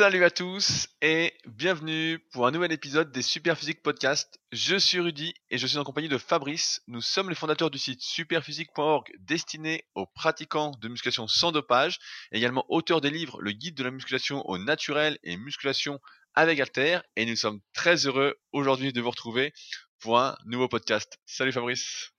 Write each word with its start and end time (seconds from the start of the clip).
Salut 0.00 0.24
à 0.24 0.30
tous 0.30 0.88
et 1.02 1.34
bienvenue 1.44 2.20
pour 2.32 2.46
un 2.46 2.50
nouvel 2.52 2.72
épisode 2.72 3.12
des 3.12 3.20
Superphysique 3.20 3.82
Podcast. 3.82 4.40
Je 4.50 4.76
suis 4.76 4.98
Rudy 4.98 5.34
et 5.50 5.58
je 5.58 5.66
suis 5.66 5.76
en 5.76 5.84
compagnie 5.84 6.08
de 6.08 6.16
Fabrice. 6.16 6.80
Nous 6.86 7.02
sommes 7.02 7.28
les 7.28 7.34
fondateurs 7.34 7.70
du 7.70 7.76
site 7.76 8.00
superphysique.org 8.00 9.12
destiné 9.18 9.84
aux 9.94 10.06
pratiquants 10.06 10.70
de 10.80 10.88
musculation 10.88 11.28
sans 11.28 11.52
dopage, 11.52 11.98
également 12.32 12.64
auteur 12.70 13.02
des 13.02 13.10
livres 13.10 13.42
Le 13.42 13.52
guide 13.52 13.74
de 13.74 13.84
la 13.84 13.90
musculation 13.90 14.42
au 14.48 14.56
naturel 14.56 15.18
et 15.22 15.36
musculation 15.36 16.00
avec 16.32 16.58
Alter 16.60 17.00
et 17.16 17.26
nous 17.26 17.36
sommes 17.36 17.60
très 17.74 18.06
heureux 18.06 18.36
aujourd'hui 18.52 18.94
de 18.94 19.02
vous 19.02 19.10
retrouver 19.10 19.52
pour 19.98 20.18
un 20.18 20.34
nouveau 20.46 20.68
podcast. 20.68 21.18
Salut 21.26 21.52
Fabrice. 21.52 22.14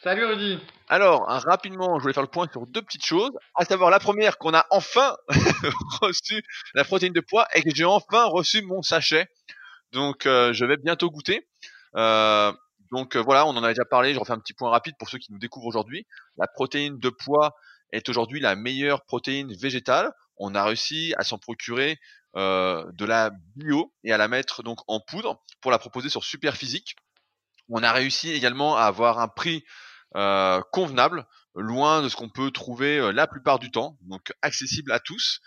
Salut 0.00 0.24
Rudy. 0.24 0.60
Alors, 0.88 1.26
rapidement, 1.26 1.98
je 1.98 2.02
voulais 2.02 2.14
faire 2.14 2.22
le 2.22 2.28
point 2.28 2.46
sur 2.52 2.68
deux 2.68 2.82
petites 2.82 3.04
choses, 3.04 3.32
à 3.56 3.64
savoir 3.64 3.90
la 3.90 3.98
première 3.98 4.38
qu'on 4.38 4.54
a 4.54 4.64
enfin 4.70 5.16
reçu 6.00 6.40
la 6.74 6.84
protéine 6.84 7.12
de 7.12 7.20
poids 7.20 7.48
et 7.54 7.62
que 7.62 7.74
j'ai 7.74 7.84
enfin 7.84 8.26
reçu 8.26 8.62
mon 8.62 8.80
sachet. 8.80 9.26
Donc, 9.90 10.26
euh, 10.26 10.52
je 10.52 10.64
vais 10.64 10.76
bientôt 10.76 11.10
goûter. 11.10 11.48
Euh, 11.96 12.52
donc 12.92 13.16
euh, 13.16 13.20
voilà, 13.20 13.44
on 13.46 13.56
en 13.56 13.64
a 13.64 13.68
déjà 13.70 13.84
parlé. 13.84 14.14
Je 14.14 14.20
refais 14.20 14.32
un 14.32 14.38
petit 14.38 14.54
point 14.54 14.70
rapide 14.70 14.94
pour 15.00 15.08
ceux 15.08 15.18
qui 15.18 15.32
nous 15.32 15.38
découvrent 15.40 15.66
aujourd'hui. 15.66 16.06
La 16.36 16.46
protéine 16.46 16.98
de 17.00 17.08
poids 17.08 17.56
est 17.90 18.08
aujourd'hui 18.08 18.38
la 18.38 18.54
meilleure 18.54 19.04
protéine 19.04 19.52
végétale. 19.52 20.12
On 20.36 20.54
a 20.54 20.62
réussi 20.62 21.12
à 21.18 21.24
s'en 21.24 21.38
procurer 21.38 21.98
de 22.36 23.04
la 23.04 23.32
bio 23.56 23.92
et 24.04 24.12
à 24.12 24.16
la 24.16 24.28
mettre 24.28 24.62
donc 24.62 24.78
en 24.86 25.00
poudre 25.00 25.42
pour 25.60 25.72
la 25.72 25.78
proposer 25.80 26.08
sur 26.08 26.22
Superphysique. 26.22 26.94
On 27.68 27.82
a 27.82 27.92
réussi 27.92 28.30
également 28.30 28.76
à 28.76 28.82
avoir 28.82 29.18
un 29.18 29.28
prix 29.28 29.64
euh, 30.16 30.62
convenable, 30.72 31.26
loin 31.54 32.00
de 32.02 32.08
ce 32.08 32.16
qu'on 32.16 32.30
peut 32.30 32.50
trouver 32.50 32.98
euh, 32.98 33.12
la 33.12 33.26
plupart 33.26 33.58
du 33.58 33.70
temps, 33.70 33.98
donc 34.02 34.32
accessible 34.40 34.90
à 34.90 35.00
tous. 35.00 35.40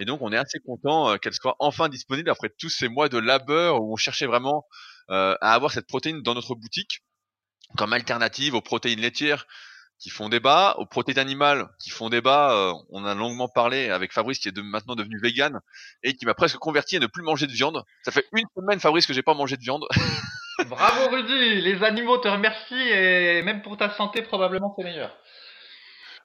Et 0.00 0.04
donc 0.04 0.22
on 0.22 0.32
est 0.32 0.36
assez 0.36 0.58
content 0.58 1.10
euh, 1.10 1.16
qu'elle 1.18 1.34
soit 1.34 1.54
enfin 1.60 1.88
disponible 1.88 2.28
après 2.28 2.50
tous 2.58 2.68
ces 2.68 2.88
mois 2.88 3.08
de 3.08 3.18
labeur 3.18 3.80
où 3.80 3.92
on 3.92 3.96
cherchait 3.96 4.26
vraiment 4.26 4.66
à 5.10 5.54
avoir 5.54 5.72
cette 5.72 5.86
protéine 5.86 6.20
dans 6.20 6.34
notre 6.34 6.54
boutique 6.54 7.00
comme 7.78 7.94
alternative 7.94 8.54
aux 8.54 8.60
protéines 8.60 9.00
laitières 9.00 9.46
qui 9.98 10.10
font 10.10 10.28
débat, 10.28 10.74
aux 10.76 10.84
protéines 10.84 11.18
animales 11.18 11.66
qui 11.80 11.88
font 11.88 12.10
débat. 12.10 12.74
on 12.90 13.06
a 13.06 13.14
longuement 13.14 13.48
parlé 13.48 13.88
avec 13.88 14.12
Fabrice 14.12 14.38
qui 14.38 14.48
est 14.48 14.52
de, 14.52 14.60
maintenant 14.60 14.96
devenu 14.96 15.18
vegan 15.18 15.60
et 16.02 16.14
qui 16.14 16.26
m'a 16.26 16.34
presque 16.34 16.58
converti 16.58 16.96
à 16.96 17.00
ne 17.00 17.06
plus 17.06 17.22
manger 17.22 17.46
de 17.46 17.52
viande. 17.52 17.82
Ça 18.04 18.12
fait 18.12 18.26
une 18.32 18.44
semaine 18.54 18.80
Fabrice 18.80 19.06
que 19.06 19.14
j'ai 19.14 19.22
pas 19.22 19.32
mangé 19.32 19.56
de 19.56 19.62
viande. 19.62 19.86
Bravo 20.66 21.08
Rudy, 21.08 21.60
les 21.60 21.82
animaux 21.84 22.18
te 22.18 22.28
remercient 22.28 22.74
et 22.74 23.42
même 23.42 23.62
pour 23.62 23.76
ta 23.76 23.90
santé 23.90 24.22
probablement 24.22 24.74
c'est 24.76 24.84
meilleur. 24.84 25.16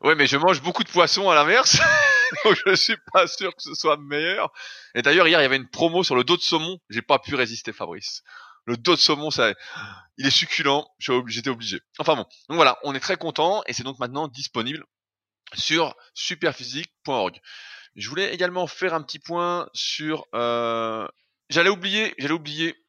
Ouais, 0.01 0.15
mais 0.15 0.27
je 0.27 0.37
mange 0.37 0.61
beaucoup 0.61 0.83
de 0.83 0.89
poissons 0.89 1.29
à 1.29 1.35
l'inverse, 1.35 1.79
donc 2.43 2.57
je 2.65 2.75
suis 2.75 2.97
pas 3.13 3.27
sûr 3.27 3.55
que 3.55 3.61
ce 3.61 3.73
soit 3.73 3.97
meilleur. 3.97 4.51
Et 4.95 5.01
d'ailleurs 5.01 5.27
hier 5.27 5.39
il 5.39 5.43
y 5.43 5.45
avait 5.45 5.57
une 5.57 5.69
promo 5.69 6.03
sur 6.03 6.15
le 6.15 6.23
dos 6.23 6.35
de 6.35 6.41
saumon, 6.41 6.77
j'ai 6.89 7.01
pas 7.01 7.19
pu 7.19 7.35
résister 7.35 7.71
Fabrice. 7.71 8.23
Le 8.65 8.77
dos 8.77 8.95
de 8.95 8.99
saumon, 8.99 9.29
ça, 9.29 9.53
il 10.17 10.25
est 10.25 10.31
succulent, 10.31 10.87
j'étais 11.27 11.49
obligé. 11.49 11.81
Enfin 11.99 12.15
bon, 12.15 12.25
donc 12.49 12.55
voilà, 12.55 12.79
on 12.83 12.95
est 12.95 12.99
très 12.99 13.17
content 13.17 13.61
et 13.67 13.73
c'est 13.73 13.83
donc 13.83 13.99
maintenant 13.99 14.27
disponible 14.27 14.85
sur 15.53 15.95
superphysique.org. 16.13 17.39
Je 17.95 18.09
voulais 18.09 18.33
également 18.33 18.65
faire 18.67 18.93
un 18.93 19.03
petit 19.03 19.19
point 19.19 19.69
sur. 19.73 20.25
Euh... 20.33 21.07
J'allais 21.49 21.69
oublier, 21.69 22.15
j'allais 22.17 22.33
oublier 22.33 22.82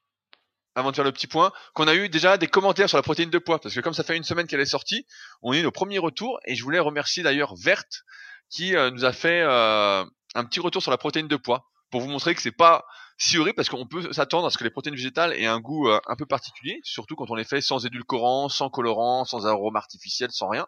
avant 0.75 0.91
de 0.91 0.97
faire 0.97 1.05
le 1.05 1.13
petit 1.13 1.27
point, 1.27 1.53
qu'on 1.75 1.87
a 1.87 1.95
eu 1.95 2.09
déjà 2.09 2.37
des 2.37 2.49
commentaires 2.49 2.89
sur 2.89 2.99
la 2.99 3.03
protéine 3.03 3.31
de 3.31 3.39
poids, 3.39 3.61
parce 3.61 3.75
que 3.75 3.81
comme 3.81 3.95
ça 3.95 4.03
fait 4.03 4.17
une 4.17 4.25
semaine 4.25 4.47
qu'elle 4.47 4.61
est 4.61 4.67
sortie, 4.67 5.07
on 5.43 5.53
a 5.53 5.57
eu 5.57 5.63
nos 5.63 5.71
premiers 5.71 5.99
retours, 5.99 6.39
et 6.47 6.55
je 6.55 6.63
voulais 6.63 6.81
remercier 6.81 7.23
d'ailleurs 7.23 7.55
Verte, 7.57 8.03
qui 8.51 8.75
euh, 8.77 8.91
nous 8.91 9.05
a 9.05 9.13
fait 9.13 9.43
euh, 9.43 10.05
un 10.35 10.45
petit 10.45 10.61
retour 10.61 10.83
sur 10.83 10.91
la 10.91 10.99
protéine 10.99 11.29
de 11.29 11.37
poids, 11.37 11.71
pour 11.91 12.01
vous 12.01 12.09
montrer 12.09 12.35
que 12.35 12.43
c'est 12.43 12.53
pas 12.53 12.85
si 13.19 13.39
horrible, 13.39 13.55
parce 13.55 13.69
qu'on 13.69 13.87
peut 13.87 14.13
s'attendre 14.13 14.47
à 14.47 14.51
ce 14.51 14.59
que 14.59 14.65
les 14.65 14.71
protéines 14.71 14.97
végétales 14.97 15.33
aient 15.35 15.47
un 15.47 15.61
goût 15.61 15.89
euh, 15.89 16.01
un 16.09 16.17
peu 16.17 16.27
particulier, 16.27 16.81
surtout 16.83 17.15
quand 17.15 17.31
on 17.31 17.37
les 17.37 17.45
fait 17.45 17.61
sans 17.61 17.87
édulcorant, 17.87 18.49
sans 18.49 18.69
colorant, 18.69 19.25
sans 19.25 19.47
arôme 19.47 19.77
artificiel, 19.77 20.31
sans 20.33 20.49
rien. 20.49 20.67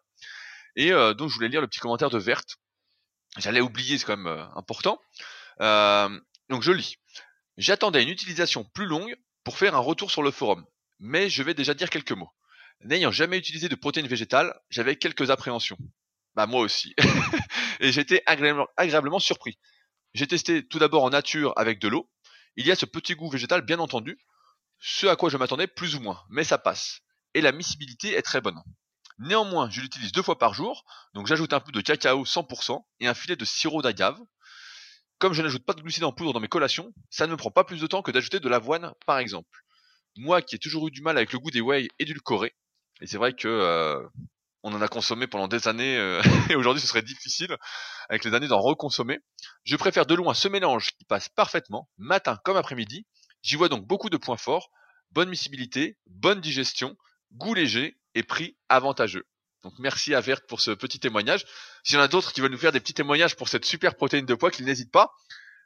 Et 0.76 0.90
donc 0.90 1.30
je 1.30 1.34
voulais 1.34 1.48
lire 1.48 1.62
le 1.62 1.68
petit 1.68 1.80
commentaire 1.80 2.10
de 2.10 2.18
Verte. 2.18 2.58
J'allais 3.38 3.62
oublier, 3.62 3.96
c'est 3.96 4.04
quand 4.04 4.18
même 4.18 4.46
important. 4.54 5.00
donc 5.58 6.62
je 6.62 6.70
lis. 6.70 6.96
J'attendais 7.56 8.02
une 8.02 8.10
utilisation 8.10 8.64
plus 8.74 8.84
longue 8.84 9.16
pour 9.46 9.58
faire 9.58 9.76
un 9.76 9.78
retour 9.78 10.10
sur 10.10 10.24
le 10.24 10.32
forum, 10.32 10.66
mais 10.98 11.30
je 11.30 11.40
vais 11.44 11.54
déjà 11.54 11.72
dire 11.72 11.88
quelques 11.88 12.10
mots. 12.10 12.32
N'ayant 12.80 13.12
jamais 13.12 13.38
utilisé 13.38 13.68
de 13.68 13.76
protéines 13.76 14.08
végétales, 14.08 14.52
j'avais 14.70 14.96
quelques 14.96 15.30
appréhensions. 15.30 15.78
Bah 16.34 16.46
moi 16.46 16.62
aussi. 16.62 16.96
et 17.80 17.92
j'étais 17.92 18.24
agréablement, 18.26 18.66
agréablement 18.76 19.20
surpris. 19.20 19.56
J'ai 20.14 20.26
testé 20.26 20.66
tout 20.66 20.80
d'abord 20.80 21.04
en 21.04 21.10
nature 21.10 21.52
avec 21.54 21.78
de 21.78 21.86
l'eau. 21.86 22.10
Il 22.56 22.66
y 22.66 22.72
a 22.72 22.74
ce 22.74 22.86
petit 22.86 23.14
goût 23.14 23.30
végétal 23.30 23.62
bien 23.62 23.78
entendu, 23.78 24.18
ce 24.80 25.06
à 25.06 25.14
quoi 25.14 25.30
je 25.30 25.36
m'attendais 25.36 25.68
plus 25.68 25.94
ou 25.94 26.00
moins, 26.00 26.24
mais 26.28 26.42
ça 26.42 26.58
passe. 26.58 27.02
Et 27.34 27.40
la 27.40 27.52
miscibilité 27.52 28.16
est 28.16 28.22
très 28.22 28.40
bonne. 28.40 28.60
Néanmoins, 29.20 29.70
je 29.70 29.80
l'utilise 29.80 30.10
deux 30.10 30.22
fois 30.22 30.38
par 30.38 30.54
jour, 30.54 30.84
donc 31.14 31.28
j'ajoute 31.28 31.52
un 31.52 31.60
peu 31.60 31.70
de 31.70 31.80
cacao 31.80 32.24
100% 32.24 32.84
et 32.98 33.06
un 33.06 33.14
filet 33.14 33.36
de 33.36 33.44
sirop 33.44 33.80
d'agave, 33.80 34.18
comme 35.18 35.32
je 35.32 35.42
n'ajoute 35.42 35.64
pas 35.64 35.72
de 35.72 35.80
glucides 35.80 36.04
en 36.04 36.12
poudre 36.12 36.32
dans 36.32 36.40
mes 36.40 36.48
collations, 36.48 36.92
ça 37.10 37.26
ne 37.26 37.32
me 37.32 37.36
prend 37.36 37.50
pas 37.50 37.64
plus 37.64 37.80
de 37.80 37.86
temps 37.86 38.02
que 38.02 38.10
d'ajouter 38.10 38.40
de 38.40 38.48
l'avoine, 38.48 38.92
par 39.06 39.18
exemple. 39.18 39.60
Moi 40.16 40.42
qui 40.42 40.56
ai 40.56 40.58
toujours 40.58 40.88
eu 40.88 40.90
du 40.90 41.02
mal 41.02 41.16
avec 41.16 41.32
le 41.32 41.38
goût 41.38 41.50
des 41.50 41.60
whey 41.60 41.88
édulcorés, 41.98 42.54
et 43.00 43.06
c'est 43.06 43.18
vrai 43.18 43.34
que 43.34 43.48
euh, 43.48 44.02
on 44.62 44.74
en 44.74 44.82
a 44.82 44.88
consommé 44.88 45.26
pendant 45.26 45.48
des 45.48 45.68
années, 45.68 45.96
euh, 45.96 46.20
et 46.50 46.56
aujourd'hui 46.56 46.80
ce 46.80 46.88
serait 46.88 47.02
difficile, 47.02 47.56
avec 48.08 48.24
les 48.24 48.34
années 48.34 48.48
d'en 48.48 48.60
reconsommer, 48.60 49.20
je 49.64 49.76
préfère 49.76 50.06
de 50.06 50.14
loin 50.14 50.34
ce 50.34 50.48
mélange 50.48 50.90
qui 50.98 51.04
passe 51.04 51.28
parfaitement, 51.28 51.88
matin 51.98 52.38
comme 52.44 52.56
après-midi. 52.56 53.06
J'y 53.42 53.56
vois 53.56 53.68
donc 53.68 53.86
beaucoup 53.86 54.10
de 54.10 54.16
points 54.16 54.36
forts, 54.36 54.70
bonne 55.12 55.28
miscibilité, 55.28 55.98
bonne 56.06 56.40
digestion, 56.40 56.96
goût 57.32 57.54
léger 57.54 57.98
et 58.14 58.22
prix 58.22 58.56
avantageux. 58.68 59.24
Donc 59.62 59.74
merci 59.78 60.14
à 60.14 60.20
Verte 60.20 60.44
pour 60.46 60.60
ce 60.60 60.70
petit 60.70 61.00
témoignage. 61.00 61.44
S'il 61.82 61.96
y 61.96 61.98
en 61.98 62.02
a 62.02 62.08
d'autres 62.08 62.32
qui 62.32 62.40
veulent 62.40 62.52
nous 62.52 62.58
faire 62.58 62.72
des 62.72 62.80
petits 62.80 62.94
témoignages 62.94 63.36
pour 63.36 63.48
cette 63.48 63.64
super 63.64 63.96
protéine 63.96 64.26
de 64.26 64.34
poids, 64.34 64.50
qu'ils 64.50 64.64
n'hésitent 64.64 64.92
pas. 64.92 65.12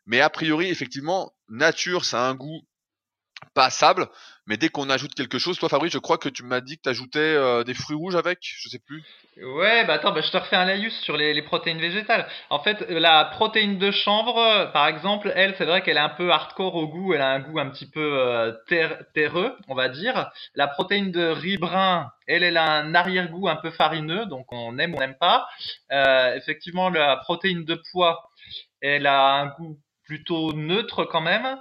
Mais 0.06 0.20
a 0.20 0.30
priori, 0.30 0.68
effectivement, 0.68 1.32
nature, 1.48 2.04
ça 2.04 2.26
a 2.26 2.30
un 2.30 2.34
goût 2.34 2.62
passable, 3.54 4.08
mais 4.46 4.56
dès 4.56 4.68
qu'on 4.68 4.90
ajoute 4.90 5.14
quelque 5.14 5.38
chose, 5.38 5.58
toi 5.58 5.68
Fabrice, 5.68 5.92
je 5.92 5.98
crois 5.98 6.18
que 6.18 6.28
tu 6.28 6.42
m'as 6.42 6.60
dit 6.60 6.76
que 6.76 6.82
tu 6.82 6.88
ajoutais 6.88 7.18
euh, 7.18 7.62
des 7.64 7.74
fruits 7.74 7.96
rouges 7.96 8.16
avec, 8.16 8.38
je 8.42 8.68
sais 8.68 8.78
plus. 8.78 9.04
Ouais, 9.42 9.84
bah 9.86 9.94
attends, 9.94 10.12
bah, 10.12 10.20
je 10.20 10.30
te 10.30 10.36
refais 10.36 10.56
un 10.56 10.64
laïus 10.64 10.98
sur 11.00 11.16
les, 11.16 11.40
protéines 11.42 11.80
végétales. 11.80 12.28
En 12.50 12.60
fait, 12.60 12.80
la 12.88 13.24
protéine 13.24 13.78
de 13.78 13.90
chanvre, 13.90 14.70
par 14.72 14.86
exemple, 14.86 15.32
elle, 15.34 15.54
c'est 15.56 15.64
vrai 15.64 15.82
qu'elle 15.82 15.96
est 15.96 16.00
un 16.00 16.08
peu 16.08 16.30
hardcore 16.30 16.74
au 16.74 16.88
goût, 16.88 17.14
elle 17.14 17.22
a 17.22 17.30
un 17.30 17.40
goût 17.40 17.58
un 17.58 17.70
petit 17.70 17.88
peu 17.88 18.18
euh, 18.18 18.52
terreux, 19.14 19.56
on 19.68 19.74
va 19.74 19.88
dire. 19.88 20.30
La 20.54 20.66
protéine 20.66 21.10
de 21.10 21.26
riz 21.26 21.56
brun, 21.56 22.10
elle, 22.26 22.42
elle 22.42 22.56
a 22.56 22.70
un 22.70 22.94
arrière-goût 22.94 23.48
un 23.48 23.56
peu 23.56 23.70
farineux, 23.70 24.26
donc 24.26 24.52
on 24.52 24.78
aime 24.78 24.94
ou 24.94 24.96
on 24.96 25.00
n'aime 25.00 25.16
pas. 25.18 25.48
Euh, 25.92 26.34
effectivement, 26.34 26.90
la 26.90 27.16
protéine 27.16 27.64
de 27.64 27.80
pois, 27.92 28.30
elle 28.80 29.06
a 29.06 29.32
un 29.34 29.46
goût 29.46 29.78
plutôt 30.04 30.52
neutre 30.52 31.04
quand 31.04 31.20
même. 31.20 31.56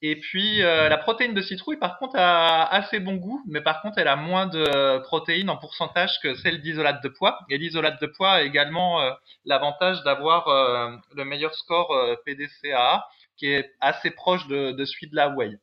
Et 0.00 0.16
puis 0.16 0.62
euh, 0.62 0.88
la 0.88 0.96
protéine 0.96 1.34
de 1.34 1.42
citrouille, 1.42 1.76
par 1.76 1.98
contre, 1.98 2.16
a 2.16 2.72
assez 2.72 3.00
bon 3.00 3.16
goût, 3.16 3.42
mais 3.48 3.60
par 3.60 3.82
contre, 3.82 3.98
elle 3.98 4.06
a 4.06 4.14
moins 4.14 4.46
de 4.46 4.98
protéines 4.98 5.50
en 5.50 5.56
pourcentage 5.56 6.20
que 6.22 6.36
celle 6.36 6.62
d'isolate 6.62 7.02
de 7.02 7.08
poids. 7.08 7.40
Et 7.50 7.58
l'isolate 7.58 8.00
de 8.00 8.06
poids 8.06 8.34
a 8.34 8.42
également 8.42 9.00
euh, 9.00 9.10
l'avantage 9.44 10.02
d'avoir 10.04 10.46
euh, 10.48 10.90
le 11.16 11.24
meilleur 11.24 11.52
score 11.54 11.92
PDCA, 12.24 13.06
qui 13.36 13.46
est 13.46 13.72
assez 13.80 14.10
proche 14.12 14.46
de, 14.46 14.70
de 14.70 14.84
celui 14.84 15.08
de 15.08 15.16
la 15.16 15.30
whey. 15.30 15.58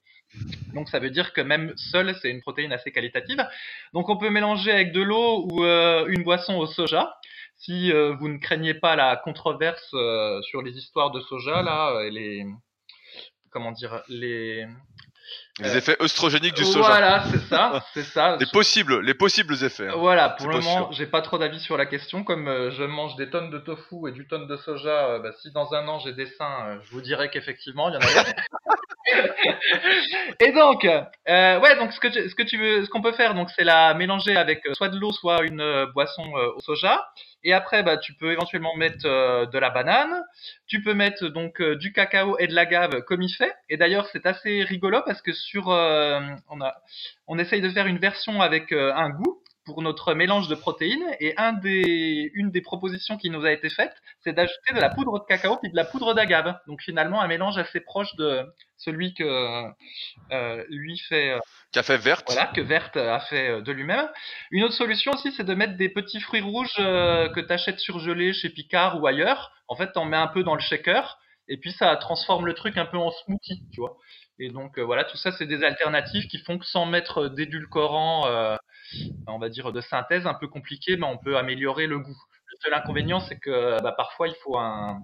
Donc 0.73 0.89
ça 0.89 0.99
veut 0.99 1.11
dire 1.11 1.31
que 1.31 1.39
même 1.39 1.71
seule, 1.77 2.13
c'est 2.21 2.29
une 2.29 2.41
protéine 2.41 2.73
assez 2.73 2.91
qualitative. 2.91 3.41
Donc 3.93 4.09
on 4.09 4.17
peut 4.17 4.29
mélanger 4.29 4.71
avec 4.71 4.91
de 4.91 5.01
l'eau 5.01 5.47
ou 5.49 5.63
une 5.63 6.23
boisson 6.23 6.57
au 6.57 6.65
soja. 6.65 7.15
Si 7.55 7.89
vous 7.91 8.27
ne 8.27 8.37
craignez 8.37 8.73
pas 8.73 8.97
la 8.97 9.15
controverse 9.15 9.95
sur 10.41 10.61
les 10.61 10.77
histoires 10.77 11.11
de 11.11 11.21
soja, 11.21 11.61
là, 11.61 12.09
les, 12.09 12.45
comment 13.55 13.71
dire, 13.71 14.03
les 14.09 14.67
les 15.59 15.73
euh, 15.73 15.77
effets 15.77 15.95
œstrogéniques 16.01 16.55
du 16.55 16.65
soja. 16.65 16.79
Voilà, 16.79 17.23
c'est 17.31 17.39
ça, 17.47 17.85
c'est 17.93 18.03
ça. 18.03 18.35
les 18.37 18.45
possibles, 18.47 18.99
les 18.99 19.13
possibles 19.13 19.55
effets. 19.63 19.87
Hein. 19.87 19.95
Voilà, 19.97 20.29
pour 20.29 20.49
le 20.49 20.59
moment, 20.59 20.91
j'ai 20.91 21.05
pas 21.05 21.21
trop 21.21 21.37
d'avis 21.37 21.61
sur 21.61 21.77
la 21.77 21.85
question. 21.85 22.25
Comme 22.25 22.49
euh, 22.49 22.71
je 22.71 22.83
mange 22.83 23.15
des 23.15 23.29
tonnes 23.29 23.49
de 23.49 23.59
tofu 23.59 24.09
et 24.09 24.11
du 24.11 24.27
tonne 24.27 24.47
de 24.47 24.57
soja, 24.57 25.11
euh, 25.11 25.19
bah, 25.19 25.31
si 25.41 25.51
dans 25.51 25.73
un 25.73 25.87
an 25.87 25.99
j'ai 25.99 26.11
des 26.11 26.25
seins, 26.25 26.79
je 26.83 26.91
vous 26.91 27.01
dirais 27.01 27.29
qu'effectivement, 27.29 27.87
il 27.89 27.93
y 27.93 27.97
en 27.97 28.01
a. 28.01 28.03
et 30.39 30.51
donc, 30.51 30.83
ouais, 30.83 31.75
donc 31.77 31.93
ce 31.93 31.99
que 31.99 32.07
tu, 32.07 32.29
ce 32.29 32.35
que 32.35 32.43
tu 32.43 32.57
veux, 32.57 32.85
ce 32.85 32.89
qu'on 32.89 33.01
peut 33.01 33.13
faire, 33.13 33.33
donc 33.35 33.49
c'est 33.55 33.63
la 33.63 33.93
mélanger 33.93 34.35
avec 34.35 34.61
soit 34.73 34.89
de 34.89 34.97
l'eau, 34.97 35.11
soit 35.11 35.43
une 35.43 35.85
boisson 35.93 36.23
au 36.55 36.61
soja. 36.61 37.05
Et 37.45 37.53
après, 37.53 37.83
bah, 37.83 37.97
tu 37.97 38.13
peux 38.15 38.31
éventuellement 38.31 38.75
mettre 38.75 39.05
euh, 39.05 39.45
de 39.45 39.59
la 39.59 39.69
banane. 39.69 40.23
Tu 40.65 40.81
peux 40.81 40.95
mettre 40.95 41.27
donc 41.27 41.61
euh, 41.61 41.75
du 41.75 41.93
cacao 41.93 42.35
et 42.39 42.47
de 42.47 42.55
l'agave 42.55 43.03
comme 43.03 43.21
il 43.21 43.29
fait. 43.29 43.53
Et 43.69 43.77
d'ailleurs, 43.77 44.07
c'est 44.11 44.25
assez 44.25 44.63
rigolo 44.63 45.01
parce 45.05 45.21
que 45.21 45.31
sur, 45.31 45.69
euh, 45.69 46.19
on 46.49 46.59
a, 46.59 46.73
on 47.27 47.37
essaye 47.37 47.61
de 47.61 47.69
faire 47.69 47.85
une 47.85 47.99
version 47.99 48.41
avec 48.41 48.71
un 48.71 49.11
goût. 49.11 49.43
Pour 49.65 49.81
notre 49.81 50.13
mélange 50.13 50.47
de 50.47 50.55
protéines. 50.55 51.05
Et 51.19 51.35
un 51.37 51.53
des, 51.53 52.31
une 52.33 52.51
des 52.51 52.61
propositions 52.61 53.17
qui 53.17 53.29
nous 53.29 53.45
a 53.45 53.51
été 53.51 53.69
faite, 53.69 53.93
c'est 54.23 54.33
d'ajouter 54.33 54.73
de 54.73 54.79
la 54.79 54.89
poudre 54.89 55.19
de 55.19 55.25
cacao 55.25 55.57
puis 55.57 55.71
de 55.71 55.75
la 55.75 55.85
poudre 55.85 56.13
d'agave. 56.13 56.57
Donc 56.67 56.81
finalement, 56.81 57.21
un 57.21 57.27
mélange 57.27 57.57
assez 57.57 57.79
proche 57.79 58.15
de 58.15 58.45
celui 58.77 59.13
que 59.13 59.23
euh, 60.31 60.63
lui 60.69 60.97
fait. 60.97 61.31
Euh, 61.31 61.39
Qu'a 61.71 61.83
fait 61.83 61.97
Verte. 61.97 62.25
Voilà, 62.31 62.47
que 62.47 62.61
Verte 62.61 62.97
a 62.97 63.19
fait 63.19 63.49
euh, 63.49 63.61
de 63.61 63.71
lui-même. 63.71 64.07
Une 64.51 64.63
autre 64.63 64.75
solution 64.75 65.11
aussi, 65.13 65.31
c'est 65.31 65.43
de 65.43 65.53
mettre 65.53 65.75
des 65.75 65.89
petits 65.89 66.21
fruits 66.21 66.41
rouges 66.41 66.75
que 66.75 67.39
tu 67.39 67.51
achètes 67.51 67.79
surgelés 67.79 68.33
chez 68.33 68.49
Picard 68.49 69.01
ou 69.01 69.07
ailleurs. 69.07 69.51
En 69.67 69.75
fait, 69.75 69.91
t'en 69.91 70.05
mets 70.05 70.17
un 70.17 70.27
peu 70.27 70.43
dans 70.43 70.55
le 70.55 70.61
shaker 70.61 71.19
et 71.47 71.57
puis 71.57 71.71
ça 71.71 71.95
transforme 71.97 72.45
le 72.45 72.53
truc 72.53 72.77
un 72.77 72.85
peu 72.85 72.97
en 72.97 73.11
smoothie, 73.11 73.63
tu 73.71 73.81
vois. 73.81 73.97
Et 74.39 74.49
donc 74.49 74.79
voilà, 74.79 75.05
tout 75.05 75.17
ça, 75.17 75.31
c'est 75.31 75.45
des 75.45 75.63
alternatives 75.63 76.27
qui 76.27 76.39
font 76.39 76.57
que 76.57 76.65
sans 76.65 76.85
mettre 76.85 77.29
d'édulcorant, 77.29 78.57
on 79.27 79.39
va 79.39 79.49
dire 79.49 79.71
de 79.71 79.81
synthèse 79.81 80.27
un 80.27 80.33
peu 80.33 80.47
compliqué, 80.47 80.97
mais 80.97 81.05
on 81.05 81.17
peut 81.17 81.37
améliorer 81.37 81.87
le 81.87 81.99
goût. 81.99 82.17
Le 82.47 82.57
seul 82.61 82.73
inconvénient, 82.73 83.19
c'est 83.19 83.39
que 83.39 83.81
bah, 83.81 83.91
parfois 83.91 84.27
il 84.27 84.35
faut 84.43 84.57
un, 84.57 85.01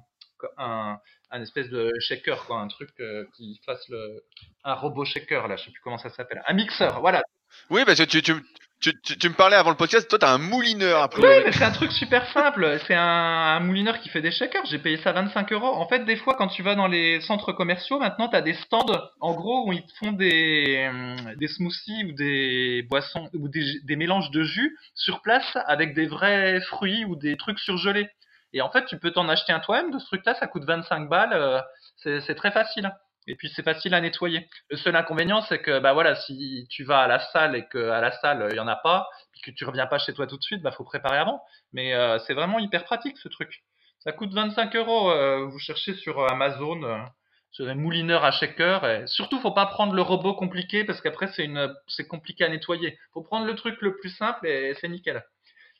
un, 0.57 1.41
espèce 1.41 1.69
de 1.69 1.91
shaker, 1.99 2.45
quoi, 2.45 2.59
un 2.59 2.67
truc 2.67 2.89
euh, 2.99 3.25
qui 3.35 3.59
fasse 3.65 3.87
le, 3.89 4.23
un 4.63 4.73
robot 4.73 5.05
shaker, 5.05 5.47
là, 5.47 5.55
je 5.55 5.65
sais 5.65 5.71
plus 5.71 5.81
comment 5.81 5.97
ça 5.97 6.09
s'appelle, 6.09 6.41
un 6.47 6.53
mixeur, 6.53 6.99
voilà. 7.01 7.23
Oui, 7.69 7.83
parce 7.85 7.99
que 7.99 8.03
tu, 8.03 8.33
tu, 8.81 9.29
me 9.29 9.35
parlais 9.35 9.55
avant 9.55 9.69
le 9.69 9.75
podcast, 9.75 10.09
toi 10.09 10.17
t'as 10.19 10.33
un 10.33 10.39
moulineur 10.39 11.03
après. 11.03 11.21
Oui, 11.21 11.43
mais 11.45 11.51
c'est 11.51 11.63
un 11.63 11.71
truc 11.71 11.91
super 11.91 12.25
simple. 12.33 12.79
C'est 12.87 12.95
un, 12.95 13.59
moulineur 13.59 13.99
qui 13.99 14.09
fait 14.09 14.21
des 14.21 14.31
shakers. 14.31 14.65
J'ai 14.65 14.79
payé 14.79 14.97
ça 14.97 15.11
25 15.11 15.53
euros. 15.53 15.67
En 15.67 15.87
fait, 15.87 16.03
des 16.05 16.15
fois, 16.15 16.33
quand 16.33 16.47
tu 16.47 16.63
vas 16.63 16.75
dans 16.75 16.87
les 16.87 17.21
centres 17.21 17.53
commerciaux, 17.53 17.99
maintenant 17.99 18.27
t'as 18.27 18.41
des 18.41 18.53
stands, 18.53 19.09
en 19.19 19.33
gros, 19.33 19.67
où 19.67 19.73
ils 19.73 19.85
te 19.85 19.93
font 19.99 20.11
des, 20.11 20.89
des 21.37 21.47
smoothies 21.47 22.05
ou 22.05 22.11
des 22.13 22.85
boissons 22.89 23.29
ou 23.33 23.47
des, 23.47 23.79
des 23.83 23.95
mélanges 23.95 24.31
de 24.31 24.43
jus 24.43 24.77
sur 24.95 25.21
place 25.21 25.57
avec 25.67 25.93
des 25.93 26.07
vrais 26.07 26.59
fruits 26.61 27.05
ou 27.05 27.15
des 27.15 27.37
trucs 27.37 27.59
surgelés. 27.59 28.09
Et 28.53 28.61
en 28.61 28.69
fait, 28.69 28.85
tu 28.85 28.97
peux 28.97 29.11
t'en 29.11 29.29
acheter 29.29 29.53
un 29.53 29.59
toi-même 29.59 29.91
de 29.91 29.99
ce 29.99 30.05
truc-là, 30.07 30.35
ça 30.35 30.47
coûte 30.47 30.65
25 30.65 31.07
balles, 31.07 31.33
euh, 31.33 31.61
c'est 31.97 32.35
très 32.35 32.51
facile. 32.51 32.91
Et 33.27 33.35
puis 33.35 33.49
c'est 33.55 33.63
facile 33.63 33.93
à 33.93 34.01
nettoyer. 34.01 34.47
Le 34.69 34.77
seul 34.77 34.95
inconvénient, 34.95 35.41
c'est 35.41 35.59
que 35.59 35.79
bah 35.79 35.93
voilà, 35.93 36.15
si 36.15 36.67
tu 36.69 36.83
vas 36.83 37.01
à 37.01 37.07
la 37.07 37.19
salle 37.19 37.55
et 37.55 37.67
que 37.67 37.89
à 37.89 38.01
la 38.01 38.11
salle 38.11 38.47
il 38.51 38.57
y 38.57 38.59
en 38.59 38.67
a 38.67 38.75
pas, 38.75 39.07
et 39.35 39.41
que 39.41 39.55
tu 39.55 39.65
reviens 39.65 39.87
pas 39.87 39.99
chez 39.99 40.13
toi 40.13 40.27
tout 40.27 40.37
de 40.37 40.43
suite, 40.43 40.61
bah 40.61 40.71
faut 40.71 40.83
préparer 40.83 41.17
avant. 41.17 41.41
Mais 41.73 41.93
euh, 41.93 42.17
c'est 42.19 42.33
vraiment 42.33 42.59
hyper 42.59 42.83
pratique 42.83 43.17
ce 43.17 43.29
truc. 43.29 43.63
Ça 43.99 44.11
coûte 44.11 44.33
25 44.33 44.75
euros. 44.75 45.11
Euh, 45.11 45.45
vous 45.45 45.59
cherchez 45.59 45.93
sur 45.93 46.31
Amazon, 46.31 47.05
sur 47.51 47.67
un 47.67 47.75
moulineur 47.75 48.23
à 48.23 48.31
shaker. 48.31 48.85
Et 48.85 49.07
surtout, 49.07 49.39
faut 49.39 49.51
pas 49.51 49.67
prendre 49.67 49.93
le 49.93 50.01
robot 50.01 50.33
compliqué 50.33 50.83
parce 50.83 51.01
qu'après 51.01 51.27
c'est 51.27 51.45
une, 51.45 51.73
c'est 51.87 52.07
compliqué 52.07 52.43
à 52.43 52.49
nettoyer. 52.49 52.97
Faut 53.13 53.21
prendre 53.21 53.45
le 53.45 53.55
truc 53.55 53.79
le 53.81 53.95
plus 53.97 54.09
simple 54.09 54.47
et 54.47 54.73
c'est 54.81 54.87
nickel. 54.87 55.23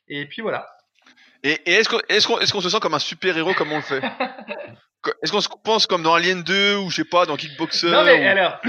Et 0.08 0.26
puis 0.26 0.42
voilà. 0.42 0.68
Et, 1.44 1.60
est-ce 1.66 1.88
qu'on 1.88 1.98
est 2.08 2.42
est 2.42 2.60
se 2.60 2.70
sent 2.70 2.80
comme 2.80 2.94
un 2.94 2.98
super 2.98 3.36
héros 3.36 3.54
comme 3.54 3.72
on 3.72 3.76
le 3.76 3.82
fait? 3.82 4.02
Est-ce 5.22 5.32
qu'on 5.32 5.40
se 5.40 5.48
pense 5.64 5.86
comme 5.86 6.04
dans 6.04 6.14
Alien 6.14 6.42
2 6.44 6.76
ou 6.76 6.90
je 6.90 6.96
sais 6.96 7.04
pas 7.04 7.26
dans 7.26 7.36
Kickboxer 7.36 7.90
Non 7.90 8.04
mais 8.04 8.24
alors 8.24 8.60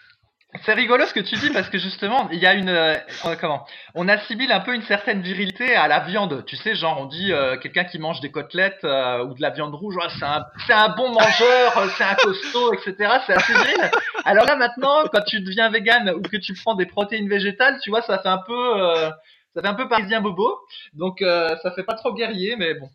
c'est 0.64 0.72
rigolo 0.72 1.06
ce 1.06 1.14
que 1.14 1.20
tu 1.20 1.36
dis 1.36 1.50
parce 1.50 1.68
que 1.68 1.78
justement 1.78 2.28
il 2.32 2.40
y 2.40 2.46
a 2.46 2.54
une 2.54 2.68
euh, 2.68 2.96
comment? 3.40 3.64
On 3.94 4.08
assimile 4.08 4.50
un 4.50 4.58
peu 4.58 4.74
une 4.74 4.82
certaine 4.82 5.22
virilité 5.22 5.76
à 5.76 5.86
la 5.86 6.00
viande. 6.00 6.44
Tu 6.46 6.56
sais 6.56 6.74
genre 6.74 7.00
on 7.00 7.06
dit 7.06 7.32
euh, 7.32 7.56
quelqu'un 7.56 7.84
qui 7.84 8.00
mange 8.00 8.20
des 8.20 8.32
côtelettes 8.32 8.82
euh, 8.82 9.24
ou 9.26 9.34
de 9.34 9.42
la 9.42 9.50
viande 9.50 9.76
rouge 9.76 9.94
c'est 10.18 10.24
un 10.24 10.44
c'est 10.66 10.72
un 10.72 10.88
bon 10.88 11.12
mangeur 11.12 11.88
c'est 11.96 12.04
un 12.04 12.14
costaud 12.16 12.72
etc 12.72 13.20
c'est 13.26 13.34
assez 13.34 13.52
viril. 13.52 13.90
Alors 14.24 14.44
là 14.44 14.56
maintenant 14.56 15.04
quand 15.12 15.22
tu 15.22 15.40
deviens 15.40 15.70
vegan 15.70 16.10
ou 16.10 16.22
que 16.22 16.36
tu 16.36 16.52
prends 16.54 16.74
des 16.74 16.86
protéines 16.86 17.28
végétales 17.28 17.78
tu 17.80 17.90
vois 17.90 18.02
ça 18.02 18.18
fait 18.18 18.28
un 18.28 18.38
peu 18.38 19.12
ça 19.56 19.62
fait 19.62 19.68
un 19.68 19.74
peu 19.74 19.88
parisien 19.88 20.20
bobo, 20.20 20.60
donc 20.92 21.22
euh, 21.22 21.56
ça 21.62 21.72
fait 21.72 21.82
pas 21.82 21.94
trop 21.94 22.12
guerrier, 22.12 22.56
mais 22.56 22.74
bon. 22.74 22.90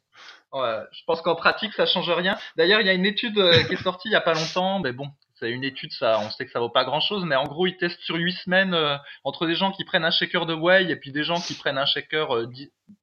je 0.53 1.03
pense 1.07 1.21
qu'en 1.21 1.35
pratique 1.35 1.73
ça 1.73 1.87
change 1.87 2.09
rien. 2.09 2.37
D'ailleurs, 2.55 2.81
il 2.81 2.87
y 2.87 2.89
a 2.89 2.93
une 2.93 3.05
étude 3.05 3.37
euh, 3.39 3.63
qui 3.63 3.73
est 3.73 3.83
sortie 3.83 4.09
il 4.09 4.11
y 4.11 4.15
a 4.15 4.21
pas 4.21 4.35
longtemps, 4.35 4.79
mais 4.79 4.91
bon, 4.91 5.07
c'est 5.41 5.49
une 5.49 5.63
étude, 5.63 5.91
ça, 5.91 6.19
on 6.19 6.29
sait 6.29 6.45
que 6.45 6.51
ça 6.51 6.59
vaut 6.59 6.69
pas 6.69 6.83
grand 6.83 6.99
chose, 6.99 7.25
mais 7.25 7.35
en 7.35 7.45
gros, 7.45 7.65
ils 7.65 7.75
testent 7.75 7.99
sur 8.01 8.15
huit 8.15 8.33
semaines 8.33 8.75
euh, 8.75 8.95
entre 9.23 9.47
des 9.47 9.55
gens 9.55 9.71
qui 9.71 9.83
prennent 9.83 10.05
un 10.05 10.11
shaker 10.11 10.45
de 10.45 10.53
whey 10.53 10.89
et 10.89 10.95
puis 10.95 11.11
des 11.11 11.23
gens 11.23 11.41
qui 11.41 11.55
prennent 11.55 11.79
un 11.79 11.85
shaker 11.85 12.35
euh, 12.35 12.47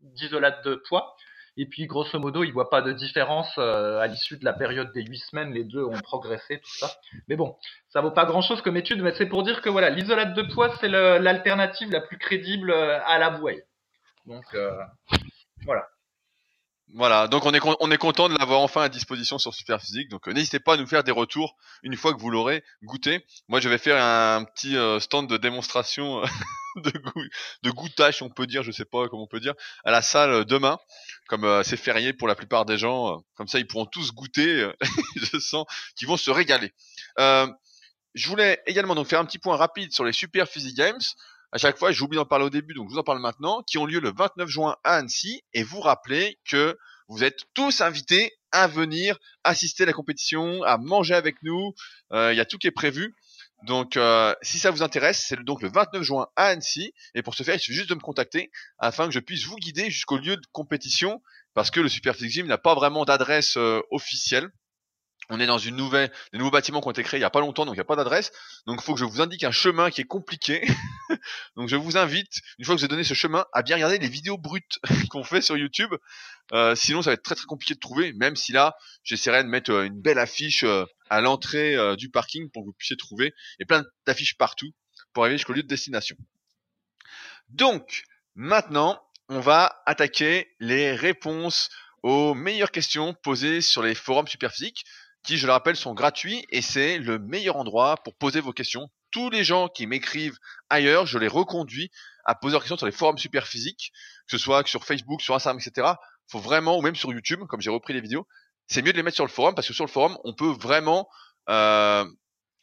d'isolate 0.03 0.65
de 0.65 0.77
poids. 0.89 1.17
Et 1.61 1.67
puis, 1.67 1.87
grosso 1.87 2.17
modo, 2.21 2.45
ils 2.45 2.53
voient 2.53 2.71
pas 2.71 2.83
de 2.83 2.93
différence 2.93 3.53
euh, 3.59 3.99
à 3.99 4.07
l'issue 4.07 4.39
de 4.39 4.45
la 4.45 4.53
période 4.53 4.93
des 4.93 5.03
huit 5.03 5.19
semaines. 5.19 5.53
Les 5.53 5.65
deux 5.65 5.83
ont 5.83 6.01
progressé, 6.01 6.61
tout 6.61 6.79
ça. 6.79 6.89
Mais 7.27 7.35
bon, 7.35 7.57
ça 7.89 8.01
vaut 8.01 8.13
pas 8.13 8.27
grand-chose 8.27 8.63
comme 8.63 8.77
étude, 8.77 9.03
mais 9.03 9.13
c'est 9.19 9.27
pour 9.27 9.43
dire 9.43 9.61
que 9.61 9.69
voilà, 9.69 9.91
l'isolate 9.91 10.35
de 10.35 10.43
poids, 10.43 10.73
c'est 10.81 10.89
l'alternative 10.89 11.91
la 11.91 12.01
plus 12.01 12.17
crédible 12.17 12.71
euh, 12.71 13.01
à 13.05 13.19
la 13.19 13.31
bouée. 13.31 13.65
Donc, 14.27 14.45
euh, 14.55 14.71
voilà. 15.65 15.89
Voilà, 16.95 17.29
donc 17.29 17.45
on 17.45 17.53
est, 17.53 17.61
on 17.81 17.91
est 17.91 17.99
content 17.99 18.29
de 18.29 18.39
l'avoir 18.39 18.61
enfin 18.61 18.83
à 18.83 18.89
disposition 18.89 19.39
sur 19.39 19.55
Superphysique. 19.55 20.09
Donc 20.09 20.27
n'hésitez 20.27 20.59
pas 20.59 20.75
à 20.75 20.77
nous 20.77 20.87
faire 20.87 21.05
des 21.05 21.13
retours 21.13 21.57
une 21.83 21.97
fois 21.97 22.15
que 22.15 22.21
vous 22.21 22.31
l'aurez 22.31 22.65
goûté. 22.83 23.27
Moi, 23.49 23.61
je 23.61 23.69
vais 23.69 23.79
faire 23.79 24.03
un 24.03 24.45
petit 24.45 24.77
stand 25.01 25.29
de 25.29 25.37
démonstration 25.37 26.23
de, 26.83 26.91
goût, 26.91 27.25
de 27.63 27.71
goûtage, 27.71 28.23
on 28.23 28.29
peut 28.29 28.47
dire, 28.47 28.63
je 28.63 28.73
sais 28.73 28.85
pas 28.85 29.09
comment 29.09 29.25
on 29.25 29.27
peut 29.27 29.41
dire, 29.41 29.55
à 29.85 29.91
la 29.91 30.03
salle 30.03 30.45
demain. 30.45 30.79
Comme 31.29 31.45
euh, 31.45 31.63
c'est 31.63 31.77
férié 31.77 32.13
pour 32.13 32.29
la 32.29 32.35
plupart 32.35 32.65
des 32.65 32.79
gens, 32.79 33.15
euh, 33.15 33.17
comme 33.35 33.49
ça 33.49 33.59
ils 33.59 33.67
pourront 33.67 33.87
tous 33.87 34.13
goûter. 34.13 34.63
Euh, 34.63 34.73
je 35.17 35.39
sens 35.39 35.67
qu'ils 35.97 36.09
vont 36.09 36.17
se 36.17 36.31
régaler. 36.31 36.73
je 37.19 38.29
voulais 38.29 38.63
également 38.67 38.95
donc 38.95 39.07
faire 39.07 39.21
un 39.21 39.25
petit 39.25 39.39
point 39.39 39.57
rapide 39.57 39.93
sur 39.93 40.05
les 40.05 40.13
Super 40.13 40.49
Physique 40.49 40.77
Games. 40.77 41.01
À 41.53 41.59
chaque 41.59 41.79
fois, 41.79 41.93
j'oublie 41.93 42.17
d'en 42.17 42.27
parler 42.27 42.45
au 42.45 42.51
début, 42.51 42.75
donc 42.75 42.89
je 42.89 42.95
vous 42.95 42.99
en 42.99 43.05
parle 43.05 43.21
maintenant, 43.21 43.63
qui 43.63 43.79
ont 43.79 43.87
lieu 43.87 44.01
le 44.01 44.13
29 44.15 44.49
juin 44.49 44.77
à 44.85 44.97
Annecy. 44.97 45.43
Et 45.55 45.63
vous 45.63 45.81
rappelez 45.81 46.39
que 46.49 46.77
vous 47.09 47.25
êtes 47.25 47.45
tous 47.55 47.81
invités 47.81 48.33
à 48.53 48.67
venir 48.67 49.19
assister 49.45 49.85
à 49.85 49.87
la 49.87 49.93
compétition, 49.93 50.63
à 50.63 50.77
manger 50.79 51.15
avec 51.15 51.37
nous. 51.43 51.73
Il 52.13 52.35
y 52.35 52.41
a 52.41 52.45
tout 52.45 52.59
qui 52.59 52.67
est 52.67 52.73
prévu. 52.73 53.15
Donc, 53.65 53.97
euh, 53.97 54.35
si 54.43 54.59
ça 54.59 54.71
vous 54.71 54.83
intéresse, 54.83 55.25
c'est 55.27 55.43
donc 55.43 55.63
le 55.63 55.69
29 55.69 56.03
juin 56.03 56.29
à 56.37 56.47
Annecy. 56.47 56.93
Et 57.15 57.23
pour 57.23 57.35
ce 57.35 57.43
faire, 57.43 57.57
il 57.57 57.61
suffit 57.61 57.77
juste 57.77 57.91
de 57.91 57.95
me 57.95 58.01
contacter 58.01 58.51
afin 58.79 59.07
que 59.07 59.13
je 59.13 59.19
puisse 59.19 59.45
vous 59.45 59.57
guider 59.57 59.91
jusqu'au 59.91 60.17
lieu 60.17 60.37
de 60.37 60.47
compétition, 60.53 61.21
parce 61.55 61.71
que 61.71 61.81
le 61.81 61.89
Super 61.89 62.15
Gym 62.15 62.47
n'a 62.47 62.59
pas 62.59 62.75
vraiment 62.75 63.05
d'adresse 63.05 63.57
euh, 63.57 63.81
officielle. 63.91 64.49
On 65.31 65.41
est 65.41 65.47
dans 65.47 65.59
une 65.59 65.77
nouvelle, 65.77 66.11
des 66.33 66.39
nouveaux 66.39 66.51
bâtiments 66.51 66.81
qui 66.81 66.89
ont 66.89 66.91
été 66.91 67.03
créés 67.03 67.19
il 67.19 67.21
n'y 67.21 67.27
a 67.27 67.31
pas 67.31 67.41
longtemps, 67.41 67.67
donc 67.67 67.75
il 67.75 67.79
n'y 67.79 67.83
a 67.83 67.85
pas 67.85 67.97
d'adresse. 67.97 68.33
Donc 68.67 68.81
il 68.81 68.85
faut 68.85 68.95
que 68.95 69.01
je 69.01 69.05
vous 69.05 69.21
indique 69.21 69.45
un 69.45 69.51
chemin 69.51 69.91
qui 69.91 70.01
est 70.01 70.07
compliqué. 70.07 70.67
donc 71.57 71.69
je 71.69 71.77
vous 71.77 71.99
invite, 71.99 72.41
une 72.59 72.65
fois 72.65 72.75
que 72.75 72.81
vous 72.81 72.87
donné 72.89 73.05
ce 73.05 73.15
chemin, 73.15 73.45
à 73.53 73.63
bien 73.63 73.77
regarder 73.77 73.99
les 73.99 74.09
vidéos 74.09 74.39
brutes 74.39 74.79
qu'on 75.11 75.25
fait 75.25 75.43
sur 75.43 75.57
YouTube. 75.57 75.95
Euh, 76.53 76.75
sinon 76.75 77.03
ça 77.03 77.11
va 77.11 77.15
être 77.15 77.23
très 77.23 77.35
très 77.35 77.45
compliqué 77.45 77.75
de 77.75 77.81
trouver, 77.81 78.15
même 78.15 78.37
si 78.37 78.53
là 78.53 78.75
j'essaierai 79.03 79.45
de 79.45 79.49
mettre 79.49 79.71
euh, 79.71 79.85
une 79.85 80.01
belle 80.01 80.19
affiche 80.19 80.65
euh, 80.65 80.85
à 81.11 81.21
l'entrée 81.21 81.77
du 81.97 82.11
parking 82.11 82.51
pour 82.51 82.63
que 82.63 82.67
vous 82.67 82.75
puissiez 82.75 82.97
trouver, 82.97 83.35
et 83.61 83.65
plein 83.65 83.83
d'affiches 84.07 84.37
partout 84.37 84.71
pour 85.13 85.25
arriver 85.25 85.39
jusqu'au 85.39 85.55
lieu 85.55 85.63
de 85.63 85.69
destination. 85.69 86.17
Donc 87.49 88.03
maintenant, 88.35 89.03
on 89.29 89.41
va 89.41 89.83
attaquer 89.87 90.55
les 90.61 90.93
réponses 90.93 91.71
aux 92.03 92.35
meilleures 92.35 92.71
questions 92.71 93.15
posées 93.15 93.61
sur 93.61 93.83
les 93.83 93.95
forums 93.95 94.29
Superphysique 94.29 94.85
qui, 95.29 95.37
je 95.37 95.45
le 95.47 95.53
rappelle, 95.53 95.77
sont 95.77 95.93
gratuits 95.93 96.47
et 96.49 96.63
c'est 96.63 96.97
le 96.97 97.19
meilleur 97.19 97.57
endroit 97.57 97.99
pour 98.03 98.15
poser 98.15 98.41
vos 98.41 98.55
questions. 98.55 98.89
Tous 99.11 99.29
les 99.29 99.45
gens 99.45 99.69
qui 99.69 99.87
m'écrivent 99.87 100.39
ailleurs, 100.71 101.05
je 101.05 101.19
les 101.19 101.29
reconduis 101.29 101.91
à 102.25 102.35
poser 102.35 102.53
leurs 102.53 102.63
questions 102.63 102.79
sur 102.79 102.87
les 102.87 102.93
forums 102.93 103.19
super 103.19 103.47
physiques, 103.47 103.93
que 104.27 104.39
ce 104.39 104.43
soit 104.43 104.67
sur 104.67 104.87
Facebook, 104.87 105.21
sur 105.21 105.35
Instagram, 105.35 105.61
etc. 105.61 105.87
Faut 106.29 106.39
vraiment, 106.39 106.79
ou 106.79 106.81
même 106.81 106.97
sur 106.97 107.13
YouTube, 107.13 107.41
comme 107.47 107.61
j'ai 107.61 107.69
repris 107.69 107.93
les 107.93 108.01
vidéos, 108.01 108.27
c'est 108.69 108.81
mieux 108.81 108.93
de 108.93 108.97
les 108.97 109.03
mettre 109.03 109.17
sur 109.17 109.27
le 109.27 109.31
forum 109.31 109.55
parce 109.55 109.69
que 109.69 109.75
sur 109.75 109.85
le 109.85 109.91
forum, 109.91 110.17
on 110.25 110.33
peut 110.33 110.49
vraiment 110.49 111.11
euh, 111.51 112.07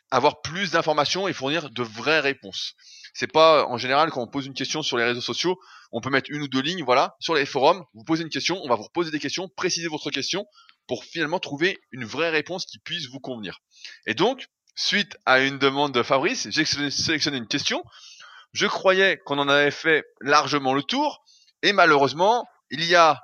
avoir 0.10 0.42
plus 0.42 0.72
d'informations 0.72 1.28
et 1.28 1.34
fournir 1.34 1.70
de 1.70 1.84
vraies 1.84 2.20
réponses. 2.20 2.74
C'est 3.14 3.32
pas 3.32 3.68
en 3.68 3.78
général 3.78 4.10
quand 4.10 4.24
on 4.24 4.28
pose 4.28 4.48
une 4.48 4.56
question 4.56 4.82
sur 4.82 4.98
les 4.98 5.04
réseaux 5.04 5.22
sociaux, 5.22 5.60
on 5.92 6.02
peut 6.02 6.10
mettre 6.10 6.32
une 6.32 6.42
ou 6.42 6.48
deux 6.48 6.62
lignes, 6.62 6.84
voilà, 6.84 7.16
sur 7.20 7.36
les 7.36 7.46
forums, 7.46 7.86
vous 7.94 8.04
posez 8.04 8.24
une 8.24 8.30
question, 8.30 8.60
on 8.64 8.68
va 8.68 8.76
vous 8.76 8.84
reposer 8.84 9.12
des 9.12 9.20
questions, 9.20 9.50
préciser 9.56 9.88
votre 9.88 10.10
question, 10.10 10.48
pour 10.88 11.04
finalement 11.04 11.40
trouver 11.40 11.80
une 11.92 12.06
vraie 12.06 12.30
réponse 12.30 12.66
qui 12.66 12.80
puisse 12.80 13.08
vous 13.08 13.20
convenir. 13.20 13.60
Et 14.06 14.14
donc, 14.14 14.48
suite 14.76 15.18
à 15.26 15.40
une 15.40 15.58
demande 15.58 15.94
de 15.94 16.04
Fabrice, 16.04 16.48
j'ai 16.50 16.66
sélectionné 16.66 17.38
une 17.38 17.48
question. 17.48 17.84
Je 18.54 18.68
croyais 18.68 19.18
qu'on 19.26 19.40
en 19.40 19.50
avait 19.50 19.72
fait 19.72 20.06
largement 20.22 20.74
le 20.74 20.84
tour, 20.84 21.24
et 21.62 21.74
malheureusement, 21.74 22.48
il 22.70 22.84
y 22.84 22.96
a 22.96 23.22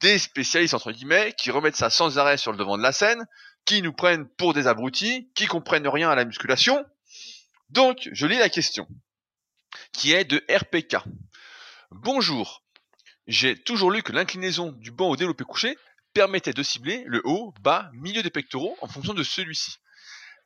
des 0.00 0.18
spécialistes 0.18 0.74
entre 0.74 0.90
guillemets 0.92 1.32
qui 1.38 1.50
remettent 1.50 1.76
ça 1.76 1.90
sans 1.90 2.18
arrêt 2.18 2.36
sur 2.36 2.50
le 2.52 2.58
devant 2.58 2.76
de 2.76 2.82
la 2.82 2.92
scène, 2.92 3.24
qui 3.64 3.82
nous 3.82 3.92
prennent 3.92 4.28
pour 4.28 4.54
des 4.54 4.66
abrutis, 4.66 5.30
qui 5.34 5.46
comprennent 5.46 5.86
rien 5.86 6.10
à 6.10 6.16
la 6.16 6.24
musculation. 6.24 6.84
Donc, 7.70 8.08
je 8.12 8.26
lis 8.26 8.38
la 8.38 8.48
question, 8.48 8.88
qui 9.92 10.12
est 10.12 10.24
de 10.24 10.44
RPK. 10.50 10.96
Bonjour. 11.90 12.62
J'ai 13.28 13.56
toujours 13.56 13.92
lu 13.92 14.02
que 14.02 14.12
l'inclinaison 14.12 14.72
du 14.72 14.90
banc 14.90 15.08
au 15.08 15.16
développé 15.16 15.44
couché 15.44 15.78
permettait 16.12 16.52
de 16.52 16.62
cibler 16.62 17.04
le 17.06 17.20
haut, 17.24 17.54
bas, 17.60 17.90
milieu 17.94 18.22
des 18.22 18.30
pectoraux 18.30 18.76
en 18.80 18.88
fonction 18.88 19.14
de 19.14 19.22
celui-ci. 19.22 19.76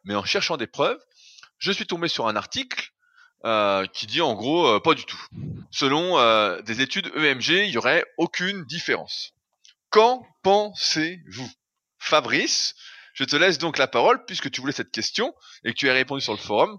Mais 0.04 0.14
en 0.14 0.24
cherchant 0.24 0.56
des 0.56 0.66
preuves, 0.66 1.00
je 1.58 1.72
suis 1.72 1.86
tombé 1.86 2.08
sur 2.08 2.28
un 2.28 2.36
article 2.36 2.90
euh, 3.44 3.86
qui 3.86 4.06
dit 4.06 4.20
en 4.20 4.34
gros 4.34 4.66
euh, 4.66 4.80
pas 4.80 4.94
du 4.94 5.04
tout. 5.04 5.22
Selon 5.70 6.18
euh, 6.18 6.60
des 6.62 6.80
études 6.80 7.10
EMG, 7.14 7.48
il 7.48 7.70
y 7.70 7.78
aurait 7.78 8.04
aucune 8.18 8.64
différence. 8.64 9.32
Qu'en 9.90 10.26
pensez-vous? 10.42 11.50
Fabrice, 11.98 12.74
je 13.14 13.24
te 13.24 13.34
laisse 13.34 13.58
donc 13.58 13.78
la 13.78 13.88
parole 13.88 14.24
puisque 14.26 14.50
tu 14.50 14.60
voulais 14.60 14.72
cette 14.72 14.92
question 14.92 15.34
et 15.64 15.72
que 15.72 15.78
tu 15.78 15.90
as 15.90 15.94
répondu 15.94 16.20
sur 16.20 16.32
le 16.32 16.38
forum 16.38 16.78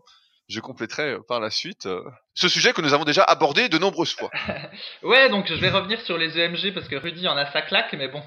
je 0.50 0.60
compléterai 0.62 1.13
euh, 1.13 1.20
par 1.27 1.39
la 1.39 1.50
suite 1.50 1.86
euh, 1.86 2.01
ce 2.34 2.48
sujet 2.48 2.72
que 2.72 2.82
nous 2.82 2.94
avons 2.94 3.04
déjà 3.04 3.24
abordé 3.24 3.68
de 3.68 3.77
nombreuses 3.77 4.13
fois. 4.16 4.30
ouais, 5.04 5.30
donc 5.30 5.48
je 5.48 5.56
vais 5.56 5.70
revenir 5.70 6.00
sur 6.01 6.18
les 6.18 6.39
EMG 6.39 6.74
parce 6.74 6.88
que 6.88 6.96
Rudy 6.96 7.27
en 7.27 7.36
a 7.36 7.51
sa 7.51 7.62
claque, 7.62 7.94
mais 7.94 8.08
bon. 8.08 8.24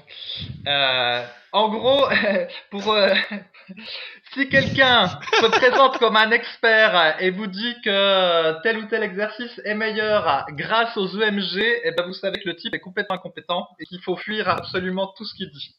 Euh, 0.67 1.25
en 1.51 1.69
gros, 1.69 2.07
pour 2.69 2.95
si 4.33 4.49
quelqu'un 4.49 5.07
se 5.07 5.47
présente 5.47 5.97
comme 5.97 6.15
un 6.15 6.31
expert 6.31 7.15
et 7.19 7.31
vous 7.31 7.47
dit 7.47 7.75
que 7.83 8.61
tel 8.61 8.77
ou 8.77 8.85
tel 8.87 9.03
exercice 9.03 9.59
est 9.65 9.75
meilleur 9.75 10.45
grâce 10.51 10.95
aux 10.97 11.07
EMG, 11.07 11.57
et 11.57 11.81
eh 11.85 11.91
ben 11.91 12.05
vous 12.05 12.13
savez 12.13 12.39
que 12.39 12.47
le 12.47 12.55
type 12.55 12.75
est 12.75 12.79
complètement 12.79 13.15
incompétent 13.15 13.67
et 13.79 13.85
qu'il 13.85 14.01
faut 14.01 14.15
fuir 14.15 14.47
absolument 14.47 15.13
tout 15.17 15.25
ce 15.25 15.33
qu'il 15.35 15.49
dit. 15.49 15.75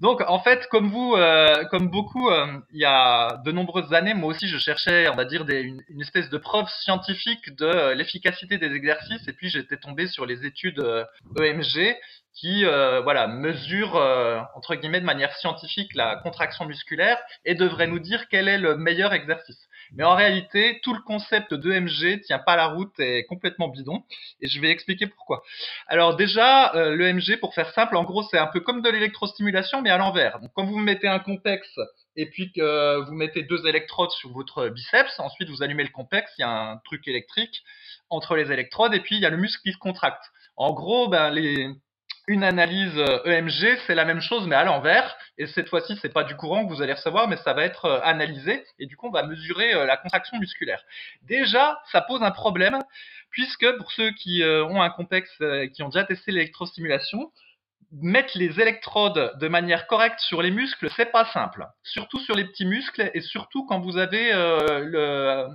Donc 0.00 0.22
en 0.26 0.38
fait, 0.40 0.66
comme 0.68 0.88
vous, 0.88 1.14
euh, 1.14 1.64
comme 1.66 1.88
beaucoup, 1.90 2.30
euh, 2.30 2.46
il 2.72 2.80
y 2.80 2.86
a 2.86 3.36
de 3.44 3.52
nombreuses 3.52 3.92
années, 3.92 4.14
moi 4.14 4.30
aussi, 4.30 4.48
je 4.48 4.56
cherchais, 4.56 5.08
on 5.10 5.14
va 5.14 5.26
dire, 5.26 5.44
une, 5.48 6.00
espèce 6.00 6.30
de 6.30 6.38
preuve 6.38 6.68
scientifique 6.70 7.54
de 7.56 7.66
euh, 7.66 7.94
l'efficacité 7.94 8.56
des 8.56 8.72
exercices, 8.74 9.28
et 9.28 9.32
puis 9.34 9.50
j'étais 9.50 9.76
tombé 9.76 10.06
sur 10.06 10.24
les 10.24 10.46
études 10.46 10.82
EMG 11.38 11.76
e 11.76 11.94
qui, 12.32 12.64
voilà, 12.64 13.26
mesurent 13.26 13.96
entre 14.54 14.74
guillemets 14.76 15.00
de 15.00 15.04
manière 15.04 15.34
scientifique 15.36 15.90
la 15.94 16.16
contraction 16.16 16.64
musculaire 16.64 17.18
et 17.44 17.54
devraient 17.54 17.88
nous 17.88 17.98
dire 17.98 18.28
quel 18.30 18.48
est 18.48 18.56
le 18.56 18.76
meilleur 18.76 19.12
exercice. 19.12 19.68
Mais 19.94 20.04
en 20.04 20.14
réalité, 20.14 20.80
tout 20.82 20.94
le 20.94 21.00
concept 21.00 21.54
d'EMG 21.54 22.22
tient 22.22 22.38
pas 22.38 22.56
la 22.56 22.66
route 22.68 22.98
et 23.00 23.18
est 23.18 23.24
complètement 23.24 23.68
bidon. 23.68 24.02
Et 24.40 24.48
je 24.48 24.60
vais 24.60 24.70
expliquer 24.70 25.06
pourquoi. 25.06 25.42
Alors 25.86 26.16
déjà, 26.16 26.74
euh, 26.74 26.96
l'EMG, 26.96 27.38
pour 27.40 27.54
faire 27.54 27.72
simple, 27.72 27.96
en 27.96 28.04
gros, 28.04 28.22
c'est 28.30 28.38
un 28.38 28.46
peu 28.46 28.60
comme 28.60 28.82
de 28.82 28.90
l'électrostimulation, 28.90 29.82
mais 29.82 29.90
à 29.90 29.98
l'envers. 29.98 30.40
Donc 30.40 30.50
quand 30.54 30.64
vous 30.64 30.78
mettez 30.78 31.08
un 31.08 31.18
complexe 31.18 31.78
et 32.16 32.26
puis 32.26 32.52
que 32.52 33.04
vous 33.04 33.14
mettez 33.14 33.42
deux 33.42 33.66
électrodes 33.66 34.10
sur 34.10 34.30
votre 34.30 34.68
biceps, 34.68 35.18
ensuite 35.18 35.48
vous 35.48 35.62
allumez 35.62 35.84
le 35.84 35.90
complexe, 35.90 36.30
il 36.38 36.42
y 36.42 36.44
a 36.44 36.50
un 36.50 36.76
truc 36.84 37.06
électrique 37.08 37.62
entre 38.08 38.36
les 38.36 38.52
électrodes 38.52 38.94
et 38.94 39.00
puis 39.00 39.16
il 39.16 39.22
y 39.22 39.26
a 39.26 39.30
le 39.30 39.36
muscle 39.36 39.62
qui 39.62 39.72
se 39.72 39.78
contracte. 39.78 40.24
En 40.56 40.72
gros, 40.72 41.08
ben, 41.08 41.30
les, 41.30 41.68
une 42.30 42.44
analyse 42.44 42.96
EMG, 43.24 43.64
euh, 43.64 43.74
e 43.74 43.78
c'est 43.88 43.96
la 43.96 44.04
même 44.04 44.20
chose 44.20 44.46
mais 44.46 44.54
à 44.54 44.62
l'envers. 44.62 45.16
Et 45.36 45.48
cette 45.48 45.68
fois-ci, 45.68 45.98
c'est 46.00 46.12
pas 46.12 46.22
du 46.22 46.36
courant 46.36 46.64
que 46.64 46.72
vous 46.72 46.80
allez 46.80 46.92
recevoir, 46.92 47.26
mais 47.26 47.36
ça 47.38 47.54
va 47.54 47.64
être 47.64 47.86
euh, 47.86 48.00
analysé. 48.04 48.64
Et 48.78 48.86
du 48.86 48.96
coup, 48.96 49.08
on 49.08 49.10
va 49.10 49.24
mesurer 49.24 49.74
euh, 49.74 49.84
la 49.84 49.96
contraction 49.96 50.38
musculaire. 50.38 50.80
Déjà, 51.22 51.80
ça 51.90 52.00
pose 52.00 52.22
un 52.22 52.30
problème 52.30 52.78
puisque 53.30 53.68
pour 53.78 53.90
ceux 53.92 54.12
qui 54.12 54.42
ont 54.44 54.82
un 54.82 54.90
complexe, 54.90 55.30
qui 55.72 55.84
ont 55.84 55.88
déjà 55.88 56.02
testé 56.02 56.32
l'électrostimulation, 56.32 57.30
mettre 57.92 58.36
les 58.36 58.60
électrodes 58.60 59.38
de 59.38 59.46
manière 59.46 59.86
correcte 59.86 60.18
sur 60.18 60.42
les 60.42 60.50
muscles, 60.50 60.90
c'est 60.96 61.12
pas 61.12 61.24
simple. 61.26 61.64
Surtout 61.84 62.18
sur 62.18 62.34
les 62.34 62.44
petits 62.44 62.66
muscles 62.66 63.08
et 63.14 63.20
surtout 63.20 63.64
quand 63.66 63.78
vous 63.78 63.98
avez 63.98 64.32
un, 64.32 65.46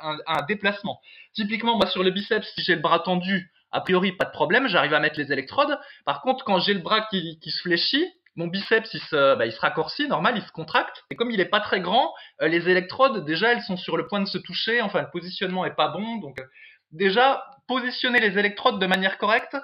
un, 0.00 0.42
déplacement. 0.48 1.00
Typiquement, 1.34 1.76
moi 1.76 1.86
sur 1.86 2.02
le 2.02 2.10
biceps, 2.10 2.52
si 2.56 2.64
j'ai 2.64 2.74
le 2.74 2.80
bras 2.80 2.98
tendu, 2.98 3.52
a 3.72 3.80
priori, 3.80 4.12
pas 4.12 4.26
de 4.26 4.30
problème, 4.30 4.68
j'arrive 4.68 4.94
à 4.94 5.00
mettre 5.00 5.18
les 5.18 5.32
électrodes. 5.32 5.78
Par 6.04 6.20
contre, 6.20 6.44
quand 6.44 6.60
j'ai 6.60 6.74
le 6.74 6.80
bras 6.80 7.06
qui, 7.10 7.38
se 7.44 7.60
fléchit, 7.62 8.06
mon 8.36 8.46
biceps 8.46 8.92
il 8.94 9.00
se, 9.00 9.34
bah, 9.34 9.50
se 9.50 9.60
raccourcit, 9.60 10.08
normal, 10.08 10.34
il 10.36 10.42
se 10.42 10.52
contracte. 10.52 11.04
Et 11.10 11.16
comme 11.16 11.30
il 11.30 11.40
est 11.40 11.46
pas 11.46 11.60
très 11.60 11.80
grand, 11.80 12.14
euh, 12.40 12.48
les 12.48 12.68
électrodes 12.68 13.24
déjà 13.24 13.52
elles 13.52 13.62
sont 13.62 13.76
sur 13.76 13.96
le 13.96 14.06
point 14.06 14.20
de 14.20 14.28
se 14.28 14.38
toucher. 14.38 14.80
Enfin, 14.82 15.00
le 15.02 15.10
positionnement 15.10 15.64
est 15.64 15.74
pas 15.74 15.88
bon. 15.88 16.16
Donc 16.16 16.38
euh, 16.38 16.44
déjà 16.92 17.44
positionner 17.66 18.20
les 18.20 18.38
électrodes 18.38 18.78
de 18.78 18.86
manière 18.86 19.18
correcte 19.18 19.56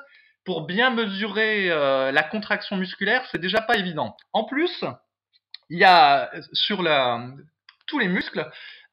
pour 0.44 0.66
bien 0.66 0.90
mesurer 0.90 1.70
euh, 1.70 2.10
la 2.10 2.22
contraction 2.22 2.76
musculaire, 2.76 3.26
c'est 3.30 3.40
déjà 3.40 3.60
pas 3.60 3.76
évident. 3.76 4.16
En 4.32 4.44
plus, 4.44 4.84
il 5.68 5.78
y 5.78 5.84
a 5.84 6.30
sur 6.54 6.82
tous 7.86 7.98
les 7.98 8.08
muscles, 8.08 8.48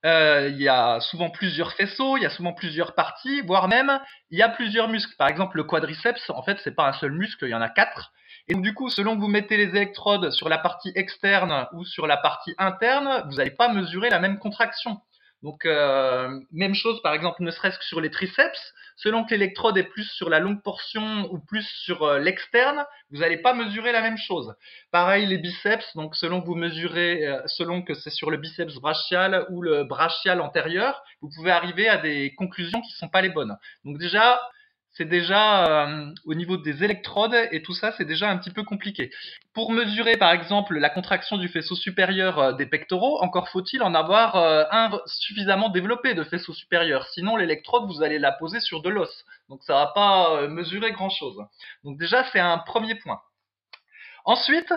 il 0.06 0.62
y 0.62 0.70
a 0.70 1.00
souvent 1.02 1.30
plusieurs 1.30 1.74
faisceaux, 1.74 2.18
il 2.18 2.24
y 2.24 2.26
a 2.26 2.30
souvent 2.30 2.54
plusieurs 2.54 2.94
parties, 2.94 3.42
voire 3.42 3.68
même 3.68 4.00
il 4.30 4.38
y 4.38 4.44
a 4.44 4.50
plusieurs 4.50 4.88
muscles. 4.88 5.16
Par 5.18 5.28
exemple, 5.28 5.58
le 5.58 5.64
quadriceps, 5.64 6.30
en 6.30 6.44
fait, 6.44 6.60
c'est 6.64 6.76
pas 6.76 6.88
un 6.88 6.94
seul 6.94 7.12
muscle, 7.12 7.46
il 7.46 7.52
y 7.52 7.56
en 7.56 7.62
a 7.62 7.70
quatre. 7.70 8.14
Et 8.48 8.54
donc, 8.54 8.64
du 8.64 8.74
coup, 8.74 8.90
selon 8.90 9.16
que 9.16 9.22
vous 9.22 9.28
mettez 9.28 9.58
les 9.58 9.70
électrodes 9.70 10.30
sur 10.30 10.50
la 10.50 10.60
partie 10.60 10.92
externe 10.96 11.68
ou 11.74 11.84
sur 11.84 12.06
la 12.06 12.18
partie 12.18 12.54
interne, 12.60 13.24
vous 13.28 13.38
n'allez 13.38 13.52
pas 13.52 13.70
mesurer 13.70 14.10
la 14.10 14.20
même 14.20 14.38
contraction. 14.38 15.02
Donc, 15.46 15.64
euh, 15.68 16.28
même 16.52 16.74
chose, 16.74 17.04
par 17.04 17.14
exemple, 17.14 17.44
ne 17.44 17.52
serait-ce 17.52 17.78
que 17.78 17.86
sur 17.86 18.02
les 18.02 18.10
triceps, 18.10 18.74
selon 18.96 19.25
que 19.25 19.30
l'électrode 19.30 19.78
est 19.78 19.84
plus 19.84 20.10
sur 20.10 20.28
la 20.28 20.40
longue 20.40 20.64
portion 20.64 21.32
ou 21.32 21.38
plus 21.38 21.68
sur 21.84 22.02
euh, 22.02 22.18
l'externe, 22.18 22.84
vous 23.12 23.20
n'allez 23.20 23.38
pas 23.38 23.54
mesurer 23.54 23.92
la 23.92 24.02
même 24.02 24.18
chose. 24.18 24.56
Pareil 24.90 25.28
les 25.28 25.38
biceps, 25.38 25.86
donc 25.96 26.16
selon 26.16 26.42
que 26.42 26.48
vous 26.48 26.56
mesurez, 26.56 27.28
euh, 27.28 27.44
selon 27.46 27.84
que 27.84 27.94
c'est 27.94 28.10
sur 28.10 28.32
le 28.32 28.38
biceps 28.38 28.74
brachial 28.78 29.46
ou 29.52 29.62
le 29.62 29.84
brachial 29.84 30.42
antérieur, 30.42 31.04
vous 31.22 31.30
pouvez 31.30 31.52
arriver 31.52 31.88
à 31.88 31.98
des 31.98 32.34
conclusions 32.34 32.82
qui 32.82 32.94
ne 32.94 32.98
sont 32.98 33.10
pas 33.10 33.22
les 33.22 33.30
bonnes. 33.30 33.56
Donc 33.84 34.00
déjà, 34.00 34.42
c'est 34.96 35.06
déjà 35.06 35.86
euh, 35.88 36.14
au 36.25 36.34
niveau 36.36 36.56
des 36.58 36.84
électrodes 36.84 37.36
et 37.52 37.62
tout 37.62 37.74
ça, 37.74 37.92
c'est 37.98 38.06
déjà 38.06 38.30
un 38.30 38.38
petit 38.38 38.52
peu 38.52 38.64
compliqué. 38.64 39.12
Pour 39.54 39.72
mesurer 39.72 40.16
par 40.16 40.32
exemple 40.32 40.78
la 40.78 40.90
contraction 40.90 41.38
du 41.38 41.50
faisceau 41.50 41.75
supérieur 41.75 42.40
euh, 42.40 42.54
des 42.54 42.66
pectoraux, 42.66 43.22
encore 43.22 43.50
faut-il 43.50 43.84
en 43.84 43.94
avoir 43.94 44.38
euh, 44.38 44.64
un 44.72 44.92
suffisamment 45.06 45.70
développé 45.70 46.14
de 46.14 46.24
faisceau 46.24 46.54
supérieur. 46.54 47.08
Sinon, 47.08 47.36
l'électrode, 47.36 47.88
vous 47.88 48.04
allez 48.04 48.20
la 48.20 48.32
poser 48.32 48.62
sur 48.62 48.82
de 48.82 48.90
l'os. 48.90 49.25
Donc 49.50 49.64
ça 49.64 49.74
va 49.74 49.88
pas 49.88 50.48
mesurer 50.48 50.92
grand-chose. 50.92 51.38
Donc 51.84 52.00
déjà, 52.00 52.24
c'est 52.32 52.40
un 52.40 52.58
premier 52.58 52.96
point. 52.96 53.20
Ensuite, 54.25 54.74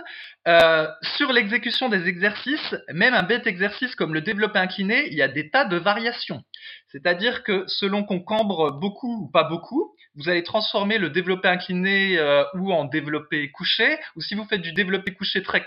euh, 0.46 0.87
sur 1.16 1.32
l'exécution 1.32 1.88
des 1.88 2.06
exercices, 2.06 2.76
même 2.92 3.14
un 3.14 3.22
bête 3.22 3.46
exercice 3.46 3.94
comme 3.94 4.12
le 4.12 4.20
développé 4.20 4.58
incliné, 4.58 5.08
il 5.08 5.14
y 5.14 5.22
a 5.22 5.28
des 5.28 5.48
tas 5.48 5.64
de 5.64 5.78
variations. 5.78 6.44
C'est-à-dire 6.88 7.42
que 7.44 7.64
selon 7.66 8.04
qu'on 8.04 8.20
cambre 8.20 8.72
beaucoup 8.72 9.25
ou 9.25 9.30
pas 9.30 9.44
beaucoup, 9.44 9.94
vous 10.18 10.28
allez 10.28 10.42
transformer 10.42 10.98
le 10.98 11.10
développé 11.10 11.48
incliné 11.48 12.18
euh, 12.18 12.44
ou 12.54 12.72
en 12.72 12.84
développé 12.84 13.50
couché, 13.52 13.98
ou 14.16 14.20
si 14.20 14.34
vous 14.34 14.44
faites 14.44 14.60
du 14.60 14.72
développé 14.72 15.14
couché 15.14 15.42
très, 15.42 15.64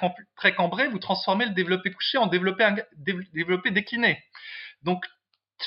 cambré, 0.53 0.87
vous 0.89 0.99
transformez 0.99 1.45
le 1.45 1.51
développé 1.51 1.91
couché 1.91 2.17
en 2.17 2.27
développé, 2.27 2.67
développé 3.33 3.71
décliné. 3.71 4.21
Donc 4.83 5.05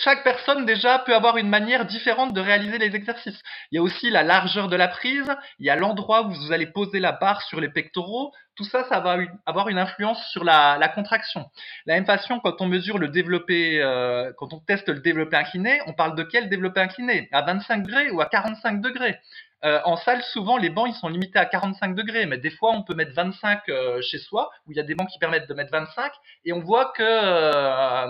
chaque 0.03 0.23
personne 0.23 0.67
déjà 0.67 0.99
peut 0.99 1.14
avoir 1.14 1.38
une 1.38 1.49
manière 1.49 1.87
différente 1.87 2.35
de 2.35 2.41
réaliser 2.41 2.79
les 2.79 2.95
exercices. 2.95 3.41
Il 3.71 3.76
y 3.76 3.79
a 3.79 3.83
aussi 3.83 4.11
la 4.11 4.23
largeur 4.23 4.69
de 4.69 4.76
la 4.76 4.88
prise, 4.88 5.35
il 5.59 5.67
y 5.67 5.71
a 5.71 5.76
l'endroit 5.76 6.23
où 6.23 6.33
vous 6.33 6.53
allez 6.53 6.67
poser 6.67 7.00
la 7.00 7.12
barre 7.12 7.43
sur 7.43 7.61
les 7.61 7.71
pectoraux. 7.71 8.33
Tout 8.57 8.65
ça, 8.65 8.85
ça 8.85 9.01
va 9.01 9.17
avoir 9.47 9.69
une 9.69 9.79
influence 9.79 10.31
sur 10.31 10.45
la, 10.45 10.89
contraction. 10.95 11.51
la 11.87 11.95
même 11.95 12.07
façon, 12.07 12.39
quand 12.39 12.61
on 12.61 12.67
mesure 12.67 12.99
le 12.99 13.09
développé, 13.09 13.83
euh, 13.83 14.33
quand 14.39 14.53
on 14.53 14.61
teste 14.61 14.89
le 14.89 15.01
développé 15.01 15.37
incliné, 15.37 15.81
on 15.87 15.93
parle 15.93 16.15
de 16.15 16.23
quel 16.23 16.49
développé 16.49 16.81
incliné? 16.81 17.29
À 17.33 17.43
25 17.43 17.83
degrés 17.83 18.11
ou 18.13 18.21
à 18.21 18.27
45 18.27 18.81
degrés? 18.81 19.19
Euh, 19.65 19.81
en 19.85 19.97
salle, 19.97 20.23
souvent, 20.23 20.57
les 20.57 20.71
bancs, 20.71 20.89
ils 20.89 20.95
sont 20.95 21.09
limités 21.09 21.39
à 21.39 21.47
45 21.47 21.97
degrés, 21.97 22.27
mais 22.27 22.39
des 22.39 22.51
fois, 22.51 22.71
on 22.73 22.85
peut 22.85 22.95
mettre 22.95 23.13
25 23.15 23.69
euh, 23.71 24.01
chez 24.03 24.19
soi, 24.19 24.51
où 24.67 24.73
il 24.73 24.77
y 24.77 24.81
a 24.81 24.85
des 24.85 24.95
bancs 24.95 25.09
qui 25.09 25.19
permettent 25.19 25.49
de 25.49 25.55
mettre 25.55 25.73
25, 25.73 26.13
et 26.45 26.53
on 26.53 26.61
voit 26.61 26.93
que 26.97 28.07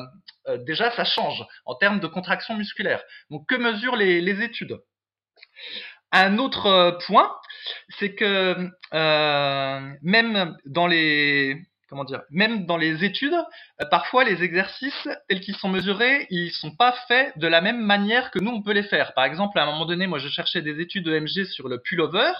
déjà, 0.64 0.90
ça 0.90 1.04
change 1.04 1.42
en 1.64 1.74
termes 1.74 2.00
de 2.00 2.06
contraction 2.06 2.54
musculaire. 2.54 3.02
Donc, 3.30 3.46
que 3.48 3.54
mesurent 3.54 3.96
les 3.96 4.42
études? 4.42 4.78
Un 6.14 6.38
autre 6.38 6.98
point, 7.06 7.30
c'est 7.98 8.14
que 8.14 8.70
même 10.02 10.56
dans 10.66 10.86
les 10.86 11.66
comment 11.94 12.04
dire, 12.04 12.22
même 12.30 12.66
dans 12.66 12.76
les 12.76 13.04
études, 13.04 13.34
euh, 13.34 13.86
parfois 13.88 14.24
les 14.24 14.42
exercices 14.42 15.08
tels 15.28 15.40
qu'ils 15.40 15.54
sont 15.54 15.68
mesurés, 15.68 16.26
ils 16.30 16.50
sont 16.50 16.74
pas 16.74 16.92
faits 17.06 17.38
de 17.38 17.46
la 17.46 17.60
même 17.60 17.80
manière 17.80 18.32
que 18.32 18.40
nous 18.40 18.50
on 18.50 18.62
peut 18.62 18.72
les 18.72 18.82
faire. 18.82 19.14
Par 19.14 19.24
exemple, 19.24 19.58
à 19.58 19.62
un 19.62 19.66
moment 19.66 19.86
donné, 19.86 20.08
moi 20.08 20.18
je 20.18 20.28
cherchais 20.28 20.60
des 20.60 20.80
études 20.80 21.06
EMG 21.06 21.44
sur 21.44 21.68
le 21.68 21.78
pullover. 21.78 22.32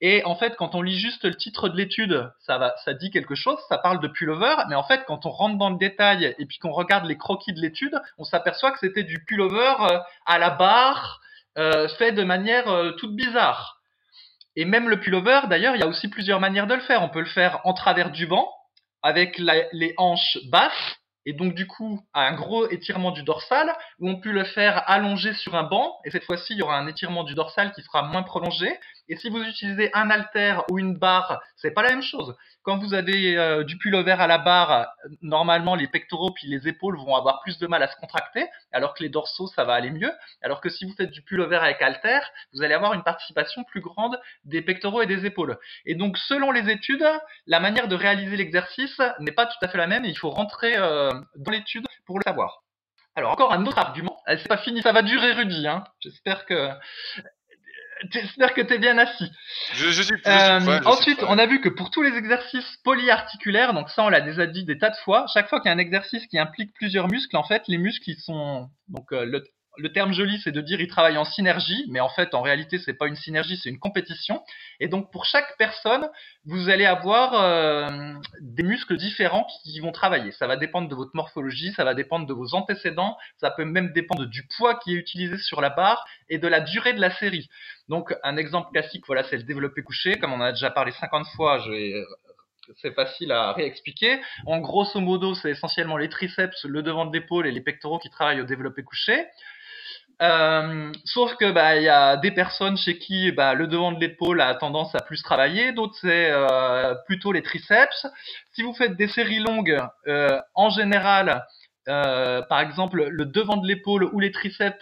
Et 0.00 0.24
en 0.24 0.36
fait, 0.36 0.54
quand 0.56 0.74
on 0.74 0.82
lit 0.82 0.98
juste 0.98 1.24
le 1.24 1.34
titre 1.34 1.68
de 1.68 1.76
l'étude, 1.76 2.30
ça 2.40 2.58
va, 2.58 2.74
ça 2.84 2.94
dit 2.94 3.10
quelque 3.10 3.34
chose, 3.34 3.58
ça 3.68 3.78
parle 3.78 4.00
de 4.00 4.08
pullover, 4.08 4.54
mais 4.68 4.74
en 4.74 4.82
fait, 4.84 5.02
quand 5.06 5.24
on 5.26 5.30
rentre 5.30 5.56
dans 5.56 5.70
le 5.70 5.78
détail 5.78 6.34
et 6.38 6.46
puis 6.46 6.58
qu'on 6.58 6.72
regarde 6.72 7.06
les 7.06 7.16
croquis 7.16 7.52
de 7.52 7.60
l'étude, 7.60 8.00
on 8.18 8.24
s'aperçoit 8.24 8.72
que 8.72 8.80
c'était 8.80 9.04
du 9.04 9.24
pullover 9.24 9.74
euh, 9.80 9.98
à 10.26 10.38
la 10.38 10.50
barre, 10.50 11.20
euh, 11.58 11.88
fait 11.88 12.12
de 12.12 12.24
manière 12.24 12.64
toute 12.98 13.14
bizarre. 13.14 13.80
Et 14.56 14.64
même 14.64 14.88
le 14.88 15.00
pullover, 15.00 15.40
d'ailleurs, 15.48 15.74
il 15.74 15.80
y 15.80 15.82
a 15.82 15.88
aussi 15.88 16.08
plusieurs 16.08 16.40
manières 16.40 16.66
de 16.66 16.74
le 16.74 16.80
faire. 16.80 17.02
On 17.02 17.08
peut 17.08 17.20
le 17.20 17.26
faire 17.26 17.60
en 17.64 17.74
travers 17.74 18.10
du 18.10 18.26
banc, 18.26 18.48
avec 19.02 19.38
les 19.38 19.94
hanches 19.98 20.38
basses 20.50 20.96
et 21.26 21.32
donc 21.32 21.54
du 21.54 21.66
coup 21.66 22.00
un 22.14 22.32
gros 22.32 22.68
étirement 22.70 23.10
du 23.10 23.22
dorsal 23.22 23.72
où 23.98 24.08
on 24.08 24.20
peut 24.20 24.32
le 24.32 24.44
faire 24.44 24.82
allonger 24.88 25.34
sur 25.34 25.54
un 25.54 25.62
banc 25.62 25.94
et 26.04 26.10
cette 26.10 26.24
fois-ci 26.24 26.54
il 26.54 26.58
y 26.58 26.62
aura 26.62 26.76
un 26.76 26.86
étirement 26.86 27.24
du 27.24 27.34
dorsal 27.34 27.72
qui 27.72 27.82
sera 27.82 28.02
moins 28.02 28.22
prolongé 28.22 28.78
Et 29.08 29.16
si 29.16 29.28
vous 29.28 29.42
utilisez 29.42 29.90
un 29.94 30.08
halter 30.10 30.62
ou 30.70 30.78
une 30.78 30.96
barre, 30.96 31.42
c'est 31.56 31.72
pas 31.72 31.82
la 31.82 31.90
même 31.90 32.02
chose. 32.02 32.34
Quand 32.62 32.78
vous 32.78 32.94
avez 32.94 33.36
euh, 33.36 33.62
du 33.62 33.76
pullover 33.76 34.12
à 34.12 34.26
la 34.26 34.38
barre, 34.38 34.88
normalement 35.20 35.74
les 35.74 35.86
pectoraux 35.86 36.30
puis 36.32 36.48
les 36.48 36.66
épaules 36.66 36.96
vont 36.96 37.14
avoir 37.14 37.42
plus 37.42 37.58
de 37.58 37.66
mal 37.66 37.82
à 37.82 37.88
se 37.88 37.96
contracter, 37.96 38.46
alors 38.72 38.94
que 38.94 39.02
les 39.02 39.10
dorsaux 39.10 39.46
ça 39.48 39.64
va 39.64 39.74
aller 39.74 39.90
mieux. 39.90 40.10
Alors 40.42 40.62
que 40.62 40.70
si 40.70 40.86
vous 40.86 40.94
faites 40.94 41.10
du 41.10 41.22
pullover 41.22 41.56
avec 41.56 41.82
halter, 41.82 42.20
vous 42.54 42.62
allez 42.62 42.74
avoir 42.74 42.94
une 42.94 43.02
participation 43.02 43.64
plus 43.64 43.82
grande 43.82 44.18
des 44.44 44.62
pectoraux 44.62 45.02
et 45.02 45.06
des 45.06 45.26
épaules. 45.26 45.58
Et 45.84 45.94
donc 45.94 46.16
selon 46.16 46.50
les 46.50 46.70
études, 46.70 47.06
la 47.46 47.60
manière 47.60 47.88
de 47.88 47.96
réaliser 47.96 48.36
l'exercice 48.36 49.00
n'est 49.20 49.32
pas 49.32 49.46
tout 49.46 49.58
à 49.60 49.68
fait 49.68 49.78
la 49.78 49.86
même 49.86 50.06
et 50.06 50.08
il 50.08 50.18
faut 50.18 50.30
rentrer 50.30 50.76
euh, 50.76 51.10
dans 51.36 51.50
l'étude 51.50 51.86
pour 52.06 52.18
le 52.18 52.22
savoir. 52.24 52.62
Alors 53.16 53.30
encore 53.30 53.52
un 53.52 53.64
autre 53.66 53.78
argument, 53.78 54.16
c'est 54.26 54.48
pas 54.48 54.56
fini, 54.56 54.82
ça 54.82 54.92
va 54.92 55.02
durer 55.02 55.32
Rudy, 55.32 55.68
hein. 55.68 55.84
J'espère 56.00 56.46
que 56.46 56.70
J'espère 58.10 58.54
que 58.54 58.60
tu 58.60 58.74
es 58.74 58.78
bien 58.78 58.98
assis. 58.98 59.30
Je, 59.74 59.90
je 59.90 60.02
suis, 60.02 60.14
euh, 60.26 60.80
ensuite, 60.84 61.22
on 61.26 61.38
a 61.38 61.46
vu 61.46 61.60
que 61.60 61.68
pour 61.68 61.90
tous 61.90 62.02
les 62.02 62.16
exercices 62.16 62.78
polyarticulaires, 62.84 63.72
donc 63.74 63.90
ça 63.90 64.04
on 64.04 64.08
l'a 64.08 64.20
déjà 64.20 64.46
dit 64.46 64.64
des 64.64 64.78
tas 64.78 64.90
de 64.90 64.96
fois, 64.96 65.26
chaque 65.32 65.48
fois 65.48 65.60
qu'il 65.60 65.68
y 65.68 65.72
a 65.72 65.74
un 65.74 65.78
exercice 65.78 66.26
qui 66.26 66.38
implique 66.38 66.72
plusieurs 66.74 67.08
muscles, 67.08 67.36
en 67.36 67.44
fait, 67.44 67.62
les 67.68 67.78
muscles 67.78 68.10
ils 68.10 68.20
sont 68.20 68.68
donc 68.88 69.12
euh, 69.12 69.24
le, 69.24 69.42
le 69.76 69.92
terme 69.92 70.12
joli, 70.12 70.38
c'est 70.38 70.52
de 70.52 70.60
dire 70.60 70.80
ils 70.80 70.88
travaillent 70.88 71.18
en 71.18 71.24
synergie, 71.24 71.86
mais 71.88 72.00
en 72.00 72.08
fait, 72.08 72.34
en 72.34 72.42
réalité, 72.42 72.78
c'est 72.78 72.94
pas 72.94 73.06
une 73.06 73.16
synergie, 73.16 73.56
c'est 73.56 73.68
une 73.68 73.78
compétition. 73.78 74.42
Et 74.80 74.88
donc, 74.88 75.10
pour 75.10 75.24
chaque 75.24 75.56
personne, 75.58 76.08
vous 76.44 76.68
allez 76.68 76.86
avoir 76.86 77.34
euh, 77.34 78.14
des 78.40 78.62
muscles 78.62 78.96
différents 78.96 79.46
qui 79.62 79.80
vont 79.80 79.92
travailler. 79.92 80.32
Ça 80.32 80.46
va 80.46 80.56
dépendre 80.56 80.88
de 80.88 80.94
votre 80.94 81.12
morphologie, 81.14 81.72
ça 81.72 81.84
va 81.84 81.94
dépendre 81.94 82.26
de 82.26 82.32
vos 82.32 82.54
antécédents, 82.54 83.16
ça 83.38 83.50
peut 83.50 83.64
même 83.64 83.92
dépendre 83.92 84.26
du 84.26 84.46
poids 84.56 84.76
qui 84.76 84.92
est 84.92 84.98
utilisé 84.98 85.38
sur 85.38 85.60
la 85.60 85.70
barre 85.70 86.04
et 86.28 86.38
de 86.38 86.48
la 86.48 86.60
durée 86.60 86.92
de 86.92 87.00
la 87.00 87.10
série. 87.10 87.48
Donc, 87.88 88.14
un 88.22 88.36
exemple 88.36 88.70
classique, 88.72 89.04
voilà, 89.06 89.24
c'est 89.24 89.36
le 89.36 89.42
développé 89.42 89.82
couché. 89.82 90.18
Comme 90.18 90.32
on 90.32 90.40
a 90.40 90.52
déjà 90.52 90.70
parlé 90.70 90.92
50 90.92 91.26
fois, 91.36 91.58
vais 91.68 91.94
c'est 92.80 92.94
facile 92.94 93.32
à 93.32 93.52
réexpliquer. 93.52 94.20
En 94.46 94.58
grosso 94.60 95.00
modo, 95.00 95.34
c'est 95.34 95.50
essentiellement 95.50 95.96
les 95.96 96.08
triceps, 96.08 96.64
le 96.64 96.82
devant 96.82 97.06
de 97.06 97.12
l'épaule 97.12 97.46
et 97.46 97.52
les 97.52 97.60
pectoraux 97.60 97.98
qui 97.98 98.10
travaillent 98.10 98.40
au 98.40 98.46
développé 98.46 98.82
couché. 98.82 99.26
Euh, 100.22 100.92
sauf 101.04 101.34
que 101.36 101.50
bah 101.50 101.76
il 101.76 101.82
y 101.82 101.88
a 101.88 102.16
des 102.16 102.30
personnes 102.30 102.76
chez 102.76 102.98
qui 102.98 103.32
bah, 103.32 103.54
le 103.54 103.66
devant 103.66 103.90
de 103.90 103.98
l'épaule 103.98 104.40
a 104.40 104.54
tendance 104.54 104.94
à 104.94 105.00
plus 105.00 105.22
travailler, 105.22 105.72
d'autres 105.72 105.96
c'est 106.00 106.30
euh, 106.30 106.94
plutôt 107.06 107.32
les 107.32 107.42
triceps. 107.42 108.06
Si 108.52 108.62
vous 108.62 108.74
faites 108.74 108.96
des 108.96 109.08
séries 109.08 109.40
longues, 109.40 109.80
euh, 110.06 110.40
en 110.54 110.70
général, 110.70 111.44
euh, 111.88 112.42
par 112.42 112.60
exemple 112.60 113.04
le 113.08 113.26
devant 113.26 113.56
de 113.56 113.66
l'épaule 113.66 114.04
ou 114.04 114.20
les 114.20 114.32
triceps 114.32 114.78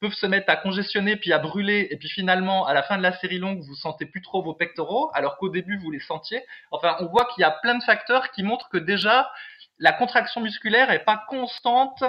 peuvent 0.00 0.12
se 0.12 0.26
mettre 0.26 0.50
à 0.50 0.56
congestionner 0.56 1.16
puis 1.16 1.32
à 1.32 1.38
brûler 1.38 1.88
et 1.90 1.96
puis 1.96 2.10
finalement 2.10 2.66
à 2.66 2.74
la 2.74 2.82
fin 2.82 2.98
de 2.98 3.02
la 3.02 3.16
série 3.18 3.38
longue 3.38 3.62
vous 3.62 3.74
sentez 3.74 4.04
plus 4.04 4.20
trop 4.20 4.42
vos 4.42 4.52
pectoraux 4.52 5.10
alors 5.14 5.38
qu'au 5.38 5.48
début 5.48 5.78
vous 5.78 5.90
les 5.90 6.00
sentiez. 6.00 6.42
Enfin 6.70 6.96
on 7.00 7.06
voit 7.06 7.24
qu'il 7.26 7.40
y 7.40 7.44
a 7.44 7.52
plein 7.62 7.78
de 7.78 7.82
facteurs 7.82 8.30
qui 8.32 8.42
montrent 8.42 8.68
que 8.68 8.76
déjà 8.78 9.30
la 9.78 9.92
contraction 9.92 10.40
musculaire 10.40 10.90
est 10.90 11.04
pas 11.04 11.24
constante. 11.28 12.02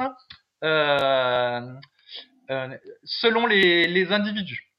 Euh, 0.63 1.73
selon 3.03 3.45
les, 3.45 4.11
individus. 4.11 4.69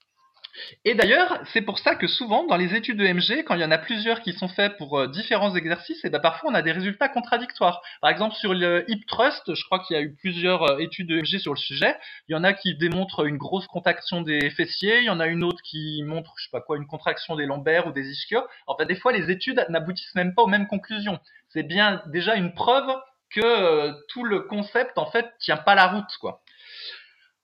Et 0.85 0.95
d'ailleurs, 0.95 1.41
c'est 1.51 1.61
pour 1.61 1.79
ça 1.79 1.95
que 1.95 2.07
souvent, 2.07 2.45
dans 2.45 2.55
les 2.55 2.75
études 2.75 3.01
EMG, 3.01 3.43
quand 3.43 3.55
il 3.55 3.61
y 3.61 3.65
en 3.65 3.71
a 3.71 3.77
plusieurs 3.77 4.21
qui 4.21 4.33
sont 4.33 4.47
faits 4.47 4.77
pour 4.77 4.99
euh, 4.99 5.07
différents 5.07 5.53
exercices, 5.55 5.99
eh 6.03 6.09
ben 6.09 6.19
parfois 6.19 6.51
on 6.51 6.53
a 6.53 6.61
des 6.61 6.71
résultats 6.71 7.09
contradictoires. 7.09 7.81
Par 8.01 8.09
exemple, 8.09 8.35
sur 8.35 8.53
le 8.53 8.89
hip 8.89 9.05
thrust, 9.05 9.53
je 9.53 9.65
crois 9.65 9.79
qu'il 9.79 9.97
y 9.97 9.99
a 9.99 10.01
eu 10.01 10.13
plusieurs 10.13 10.63
euh, 10.63 10.77
études 10.77 11.11
EMG 11.11 11.39
sur 11.39 11.53
le 11.53 11.59
sujet. 11.59 11.97
Il 12.29 12.33
y 12.33 12.35
en 12.35 12.43
a 12.43 12.53
qui 12.53 12.75
démontrent 12.77 13.25
une 13.25 13.37
grosse 13.37 13.67
contraction 13.67 14.21
des 14.21 14.49
fessiers, 14.49 14.99
il 14.99 15.05
y 15.05 15.09
en 15.09 15.19
a 15.19 15.27
une 15.27 15.43
autre 15.43 15.61
qui 15.63 16.01
montre, 16.03 16.33
je 16.37 16.45
sais 16.45 16.51
pas 16.51 16.61
quoi, 16.61 16.77
une 16.77 16.87
contraction 16.87 17.35
des 17.35 17.45
lombaires 17.45 17.87
ou 17.87 17.91
des 17.91 18.09
ischios. 18.09 18.43
Enfin, 18.67 18.85
des 18.85 18.95
fois, 18.95 19.11
les 19.11 19.29
études 19.29 19.65
n'aboutissent 19.69 20.15
même 20.15 20.33
pas 20.33 20.43
aux 20.43 20.47
mêmes 20.47 20.67
conclusions. 20.67 21.19
C'est 21.49 21.63
bien 21.63 22.01
déjà 22.07 22.35
une 22.35 22.53
preuve 22.53 22.95
que 23.29 23.91
tout 24.07 24.23
le 24.23 24.41
concept 24.41 24.97
en 24.97 25.09
fait 25.11 25.33
tient 25.39 25.57
pas 25.57 25.75
la 25.75 25.87
route, 25.87 26.17
quoi. 26.21 26.41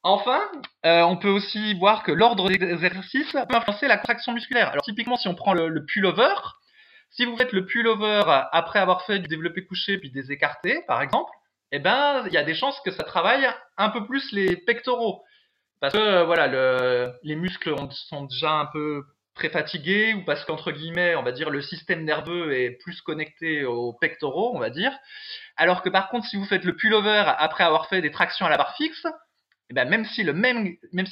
Enfin, 0.04 0.42
euh, 0.86 1.02
on 1.02 1.16
peut 1.16 1.30
aussi 1.30 1.76
voir 1.76 2.04
que 2.04 2.12
l'ordre 2.12 2.50
des 2.50 2.56
exercices 2.56 3.32
peut 3.32 3.56
influencer 3.56 3.88
la 3.88 3.98
contraction 3.98 4.34
musculaire. 4.34 4.70
Alors 4.70 4.84
typiquement, 4.84 5.16
si 5.16 5.28
on 5.28 5.36
prend 5.36 5.54
le, 5.54 5.86
pullover, 5.86 6.34
si 7.12 7.26
vous 7.26 7.38
faites 7.38 7.52
le 7.52 7.66
pullover 7.66 8.24
après 8.52 8.80
avoir 8.80 9.06
fait 9.06 9.20
du 9.20 9.28
développé 9.28 9.64
couché 9.66 10.00
puis 10.00 10.10
des 10.10 10.32
écartés, 10.32 10.82
par 10.88 11.02
exemple, 11.04 11.32
eh 11.72 11.80
ben, 11.80 12.24
il 12.28 12.34
y 12.34 12.38
a 12.38 12.44
des 12.44 12.56
chances 12.56 12.80
que 12.82 12.92
ça 12.92 13.04
travaille 13.04 13.48
un 13.78 13.90
peu 13.90 14.06
plus 14.06 14.32
les 14.32 14.58
pectoraux. 14.58 15.24
Parce 15.80 15.94
que, 15.94 16.00
euh, 16.00 16.24
voilà, 16.26 16.48
le, 16.48 17.14
les 17.24 17.36
muscles 17.36 17.76
sont 18.10 18.26
déjà 18.26 18.52
un 18.52 18.66
peu 18.66 19.04
très 19.36 19.50
fatigués 19.50 20.14
ou 20.14 20.26
parce 20.26 20.44
qu'entre 20.46 20.72
guillemets, 20.72 21.16
on 21.16 21.24
va 21.24 21.32
dire, 21.32 21.50
le 21.50 21.62
système 21.62 22.04
nerveux 22.04 22.54
est 22.54 22.72
plus 22.72 23.02
connecté 23.02 23.66
aux 23.66 23.94
pectoraux, 23.94 24.52
on 24.56 24.60
va 24.60 24.70
dire. 24.70 24.92
Alors 25.58 25.84
que 25.84 25.90
par 25.90 26.10
contre, 26.10 26.28
si 26.28 26.38
vous 26.38 26.46
faites 26.46 26.66
le 26.66 26.76
pullover 26.76 27.24
après 27.38 27.64
avoir 27.64 27.88
fait 27.88 28.02
des 28.02 28.12
tractions 28.12 28.46
à 28.46 28.50
la 28.50 28.58
barre 28.58 28.76
fixe, 28.76 29.06
eh 29.72 29.74
ben, 29.74 29.88
même 29.88 30.04
si 30.04 30.16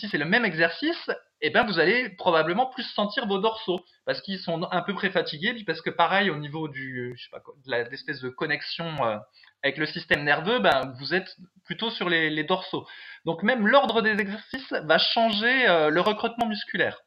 c'est 0.09 0.17
le 0.17 0.25
même 0.25 0.43
exercice, 0.43 1.09
eh 1.39 1.49
ben, 1.49 1.65
vous 1.65 1.79
allez 1.79 2.09
probablement 2.09 2.65
plus 2.65 2.83
sentir 2.83 3.25
vos 3.25 3.39
dorsaux 3.39 3.79
parce 4.05 4.19
qu'ils 4.19 4.37
sont 4.37 4.67
un 4.69 4.81
peu 4.81 4.93
préfatigués, 4.93 5.53
puis 5.53 5.63
parce 5.63 5.81
que 5.81 5.89
pareil 5.89 6.29
au 6.29 6.35
niveau 6.35 6.67
du, 6.67 7.15
je 7.15 7.23
sais 7.23 7.29
pas, 7.31 7.39
de 7.39 7.89
l'espèce 7.89 8.19
de 8.19 8.27
connexion 8.27 8.85
euh, 9.05 9.15
avec 9.63 9.77
le 9.77 9.85
système 9.85 10.25
nerveux, 10.25 10.59
ben, 10.59 10.93
vous 10.99 11.13
êtes 11.13 11.37
plutôt 11.63 11.89
sur 11.89 12.09
les, 12.09 12.29
les 12.29 12.43
dorsaux. 12.43 12.85
Donc 13.23 13.43
même 13.43 13.65
l'ordre 13.65 14.01
des 14.01 14.19
exercices 14.19 14.73
va 14.83 14.97
changer 14.97 15.69
euh, 15.69 15.89
le 15.89 16.01
recrutement 16.01 16.45
musculaire. 16.45 16.99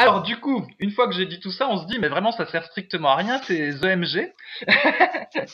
Alors 0.00 0.22
du 0.22 0.38
coup, 0.38 0.66
une 0.78 0.92
fois 0.92 1.08
que 1.08 1.14
j'ai 1.14 1.26
dit 1.26 1.40
tout 1.40 1.50
ça, 1.50 1.68
on 1.68 1.76
se 1.76 1.84
dit 1.84 1.98
mais 1.98 2.08
vraiment 2.08 2.32
ça 2.32 2.46
sert 2.46 2.64
strictement 2.64 3.10
à 3.10 3.16
rien 3.16 3.36
ces 3.42 3.84
EMG. 3.84 4.32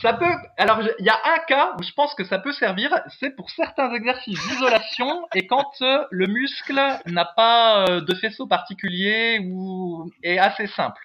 ça 0.00 0.14
peut 0.14 0.32
alors 0.56 0.80
il 0.98 1.04
y 1.04 1.10
a 1.10 1.20
un 1.26 1.38
cas 1.46 1.74
où 1.78 1.82
je 1.82 1.92
pense 1.92 2.14
que 2.14 2.24
ça 2.24 2.38
peut 2.38 2.54
servir, 2.54 2.90
c'est 3.20 3.36
pour 3.36 3.50
certains 3.50 3.92
exercices 3.92 4.40
d'isolation 4.48 5.28
et 5.34 5.46
quand 5.46 5.70
euh, 5.82 6.06
le 6.10 6.26
muscle 6.26 6.80
n'a 7.04 7.26
pas 7.36 7.84
euh, 7.86 8.00
de 8.00 8.14
faisceau 8.14 8.46
particulier 8.46 9.40
ou 9.44 10.10
est 10.22 10.38
assez 10.38 10.68
simple. 10.68 11.02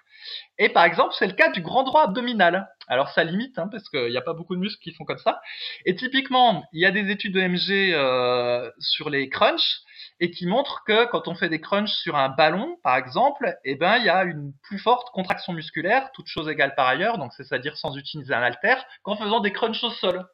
Et 0.58 0.70
par 0.70 0.84
exemple, 0.84 1.14
c'est 1.18 1.26
le 1.26 1.34
cas 1.34 1.50
du 1.50 1.60
grand 1.60 1.82
droit 1.82 2.04
abdominal. 2.04 2.68
Alors 2.88 3.10
ça 3.10 3.22
limite, 3.22 3.58
hein, 3.58 3.68
parce 3.70 3.86
qu'il 3.90 4.08
n'y 4.08 4.16
a 4.16 4.22
pas 4.22 4.32
beaucoup 4.32 4.54
de 4.54 4.60
muscles 4.60 4.82
qui 4.82 4.94
font 4.94 5.04
comme 5.04 5.18
ça. 5.18 5.42
Et 5.84 5.94
typiquement, 5.94 6.64
il 6.72 6.80
y 6.80 6.86
a 6.86 6.90
des 6.90 7.10
études 7.10 7.36
EMG 7.36 7.92
euh, 7.92 8.70
sur 8.78 9.10
les 9.10 9.28
crunchs 9.28 9.82
et 10.20 10.30
qui 10.30 10.46
montre 10.46 10.82
que 10.84 11.06
quand 11.06 11.28
on 11.28 11.34
fait 11.34 11.48
des 11.48 11.60
crunchs 11.60 11.94
sur 11.94 12.16
un 12.16 12.28
ballon, 12.28 12.76
par 12.82 12.96
exemple, 12.96 13.56
eh 13.64 13.76
ben, 13.76 13.96
il 13.98 14.04
y 14.04 14.08
a 14.08 14.24
une 14.24 14.52
plus 14.62 14.78
forte 14.78 15.10
contraction 15.10 15.52
musculaire, 15.52 16.10
toute 16.12 16.26
chose 16.26 16.48
égale 16.48 16.74
par 16.74 16.88
ailleurs, 16.88 17.18
donc 17.18 17.32
c'est-à-dire 17.34 17.76
sans 17.76 17.96
utiliser 17.96 18.34
un 18.34 18.42
halter, 18.42 18.76
qu'en 19.02 19.16
faisant 19.16 19.40
des 19.40 19.52
crunchs 19.52 19.84
au 19.84 19.90
sol. 19.90 20.26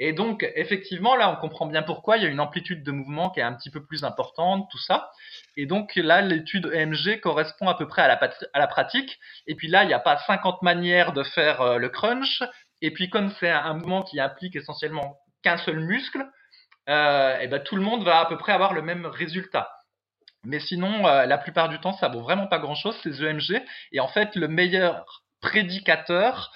Et 0.00 0.12
donc, 0.12 0.44
effectivement, 0.56 1.14
là, 1.14 1.30
on 1.30 1.36
comprend 1.36 1.66
bien 1.66 1.82
pourquoi 1.82 2.16
il 2.16 2.24
y 2.24 2.26
a 2.26 2.28
une 2.28 2.40
amplitude 2.40 2.82
de 2.82 2.90
mouvement 2.90 3.30
qui 3.30 3.38
est 3.38 3.44
un 3.44 3.54
petit 3.54 3.70
peu 3.70 3.84
plus 3.84 4.02
importante, 4.02 4.68
tout 4.70 4.78
ça. 4.78 5.10
Et 5.56 5.66
donc, 5.66 5.94
là, 5.94 6.20
l'étude 6.20 6.66
EMG 6.66 7.20
correspond 7.20 7.68
à 7.68 7.74
peu 7.74 7.86
près 7.86 8.02
à 8.02 8.08
la, 8.08 8.30
à 8.52 8.58
la 8.58 8.66
pratique. 8.66 9.18
Et 9.46 9.54
puis 9.54 9.68
là, 9.68 9.84
il 9.84 9.86
n'y 9.86 9.94
a 9.94 10.00
pas 10.00 10.18
50 10.18 10.62
manières 10.62 11.12
de 11.12 11.22
faire 11.22 11.60
euh, 11.60 11.78
le 11.78 11.88
crunch. 11.90 12.42
Et 12.82 12.90
puis, 12.90 13.08
comme 13.08 13.30
c'est 13.38 13.50
un 13.50 13.74
mouvement 13.74 14.02
qui 14.02 14.18
implique 14.18 14.56
essentiellement 14.56 15.20
qu'un 15.42 15.58
seul 15.58 15.78
muscle, 15.78 16.26
euh, 16.88 17.38
et 17.38 17.48
ben 17.48 17.62
tout 17.62 17.76
le 17.76 17.82
monde 17.82 18.04
va 18.04 18.20
à 18.20 18.26
peu 18.26 18.36
près 18.36 18.52
avoir 18.52 18.74
le 18.74 18.82
même 18.82 19.06
résultat. 19.06 19.70
Mais 20.44 20.60
sinon, 20.60 21.06
euh, 21.06 21.24
la 21.24 21.38
plupart 21.38 21.68
du 21.68 21.78
temps, 21.80 21.94
ça 21.94 22.08
vaut 22.08 22.20
vraiment 22.20 22.46
pas 22.46 22.58
grand-chose 22.58 22.96
ces 23.02 23.24
EMG. 23.24 23.62
Et 23.92 24.00
en 24.00 24.08
fait, 24.08 24.36
le 24.36 24.48
meilleur 24.48 25.22
prédicateur, 25.40 26.52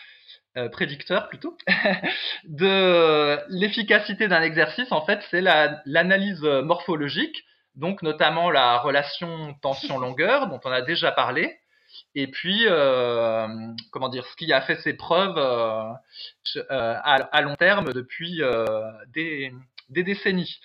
euh, 0.58 0.68
prédicteur 0.68 1.28
plutôt, 1.28 1.56
de 2.44 3.38
l'efficacité 3.48 4.28
d'un 4.28 4.42
exercice, 4.42 4.92
en 4.92 5.04
fait, 5.06 5.20
c'est 5.30 5.40
l'analyse 5.40 6.42
morphologique, 6.42 7.44
donc 7.76 8.02
notamment 8.02 8.50
la 8.50 8.78
relation 8.78 9.54
tension-longueur 9.62 10.48
dont 10.48 10.60
on 10.64 10.70
a 10.70 10.82
déjà 10.82 11.10
parlé. 11.10 11.58
Et 12.14 12.26
puis, 12.26 12.66
comment 13.90 14.10
dire, 14.10 14.26
ce 14.26 14.36
qui 14.36 14.52
a 14.52 14.60
fait 14.60 14.76
ses 14.76 14.92
preuves 14.92 15.38
à, 15.38 16.02
à, 16.68 17.40
long 17.40 17.56
terme 17.56 17.92
depuis 17.94 18.42
des, 19.14 19.52
des 19.88 20.02
décennies. 20.02 20.58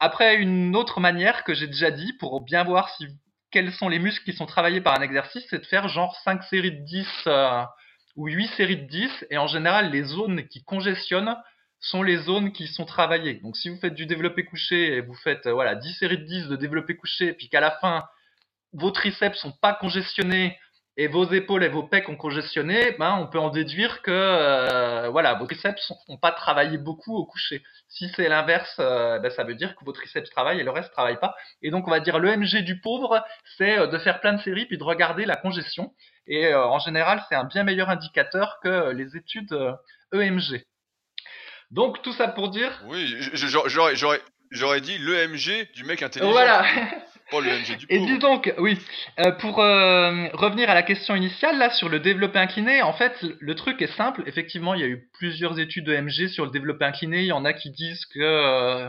Après, 0.00 0.36
une 0.36 0.74
autre 0.76 1.00
manière 1.00 1.44
que 1.44 1.54
j'ai 1.54 1.66
déjà 1.66 1.90
dit 1.90 2.12
pour 2.14 2.40
bien 2.40 2.64
voir 2.64 2.88
si, 2.90 3.06
quels 3.50 3.72
sont 3.72 3.88
les 3.88 3.98
muscles 3.98 4.24
qui 4.24 4.36
sont 4.36 4.46
travaillés 4.46 4.80
par 4.80 4.98
un 4.98 5.02
exercice, 5.02 5.44
c'est 5.48 5.60
de 5.60 5.66
faire 5.66 5.88
genre 5.88 6.16
5 6.24 6.42
séries 6.44 6.72
de 6.72 6.84
10 6.84 7.06
euh, 7.26 7.62
ou 8.16 8.26
8 8.26 8.48
séries 8.56 8.76
de 8.76 8.86
10. 8.86 9.26
Et 9.30 9.38
en 9.38 9.46
général, 9.46 9.90
les 9.90 10.02
zones 10.02 10.46
qui 10.48 10.64
congestionnent 10.64 11.36
sont 11.80 12.02
les 12.02 12.16
zones 12.16 12.52
qui 12.52 12.66
sont 12.66 12.84
travaillées. 12.84 13.34
Donc 13.34 13.56
si 13.56 13.68
vous 13.68 13.78
faites 13.78 13.94
du 13.94 14.06
développé 14.06 14.44
couché 14.44 14.94
et 14.94 15.00
vous 15.00 15.14
faites 15.14 15.46
euh, 15.46 15.52
voilà 15.52 15.74
10 15.74 15.94
séries 15.94 16.18
de 16.18 16.24
10 16.24 16.48
de 16.48 16.56
développé 16.56 16.96
couché, 16.96 17.34
puis 17.34 17.48
qu'à 17.48 17.60
la 17.60 17.70
fin, 17.72 18.04
vos 18.72 18.90
triceps 18.90 19.38
sont 19.38 19.52
pas 19.52 19.74
congestionnés 19.74 20.58
et 20.96 21.08
vos 21.08 21.28
épaules 21.32 21.64
et 21.64 21.68
vos 21.68 21.82
pecs 21.82 22.08
ont 22.08 22.16
congestionné, 22.16 22.92
ben 22.98 23.16
on 23.18 23.26
peut 23.26 23.38
en 23.38 23.50
déduire 23.50 24.00
que 24.02 24.12
euh, 24.12 25.08
voilà, 25.10 25.34
vos 25.34 25.46
triceps 25.46 25.92
n'ont 26.08 26.18
pas 26.18 26.30
travaillé 26.30 26.78
beaucoup 26.78 27.16
au 27.16 27.26
coucher. 27.26 27.62
Si 27.88 28.08
c'est 28.14 28.28
l'inverse, 28.28 28.76
euh, 28.78 29.18
ben, 29.18 29.30
ça 29.30 29.42
veut 29.42 29.56
dire 29.56 29.74
que 29.74 29.84
vos 29.84 29.92
triceps 29.92 30.30
travaillent 30.30 30.60
et 30.60 30.64
le 30.64 30.70
reste 30.70 30.92
travaille 30.92 31.18
pas. 31.18 31.34
Et 31.62 31.70
donc 31.70 31.88
on 31.88 31.90
va 31.90 31.98
dire 31.98 32.20
l'EMG 32.20 32.62
du 32.62 32.80
pauvre, 32.80 33.24
c'est 33.56 33.78
euh, 33.78 33.86
de 33.88 33.98
faire 33.98 34.20
plein 34.20 34.34
de 34.34 34.40
séries 34.42 34.66
puis 34.66 34.78
de 34.78 34.84
regarder 34.84 35.24
la 35.24 35.36
congestion. 35.36 35.92
Et 36.26 36.54
en 36.54 36.78
général, 36.78 37.22
c'est 37.28 37.34
un 37.34 37.44
bien 37.44 37.64
meilleur 37.64 37.90
indicateur 37.90 38.58
que 38.62 38.92
les 38.92 39.14
études 39.14 39.52
EMG. 40.14 40.54
E 40.54 40.60
donc 41.70 42.00
tout 42.00 42.14
ça 42.14 42.28
pour 42.28 42.48
dire. 42.48 42.80
Oui, 42.86 43.14
j'aurais 44.50 44.80
dit 44.80 44.96
l'EMG 44.96 45.70
du 45.74 45.84
mec 45.84 46.02
intelligent. 46.02 46.30
Voilà. 46.30 46.64
Et 47.88 47.98
dis 48.00 48.18
donc, 48.18 48.52
oui, 48.58 48.78
euh, 49.18 49.32
pour 49.32 49.60
euh, 49.60 50.28
revenir 50.34 50.70
à 50.70 50.74
la 50.74 50.82
question 50.82 51.16
initiale, 51.16 51.58
là, 51.58 51.70
sur 51.70 51.88
le 51.88 51.98
développé 51.98 52.38
incliné, 52.38 52.82
en 52.82 52.92
fait, 52.92 53.12
le 53.40 53.54
truc 53.54 53.80
est 53.82 53.96
simple. 53.96 54.22
Effectivement, 54.26 54.74
il 54.74 54.80
y 54.80 54.84
a 54.84 54.88
eu 54.88 55.08
plusieurs 55.14 55.58
études 55.58 55.86
de 55.86 55.96
MG 55.96 56.28
sur 56.28 56.44
le 56.44 56.50
développé 56.50 56.84
incliné. 56.84 57.20
Il 57.20 57.26
y 57.26 57.32
en 57.32 57.44
a 57.44 57.52
qui 57.52 57.70
disent 57.70 58.04
que, 58.06 58.20
euh, 58.20 58.88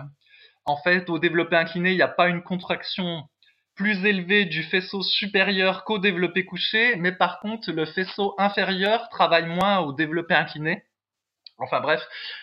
en 0.66 0.78
fait, 0.78 1.10
au 1.10 1.18
développé 1.18 1.56
incliné, 1.56 1.92
il 1.92 1.96
n'y 1.96 2.02
a 2.02 2.08
pas 2.08 2.28
une 2.28 2.44
contraction 2.44 3.24
plus 3.76 4.06
élevée 4.06 4.46
du 4.46 4.64
faisceau 4.64 5.02
supérieur 5.02 5.84
qu'au 5.84 6.00
développé 6.00 6.46
couché, 6.46 6.96
mais 6.98 7.12
par 7.12 7.40
contre, 7.40 7.72
le 7.72 7.86
faisceau 7.86 8.34
inférieur 8.38 9.10
travaille 9.10 9.48
moins 9.48 9.80
au 9.80 9.92
développé 9.92 10.34
incliné. 10.34 10.84
Enfin 11.58 11.80
bref, 11.80 12.02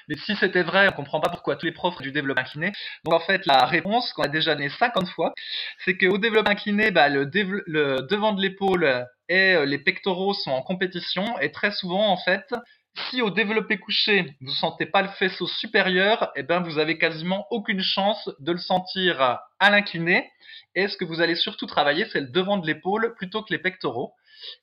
mais 0.08 0.16
si 0.16 0.34
c'était 0.36 0.62
vrai, 0.62 0.88
on 0.88 0.92
comprend 0.92 1.20
pas 1.20 1.28
pourquoi 1.28 1.56
tous 1.56 1.66
les 1.66 1.72
profs 1.72 2.00
du 2.00 2.12
développement 2.12 2.42
incliné. 2.42 2.72
Donc 3.04 3.14
en 3.14 3.20
fait, 3.20 3.44
la 3.44 3.66
réponse 3.66 4.12
qu'on 4.14 4.22
a 4.22 4.28
déjà 4.28 4.54
donnée 4.54 4.70
50 4.70 5.08
fois, 5.08 5.34
c'est 5.84 5.98
qu'au 5.98 6.16
développement 6.16 6.52
incliné, 6.52 6.90
bah, 6.90 7.08
le, 7.10 7.30
le 7.66 8.02
devant 8.08 8.32
de 8.32 8.40
l'épaule 8.40 9.06
et 9.28 9.54
euh, 9.54 9.66
les 9.66 9.78
pectoraux 9.78 10.32
sont 10.34 10.50
en 10.50 10.62
compétition 10.62 11.38
et 11.40 11.52
très 11.52 11.72
souvent 11.72 12.08
en 12.08 12.16
fait, 12.16 12.54
si 13.10 13.22
au 13.22 13.30
développé 13.30 13.78
couché 13.78 14.36
vous 14.40 14.52
sentez 14.52 14.86
pas 14.86 15.02
le 15.02 15.08
faisceau 15.08 15.46
supérieur, 15.46 16.30
eh 16.36 16.42
ben 16.42 16.60
vous 16.60 16.78
avez 16.78 16.98
quasiment 16.98 17.46
aucune 17.50 17.82
chance 17.82 18.30
de 18.40 18.52
le 18.52 18.58
sentir 18.58 19.20
à 19.20 19.70
l'incliné. 19.70 20.30
Et 20.74 20.88
ce 20.88 20.96
que 20.96 21.04
vous 21.04 21.20
allez 21.20 21.34
surtout 21.36 21.66
travailler, 21.66 22.06
c'est 22.12 22.20
le 22.20 22.28
devant 22.28 22.56
de 22.56 22.66
l'épaule 22.66 23.14
plutôt 23.16 23.42
que 23.42 23.52
les 23.52 23.58
pectoraux. 23.58 24.14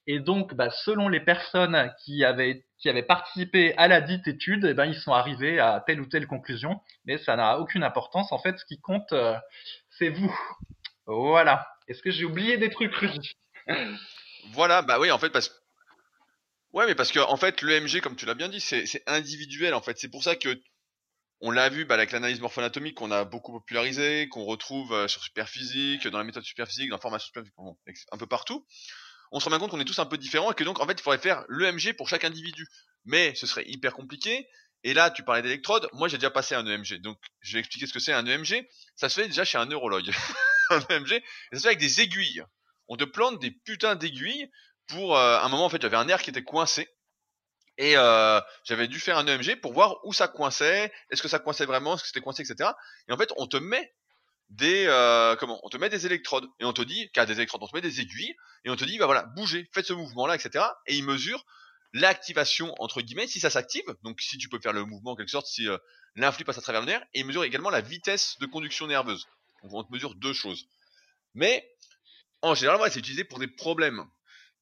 Et 0.08 0.20
donc, 0.20 0.54
bah, 0.56 0.70
selon 0.70 1.08
les 1.08 1.20
personnes 1.20 1.94
qui 2.04 2.24
avaient, 2.26 2.64
qui 2.80 2.90
avaient 2.90 3.04
participé 3.04 3.76
à 3.78 3.88
la 3.88 4.02
dite 4.02 4.28
étude, 4.28 4.66
eh 4.66 4.74
ben, 4.74 4.86
ils 4.86 5.00
sont 5.00 5.12
arrivés 5.12 5.60
à 5.60 5.84
telle 5.86 6.00
ou 6.00 6.06
telle 6.06 6.28
conclusion. 6.28 6.82
Mais 7.06 7.18
ça 7.18 7.36
n'a 7.36 7.60
aucune 7.60 7.84
importance. 7.84 8.32
En 8.32 8.40
fait, 8.40 8.58
ce 8.58 8.66
qui 8.66 8.80
compte, 8.80 9.12
euh, 9.12 9.36
c'est 9.98 10.10
vous. 10.10 10.34
Voilà. 11.06 11.68
Est-ce 11.88 12.02
que 12.02 12.12
j'ai 12.12 12.26
oublié 12.26 12.58
des 12.58 12.70
trucs, 12.70 12.96
Rudy? 12.96 13.34
Voilà, 14.54 14.82
bah 14.82 15.00
oui, 15.00 15.12
en 15.12 15.20
fait, 15.20 15.30
parce 15.30 15.52
Ouais, 16.72 16.86
mais 16.86 16.96
parce 16.96 17.12
que 17.12 17.20
en 17.20 17.36
fait, 17.36 17.62
l'EMG, 17.62 18.00
comme 18.00 18.16
tu 18.16 18.26
l'as 18.26 18.36
bien 18.36 18.48
dit, 18.48 18.60
c'est 18.60 19.04
individuel. 19.08 19.74
En 19.74 19.82
fait, 19.82 19.98
c'est 19.98 20.10
pour 20.10 20.24
ça 20.24 20.36
que 20.36 20.62
on 21.42 21.52
l'a 21.52 21.70
vu 21.70 21.86
bah, 21.86 21.96
avec 21.96 22.12
l'analyse 22.12 22.42
morpho-anatomique 22.42 22.96
qu'on 22.96 23.12
a 23.12 23.24
beaucoup 23.24 23.54
popularisé, 23.54 24.28
qu'on 24.30 24.44
retrouve 24.44 24.94
euh, 24.94 25.08
sur 25.08 25.24
Superphysique, 25.24 26.08
dans 26.08 26.18
la 26.18 26.24
méthode 26.24 26.44
Superphysique, 26.44 26.90
dans 26.90 26.98
la 26.98 27.02
formation 27.02 27.28
Superphysique, 27.28 28.08
un 28.12 28.18
peu 28.18 28.28
partout 28.28 28.66
on 29.32 29.40
se 29.40 29.46
rend 29.46 29.52
bien 29.52 29.60
compte 29.60 29.72
qu'on 29.72 29.80
est 29.80 29.86
tous 29.86 30.00
un 30.00 30.06
peu 30.06 30.18
différents 30.18 30.52
et 30.52 30.56
que 30.56 30.64
donc 30.64 30.80
en 30.80 30.88
fait 30.88 30.94
il 30.94 31.02
faudrait 31.02 31.20
faire 31.20 31.44
l'EMG 31.50 31.94
pour 31.96 32.10
chaque 32.10 32.24
individu. 32.24 32.68
Mais 33.06 33.34
ce 33.36 33.48
serait 33.48 33.66
hyper 33.68 33.94
compliqué. 33.94 34.48
Et 34.84 34.94
là, 34.94 35.12
tu 35.12 35.24
parlais 35.24 35.42
d'électrodes. 35.42 35.90
Moi, 35.94 36.08
j'ai 36.08 36.18
déjà 36.18 36.30
passé 36.30 36.56
un 36.56 36.66
EMG. 36.66 37.02
Donc, 37.02 37.18
je 37.42 37.54
vais 37.54 37.60
expliquer 37.60 37.86
ce 37.86 37.94
que 37.94 38.00
c'est 38.00 38.14
un 38.14 38.26
EMG. 38.26 38.66
Ça 38.96 39.10
se 39.10 39.20
fait 39.20 39.28
déjà 39.28 39.44
chez 39.44 39.58
un 39.58 39.66
neurologue. 39.66 40.10
un 40.70 40.80
EMG, 40.90 41.22
ça 41.52 41.58
se 41.58 41.62
fait 41.62 41.68
avec 41.68 41.80
des 41.80 42.02
aiguilles. 42.02 42.44
On 42.88 42.96
te 42.96 43.04
plante 43.04 43.40
des 43.40 43.52
putains 43.52 43.96
d'aiguilles 43.96 44.50
pour 44.88 45.18
euh, 45.18 45.40
un 45.40 45.50
moment 45.50 45.66
en 45.66 45.70
fait, 45.70 45.82
j'avais 45.82 45.98
un 45.98 46.06
nerf 46.06 46.22
qui 46.22 46.30
était 46.30 46.44
coincé. 46.44 46.88
Et 47.78 47.96
euh, 47.96 48.42
j'avais 48.66 48.88
dû 48.88 49.00
faire 49.00 49.18
un 49.18 49.26
EMG 49.26 49.62
pour 49.62 49.74
voir 49.74 50.00
où 50.04 50.12
ça 50.12 50.28
coinçait, 50.28 50.92
est-ce 51.12 51.22
que 51.22 51.30
ça 51.30 51.40
coinçait 51.40 51.66
vraiment, 51.66 51.96
est-ce 51.96 52.04
que 52.04 52.08
c'était 52.08 52.20
coincé, 52.20 52.44
etc. 52.44 52.72
Et 53.08 53.14
en 53.14 53.18
fait, 53.18 53.32
on 53.38 53.48
te 53.48 53.56
met 53.56 53.94
des 54.50 54.86
euh, 54.88 55.36
comment 55.36 55.60
on 55.64 55.70
te 55.70 55.78
met 55.78 55.90
des 55.90 56.06
électrodes 56.06 56.48
et 56.60 56.66
on 56.66 56.74
te 56.74 56.82
dit 56.82 57.10
qu'à 57.12 57.26
des 57.26 57.34
électrodes 57.34 57.62
on 57.62 57.68
te 57.68 57.76
met 57.76 57.82
des 57.82 58.02
aiguilles 58.02 58.36
et 58.66 58.70
on 58.70 58.76
te 58.76 58.84
dit 58.84 58.98
bah 58.98 59.06
voilà 59.06 59.24
bougez 59.36 59.70
faites 59.74 59.86
ce 59.86 59.94
mouvement 59.94 60.26
là 60.26 60.36
etc 60.36 60.66
et 60.88 60.96
il 60.96 61.04
mesure 61.04 61.46
l'activation 61.94 62.74
entre 62.80 63.02
guillemets 63.02 63.28
si 63.28 63.40
ça 63.40 63.52
s'active 63.52 63.96
donc 64.04 64.20
si 64.22 64.38
tu 64.38 64.50
peux 64.50 64.60
faire 64.60 64.74
le 64.74 64.86
mouvement 64.86 65.12
en 65.12 65.16
quelque 65.16 65.30
sorte 65.30 65.46
si 65.46 65.68
euh, 65.68 65.78
l'influx 66.16 66.46
passe 66.46 66.58
à 66.58 66.62
travers 66.62 66.82
le 66.82 66.88
nerf 66.88 67.02
et 67.14 67.20
il 67.20 67.26
mesure 67.26 67.44
également 67.44 67.70
la 67.70 67.82
vitesse 67.82 68.38
de 68.40 68.48
conduction 68.48 68.88
nerveuse. 68.88 69.28
Donc 69.64 69.74
on 69.74 69.84
te 69.84 69.94
mesure 69.94 70.16
deux 70.16 70.34
choses. 70.34 70.68
Mais 71.36 71.70
en 72.42 72.56
général 72.56 72.80
c'est 72.92 73.00
utilisé 73.00 73.24
pour 73.24 73.38
des 73.38 73.48
problèmes. 73.48 74.04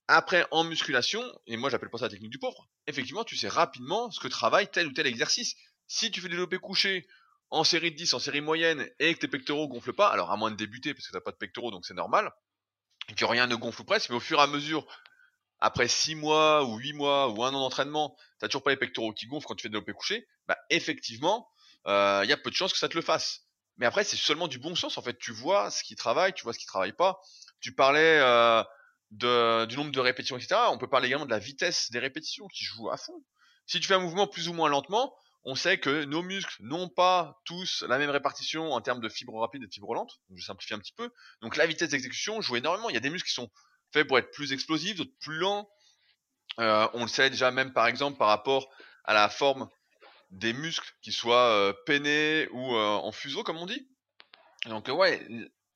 Après 0.09 0.45
en 0.51 0.65
musculation 0.65 1.23
et 1.47 1.55
moi 1.55 1.69
j'appelle 1.69 1.89
ça 1.93 2.05
la 2.05 2.09
technique 2.09 2.31
du 2.31 2.39
pauvre 2.39 2.69
effectivement 2.87 3.23
tu 3.23 3.37
sais 3.37 3.47
rapidement 3.47 4.11
ce 4.11 4.19
que 4.19 4.27
travaille 4.27 4.69
tel 4.69 4.87
ou 4.87 4.91
tel 4.91 5.07
exercice. 5.07 5.55
Si 5.87 6.11
tu 6.11 6.19
fais 6.19 6.27
développer 6.27 6.57
couché 6.57 7.07
en 7.49 7.63
série 7.63 7.91
de 7.91 7.95
10, 7.95 8.13
en 8.13 8.19
série 8.19 8.41
moyenne, 8.41 8.89
et 8.99 9.13
que 9.13 9.19
tes 9.19 9.27
pectoraux 9.27 9.67
gonflent 9.67 9.93
pas, 9.93 10.09
alors 10.09 10.31
à 10.31 10.37
moins 10.37 10.51
de 10.51 10.55
débuter, 10.55 10.93
parce 10.93 11.07
que 11.07 11.13
t'as 11.13 11.21
pas 11.21 11.31
de 11.31 11.37
pectoraux, 11.37 11.71
donc 11.71 11.85
c'est 11.85 11.93
normal, 11.93 12.31
et 13.09 13.13
que 13.13 13.25
rien 13.25 13.47
ne 13.47 13.55
gonfle 13.55 13.83
presque, 13.83 14.09
mais 14.09 14.15
au 14.15 14.21
fur 14.21 14.39
et 14.39 14.43
à 14.43 14.47
mesure, 14.47 14.85
après 15.59 15.87
6 15.87 16.15
mois, 16.15 16.65
ou 16.65 16.77
8 16.77 16.93
mois, 16.93 17.29
ou 17.29 17.43
un 17.43 17.53
an 17.53 17.59
d'entraînement, 17.59 18.15
t'as 18.39 18.47
toujours 18.47 18.63
pas 18.63 18.71
les 18.71 18.77
pectoraux 18.77 19.13
qui 19.13 19.27
gonflent 19.27 19.47
quand 19.47 19.55
tu 19.55 19.63
fais 19.63 19.69
développer 19.69 19.93
couché, 19.93 20.27
bah 20.47 20.57
effectivement, 20.69 21.49
il 21.85 21.91
euh, 21.91 22.25
y 22.25 22.33
a 22.33 22.37
peu 22.37 22.49
de 22.49 22.55
chances 22.55 22.73
que 22.73 22.79
ça 22.79 22.89
te 22.89 22.95
le 22.95 23.01
fasse. 23.01 23.47
Mais 23.77 23.85
après, 23.85 24.03
c'est 24.03 24.17
seulement 24.17 24.47
du 24.47 24.59
bon 24.59 24.75
sens, 24.75 24.97
en 24.97 25.01
fait, 25.01 25.17
tu 25.17 25.31
vois 25.31 25.69
ce 25.71 25.83
qui 25.83 25.95
travaille, 25.95 26.33
tu 26.33 26.43
vois 26.43 26.53
ce 26.53 26.59
qui 26.59 26.65
travaille 26.65 26.93
pas. 26.93 27.21
Tu 27.59 27.73
parlais 27.73 28.19
euh, 28.19 28.63
du 29.11 29.77
nombre 29.77 29.91
de 29.91 29.99
répétitions, 29.99 30.37
etc. 30.37 30.55
On 30.69 30.77
peut 30.77 30.89
parler 30.89 31.07
également 31.07 31.25
de 31.25 31.31
la 31.31 31.39
vitesse 31.39 31.91
des 31.91 31.99
répétitions 31.99 32.47
qui 32.47 32.65
joue 32.65 32.89
à 32.89 32.97
fond. 32.97 33.23
Si 33.67 33.79
tu 33.79 33.87
fais 33.87 33.93
un 33.93 33.99
mouvement 33.99 34.27
plus 34.27 34.49
ou 34.49 34.53
moins 34.53 34.69
lentement, 34.69 35.15
on 35.49 35.55
sait 35.55 35.79
que 35.79 36.03
nos 36.03 36.21
muscles 36.21 36.57
n'ont 36.59 36.89
pas 36.89 37.39
tous 37.45 37.85
la 37.87 37.97
même 37.97 38.09
répartition 38.09 38.73
en 38.73 38.81
termes 38.81 38.99
de 38.99 39.07
fibres 39.07 39.39
rapides 39.39 39.63
et 39.63 39.67
de 39.67 39.73
fibres 39.73 39.95
lentes. 39.95 40.19
Je 40.35 40.43
simplifie 40.43 40.73
un 40.73 40.79
petit 40.79 40.91
peu. 40.91 41.09
Donc 41.41 41.55
la 41.55 41.65
vitesse 41.65 41.91
d'exécution 41.91 42.41
joue 42.41 42.57
énormément. 42.57 42.89
Il 42.89 42.95
y 42.95 42.97
a 42.97 42.99
des 42.99 43.09
muscles 43.09 43.29
qui 43.29 43.33
sont 43.33 43.49
faits 43.93 44.05
pour 44.05 44.17
être 44.17 44.29
plus 44.31 44.51
explosifs, 44.51 44.97
d'autres 44.97 45.17
plus 45.21 45.37
lents. 45.37 45.69
Euh, 46.59 46.89
on 46.93 47.03
le 47.03 47.07
sait 47.07 47.29
déjà 47.29 47.49
même 47.51 47.71
par 47.71 47.87
exemple 47.87 48.17
par 48.17 48.27
rapport 48.27 48.69
à 49.05 49.13
la 49.13 49.29
forme 49.29 49.69
des 50.31 50.51
muscles, 50.51 50.91
qui 51.01 51.13
soient 51.13 51.49
euh, 51.51 51.71
peinés 51.85 52.49
ou 52.51 52.75
euh, 52.75 52.95
en 52.95 53.13
fuseau 53.13 53.43
comme 53.43 53.57
on 53.57 53.67
dit. 53.67 53.87
Donc 54.65 54.89
ouais, 54.89 55.25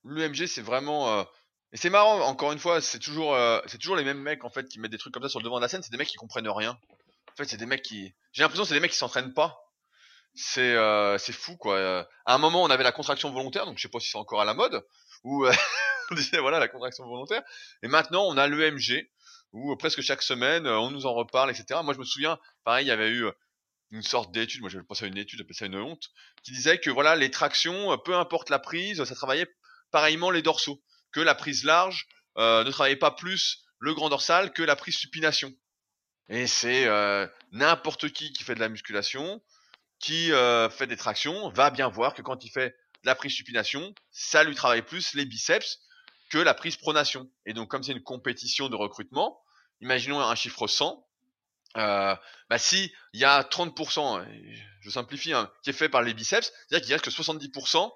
l'UMG 0.03 0.47
c'est 0.47 0.62
vraiment 0.62 1.25
et 1.71 1.77
c'est 1.77 1.89
marrant 1.89 2.19
encore 2.27 2.51
une 2.51 2.60
fois, 2.60 2.81
c'est 2.81 2.99
toujours 2.99 3.38
les 3.95 4.03
mêmes 4.03 4.19
mecs 4.19 4.41
fait 4.53 4.67
qui 4.67 4.81
mettent 4.81 4.91
des 4.91 4.97
trucs 4.97 5.13
comme 5.13 5.23
ça 5.23 5.29
sur 5.29 5.39
le 5.39 5.45
devant 5.45 5.60
de 5.60 5.62
la 5.62 5.69
scène, 5.69 5.81
c'est 5.81 5.91
des 5.91 5.97
mecs 5.97 6.10
qui 6.10 6.17
comprennent 6.17 6.49
rien. 6.49 6.77
C'est 7.45 7.58
des 7.58 7.65
mecs 7.65 7.82
qui. 7.82 8.13
J'ai 8.34 8.43
l'impression 8.43 8.63
que 8.63 8.69
c'est 8.69 8.75
des 8.75 8.80
mecs 8.80 8.91
qui 8.91 8.97
s'entraînent 8.97 9.34
pas. 9.34 9.58
C'est 10.34 10.75
euh, 10.75 11.17
c'est 11.17 11.34
fou 11.34 11.58
quoi. 11.58 12.08
À 12.25 12.36
un 12.36 12.38
moment, 12.38 12.63
on 12.63 12.69
avait 12.69 12.84
la 12.84 12.91
contraction 12.91 13.32
volontaire, 13.32 13.65
donc 13.65 13.77
je 13.77 13.82
sais 13.82 13.89
pas 13.89 13.99
si 13.99 14.10
c'est 14.10 14.17
encore 14.17 14.41
à 14.41 14.45
la 14.45 14.54
mode, 14.54 14.86
ou 15.23 15.45
euh, 15.45 15.51
on 16.12 16.15
disait 16.15 16.39
voilà 16.39 16.60
la 16.60 16.67
contraction 16.67 17.06
volontaire. 17.06 17.43
Et 17.84 17.88
maintenant, 17.88 18.25
on 18.25 18.38
a 18.38 18.47
l'EMG, 18.47 19.10
où 19.51 19.73
euh, 19.73 19.75
presque 19.75 20.01
chaque 20.01 20.21
semaine, 20.21 20.67
on 20.67 20.89
nous 20.91 21.06
en 21.06 21.13
reparle, 21.13 21.51
etc. 21.51 21.82
Moi, 21.84 21.93
je 21.93 21.99
me 21.99 22.06
souviens, 22.06 22.39
pareil, 22.63 22.86
il 22.86 22.89
y 22.89 22.91
avait 22.91 23.10
eu 23.10 23.25
une 23.91 24.04
sorte 24.04 24.32
d'étude, 24.32 24.62
moi 24.62 24.69
j'avais 24.69 24.86
pensé 24.86 25.04
à 25.04 25.10
une 25.10 25.17
étude, 25.17 25.39
j'appelle 25.39 25.56
ça 25.56 25.65
une 25.65 25.75
honte, 25.75 26.12
qui 26.43 26.54
disait 26.54 26.80
que 26.80 26.89
voilà, 26.89 27.17
les 27.17 27.30
tractions, 27.30 27.97
peu 28.06 28.15
importe 28.15 28.49
la 28.49 28.60
prise, 28.60 29.04
ça 29.04 29.15
travaillait 29.15 29.54
pareillement 29.91 30.32
les 30.32 30.41
dorsaux, 30.41 30.82
que 31.12 31.19
la 31.19 31.36
prise 31.36 31.65
large 31.65 32.08
ne 32.38 32.71
travaillait 32.71 32.95
pas 32.95 33.12
plus 33.12 33.65
le 33.80 33.93
grand 33.93 34.08
dorsal 34.08 34.54
que 34.54 34.63
la 34.63 34.77
prise 34.77 34.95
supination. 34.95 35.54
Et 36.29 36.47
c'est 36.47 36.86
euh, 36.86 37.27
n'importe 37.51 38.12
qui 38.12 38.31
qui 38.31 38.43
fait 38.43 38.55
de 38.55 38.60
la 38.60 38.69
musculation, 38.69 39.41
qui 39.99 40.31
euh, 40.31 40.69
fait 40.69 40.88
des 40.88 40.97
tractions, 40.97 41.49
va 41.49 41.69
bien 41.69 41.88
voir 41.88 42.13
que 42.13 42.21
quand 42.21 42.43
il 42.43 42.49
fait 42.49 42.75
la 43.03 43.15
prise 43.15 43.34
supination, 43.34 43.93
ça 44.12 44.43
lui 44.43 44.55
travaille 44.55 44.81
plus 44.81 45.13
les 45.13 45.25
biceps 45.25 45.79
que 46.29 46.38
la 46.38 46.53
prise 46.53 46.77
pronation. 46.77 47.29
Et 47.45 47.53
donc 47.53 47.69
comme 47.69 47.84
c'est 47.84 47.91
une 47.91 48.03
compétition 48.03 48.69
de 48.69 48.75
recrutement, 48.75 49.41
imaginons 49.81 50.19
un 50.21 50.36
chiffre 50.36 50.67
100, 50.67 51.05
euh, 51.77 52.15
bah 52.49 52.57
si 52.57 52.93
il 53.13 53.19
y 53.19 53.25
a 53.25 53.43
30%, 53.43 54.25
je 54.81 54.89
simplifie, 54.89 55.34
hein, 55.34 55.51
qui 55.63 55.69
est 55.69 55.73
fait 55.73 55.89
par 55.89 56.01
les 56.01 56.13
biceps, 56.13 56.51
c'est-à-dire 56.67 56.86
qu'il 56.86 56.93
reste 56.93 57.05
que 57.05 57.12
70% 57.12 57.91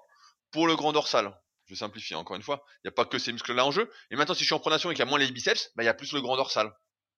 pour 0.50 0.66
le 0.66 0.76
grand 0.76 0.92
dorsal. 0.92 1.36
Je 1.66 1.74
simplifie 1.74 2.14
encore 2.14 2.36
une 2.36 2.42
fois, 2.42 2.64
il 2.76 2.86
n'y 2.86 2.88
a 2.88 2.92
pas 2.92 3.04
que 3.04 3.18
ces 3.18 3.32
muscles-là 3.32 3.64
en 3.64 3.72
jeu. 3.72 3.90
Et 4.10 4.16
maintenant, 4.16 4.34
si 4.34 4.40
je 4.40 4.46
suis 4.46 4.54
en 4.54 4.60
pronation 4.60 4.90
et 4.90 4.94
qu'il 4.94 5.04
y 5.04 5.08
a 5.08 5.10
moins 5.10 5.18
les 5.18 5.30
biceps, 5.30 5.72
bah, 5.74 5.82
il 5.82 5.86
y 5.86 5.88
a 5.88 5.94
plus 5.94 6.12
le 6.12 6.20
grand 6.20 6.36
dorsal 6.36 6.72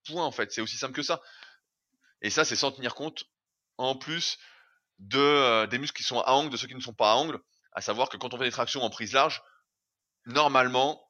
point 0.06 0.24
en 0.24 0.32
fait. 0.32 0.52
C'est 0.52 0.60
aussi 0.60 0.76
simple 0.76 0.94
que 0.94 1.02
ça. 1.02 1.20
Et 2.22 2.30
ça, 2.30 2.44
c'est 2.44 2.56
sans 2.56 2.72
tenir 2.72 2.94
compte, 2.94 3.24
en 3.76 3.94
plus 3.94 4.38
de 4.98 5.18
euh, 5.18 5.66
des 5.66 5.78
muscles 5.78 5.96
qui 5.96 6.02
sont 6.02 6.20
à 6.20 6.32
angle, 6.32 6.50
de 6.50 6.56
ceux 6.56 6.66
qui 6.66 6.74
ne 6.74 6.80
sont 6.80 6.94
pas 6.94 7.12
à 7.12 7.14
angle. 7.14 7.38
À 7.72 7.80
savoir 7.80 8.08
que 8.08 8.16
quand 8.16 8.34
on 8.34 8.38
fait 8.38 8.44
des 8.44 8.50
tractions 8.50 8.82
en 8.82 8.90
prise 8.90 9.12
large, 9.12 9.42
normalement, 10.26 11.08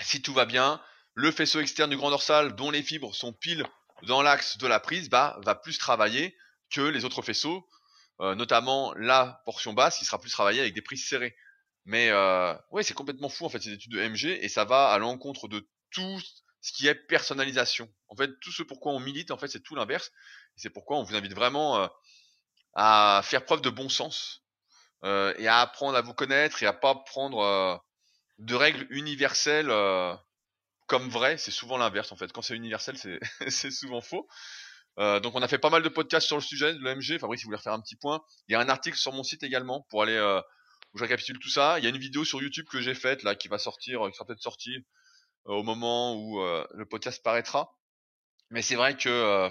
si 0.00 0.20
tout 0.20 0.34
va 0.34 0.44
bien, 0.44 0.82
le 1.14 1.30
faisceau 1.30 1.60
externe 1.60 1.90
du 1.90 1.96
grand 1.96 2.10
dorsal, 2.10 2.54
dont 2.56 2.70
les 2.70 2.82
fibres 2.82 3.14
sont 3.14 3.32
pile 3.32 3.64
dans 4.02 4.20
l'axe 4.20 4.58
de 4.58 4.66
la 4.66 4.80
prise, 4.80 5.08
bah, 5.08 5.38
va 5.44 5.54
plus 5.54 5.78
travailler 5.78 6.36
que 6.70 6.82
les 6.82 7.04
autres 7.04 7.22
faisceaux, 7.22 7.66
euh, 8.20 8.34
notamment 8.34 8.92
la 8.94 9.40
portion 9.44 9.72
basse 9.72 9.98
qui 9.98 10.04
sera 10.04 10.20
plus 10.20 10.30
travaillée 10.30 10.60
avec 10.60 10.74
des 10.74 10.82
prises 10.82 11.06
serrées. 11.06 11.34
Mais 11.84 12.10
euh, 12.10 12.54
ouais, 12.70 12.82
c'est 12.82 12.94
complètement 12.94 13.28
fou 13.28 13.44
en 13.44 13.48
fait 13.48 13.62
ces 13.62 13.72
études 13.72 13.92
de 13.92 14.00
MG 14.00 14.38
et 14.42 14.48
ça 14.48 14.64
va 14.64 14.88
à 14.88 14.98
l'encontre 14.98 15.48
de 15.48 15.68
tout 15.90 16.20
ce 16.64 16.72
qui 16.72 16.88
est 16.88 16.94
personnalisation. 16.94 17.92
En 18.08 18.16
fait, 18.16 18.40
tout 18.40 18.50
ce 18.50 18.62
pourquoi 18.62 18.92
on 18.92 18.98
milite, 18.98 19.30
en 19.30 19.36
fait, 19.36 19.48
c'est 19.48 19.60
tout 19.60 19.74
l'inverse. 19.74 20.10
C'est 20.56 20.70
pourquoi 20.70 20.96
on 20.96 21.02
vous 21.02 21.14
invite 21.14 21.34
vraiment 21.34 21.78
euh, 21.78 21.86
à 22.72 23.20
faire 23.22 23.44
preuve 23.44 23.60
de 23.60 23.68
bon 23.68 23.90
sens 23.90 24.42
euh, 25.04 25.34
et 25.36 25.46
à 25.46 25.60
apprendre 25.60 25.94
à 25.98 26.00
vous 26.00 26.14
connaître 26.14 26.62
et 26.62 26.66
à 26.66 26.72
pas 26.72 26.94
prendre 26.94 27.40
euh, 27.40 27.76
de 28.38 28.54
règles 28.54 28.86
universelles 28.88 29.70
comme 30.86 31.10
vraies. 31.10 31.36
C'est 31.36 31.50
souvent 31.50 31.76
l'inverse, 31.76 32.12
en 32.12 32.16
fait. 32.16 32.32
Quand 32.32 32.40
c'est 32.40 32.56
universel, 32.56 32.96
c'est 32.96 33.70
souvent 33.70 34.00
faux. 34.00 34.26
donc 34.96 35.34
on 35.34 35.42
a 35.42 35.48
fait 35.48 35.58
pas 35.58 35.70
mal 35.70 35.82
de 35.82 35.90
podcasts 35.90 36.26
sur 36.26 36.36
le 36.36 36.42
sujet 36.42 36.72
de 36.72 36.78
l'OMG. 36.78 37.18
Fabrice, 37.18 37.40
si 37.40 37.44
vous 37.44 37.48
voulez 37.48 37.58
refaire 37.58 37.74
un 37.74 37.80
petit 37.82 37.96
point, 37.96 38.24
il 38.48 38.52
y 38.52 38.54
a 38.54 38.60
un 38.60 38.70
article 38.70 38.96
sur 38.96 39.12
mon 39.12 39.22
site 39.22 39.42
également 39.42 39.82
pour 39.90 40.02
aller 40.02 40.18
où 40.94 40.98
je 40.98 41.02
récapitule 41.02 41.38
tout 41.38 41.50
ça. 41.50 41.78
Il 41.78 41.84
y 41.84 41.86
a 41.86 41.90
une 41.90 41.98
vidéo 41.98 42.24
sur 42.24 42.40
YouTube 42.40 42.66
que 42.70 42.80
j'ai 42.80 42.94
faite 42.94 43.22
là 43.22 43.34
qui 43.34 43.48
va 43.48 43.58
sortir, 43.58 44.00
qui 44.08 44.14
sera 44.14 44.24
peut-être 44.24 44.40
sortie 44.40 44.82
au 45.44 45.62
moment 45.62 46.16
où 46.16 46.40
le 46.40 46.84
podcast 46.84 47.22
paraîtra. 47.22 47.72
Mais 48.50 48.62
c'est 48.62 48.76
vrai 48.76 48.96
que, 48.96 49.48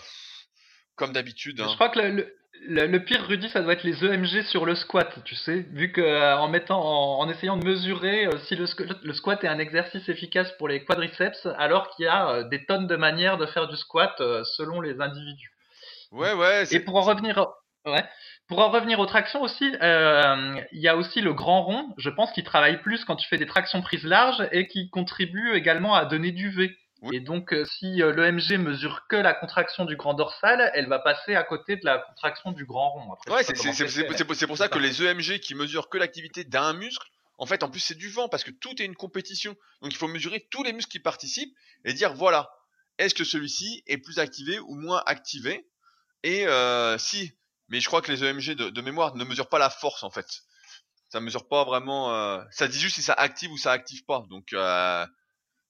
comme 0.95 1.13
d'habitude. 1.13 1.57
Je 1.57 1.63
hein 1.63 1.75
crois 1.75 1.89
que 1.89 1.99
le, 1.99 2.33
le, 2.67 3.03
pire, 3.03 3.25
Rudy, 3.27 3.49
ça 3.49 3.61
doit 3.61 3.73
être 3.73 3.83
les 3.83 4.03
EMG 4.03 4.43
sur 4.43 4.65
le 4.65 4.75
squat, 4.75 5.11
tu 5.25 5.35
sais, 5.35 5.65
vu 5.71 5.91
que 5.91 6.01
euh, 6.01 6.37
en 6.37 6.47
mettant, 6.47 7.19
en, 7.19 7.29
essayant 7.29 7.57
de 7.57 7.65
mesurer 7.65 8.29
si 8.47 8.55
le, 8.55 8.65
le, 9.03 9.13
squat 9.13 9.43
est 9.43 9.47
un 9.47 9.59
exercice 9.59 10.07
efficace 10.07 10.51
pour 10.57 10.67
les 10.67 10.85
quadriceps, 10.85 11.47
alors 11.57 11.89
qu'il 11.89 12.05
y 12.05 12.07
a 12.07 12.43
des 12.43 12.65
tonnes 12.65 12.87
de 12.87 12.95
manières 12.95 13.37
de 13.37 13.45
faire 13.47 13.67
du 13.67 13.75
squat 13.75 14.15
selon 14.55 14.81
les 14.81 15.01
individus. 15.01 15.51
Ouais, 16.11 16.33
ouais. 16.33 16.63
Et 16.71 16.79
pour 16.79 16.95
en 16.95 17.01
revenir, 17.01 17.47
ouais. 17.85 18.03
Pour 18.47 18.59
en 18.59 18.69
revenir 18.69 18.99
aux 18.99 19.05
tractions 19.05 19.41
aussi, 19.41 19.73
euh, 19.81 20.61
il 20.73 20.81
y 20.81 20.87
a 20.89 20.97
aussi 20.97 21.21
le 21.21 21.33
grand 21.33 21.63
rond, 21.63 21.93
je 21.97 22.09
pense, 22.09 22.31
qui 22.33 22.43
travaille 22.43 22.81
plus 22.81 23.05
quand 23.05 23.15
tu 23.15 23.27
fais 23.27 23.37
des 23.37 23.45
tractions 23.45 23.81
prises 23.81 24.03
larges 24.03 24.47
et 24.51 24.67
qui 24.67 24.89
contribue 24.89 25.53
également 25.53 25.95
à 25.95 26.05
donner 26.05 26.31
du 26.31 26.49
V. 26.49 26.77
Et 27.11 27.19
donc, 27.19 27.53
euh, 27.53 27.65
si 27.65 28.01
euh, 28.01 28.13
l'EMG 28.13 28.57
mesure 28.57 29.07
que 29.09 29.15
la 29.15 29.33
contraction 29.33 29.85
du 29.85 29.95
grand 29.97 30.13
dorsal, 30.13 30.71
elle 30.73 30.87
va 30.87 30.99
passer 30.99 31.35
à 31.35 31.43
côté 31.43 31.75
de 31.75 31.83
la 31.83 31.99
contraction 31.99 32.51
du 32.51 32.65
grand 32.65 32.91
rond. 32.91 33.17
ouais, 33.27 33.43
c'est 33.43 34.47
pour 34.47 34.57
ça 34.57 34.69
que 34.69 34.79
les 34.79 35.03
EMG 35.03 35.39
qui 35.39 35.55
mesurent 35.55 35.89
que 35.89 35.97
l'activité 35.97 36.43
d'un 36.43 36.73
muscle, 36.73 37.07
en 37.37 37.45
fait, 37.45 37.63
en 37.63 37.69
plus, 37.69 37.81
c'est 37.81 37.97
du 37.97 38.09
vent 38.09 38.29
parce 38.29 38.43
que 38.43 38.51
tout 38.51 38.81
est 38.81 38.85
une 38.85 38.95
compétition. 38.95 39.55
Donc, 39.81 39.91
il 39.93 39.97
faut 39.97 40.07
mesurer 40.07 40.47
tous 40.49 40.63
les 40.63 40.71
muscles 40.71 40.91
qui 40.91 40.99
participent 40.99 41.53
et 41.83 41.93
dire 41.93 42.13
voilà, 42.13 42.49
est-ce 42.99 43.15
que 43.15 43.23
celui-ci 43.23 43.83
est 43.87 43.97
plus 43.97 44.19
activé 44.19 44.59
ou 44.59 44.75
moins 44.75 45.01
activé? 45.05 45.65
Et 46.23 46.45
si 46.99 47.33
mais 47.69 47.79
je 47.79 47.87
crois 47.87 48.01
que 48.01 48.11
les 48.11 48.23
EMG 48.23 48.55
de, 48.55 48.81
mémoire 48.81 49.15
ne 49.15 49.23
mesurent 49.23 49.49
pas 49.49 49.59
la 49.59 49.69
force 49.69 50.03
en 50.03 50.09
fait. 50.09 50.27
Ça 51.09 51.19
mesure 51.19 51.47
pas 51.47 51.63
vraiment. 51.63 52.13
Euh, 52.13 52.43
ça 52.51 52.67
dit 52.67 52.79
juste 52.79 52.95
si 52.95 53.03
ça 53.03 53.13
active 53.13 53.51
ou 53.51 53.57
ça 53.57 53.71
active 53.71 54.03
pas. 54.05 54.23
Donc 54.29 54.53
euh, 54.53 55.05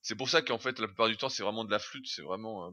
c'est 0.02 0.16
pour 0.16 0.30
ça 0.30 0.42
qu'en 0.42 0.58
fait 0.58 0.80
la 0.80 0.88
plupart 0.88 1.08
du 1.08 1.18
temps 1.18 1.30
c'est 1.30 1.44
vraiment 1.44 1.66
de 1.66 1.72
la 1.72 1.80
flûte. 1.80 2.08
C'est 2.08 2.22
vraiment. 2.22 2.68
Euh... 2.68 2.72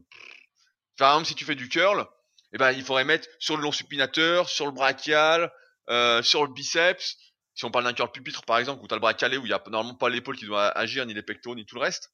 Par 0.97 1.11
exemple 1.11 1.27
si 1.27 1.35
tu 1.35 1.45
fais 1.45 1.55
du 1.55 1.69
curl, 1.69 2.05
eh 2.53 2.57
ben 2.57 2.71
il 2.71 2.83
faudrait 2.83 3.05
mettre 3.05 3.27
sur 3.39 3.57
le 3.57 3.63
long 3.63 3.71
supinateur, 3.71 4.49
sur 4.49 4.65
le 4.65 4.71
brachial, 4.71 5.51
sur 6.23 6.45
le 6.45 6.53
biceps. 6.53 7.17
Si 7.53 7.65
on 7.65 7.71
parle 7.71 7.85
d'un 7.85 7.93
curl 7.93 8.11
pupitre 8.11 8.43
par 8.43 8.57
exemple 8.57 8.83
où 8.83 8.87
tu 8.87 8.93
as 8.93 8.97
le 8.97 9.01
bras 9.01 9.13
calé 9.13 9.37
où 9.37 9.45
il 9.45 9.49
y 9.49 9.53
a 9.53 9.61
normalement 9.67 9.97
pas 9.97 10.09
l'épaule 10.09 10.37
qui 10.37 10.45
doit 10.45 10.67
agir 10.69 11.05
ni 11.05 11.13
les 11.13 11.23
pectoraux 11.23 11.55
ni 11.55 11.65
tout 11.65 11.75
le 11.75 11.81
reste. 11.81 12.13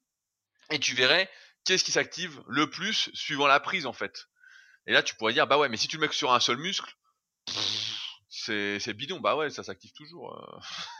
Et 0.70 0.78
tu 0.78 0.94
verrais 0.94 1.30
qu'est-ce 1.64 1.84
qui 1.84 1.92
s'active 1.92 2.42
le 2.48 2.68
plus 2.68 3.10
suivant 3.14 3.46
la 3.46 3.60
prise 3.60 3.86
en 3.86 3.92
fait. 3.92 4.28
Et 4.86 4.92
là, 4.92 5.02
tu 5.02 5.14
pourrais 5.14 5.32
dire, 5.32 5.46
bah 5.46 5.58
ouais, 5.58 5.68
mais 5.68 5.76
si 5.76 5.88
tu 5.88 5.96
le 5.96 6.06
mets 6.06 6.12
sur 6.12 6.32
un 6.32 6.40
seul 6.40 6.56
muscle, 6.56 6.94
c'est 8.78 8.94
bidon. 8.94 9.20
Bah 9.20 9.36
ouais, 9.36 9.50
ça 9.50 9.62
s'active 9.62 9.92
toujours. 9.92 10.34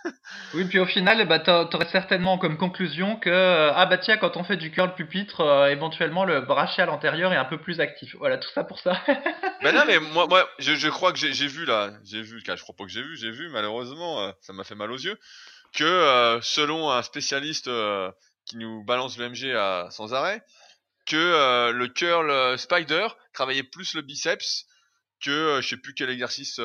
Euh. 0.05 0.11
oui, 0.55 0.65
puis 0.65 0.79
au 0.79 0.87
final, 0.87 1.27
bah, 1.27 1.39
t'aurais 1.39 1.89
certainement 1.91 2.39
comme 2.39 2.57
conclusion 2.57 3.17
que, 3.17 3.31
euh, 3.31 3.73
ah 3.75 3.87
bah 3.87 3.99
tiens, 3.99 4.17
quand 4.17 4.37
on 4.37 4.45
fait 4.45 4.57
du 4.57 4.71
curl 4.71 4.95
pupitre, 4.95 5.41
euh, 5.41 5.71
éventuellement 5.71 6.25
le 6.25 6.41
brachial 6.41 6.91
antérieur 6.91 7.33
est 7.33 7.37
un 7.37 7.45
peu 7.45 7.59
plus 7.59 7.81
actif. 7.81 8.15
Voilà, 8.19 8.39
tout 8.39 8.51
ça 8.55 8.65
pour 8.65 8.79
ça. 8.81 9.01
bah 9.63 9.73
non, 9.73 9.85
mais 9.87 9.99
moi, 9.99 10.27
moi 10.27 10.49
je, 10.59 10.75
je 10.75 10.89
crois 10.89 11.13
que 11.13 11.19
j'ai 11.19 11.47
vu 11.47 11.65
là, 11.65 11.93
j'ai 12.05 12.23
vu, 12.23 12.43
je 12.45 12.63
crois 12.63 12.75
pas 12.77 12.85
que 12.85 12.91
j'ai 12.91 13.03
vu, 13.03 13.17
j'ai 13.17 13.31
vu, 13.31 13.49
malheureusement, 13.49 14.33
ça 14.41 14.53
m'a 14.53 14.65
fait 14.65 14.75
mal 14.75 14.91
aux 14.91 14.99
yeux, 14.99 15.19
que 15.75 16.39
selon 16.43 16.91
un 16.91 17.03
spécialiste 17.03 17.71
qui 18.45 18.57
nous 18.57 18.85
balance 18.85 19.19
le 19.19 19.29
MG 19.29 19.55
à, 19.55 19.89
sans 19.91 20.15
arrêt, 20.15 20.43
que 21.09 21.17
euh, 21.17 21.73
le 21.73 21.89
curl 21.89 22.31
euh, 22.31 22.57
spider 22.57 23.09
travaillait 23.33 23.65
plus 23.65 23.95
le 23.95 24.03
biceps 24.03 24.67
que 25.25 25.31
euh, 25.31 25.61
je 25.61 25.69
sais 25.69 25.77
plus 25.77 25.95
quel 25.95 26.11
exercice 26.11 26.61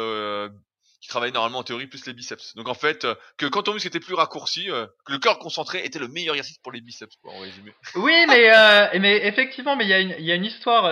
qui 1.02 1.10
travaillait 1.10 1.34
normalement 1.34 1.60
en 1.60 1.64
théorie 1.64 1.88
plus 1.88 2.06
les 2.06 2.14
biceps. 2.14 2.56
Donc 2.56 2.70
en 2.70 2.74
fait, 2.74 3.06
que 3.38 3.46
quand 3.46 3.64
ton 3.64 3.74
muscle 3.74 3.88
était 3.88 4.00
plus 4.00 4.14
raccourci, 4.14 4.68
que 5.06 5.12
le 5.12 5.20
curl 5.20 5.38
concentré 5.38 5.84
était 5.84 6.00
le 6.00 6.08
meilleur 6.08 6.36
exercice 6.36 6.60
pour 6.60 6.72
les 6.72 6.80
biceps, 6.80 7.14
en 7.26 7.40
résumé. 7.40 7.74
Oui, 7.96 8.14
mais 8.30 9.00
mais 9.00 9.28
effectivement, 9.28 9.76
mais 9.76 9.86
il 9.86 10.22
y 10.22 10.24
y 10.24 10.32
a 10.32 10.36
une 10.36 10.46
histoire. 10.46 10.90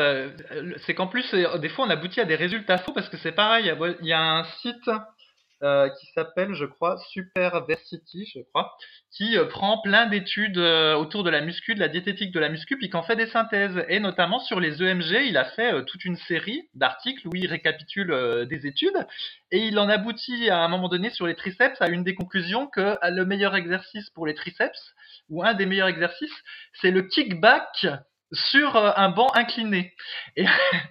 c'est 0.86 0.96
qu'en 0.96 1.08
plus, 1.08 1.34
des 1.34 1.70
fois, 1.70 1.86
on 1.86 1.90
aboutit 1.90 2.20
à 2.20 2.26
des 2.26 2.36
résultats 2.36 2.80
faux 2.80 2.92
parce 2.92 3.08
que 3.08 3.18
c'est 3.20 3.32
pareil. 3.32 3.74
Il 4.02 4.08
y 4.08 4.12
a 4.12 4.22
un 4.22 4.44
site 4.62 4.90
euh, 5.64 5.90
qui 5.90 6.08
s'appelle, 6.14 6.54
je 6.54 6.66
crois, 6.66 6.98
Superversity, 7.12 8.26
je 8.34 8.40
crois, 8.50 8.76
qui 9.12 9.38
euh, 9.38 9.46
prend 9.46 9.80
plein 9.82 10.08
d'études 10.08 10.58
euh, 10.58 10.96
autour 10.96 11.24
de 11.24 11.30
la 11.30 11.42
muscu, 11.42 11.76
de 11.76 11.80
la 11.80 11.88
diététique 11.88 12.32
de 12.32 12.40
la 12.40 12.50
muscu, 12.50 12.78
puis 12.78 12.90
qui 12.90 12.96
en 12.98 13.04
fait 13.04 13.16
des 13.16 13.28
synthèses. 13.28 13.86
Et 13.88 14.00
notamment 14.00 14.40
sur 14.40 14.60
les 14.60 14.82
EMG, 14.82 15.28
il 15.28 15.38
a 15.38 15.46
fait 15.46 15.86
toute 15.86 16.04
une 16.04 16.18
série 16.18 16.68
d'articles 16.74 17.28
où 17.28 17.32
il 17.36 17.46
récapitule 17.48 18.48
des 18.50 18.66
études, 18.66 19.06
et 19.52 19.60
il 19.60 19.78
en 19.78 19.88
aboutit 19.88 20.50
à 20.50 20.60
un 20.60 20.68
moment 20.68 20.90
donné 20.90 21.12
sur 21.12 21.28
les 21.28 21.36
triceps 21.36 21.80
à 21.80 21.90
une 21.90 22.04
des 22.04 22.16
conclusions 22.16 22.66
que 22.68 22.98
le 23.10 23.26
meilleur 23.26 23.56
exercice 23.56 24.10
pour 24.10 24.26
les 24.26 24.34
triceps, 24.34 24.96
ou 25.30 25.44
un 25.44 25.54
des 25.54 25.68
meilleurs 25.68 25.90
exercices, 25.90 26.44
c'est 26.74 26.92
le 26.92 27.04
kickback 27.04 27.86
sur 28.34 28.76
un 28.76 29.10
banc 29.10 29.28
incliné. 29.36 29.94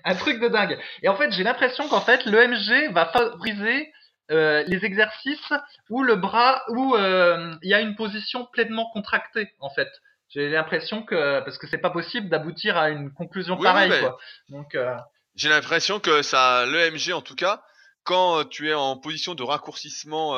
Un 0.05 0.15
truc 0.15 0.41
de 0.41 0.49
dingue. 0.49 0.79
Et 1.03 1.09
en 1.09 1.17
fait, 1.17 1.33
j'ai 1.33 1.43
l'impression 1.43 1.89
qu'en 1.89 2.01
fait, 2.01 2.25
l'EMG 2.27 2.93
va 2.93 3.07
favoriser 3.07 3.91
euh, 4.31 4.63
les 4.67 4.85
exercices 4.85 5.53
où 5.89 6.05
le 6.05 6.15
bras, 6.15 6.63
où 6.69 6.95
euh, 6.95 7.53
il 7.63 7.71
y 7.71 7.75
a 7.75 7.81
une 7.81 7.97
position 7.97 8.47
pleinement 8.47 8.89
contractée 8.93 9.53
en 9.59 9.71
fait. 9.71 9.89
J'ai 10.29 10.49
l'impression 10.49 11.03
que 11.03 11.41
parce 11.41 11.59
que 11.59 11.67
c'est 11.67 11.79
pas 11.79 11.91
possible 11.91 12.29
d'aboutir 12.29 12.77
à 12.77 12.91
une 12.91 13.13
conclusion 13.13 13.57
pareille 13.57 14.01
quoi. 14.01 14.19
Donc 14.49 14.77
euh, 14.77 14.95
j'ai 15.35 15.49
l'impression 15.49 15.99
que 15.99 16.23
ça, 16.23 16.65
l'EMG 16.67 17.13
en 17.13 17.23
tout 17.23 17.35
cas, 17.35 17.65
quand 18.05 18.45
tu 18.45 18.69
es 18.69 18.75
en 18.75 18.97
position 18.97 19.35
de 19.35 19.43
raccourcissement 19.43 20.37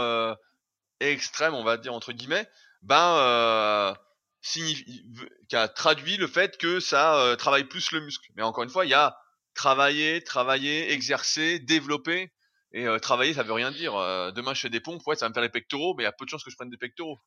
extrême, 1.00 1.54
on 1.54 1.64
va 1.64 1.76
dire 1.76 1.92
entre 1.92 2.12
guillemets, 2.12 2.46
ben 2.80 3.94
signifie, 4.40 5.04
qui 5.48 5.56
a 5.56 5.68
traduit 5.68 6.16
le 6.16 6.26
fait 6.26 6.56
que 6.56 6.80
ça 6.80 7.34
travaille 7.38 7.64
plus 7.64 7.92
le 7.92 8.00
muscle. 8.00 8.26
Mais 8.36 8.42
encore 8.42 8.64
une 8.64 8.70
fois, 8.70 8.86
il 8.86 8.90
y 8.90 8.94
a 8.94 9.16
travailler, 9.54 10.22
travailler, 10.24 10.92
exercer, 10.92 11.58
développer. 11.58 12.32
Et 12.74 12.86
travailler, 13.00 13.34
ça 13.34 13.42
veut 13.42 13.52
rien 13.52 13.70
dire. 13.70 13.92
Demain, 14.34 14.54
je 14.54 14.62
fais 14.62 14.70
des 14.70 14.80
pompes, 14.80 15.06
ouais, 15.06 15.16
ça 15.16 15.26
va 15.26 15.28
me 15.30 15.34
faire 15.34 15.42
les 15.42 15.48
pectoraux, 15.48 15.94
mais 15.96 16.04
il 16.04 16.06
y 16.06 16.08
a 16.08 16.12
peu 16.12 16.24
de 16.24 16.30
chances 16.30 16.44
que 16.44 16.50
je 16.50 16.56
prenne 16.56 16.70
des 16.70 16.78
pectoraux 16.78 17.18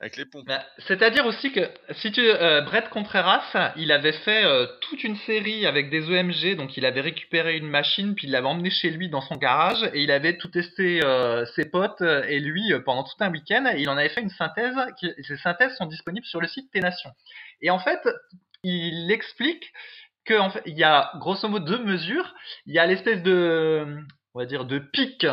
avec 0.00 0.16
les 0.16 0.24
pompes. 0.24 0.46
Bah, 0.46 0.64
c'est-à-dire 0.86 1.24
aussi 1.26 1.52
que 1.52 1.68
si 1.92 2.12
tu 2.12 2.20
euh, 2.20 2.60
Brett 2.62 2.88
Contreras, 2.90 3.72
il 3.76 3.90
avait 3.92 4.12
fait 4.12 4.44
toute 4.80 5.02
une 5.02 5.16
série 5.18 5.66
avec 5.66 5.90
des 5.90 6.12
EMG, 6.12 6.56
donc 6.56 6.76
il 6.76 6.84
avait 6.84 7.00
récupéré 7.00 7.56
une 7.56 7.68
machine 7.68 8.14
puis 8.14 8.26
il 8.26 8.30
l'avait 8.30 8.46
emmené 8.46 8.70
chez 8.70 8.90
lui 8.90 9.08
dans 9.08 9.20
son 9.20 9.36
garage 9.36 9.82
et 9.94 10.02
il 10.02 10.10
avait 10.10 10.36
tout 10.36 10.48
testé 10.48 11.00
ses 11.54 11.70
potes 11.70 12.02
et 12.02 12.40
lui 12.40 12.72
pendant 12.84 13.04
tout 13.04 13.16
un 13.20 13.30
week-end 13.30 13.72
il 13.76 13.88
en 13.88 13.96
avait 13.96 14.08
fait 14.08 14.22
une 14.22 14.30
synthèse. 14.30 14.76
Ces 15.22 15.36
synthèses 15.38 15.76
sont 15.76 15.86
disponibles 15.86 16.26
sur 16.26 16.40
le 16.40 16.48
site 16.48 16.70
T-Nation. 16.72 17.10
Et 17.62 17.70
en 17.70 17.78
fait, 17.78 18.00
il 18.62 19.10
explique 19.10 19.72
qu'il 20.26 20.38
en 20.38 20.50
fait, 20.50 20.62
y 20.66 20.82
a 20.84 21.12
grosso 21.18 21.48
modo 21.48 21.64
deux 21.64 21.84
mesures. 21.84 22.34
Il 22.66 22.74
y 22.74 22.78
a 22.78 22.86
l'espèce 22.86 23.22
de 23.22 24.04
on 24.34 24.40
va 24.40 24.46
dire, 24.46 24.64
de 24.64 24.78
pic, 24.78 25.26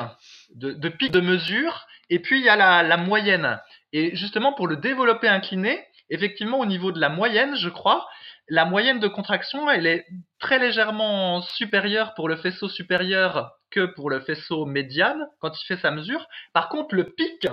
de, 0.55 0.71
de 0.71 0.89
pic 0.89 1.11
de 1.11 1.21
mesure, 1.21 1.87
et 2.09 2.19
puis 2.19 2.39
il 2.39 2.45
y 2.45 2.49
a 2.49 2.55
la, 2.55 2.83
la 2.83 2.97
moyenne. 2.97 3.59
Et 3.93 4.15
justement, 4.15 4.53
pour 4.53 4.67
le 4.67 4.77
développer 4.77 5.27
incliné, 5.27 5.83
effectivement, 6.09 6.59
au 6.59 6.65
niveau 6.65 6.91
de 6.91 6.99
la 6.99 7.09
moyenne, 7.09 7.55
je 7.55 7.69
crois, 7.69 8.07
la 8.47 8.65
moyenne 8.65 8.99
de 8.99 9.07
contraction, 9.07 9.69
elle 9.69 9.87
est 9.87 10.05
très 10.39 10.59
légèrement 10.59 11.41
supérieure 11.41 12.13
pour 12.15 12.27
le 12.27 12.35
faisceau 12.35 12.67
supérieur 12.69 13.51
que 13.69 13.85
pour 13.85 14.09
le 14.09 14.19
faisceau 14.19 14.65
médian 14.65 15.15
quand 15.39 15.59
il 15.59 15.65
fait 15.65 15.77
sa 15.77 15.91
mesure. 15.91 16.27
Par 16.53 16.67
contre, 16.67 16.93
le 16.95 17.05
pic, 17.05 17.47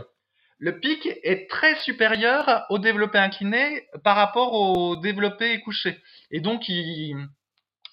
le 0.58 0.80
pic 0.80 1.08
est 1.22 1.48
très 1.48 1.76
supérieur 1.76 2.64
au 2.68 2.78
développé 2.78 3.18
incliné 3.18 3.86
par 4.02 4.16
rapport 4.16 4.52
au 4.54 4.96
développé 4.96 5.60
couché. 5.60 6.02
Et 6.32 6.40
donc, 6.40 6.68
il, 6.68 7.14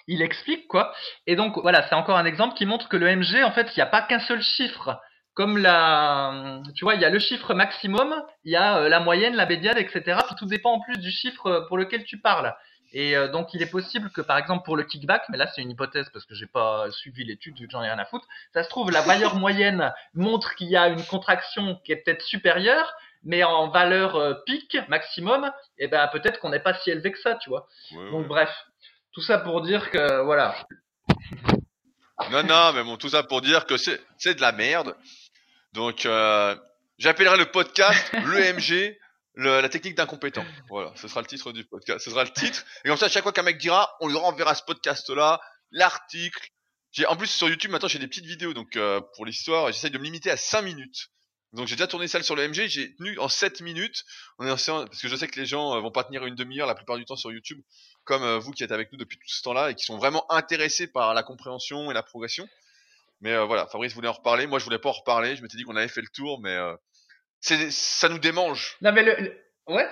il 0.08 0.22
explique 0.22 0.68
quoi. 0.68 0.94
Et 1.28 1.36
donc 1.36 1.58
voilà, 1.58 1.88
c'est 1.88 1.96
encore 1.96 2.18
un 2.18 2.26
exemple 2.26 2.56
qui 2.56 2.66
montre 2.66 2.90
que 2.90 2.98
le 2.98 3.16
MG, 3.16 3.44
en 3.44 3.52
fait, 3.52 3.68
il 3.76 3.80
n'y 3.80 3.84
a 3.84 3.88
pas 3.88 4.02
qu'un 4.02 4.20
seul 4.20 4.42
chiffre. 4.42 5.00
Comme 5.34 5.58
la, 5.58 6.62
tu 6.76 6.86
vois, 6.86 6.96
il 6.96 7.02
y 7.02 7.06
a 7.06 7.10
le 7.10 7.20
chiffre 7.20 7.54
maximum, 7.54 8.16
il 8.46 8.54
y 8.54 8.56
a 8.56 8.78
euh, 8.78 8.90
la 8.90 9.02
moyenne, 9.02 9.36
la 9.36 9.46
médiane, 9.46 9.78
etc. 9.78 10.20
Tout 10.38 10.46
dépend 10.46 10.72
en 10.72 10.80
plus 10.80 10.98
du 10.98 11.12
chiffre 11.12 11.66
pour 11.68 11.78
lequel 11.78 12.06
tu 12.06 12.22
parles. 12.22 12.56
Et 12.94 13.18
euh, 13.18 13.28
donc, 13.28 13.54
il 13.54 13.62
est 13.62 13.70
possible 13.70 14.10
que, 14.12 14.22
par 14.22 14.38
exemple, 14.38 14.64
pour 14.64 14.78
le 14.78 14.84
kickback, 14.84 15.24
mais 15.28 15.38
là, 15.38 15.48
c'est 15.54 15.62
une 15.62 15.70
hypothèse 15.70 16.10
parce 16.14 16.24
que 16.24 16.34
j'ai 16.34 16.46
pas 16.46 16.90
suivi 16.92 17.26
l'étude, 17.26 17.60
vu 17.60 17.68
que 17.68 17.72
j'en 17.74 17.84
ai 17.84 17.90
rien 17.90 18.00
à 18.00 18.06
foutre. 18.06 18.26
Ça 18.54 18.64
se 18.64 18.70
trouve, 18.70 18.90
la 18.92 19.02
valeur 19.02 19.36
moyenne 19.36 19.94
montre 20.14 20.56
qu'il 20.56 20.70
y 20.70 20.78
a 20.78 20.88
une 20.88 21.04
contraction 21.04 21.78
qui 21.84 21.92
est 21.92 21.98
peut-être 21.98 22.22
supérieure, 22.22 22.94
mais 23.26 23.44
en 23.44 23.68
valeur 23.68 24.16
euh, 24.16 24.36
pic 24.46 24.78
maximum, 24.88 25.52
et 25.78 25.86
eh 25.86 25.88
ben 25.88 26.08
peut-être 26.08 26.40
qu'on 26.40 26.52
n'est 26.52 26.60
pas 26.60 26.76
si 26.76 26.92
élevé 26.92 27.12
que 27.12 27.20
ça, 27.20 27.36
tu 27.36 27.50
vois. 27.50 27.68
Donc 28.12 28.28
bref, 28.28 28.50
tout 29.16 29.22
ça 29.22 29.38
pour 29.40 29.62
dire 29.62 29.90
que 29.92 30.22
voilà. 30.24 30.68
Non, 32.32 32.44
non, 32.44 32.74
mais 32.74 32.84
bon, 32.84 32.98
tout 32.98 33.10
ça 33.10 33.24
pour 33.24 33.42
dire 33.42 33.66
que 33.66 33.78
c'est 33.78 34.36
de 34.36 34.42
la 34.42 34.52
merde. 34.52 34.96
Donc 35.72 36.06
euh, 36.06 36.56
j'appellerai 36.98 37.38
le 37.38 37.50
podcast 37.50 38.12
l'EMG. 38.28 38.98
la 39.36 39.70
technique 39.70 39.96
d'incompétent. 39.96 40.46
Voilà, 40.70 40.92
ce 40.96 41.08
sera 41.08 41.22
le 41.22 41.28
titre 41.28 41.54
du 41.54 41.64
podcast. 41.64 42.04
Ce 42.04 42.12
sera 42.12 42.26
le 42.26 42.30
titre. 42.30 42.66
Et 42.84 42.90
comme 42.90 42.98
ça, 42.98 43.08
chaque 43.08 43.24
fois 43.24 43.32
qu'un 43.32 43.44
mec 43.44 43.58
dira, 43.58 43.96
on 44.02 44.10
lui 44.10 44.18
renverra 44.18 44.54
ce 44.54 44.64
podcast-là, 44.64 45.40
l'article. 45.72 46.50
J'ai 46.92 47.06
en 47.06 47.16
plus 47.16 47.28
sur 47.28 47.50
YouTube 47.50 47.72
maintenant 47.72 47.90
j'ai 47.90 48.00
des 48.00 48.08
petites 48.08 48.26
vidéos 48.26 48.54
donc 48.54 48.78
euh, 48.78 49.02
pour 49.16 49.26
l'histoire 49.26 49.70
j'essaye 49.70 49.92
de 49.92 49.98
me 49.98 50.04
limiter 50.04 50.32
à 50.32 50.38
5 50.38 50.62
minutes. 50.62 51.10
Donc 51.56 51.68
j'ai 51.68 51.76
déjà 51.76 51.88
tourné 51.88 52.08
celle 52.08 52.24
sur 52.24 52.36
le 52.36 52.48
MG, 52.48 52.68
j'ai 52.68 52.96
tenu 52.96 53.18
en 53.20 53.30
7 53.30 53.62
minutes. 53.62 54.04
On 54.38 54.46
est 54.46 54.52
en 54.52 54.86
parce 54.86 55.02
que 55.02 55.08
je 55.08 55.16
sais 55.16 55.28
que 55.28 55.40
les 55.40 55.46
gens 55.46 55.76
euh, 55.76 55.80
vont 55.80 55.92
pas 55.92 56.04
tenir 56.04 56.26
une 56.26 56.36
demi-heure 56.36 56.68
la 56.68 56.76
plupart 56.76 56.98
du 56.98 57.06
temps 57.06 57.16
sur 57.16 57.32
YouTube, 57.32 57.62
comme 58.04 58.24
euh, 58.24 58.38
vous 58.38 58.52
qui 58.52 58.64
êtes 58.64 58.72
avec 58.72 58.92
nous 58.92 58.98
depuis 58.98 59.18
tout 59.18 59.34
ce 59.34 59.42
temps-là 59.44 59.72
et 59.72 59.76
qui 59.76 59.86
sont 59.86 59.98
vraiment 59.98 60.32
intéressés 60.32 60.88
par 60.88 61.14
la 61.14 61.24
compréhension 61.24 61.90
et 61.92 61.94
la 61.94 62.04
progression. 62.04 62.48
Mais 63.22 63.38
voilà, 63.46 63.66
Fabrice 63.68 63.94
voulait 63.94 64.10
en 64.10 64.14
reparler. 64.14 64.46
Moi 64.46 64.60
je 64.60 64.66
voulais 64.66 64.80
pas 64.80 64.90
en 64.90 64.94
reparler. 64.94 65.36
Je 65.36 65.42
m'étais 65.42 65.58
dit 65.58 65.64
qu'on 65.64 65.76
avait 65.76 65.88
fait 65.88 66.02
le 66.02 66.10
tour, 66.14 66.42
mais 66.42 66.58
ça 67.40 68.10
nous 68.10 68.20
démange. 68.20 68.76
Non 68.82 68.92
mais 68.92 69.04
le... 69.04 69.40
ouais, 69.68 69.88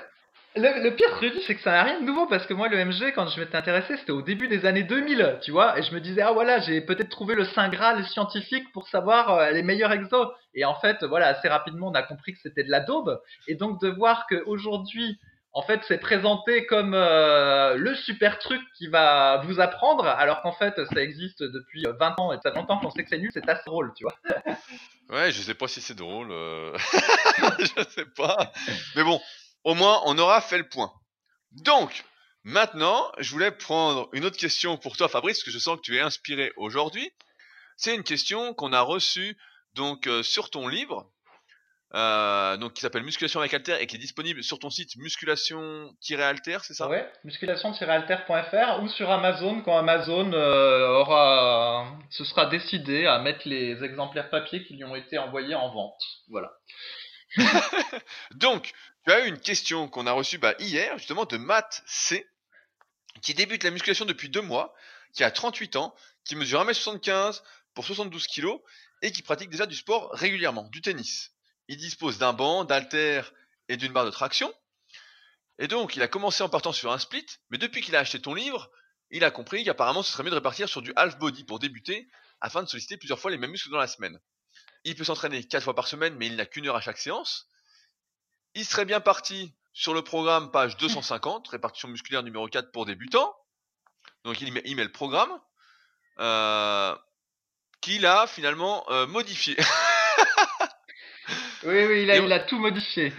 le, 0.55 0.83
le, 0.83 0.95
pire, 0.95 1.07
Rudy, 1.19 1.41
c'est 1.47 1.55
que 1.55 1.61
ça 1.61 1.71
n'a 1.71 1.83
rien 1.83 1.99
de 1.99 2.05
nouveau 2.05 2.27
parce 2.27 2.45
que 2.45 2.53
moi, 2.53 2.67
le 2.67 2.83
MG, 2.83 3.11
quand 3.13 3.27
je 3.27 3.39
m'étais 3.39 3.55
intéressé, 3.55 3.97
c'était 3.97 4.11
au 4.11 4.21
début 4.21 4.47
des 4.47 4.65
années 4.65 4.83
2000, 4.83 5.39
tu 5.41 5.51
vois, 5.51 5.79
et 5.79 5.83
je 5.83 5.93
me 5.93 5.99
disais, 5.99 6.21
ah 6.21 6.31
voilà, 6.31 6.59
j'ai 6.59 6.81
peut-être 6.81 7.09
trouvé 7.09 7.35
le 7.35 7.45
Saint 7.45 7.69
Graal 7.69 8.05
scientifique 8.05 8.71
pour 8.71 8.87
savoir 8.87 9.31
euh, 9.31 9.51
les 9.51 9.63
meilleurs 9.63 9.91
exos. 9.91 10.27
Et 10.53 10.65
en 10.65 10.75
fait, 10.75 11.03
voilà, 11.03 11.27
assez 11.27 11.47
rapidement, 11.47 11.87
on 11.87 11.95
a 11.95 12.03
compris 12.03 12.33
que 12.33 12.39
c'était 12.41 12.63
de 12.63 12.69
la 12.69 12.81
daube. 12.81 13.19
Et 13.47 13.55
donc, 13.55 13.81
de 13.81 13.89
voir 13.89 14.27
qu'aujourd'hui, 14.27 15.19
en 15.53 15.61
fait, 15.61 15.81
c'est 15.87 15.99
présenté 15.99 16.65
comme 16.65 16.93
euh, 16.95 17.75
le 17.75 17.95
super 17.95 18.39
truc 18.39 18.61
qui 18.75 18.87
va 18.87 19.41
vous 19.45 19.59
apprendre, 19.59 20.05
alors 20.05 20.41
qu'en 20.41 20.53
fait, 20.53 20.73
ça 20.93 21.01
existe 21.01 21.43
depuis 21.43 21.85
20 21.99 22.19
ans 22.19 22.33
et 22.33 22.37
ça 22.43 22.51
fait 22.51 22.57
longtemps 22.57 22.79
qu'on 22.79 22.89
sait 22.89 23.03
que 23.03 23.09
c'est 23.09 23.19
nul, 23.19 23.29
c'est 23.33 23.47
assez 23.47 23.63
drôle, 23.65 23.91
tu 23.95 24.03
vois. 24.03 24.15
ouais, 25.09 25.31
je 25.31 25.41
sais 25.41 25.53
pas 25.53 25.67
si 25.67 25.79
c'est 25.79 25.97
drôle. 25.97 26.31
Euh... 26.31 26.75
je 27.59 27.83
sais 27.89 28.05
pas. 28.15 28.51
Mais 28.95 29.03
bon, 29.03 29.21
au 29.63 29.73
moins, 29.75 30.01
on 30.05 30.17
aura 30.17 30.41
fait 30.41 30.57
le 30.57 30.67
point. 30.67 30.91
Donc, 31.51 32.03
maintenant, 32.43 33.11
je 33.19 33.31
voulais 33.31 33.51
prendre 33.51 34.09
une 34.13 34.25
autre 34.25 34.37
question 34.37 34.77
pour 34.77 34.97
toi, 34.97 35.07
Fabrice, 35.07 35.37
parce 35.37 35.45
que 35.45 35.51
je 35.51 35.59
sens 35.59 35.77
que 35.77 35.81
tu 35.81 35.97
es 35.97 36.01
inspiré 36.01 36.51
aujourd'hui. 36.57 37.11
C'est 37.77 37.95
une 37.95 38.03
question 38.03 38.53
qu'on 38.53 38.73
a 38.73 38.81
reçue 38.81 39.37
donc 39.73 40.07
euh, 40.07 40.23
sur 40.23 40.49
ton 40.49 40.67
livre, 40.67 41.09
euh, 41.95 42.57
donc 42.57 42.73
qui 42.73 42.81
s'appelle 42.81 43.03
Musculation 43.03 43.39
avec 43.39 43.53
Alter 43.53 43.77
et 43.79 43.87
qui 43.87 43.95
est 43.95 43.99
disponible 43.99 44.43
sur 44.43 44.57
ton 44.57 44.69
site 44.69 44.95
musculation-alter, 44.95 46.57
c'est 46.63 46.73
ça? 46.73 46.87
Ouais, 46.87 47.07
musculation-alter.fr 47.23 48.81
ou 48.81 48.87
sur 48.87 49.11
Amazon 49.11 49.61
quand 49.61 49.77
Amazon 49.77 50.31
euh, 50.33 50.87
aura, 50.87 51.87
ce 52.09 52.23
sera 52.25 52.47
décidé 52.47 53.05
à 53.05 53.19
mettre 53.19 53.47
les 53.47 53.83
exemplaires 53.83 54.29
papier 54.29 54.63
qui 54.63 54.75
lui 54.75 54.83
ont 54.85 54.95
été 54.95 55.17
envoyés 55.17 55.55
en 55.55 55.71
vente. 55.71 56.01
Voilà. 56.29 56.51
donc, 58.35 58.73
tu 59.05 59.11
as 59.11 59.25
eu 59.25 59.27
une 59.27 59.39
question 59.39 59.87
qu'on 59.87 60.07
a 60.07 60.11
reçue 60.11 60.37
bah, 60.37 60.55
hier, 60.59 60.97
justement, 60.97 61.25
de 61.25 61.37
Matt 61.37 61.83
C, 61.85 62.27
qui 63.21 63.33
débute 63.33 63.63
la 63.63 63.71
musculation 63.71 64.05
depuis 64.05 64.29
deux 64.29 64.41
mois, 64.41 64.73
qui 65.13 65.23
a 65.23 65.31
38 65.31 65.75
ans, 65.75 65.95
qui 66.25 66.35
mesure 66.35 66.63
1m75 66.63 67.41
pour 67.73 67.85
72 67.85 68.27
kg 68.27 68.47
et 69.01 69.11
qui 69.11 69.21
pratique 69.21 69.49
déjà 69.49 69.65
du 69.65 69.75
sport 69.75 70.11
régulièrement, 70.13 70.63
du 70.69 70.81
tennis. 70.81 71.31
Il 71.67 71.77
dispose 71.77 72.17
d'un 72.17 72.33
banc, 72.33 72.65
d'haltères 72.65 73.33
et 73.67 73.77
d'une 73.77 73.93
barre 73.93 74.05
de 74.05 74.11
traction. 74.11 74.53
Et 75.59 75.67
donc, 75.67 75.95
il 75.95 76.01
a 76.01 76.07
commencé 76.07 76.43
en 76.43 76.49
partant 76.49 76.73
sur 76.73 76.91
un 76.91 76.99
split, 76.99 77.25
mais 77.49 77.57
depuis 77.57 77.81
qu'il 77.81 77.95
a 77.95 77.99
acheté 77.99 78.19
ton 78.19 78.33
livre, 78.33 78.71
il 79.11 79.23
a 79.23 79.31
compris 79.31 79.63
qu'apparemment 79.63 80.01
ce 80.01 80.11
serait 80.11 80.23
mieux 80.23 80.31
de 80.31 80.35
répartir 80.35 80.67
sur 80.67 80.81
du 80.81 80.91
half 80.95 81.17
body 81.19 81.43
pour 81.43 81.59
débuter, 81.59 82.07
afin 82.41 82.63
de 82.63 82.67
solliciter 82.67 82.97
plusieurs 82.97 83.19
fois 83.19 83.31
les 83.31 83.37
mêmes 83.37 83.51
muscles 83.51 83.69
dans 83.69 83.77
la 83.77 83.87
semaine. 83.87 84.19
Il 84.85 84.95
peut 84.95 85.03
s'entraîner 85.03 85.43
4 85.43 85.63
fois 85.63 85.75
par 85.75 85.87
semaine, 85.87 86.15
mais 86.15 86.27
il 86.27 86.35
n'a 86.35 86.45
qu'une 86.45 86.67
heure 86.67 86.75
à 86.75 86.81
chaque 86.81 86.97
séance. 86.97 87.47
Il 88.55 88.65
serait 88.65 88.85
bien 88.85 88.99
parti 88.99 89.53
sur 89.73 89.93
le 89.93 90.03
programme 90.03 90.51
page 90.51 90.77
250, 90.77 91.47
répartition 91.47 91.87
musculaire 91.87 92.23
numéro 92.23 92.47
4 92.47 92.71
pour 92.71 92.85
débutants. 92.85 93.35
Donc 94.23 94.39
il 94.41 94.53
met, 94.53 94.61
le 94.61 94.91
programme 94.91 95.31
euh, 96.19 96.95
qu'il 97.81 98.05
a 98.05 98.27
finalement 98.27 98.89
euh, 98.91 99.07
modifié. 99.07 99.57
oui, 101.63 101.85
oui, 101.85 102.03
il 102.03 102.11
a, 102.11 102.39
tout 102.41 102.59
modifié. 102.59 103.11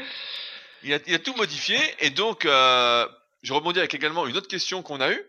Il 0.83 0.95
a, 0.95 1.19
tout 1.19 1.35
modifié 1.35 1.79
et 1.99 2.11
donc 2.11 2.47
euh, 2.47 3.07
je 3.43 3.53
rebondis 3.53 3.81
avec 3.81 3.95
également 3.95 4.27
une 4.27 4.37
autre 4.37 4.49
question 4.49 4.83
qu'on 4.83 5.01
a 5.01 5.11
eue 5.11 5.27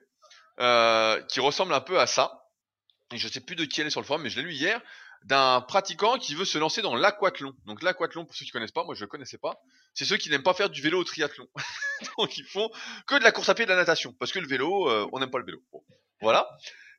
qui 1.27 1.39
ressemble 1.39 1.73
un 1.73 1.81
peu 1.81 1.99
à 1.99 2.07
ça. 2.07 2.41
Et 3.11 3.17
je 3.17 3.27
sais 3.27 3.41
plus 3.41 3.55
de 3.55 3.65
qui 3.65 3.81
elle 3.81 3.87
est 3.87 3.91
sur 3.91 4.01
le 4.01 4.05
forum, 4.05 4.21
mais 4.21 4.29
je 4.29 4.37
l'ai 4.37 4.43
lu 4.43 4.53
hier 4.53 4.81
d'un 5.23 5.61
pratiquant 5.61 6.17
qui 6.17 6.35
veut 6.35 6.45
se 6.45 6.57
lancer 6.57 6.81
dans 6.81 6.95
l'aquathlon. 6.95 7.53
Donc 7.65 7.81
l'aquathlon, 7.81 8.25
pour 8.25 8.35
ceux 8.35 8.45
qui 8.45 8.51
connaissent 8.51 8.71
pas, 8.71 8.83
moi 8.83 8.95
je 8.95 9.03
ne 9.03 9.09
connaissais 9.09 9.37
pas, 9.37 9.61
c'est 9.93 10.05
ceux 10.05 10.17
qui 10.17 10.29
n'aiment 10.29 10.43
pas 10.43 10.53
faire 10.53 10.69
du 10.69 10.81
vélo 10.81 10.99
au 10.99 11.03
triathlon. 11.03 11.47
donc 12.17 12.37
ils 12.37 12.45
font 12.45 12.69
que 13.07 13.15
de 13.17 13.23
la 13.23 13.31
course 13.31 13.49
à 13.49 13.55
pied 13.55 13.63
et 13.63 13.65
de 13.65 13.71
la 13.71 13.77
natation, 13.77 14.13
parce 14.19 14.31
que 14.31 14.39
le 14.39 14.47
vélo, 14.47 14.89
euh, 14.89 15.07
on 15.13 15.19
n'aime 15.19 15.31
pas 15.31 15.39
le 15.39 15.45
vélo. 15.45 15.63
Voilà. 16.21 16.49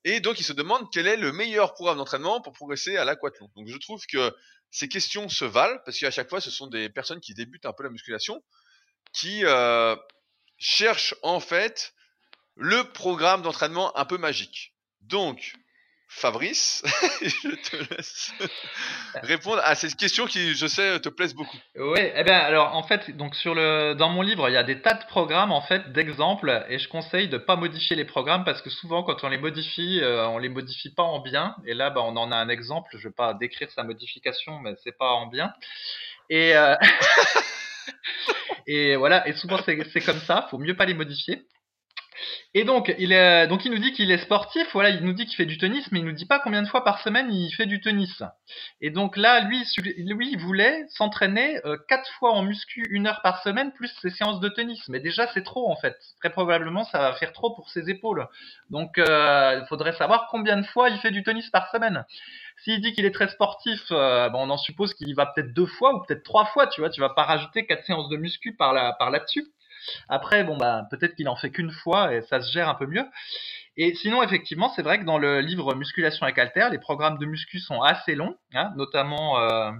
Et 0.05 0.21
donc 0.21 0.41
ils 0.41 0.45
se 0.45 0.53
demandent 0.53 0.89
quel 0.93 1.07
est 1.07 1.17
le 1.17 1.33
meilleur 1.33 1.75
programme 1.75 1.99
d'entraînement 1.99 2.41
pour 2.41 2.53
progresser 2.53 2.97
à 2.97 3.05
l'aquathlon. 3.05 3.51
Donc 3.57 3.69
je 3.69 3.77
trouve 3.77 4.05
que 4.07 4.35
ces 4.71 4.89
questions 4.89 5.29
se 5.29 5.45
valent, 5.45 5.79
parce 5.85 5.99
qu'à 5.99 6.11
chaque 6.11 6.29
fois 6.29 6.41
ce 6.41 6.51
sont 6.51 6.67
des 6.67 6.89
personnes 6.89 7.21
qui 7.21 7.35
débutent 7.35 7.67
un 7.67 7.73
peu 7.73 7.85
la 7.85 7.91
musculation, 7.91 8.43
qui 9.13 9.45
euh, 9.45 9.97
cherchent 10.59 11.15
en 11.23 11.41
fait 11.41 11.93
le 12.57 12.85
programme 12.93 13.43
d'entraînement 13.43 13.97
un 13.97 14.05
peu 14.05 14.19
magique. 14.19 14.75
Donc, 15.03 15.55
Fabrice, 16.09 16.83
je 17.21 17.55
te 17.57 17.95
laisse 17.95 18.33
répondre 19.23 19.61
à 19.65 19.75
cette 19.75 19.97
question 19.97 20.27
qui, 20.27 20.55
je 20.55 20.67
sais, 20.67 21.01
te 21.01 21.09
plaise 21.09 21.35
beaucoup. 21.35 21.59
Oui, 21.75 22.01
eh 22.15 22.23
bien, 22.23 22.39
alors 22.39 22.75
en 22.75 22.85
fait, 22.85 23.11
donc 23.17 23.35
sur 23.35 23.55
le, 23.55 23.95
dans 23.95 24.09
mon 24.09 24.23
livre, 24.23 24.49
il 24.49 24.53
y 24.53 24.57
a 24.57 24.63
des 24.63 24.81
tas 24.81 24.95
de 24.95 25.05
programmes 25.07 25.53
en 25.53 25.61
fait 25.61 25.93
d'exemples, 25.93 26.65
et 26.69 26.79
je 26.79 26.89
conseille 26.89 27.29
de 27.29 27.39
pas 27.39 27.57
modifier 27.57 27.97
les 27.97 28.05
programmes 28.05 28.45
parce 28.45 28.63
que 28.63 28.71
souvent, 28.71 29.03
quand 29.03 29.25
on 29.25 29.29
les 29.29 29.39
modifie, 29.39 30.01
euh, 30.01 30.27
on 30.29 30.39
les 30.39 30.49
modifie 30.49 30.95
pas 30.95 31.03
en 31.03 31.21
bien. 31.21 31.57
Et 31.67 31.75
là, 31.75 31.91
bah, 31.91 32.03
on 32.03 32.17
en 32.17 32.31
a 32.33 32.37
un 32.37 32.49
exemple. 32.49 32.91
Je 32.97 33.09
vais 33.09 33.15
pas 33.15 33.35
décrire 33.35 33.71
sa 33.73 33.83
modification, 33.83 34.61
mais 34.61 34.75
c'est 34.85 34.97
pas 34.97 35.11
en 35.11 35.27
bien. 35.27 35.53
Et 36.31 36.57
euh, 36.57 36.77
et 38.67 38.97
voilà. 38.97 39.27
Et 39.29 39.33
souvent, 39.35 39.59
c'est 39.65 40.01
comme 40.01 40.21
ça. 40.21 40.47
Faut 40.51 40.59
mieux 40.59 40.77
pas 40.77 40.87
les 40.87 40.95
modifier. 40.95 41.47
Et 42.55 42.65
donc, 42.65 42.95
il 42.99 43.09
nous 43.09 43.79
dit 43.79 43.93
qu'il 43.93 44.11
est 44.11 44.19
sportif, 44.19 44.67
voilà, 44.73 44.91
il 44.91 45.05
nous 45.05 45.13
dit 45.13 45.27
qu'il 45.27 45.37
fait 45.37 45.47
du 45.47 45.59
tennis, 45.59 45.91
mais 45.93 45.99
il 45.99 46.05
nous 46.05 46.13
dit 46.13 46.27
pas 46.27 46.39
combien 46.39 46.63
de 46.63 46.69
fois 46.69 46.85
par 46.85 47.01
semaine 47.01 47.33
il 47.33 47.51
fait 47.53 47.67
du 47.67 47.81
tennis. 47.81 48.23
Et 48.81 48.91
donc 48.91 49.17
là, 49.17 49.41
lui, 49.41 49.63
lui 49.99 50.31
il 50.33 50.39
voulait 50.39 50.85
s'entraîner 50.89 51.61
euh, 51.65 51.77
quatre 51.89 52.11
fois 52.19 52.33
en 52.33 52.43
muscu, 52.43 52.87
une 52.91 53.07
heure 53.07 53.21
par 53.23 53.43
semaine, 53.43 53.73
plus 53.73 53.89
ses 54.01 54.11
séances 54.11 54.41
de 54.41 54.49
tennis. 54.49 54.81
Mais 54.89 55.01
déjà, 55.01 55.27
c'est 55.35 55.43
trop 55.43 55.71
en 55.71 55.77
fait. 55.77 55.97
Très 56.21 56.31
probablement, 56.31 56.85
ça 56.85 56.99
va 56.99 57.13
faire 57.15 57.33
trop 57.33 57.55
pour 57.55 57.71
ses 57.71 57.91
épaules. 57.91 58.27
Donc, 58.71 58.99
euh, 58.99 59.59
il 59.61 59.67
faudrait 59.69 59.93
savoir 59.93 60.29
combien 60.31 60.57
de 60.57 60.67
fois 60.67 60.89
il 60.89 60.99
fait 60.99 61.11
du 61.11 61.23
tennis 61.23 61.51
par 61.51 61.71
semaine. 61.71 62.05
S'il 62.65 62.81
dit 62.81 62.93
qu'il 62.93 63.05
est 63.05 63.15
très 63.15 63.29
sportif, 63.29 63.81
euh, 63.91 64.29
bon, 64.31 64.47
on 64.47 64.51
en 64.51 64.57
suppose 64.57 64.95
qu'il 64.95 65.09
y 65.09 65.15
va 65.15 65.27
peut-être 65.27 65.53
deux 65.53 65.67
fois 65.67 65.95
ou 65.95 66.03
peut-être 66.03 66.23
trois 66.23 66.47
fois, 66.47 66.67
tu 66.67 66.81
vois. 66.81 66.91
Tu 66.91 67.01
vas 67.01 67.11
pas 67.11 67.25
rajouter 67.25 67.67
quatre 67.67 67.85
séances 67.85 68.09
de 68.09 68.17
muscu 68.17 68.55
par 68.57 68.73
là, 68.73 68.95
par 68.99 69.11
là-dessus. 69.11 69.47
Après, 70.09 70.45
bah 70.45 70.87
peut-être 70.91 71.15
qu'il 71.15 71.29
en 71.29 71.37
fait 71.37 71.51
qu'une 71.51 71.71
fois 71.71 72.15
et 72.15 72.23
ça 72.23 72.41
se 72.41 72.53
gère 72.53 72.69
un 72.69 72.75
peu 72.75 72.87
mieux. 72.87 73.05
Et 73.79 73.95
sinon, 73.95 74.23
effectivement, 74.23 74.73
c'est 74.75 74.83
vrai 74.83 74.99
que 74.99 75.05
dans 75.05 75.19
le 75.19 75.41
livre 75.41 75.75
Musculation 75.75 76.25
avec 76.25 76.39
Alter, 76.39 76.69
les 76.71 76.79
programmes 76.79 77.19
de 77.19 77.27
muscu 77.27 77.59
sont 77.59 77.83
assez 77.83 78.15
longs, 78.15 78.35
hein, 78.55 78.73
notamment 78.77 79.39
euh, 79.39 79.71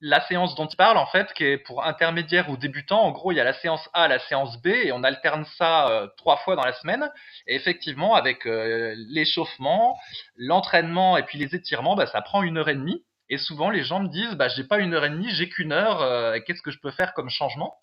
la 0.00 0.22
séance 0.22 0.54
dont 0.54 0.66
il 0.66 0.76
parle, 0.76 0.96
en 0.96 1.04
fait, 1.06 1.30
qui 1.34 1.44
est 1.44 1.58
pour 1.58 1.84
intermédiaire 1.84 2.48
ou 2.48 2.56
débutant. 2.56 3.02
En 3.02 3.10
gros, 3.10 3.30
il 3.30 3.34
y 3.34 3.40
a 3.40 3.44
la 3.44 3.52
séance 3.52 3.90
A, 3.92 4.08
la 4.08 4.18
séance 4.20 4.60
B, 4.62 4.68
et 4.68 4.92
on 4.92 5.02
alterne 5.02 5.44
ça 5.58 5.90
euh, 5.90 6.06
trois 6.16 6.38
fois 6.38 6.56
dans 6.56 6.64
la 6.64 6.72
semaine. 6.72 7.10
Et 7.46 7.56
effectivement, 7.56 8.14
avec 8.14 8.46
euh, 8.46 8.94
l'échauffement, 9.10 9.98
l'entraînement 10.36 11.18
et 11.18 11.24
puis 11.24 11.38
les 11.38 11.54
étirements, 11.54 11.96
bah, 11.96 12.06
ça 12.06 12.22
prend 12.22 12.42
une 12.42 12.56
heure 12.56 12.70
et 12.70 12.74
demie. 12.74 13.04
Et 13.28 13.36
souvent, 13.36 13.68
les 13.68 13.84
gens 13.84 14.00
me 14.00 14.08
disent, 14.08 14.34
bah, 14.34 14.48
j'ai 14.48 14.64
pas 14.64 14.78
une 14.78 14.94
heure 14.94 15.04
et 15.04 15.10
demie, 15.10 15.28
j'ai 15.30 15.50
qu'une 15.50 15.72
heure. 15.72 16.42
Qu'est-ce 16.44 16.62
que 16.62 16.70
je 16.70 16.78
peux 16.78 16.90
faire 16.90 17.12
comme 17.14 17.30
changement? 17.30 17.74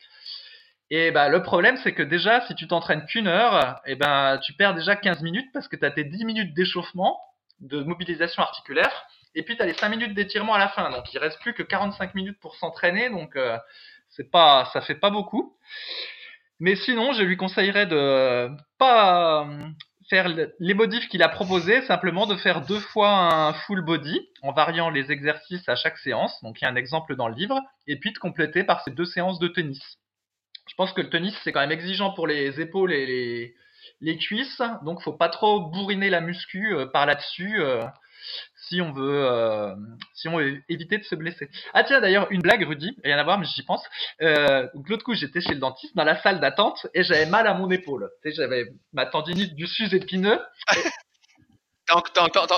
Et 0.93 1.11
bah, 1.11 1.29
le 1.29 1.41
problème, 1.41 1.77
c'est 1.77 1.93
que 1.93 2.03
déjà, 2.03 2.45
si 2.47 2.53
tu 2.53 2.67
t'entraînes 2.67 3.05
qu'une 3.05 3.27
heure, 3.27 3.79
et 3.85 3.95
ben, 3.95 4.37
tu 4.43 4.51
perds 4.51 4.75
déjà 4.75 4.97
15 4.97 5.21
minutes 5.21 5.49
parce 5.53 5.69
que 5.69 5.77
tu 5.77 5.85
as 5.85 5.91
tes 5.91 6.03
10 6.03 6.25
minutes 6.25 6.53
d'échauffement, 6.53 7.17
de 7.61 7.81
mobilisation 7.81 8.43
articulaire, 8.43 8.91
et 9.33 9.43
puis 9.43 9.55
tu 9.55 9.63
as 9.63 9.65
les 9.65 9.73
5 9.73 9.87
minutes 9.87 10.13
d'étirement 10.13 10.53
à 10.53 10.59
la 10.59 10.67
fin. 10.67 10.89
Donc 10.91 11.13
il 11.13 11.17
reste 11.17 11.39
plus 11.39 11.53
que 11.53 11.63
45 11.63 12.13
minutes 12.13 12.37
pour 12.41 12.55
s'entraîner, 12.57 13.09
donc 13.09 13.37
euh, 13.37 13.57
c'est 14.09 14.29
pas, 14.29 14.69
ça 14.73 14.81
fait 14.81 14.95
pas 14.95 15.09
beaucoup. 15.09 15.55
Mais 16.59 16.75
sinon, 16.75 17.13
je 17.13 17.23
lui 17.23 17.37
conseillerais 17.37 17.85
de 17.85 18.49
pas 18.77 19.47
faire 20.09 20.27
les 20.59 20.73
modifs 20.73 21.07
qu'il 21.07 21.23
a 21.23 21.29
proposés, 21.29 21.81
simplement 21.83 22.27
de 22.27 22.35
faire 22.35 22.65
deux 22.65 22.81
fois 22.81 23.11
un 23.11 23.53
full 23.53 23.81
body 23.81 24.27
en 24.41 24.51
variant 24.51 24.89
les 24.89 25.09
exercices 25.09 25.69
à 25.69 25.75
chaque 25.75 25.97
séance. 25.99 26.37
Donc 26.43 26.59
il 26.59 26.65
y 26.65 26.67
a 26.67 26.69
un 26.69 26.75
exemple 26.75 27.15
dans 27.15 27.29
le 27.29 27.35
livre, 27.35 27.61
et 27.87 27.95
puis 27.97 28.11
de 28.11 28.17
compléter 28.17 28.65
par 28.65 28.83
ces 28.83 28.91
deux 28.91 29.05
séances 29.05 29.39
de 29.39 29.47
tennis. 29.47 30.00
Je 30.67 30.75
pense 30.75 30.93
que 30.93 31.01
le 31.01 31.09
tennis 31.09 31.35
c'est 31.43 31.51
quand 31.51 31.59
même 31.59 31.71
exigeant 31.71 32.11
pour 32.11 32.27
les 32.27 32.61
épaules 32.61 32.93
et 32.93 33.05
les, 33.05 33.55
les 34.01 34.17
cuisses, 34.17 34.61
donc 34.83 35.01
faut 35.01 35.13
pas 35.13 35.29
trop 35.29 35.59
bourriner 35.59 36.09
la 36.09 36.21
muscu 36.21 36.75
euh, 36.75 36.85
par 36.85 37.05
là-dessus. 37.05 37.61
Euh, 37.61 37.81
si 38.55 38.81
on 38.81 38.91
veut, 38.91 39.25
euh, 39.25 39.73
si 40.13 40.27
on 40.27 40.37
veut 40.37 40.61
éviter 40.69 40.97
de 40.97 41.03
se 41.03 41.15
blesser. 41.15 41.49
Ah 41.73 41.83
tiens 41.83 42.01
d'ailleurs 42.01 42.27
une 42.31 42.41
blague 42.41 42.63
Rudy, 42.63 42.95
rien 43.03 43.17
à 43.17 43.23
voir 43.23 43.39
mais 43.39 43.45
j'y 43.45 43.63
pense. 43.63 43.83
Euh, 44.21 44.67
l'autre 44.87 45.03
coup 45.03 45.13
j'étais 45.13 45.41
chez 45.41 45.53
le 45.53 45.59
dentiste 45.59 45.95
dans 45.95 46.03
la 46.03 46.21
salle 46.21 46.39
d'attente 46.39 46.87
et 46.93 47.03
j'avais 47.03 47.25
mal 47.25 47.47
à 47.47 47.53
mon 47.53 47.69
épaule. 47.69 48.09
J'avais 48.23 48.65
ma 48.93 49.05
tendinite 49.05 49.55
du 49.55 49.67
sus 49.67 49.93
épineux. 49.93 50.39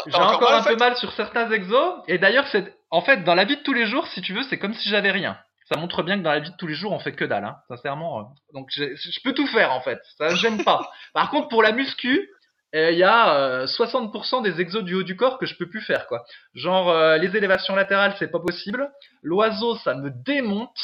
J'ai 0.05 0.15
encore, 0.15 0.53
un 0.53 0.63
peu 0.63 0.75
mal 0.75 0.95
sur 0.97 1.11
certains 1.13 1.49
exos 1.49 2.03
et 2.07 2.19
d'ailleurs 2.19 2.45
en 2.91 3.01
fait 3.01 3.23
dans 3.23 3.35
la 3.35 3.45
vie 3.45 3.57
de 3.57 3.63
tous 3.63 3.73
les 3.73 3.87
jours 3.87 4.05
si 4.07 4.21
tu 4.21 4.33
veux 4.33 4.43
c'est 4.43 4.59
comme 4.59 4.73
si 4.73 4.89
j'avais 4.89 5.11
rien. 5.11 5.37
Ça 5.73 5.79
montre 5.79 6.03
bien 6.03 6.17
que 6.17 6.23
dans 6.23 6.31
la 6.31 6.39
vie 6.39 6.51
de 6.51 6.55
tous 6.57 6.67
les 6.67 6.75
jours 6.75 6.91
on 6.91 6.99
fait 6.99 7.13
que 7.13 7.25
dalle, 7.25 7.45
hein, 7.45 7.57
sincèrement. 7.67 8.19
Euh. 8.19 8.23
Donc 8.53 8.67
je 8.71 9.19
peux 9.23 9.33
tout 9.33 9.47
faire 9.47 9.71
en 9.71 9.81
fait, 9.81 9.99
ça 10.17 10.29
ne 10.29 10.35
gêne 10.35 10.63
pas. 10.63 10.89
Par 11.13 11.29
contre 11.31 11.47
pour 11.47 11.63
la 11.63 11.71
muscu, 11.71 12.29
il 12.73 12.97
y 12.97 13.03
a 13.03 13.65
60% 13.65 14.39
euh, 14.39 14.41
des 14.41 14.59
exos 14.59 14.83
du 14.83 14.95
haut 14.95 15.03
du 15.03 15.15
corps 15.15 15.37
que 15.37 15.45
je 15.45 15.55
peux 15.55 15.67
plus 15.67 15.81
faire 15.81 16.07
quoi. 16.07 16.23
Genre 16.55 16.89
euh, 16.89 17.17
les 17.17 17.35
élévations 17.37 17.75
latérales 17.75 18.15
c'est 18.17 18.31
pas 18.31 18.39
possible, 18.39 18.91
l'oiseau 19.21 19.75
ça 19.77 19.93
me 19.93 20.09
démonte, 20.09 20.79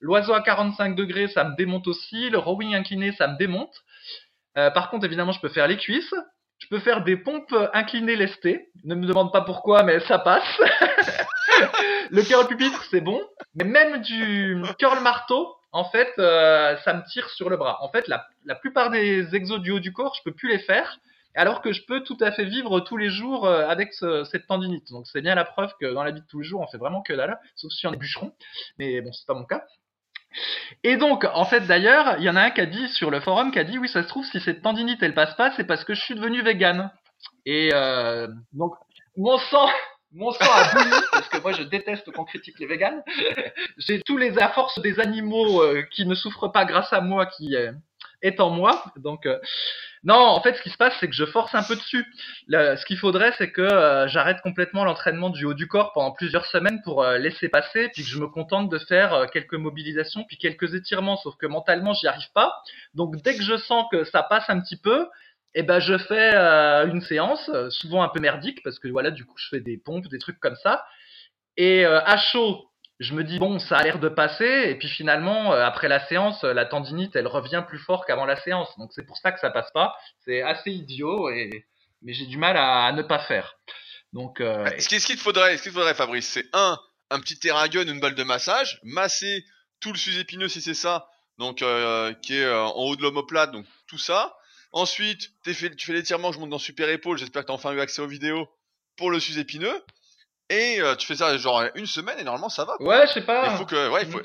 l'oiseau 0.00 0.32
à 0.32 0.42
45 0.42 0.96
degrés 0.96 1.28
ça 1.28 1.44
me 1.44 1.56
démonte 1.56 1.86
aussi, 1.86 2.30
le 2.30 2.38
rowing 2.38 2.74
incliné 2.74 3.12
ça 3.12 3.28
me 3.28 3.36
démonte. 3.36 3.74
Euh, 4.58 4.70
par 4.70 4.90
contre 4.90 5.04
évidemment 5.06 5.32
je 5.32 5.40
peux 5.40 5.48
faire 5.48 5.68
les 5.68 5.76
cuisses, 5.76 6.14
je 6.60 6.68
peux 6.68 6.78
faire 6.78 7.02
des 7.02 7.16
pompes 7.16 7.54
inclinées 7.72 8.16
lestées, 8.16 8.70
ne 8.84 8.94
me 8.94 9.06
demande 9.06 9.32
pas 9.32 9.42
pourquoi 9.42 9.82
mais 9.82 10.00
ça 10.00 10.18
passe. 10.18 10.60
le 12.10 12.22
curl 12.22 12.46
pupitre 12.46 12.84
c'est 12.90 13.00
bon, 13.00 13.20
mais 13.54 13.64
même 13.64 14.00
du 14.00 14.62
curl 14.78 15.00
marteau 15.00 15.56
en 15.72 15.84
fait, 15.84 16.12
ça 16.16 16.94
me 16.94 17.08
tire 17.10 17.28
sur 17.30 17.48
le 17.48 17.56
bras. 17.56 17.78
En 17.82 17.88
fait, 17.90 18.08
la, 18.08 18.26
la 18.44 18.56
plupart 18.56 18.90
des 18.90 19.36
exos 19.36 19.60
du 19.60 19.70
haut 19.70 19.78
du 19.78 19.92
corps, 19.92 20.14
je 20.16 20.22
peux 20.24 20.34
plus 20.34 20.48
les 20.48 20.58
faire 20.58 20.98
alors 21.34 21.62
que 21.62 21.72
je 21.72 21.84
peux 21.84 22.02
tout 22.02 22.16
à 22.20 22.32
fait 22.32 22.44
vivre 22.44 22.80
tous 22.80 22.96
les 22.96 23.10
jours 23.10 23.46
euh, 23.46 23.66
avec 23.68 23.92
cette 23.94 24.46
tendinite. 24.46 24.90
Donc 24.90 25.06
c'est 25.06 25.20
bien 25.20 25.34
la 25.34 25.44
preuve 25.44 25.72
que 25.80 25.92
dans 25.92 26.02
la 26.02 26.10
vie 26.10 26.20
de 26.20 26.26
tous 26.26 26.40
les 26.40 26.46
jours, 26.46 26.60
on 26.60 26.66
fait 26.66 26.78
vraiment 26.78 27.02
que 27.02 27.12
dalle, 27.12 27.38
sauf 27.54 27.72
si 27.72 27.86
on 27.86 27.92
est 27.92 27.96
bûcheron, 27.96 28.32
mais 28.78 29.00
bon, 29.00 29.12
c'est 29.12 29.26
pas 29.26 29.34
mon 29.34 29.44
cas. 29.44 29.64
Et 30.84 30.96
donc, 30.96 31.26
en 31.34 31.44
fait, 31.44 31.60
d'ailleurs, 31.60 32.16
il 32.18 32.24
y 32.24 32.30
en 32.30 32.36
a 32.36 32.42
un 32.42 32.50
qui 32.50 32.60
a 32.60 32.66
dit 32.66 32.88
sur 32.88 33.10
le 33.10 33.20
forum, 33.20 33.50
qui 33.50 33.58
a 33.58 33.64
dit, 33.64 33.78
oui, 33.78 33.88
ça 33.88 34.02
se 34.02 34.08
trouve, 34.08 34.24
si 34.24 34.40
cette 34.40 34.62
tendinite, 34.62 35.02
elle 35.02 35.14
passe 35.14 35.34
pas, 35.36 35.52
c'est 35.56 35.64
parce 35.64 35.84
que 35.84 35.94
je 35.94 36.00
suis 36.00 36.14
devenu 36.14 36.42
vegan. 36.42 36.90
Et 37.46 37.70
euh, 37.74 38.28
donc, 38.52 38.74
mon 39.16 39.38
sang, 39.38 39.68
mon 40.12 40.30
sang 40.32 40.50
a 40.52 40.74
bouilli, 40.74 41.00
parce 41.12 41.28
que 41.28 41.38
moi, 41.38 41.52
je 41.52 41.62
déteste 41.64 42.10
qu'on 42.12 42.24
critique 42.24 42.58
les 42.58 42.66
véganes. 42.66 43.02
J'ai 43.78 44.00
tous 44.02 44.16
les 44.16 44.38
à 44.38 44.48
force 44.50 44.80
des 44.80 45.00
animaux 45.00 45.62
euh, 45.62 45.82
qui 45.90 46.06
ne 46.06 46.14
souffrent 46.14 46.52
pas 46.52 46.64
grâce 46.64 46.92
à 46.92 47.00
moi, 47.00 47.26
qui 47.26 47.56
est 48.22 48.40
en 48.40 48.50
moi. 48.50 48.84
Donc, 48.96 49.26
non, 50.02 50.14
en 50.14 50.40
fait, 50.40 50.54
ce 50.54 50.62
qui 50.62 50.70
se 50.70 50.78
passe, 50.78 50.94
c'est 50.98 51.08
que 51.08 51.14
je 51.14 51.26
force 51.26 51.54
un 51.54 51.62
peu 51.62 51.76
dessus. 51.76 52.06
ce 52.48 52.84
qu'il 52.86 52.96
faudrait, 52.96 53.32
c'est 53.36 53.52
que 53.52 53.60
euh, 53.60 54.08
j'arrête 54.08 54.40
complètement 54.40 54.84
l'entraînement 54.84 55.28
du 55.28 55.44
haut 55.44 55.52
du 55.52 55.68
corps 55.68 55.92
pendant 55.92 56.12
plusieurs 56.12 56.46
semaines 56.46 56.80
pour 56.82 57.02
euh, 57.02 57.18
laisser 57.18 57.50
passer, 57.50 57.90
puis 57.92 58.02
que 58.02 58.08
je 58.08 58.18
me 58.18 58.26
contente 58.26 58.70
de 58.70 58.78
faire 58.78 59.12
euh, 59.12 59.26
quelques 59.26 59.54
mobilisations, 59.54 60.24
puis 60.24 60.38
quelques 60.38 60.74
étirements. 60.74 61.18
Sauf 61.18 61.36
que 61.36 61.46
mentalement, 61.46 61.92
j'y 61.92 62.06
arrive 62.06 62.32
pas. 62.32 62.62
Donc, 62.94 63.16
dès 63.22 63.36
que 63.36 63.42
je 63.42 63.58
sens 63.58 63.84
que 63.92 64.04
ça 64.04 64.22
passe 64.22 64.48
un 64.48 64.60
petit 64.60 64.78
peu, 64.78 65.06
eh 65.54 65.62
ben, 65.62 65.80
je 65.80 65.98
fais 65.98 66.34
une 66.34 67.02
séance, 67.02 67.50
souvent 67.70 68.02
un 68.02 68.08
peu 68.08 68.20
merdique, 68.20 68.62
parce 68.62 68.78
que 68.78 68.88
voilà, 68.88 69.10
du 69.10 69.26
coup, 69.26 69.36
je 69.36 69.48
fais 69.48 69.60
des 69.60 69.76
pompes, 69.76 70.06
des 70.08 70.18
trucs 70.18 70.38
comme 70.38 70.56
ça. 70.56 70.84
Et 71.56 71.84
à 71.84 72.16
chaud, 72.16 72.69
je 73.00 73.14
me 73.14 73.24
dis 73.24 73.38
bon, 73.38 73.58
ça 73.58 73.78
a 73.78 73.82
l'air 73.82 73.98
de 73.98 74.08
passer, 74.08 74.64
et 74.68 74.76
puis 74.76 74.88
finalement, 74.88 75.52
euh, 75.52 75.64
après 75.64 75.88
la 75.88 76.06
séance, 76.06 76.44
la 76.44 76.66
tendinite, 76.66 77.16
elle 77.16 77.26
revient 77.26 77.64
plus 77.66 77.78
fort 77.78 78.04
qu'avant 78.06 78.26
la 78.26 78.36
séance. 78.36 78.68
Donc 78.78 78.92
c'est 78.94 79.04
pour 79.04 79.16
ça 79.16 79.32
que 79.32 79.40
ça 79.40 79.50
passe 79.50 79.70
pas. 79.72 79.96
C'est 80.24 80.42
assez 80.42 80.70
idiot, 80.70 81.30
et 81.30 81.66
mais 82.02 82.12
j'ai 82.12 82.26
du 82.26 82.36
mal 82.36 82.56
à, 82.56 82.92
ne 82.92 83.02
pas 83.02 83.18
faire. 83.18 83.56
Donc, 84.12 84.40
euh... 84.40 84.66
ce 84.78 84.88
qu'il 84.88 85.16
te 85.16 85.20
faudrait, 85.20 85.56
ce 85.56 85.62
qu'il 85.62 85.72
faudrait, 85.72 85.94
Fabrice, 85.94 86.28
c'est 86.28 86.46
un, 86.52 86.78
un 87.10 87.20
petit 87.20 87.38
terragun, 87.38 87.86
une 87.86 88.00
balle 88.00 88.14
de 88.14 88.24
massage, 88.24 88.80
masser 88.82 89.44
tout 89.80 89.92
le 89.92 89.98
sus-épineux 89.98 90.48
si 90.48 90.60
c'est 90.60 90.74
ça, 90.74 91.08
donc 91.38 91.62
euh, 91.62 92.12
qui 92.14 92.36
est 92.36 92.44
euh, 92.44 92.62
en 92.62 92.82
haut 92.82 92.96
de 92.96 93.02
l'omoplate, 93.02 93.52
donc 93.52 93.66
tout 93.86 93.98
ça. 93.98 94.36
Ensuite, 94.72 95.30
tu 95.44 95.54
fais 95.54 95.92
l'étirement, 95.92 96.32
je 96.32 96.38
monte 96.38 96.50
dans 96.50 96.58
Super 96.58 96.88
Épaule, 96.88 97.18
j'espère 97.18 97.42
que 97.42 97.46
tu 97.46 97.52
as 97.52 97.54
enfin 97.54 97.72
eu 97.72 97.80
accès 97.80 98.02
aux 98.02 98.06
vidéos 98.06 98.48
pour 98.96 99.10
le 99.10 99.18
sus-épineux. 99.18 99.82
Et 100.50 100.80
euh, 100.80 100.96
tu 100.96 101.06
fais 101.06 101.14
ça 101.14 101.36
genre 101.38 101.62
une 101.76 101.86
semaine 101.86 102.18
et 102.18 102.24
normalement 102.24 102.48
ça 102.48 102.64
va. 102.64 102.74
Quoi. 102.76 102.86
Ouais, 102.86 103.06
je 103.06 103.12
sais 103.12 103.20
pas. 103.20 103.52
Il 103.52 103.56
faut 103.56 103.66
que, 103.66 103.88
ouais, 103.88 104.04
faut, 104.04 104.20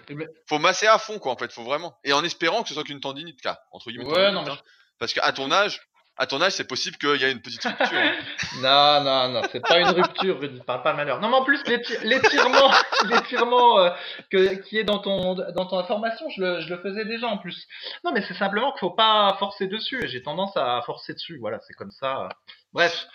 faut 0.47 0.59
masser 0.59 0.87
à 0.87 0.97
fond 0.97 1.19
quoi 1.19 1.31
en 1.31 1.37
fait, 1.37 1.51
faut 1.53 1.63
vraiment. 1.63 1.95
Et 2.03 2.13
en 2.13 2.23
espérant 2.23 2.63
que 2.63 2.67
ce 2.67 2.73
soit 2.73 2.83
qu'une 2.83 2.99
tendinite, 2.99 3.39
cas 3.41 3.59
entre 3.71 3.91
guillemets. 3.91 4.11
Ouais, 4.11 4.31
non, 4.31 4.43
mais... 4.43 4.49
Hein. 4.49 4.57
Parce 4.97 5.13
qu'à 5.13 5.31
ton 5.33 5.51
âge, 5.51 5.81
à 6.17 6.27
ton 6.27 6.41
âge, 6.41 6.53
c'est 6.53 6.67
possible 6.67 6.97
qu'il 6.97 7.21
y 7.21 7.25
ait 7.25 7.31
une 7.31 7.41
petite 7.41 7.63
rupture. 7.63 7.87
Hein. 7.91 8.13
non, 8.61 9.03
non, 9.03 9.33
non, 9.33 9.47
c'est 9.51 9.59
pas 9.59 9.79
une 9.79 9.89
rupture, 9.89 10.39
Rudy, 10.39 10.61
parle 10.65 10.81
pas 10.81 10.93
malheur. 10.93 11.19
Non, 11.19 11.29
mais 11.29 11.35
en 11.35 11.43
plus, 11.43 11.61
l'étirement, 12.03 12.71
l'étirement 13.09 13.79
euh, 13.79 13.89
que 14.31 14.55
qui 14.63 14.77
est 14.79 14.83
dans 14.83 14.99
ton 14.99 15.35
dans 15.35 15.65
ton 15.65 15.77
information, 15.77 16.27
je 16.29 16.41
le, 16.41 16.61
je 16.61 16.73
le 16.73 16.81
faisais 16.81 17.05
déjà 17.05 17.27
en 17.27 17.37
plus. 17.37 17.67
Non, 18.03 18.11
mais 18.13 18.21
c'est 18.21 18.33
simplement 18.33 18.71
qu'il 18.71 18.79
faut 18.79 18.95
pas 18.95 19.35
forcer 19.39 19.67
dessus. 19.67 20.07
J'ai 20.07 20.23
tendance 20.23 20.55
à 20.55 20.81
forcer 20.85 21.13
dessus. 21.13 21.37
Voilà, 21.39 21.59
c'est 21.67 21.73
comme 21.73 21.91
ça. 21.91 22.29
Bref. 22.75 23.07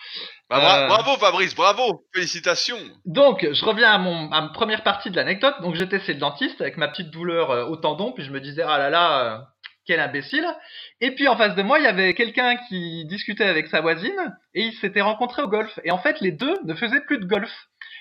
Bah, 0.48 0.84
euh, 0.84 0.86
bravo 0.88 1.18
Fabrice, 1.18 1.54
bravo, 1.54 2.06
félicitations. 2.14 2.80
Donc, 3.04 3.46
je 3.52 3.62
reviens 3.62 3.92
à 3.92 3.98
mon 3.98 4.32
à 4.32 4.40
ma 4.40 4.48
première 4.48 4.82
partie 4.82 5.10
de 5.10 5.16
l'anecdote. 5.16 5.54
Donc, 5.60 5.74
j'étais 5.74 6.00
chez 6.00 6.14
le 6.14 6.18
dentiste 6.18 6.62
avec 6.62 6.78
ma 6.78 6.88
petite 6.88 7.10
douleur 7.10 7.50
euh, 7.50 7.66
au 7.66 7.76
tendon, 7.76 8.12
puis 8.12 8.24
je 8.24 8.32
me 8.32 8.40
disais 8.40 8.62
ah 8.62 8.78
là 8.78 8.88
là, 8.88 9.20
euh, 9.20 9.38
quel 9.86 10.00
imbécile. 10.00 10.46
Et 11.02 11.14
puis 11.14 11.28
en 11.28 11.36
face 11.36 11.54
de 11.56 11.62
moi, 11.62 11.78
il 11.78 11.84
y 11.84 11.88
avait 11.88 12.14
quelqu'un 12.14 12.56
qui 12.68 13.04
discutait 13.04 13.44
avec 13.44 13.66
sa 13.66 13.82
voisine 13.82 14.34
et 14.54 14.62
ils 14.62 14.74
s'étaient 14.78 15.02
rencontrés 15.02 15.42
au 15.42 15.48
golf. 15.48 15.78
Et 15.84 15.90
en 15.90 15.98
fait, 15.98 16.22
les 16.22 16.32
deux 16.32 16.56
ne 16.64 16.74
faisaient 16.74 17.04
plus 17.06 17.18
de 17.18 17.26
golf 17.26 17.52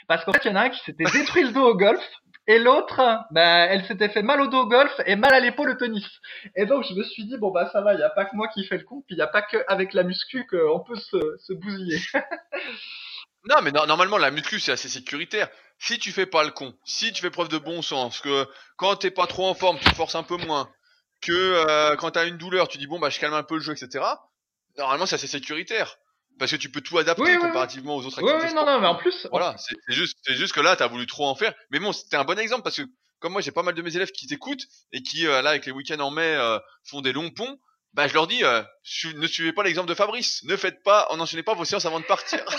parce 0.08 0.24
qu'en 0.24 0.32
fait, 0.32 0.46
il 0.46 0.52
y 0.52 0.52
en 0.52 0.56
a 0.56 0.62
un 0.62 0.70
qui 0.70 0.80
s'était 0.86 1.12
détruit 1.12 1.44
le 1.44 1.52
dos 1.52 1.68
au 1.72 1.76
golf 1.76 2.02
et 2.50 2.58
l'autre, 2.58 3.00
ben, 3.30 3.68
elle 3.70 3.86
s'était 3.86 4.10
fait 4.10 4.24
mal 4.24 4.42
au 4.42 4.48
dos 4.48 4.62
au 4.62 4.66
golf 4.66 4.92
et 5.06 5.16
mal 5.16 5.32
à 5.36 5.40
l'épaule 5.40 5.70
au 5.70 5.76
tennis. 5.76 6.10
Et 6.56 6.66
donc, 6.66 6.84
je 6.84 6.96
me 6.96 7.04
suis 7.04 7.26
dit, 7.26 7.38
bon, 7.38 7.52
bah, 7.52 7.70
ça 7.72 7.82
va, 7.82 7.94
il 7.94 7.98
n'y 7.98 8.04
a 8.04 8.10
pas 8.10 8.26
que 8.26 8.36
moi 8.36 8.48
qui 8.48 8.66
fais 8.66 8.80
le 8.80 8.84
con, 8.84 9.04
puis 9.06 9.14
il 9.14 9.18
n'y 9.18 9.22
a 9.22 9.28
pas 9.28 9.44
qu'avec 9.44 9.94
la 9.94 10.02
muscu 10.02 10.48
qu'on 10.48 10.80
peut 10.80 10.96
se, 10.96 11.38
se 11.38 11.54
bousiller. 11.54 12.00
non, 13.48 13.58
mais 13.62 13.72
normalement, 13.72 14.18
la 14.18 14.32
muscu, 14.32 14.60
c'est 14.60 14.72
assez 14.72 14.90
sécuritaire. 14.90 15.48
Si 15.78 16.00
tu 16.00 16.12
fais 16.12 16.26
pas 16.26 16.44
le 16.44 16.50
con, 16.50 16.74
si 16.84 17.14
tu 17.14 17.22
fais 17.22 17.30
preuve 17.30 17.50
de 17.50 17.60
bon 17.60 17.84
sens, 17.84 18.20
que 18.20 18.48
quand 18.78 18.96
t'es 18.96 19.12
pas 19.12 19.28
trop 19.28 19.46
en 19.46 19.54
forme, 19.54 19.78
tu 19.78 19.94
forces 19.94 20.16
un 20.16 20.24
peu 20.24 20.38
moins, 20.38 20.68
que 21.22 21.32
euh, 21.32 21.96
quand 21.98 22.10
t'as 22.10 22.26
une 22.26 22.38
douleur, 22.40 22.68
tu 22.68 22.80
dis, 22.80 22.88
bon, 22.88 22.98
bah, 22.98 23.12
je 23.12 23.20
calme 23.20 23.36
un 23.36 23.44
peu 23.44 23.58
le 23.58 23.62
jeu, 23.62 23.74
etc. 23.74 24.04
Normalement, 24.76 25.06
c'est 25.06 25.16
assez 25.16 25.28
sécuritaire 25.28 26.00
parce 26.40 26.52
que 26.52 26.56
tu 26.56 26.72
peux 26.72 26.82
tout 26.82 26.98
adapter 26.98 27.38
comparativement 27.38 27.96
aux 27.96 28.06
autres 28.06 28.20
activités. 28.20 28.48
Oui, 28.48 28.54
non, 28.54 28.66
non, 28.66 28.80
mais 28.80 28.88
en 28.88 28.96
plus. 28.96 29.28
Voilà, 29.32 29.56
c'est 29.58 29.76
juste, 29.90 30.18
c'est 30.24 30.36
juste 30.36 30.54
que 30.54 30.62
là, 30.62 30.76
t'as 30.76 30.88
voulu 30.88 31.06
trop 31.06 31.28
en 31.28 31.36
faire. 31.36 31.54
Mais 31.70 31.80
bon, 31.80 31.92
c'était 31.92 32.16
un 32.16 32.24
bon 32.24 32.40
exemple 32.40 32.64
parce 32.64 32.78
que 32.78 32.84
comme 33.20 33.34
moi, 33.34 33.42
j'ai 33.42 33.52
pas 33.52 33.64
mal 33.64 33.76
de 33.76 33.82
mes 33.82 33.96
élèves 33.96 34.12
qui 34.12 34.28
t'écoutent 34.28 34.64
et 34.94 35.02
qui 35.02 35.28
euh, 35.28 35.42
là, 35.42 35.52
avec 35.52 35.66
les 35.66 35.72
week-ends 35.72 36.00
en 36.00 36.12
mai, 36.12 36.36
euh, 36.36 36.58
font 36.86 37.02
des 37.02 37.12
longs 37.12 37.30
ponts. 37.30 37.60
Bah, 37.94 38.08
je 38.08 38.14
leur 38.14 38.28
dis, 38.28 38.44
euh, 38.44 38.62
ne 39.16 39.28
suivez 39.28 39.52
pas 39.52 39.64
l'exemple 39.64 39.90
de 39.90 39.96
Fabrice. 39.96 40.44
Ne 40.44 40.56
faites 40.56 40.82
pas, 40.84 41.08
n'enchaînez 41.16 41.44
pas 41.44 41.56
vos 41.56 41.66
séances 41.66 41.86
avant 41.86 42.00
de 42.00 42.06
partir. 42.06 42.40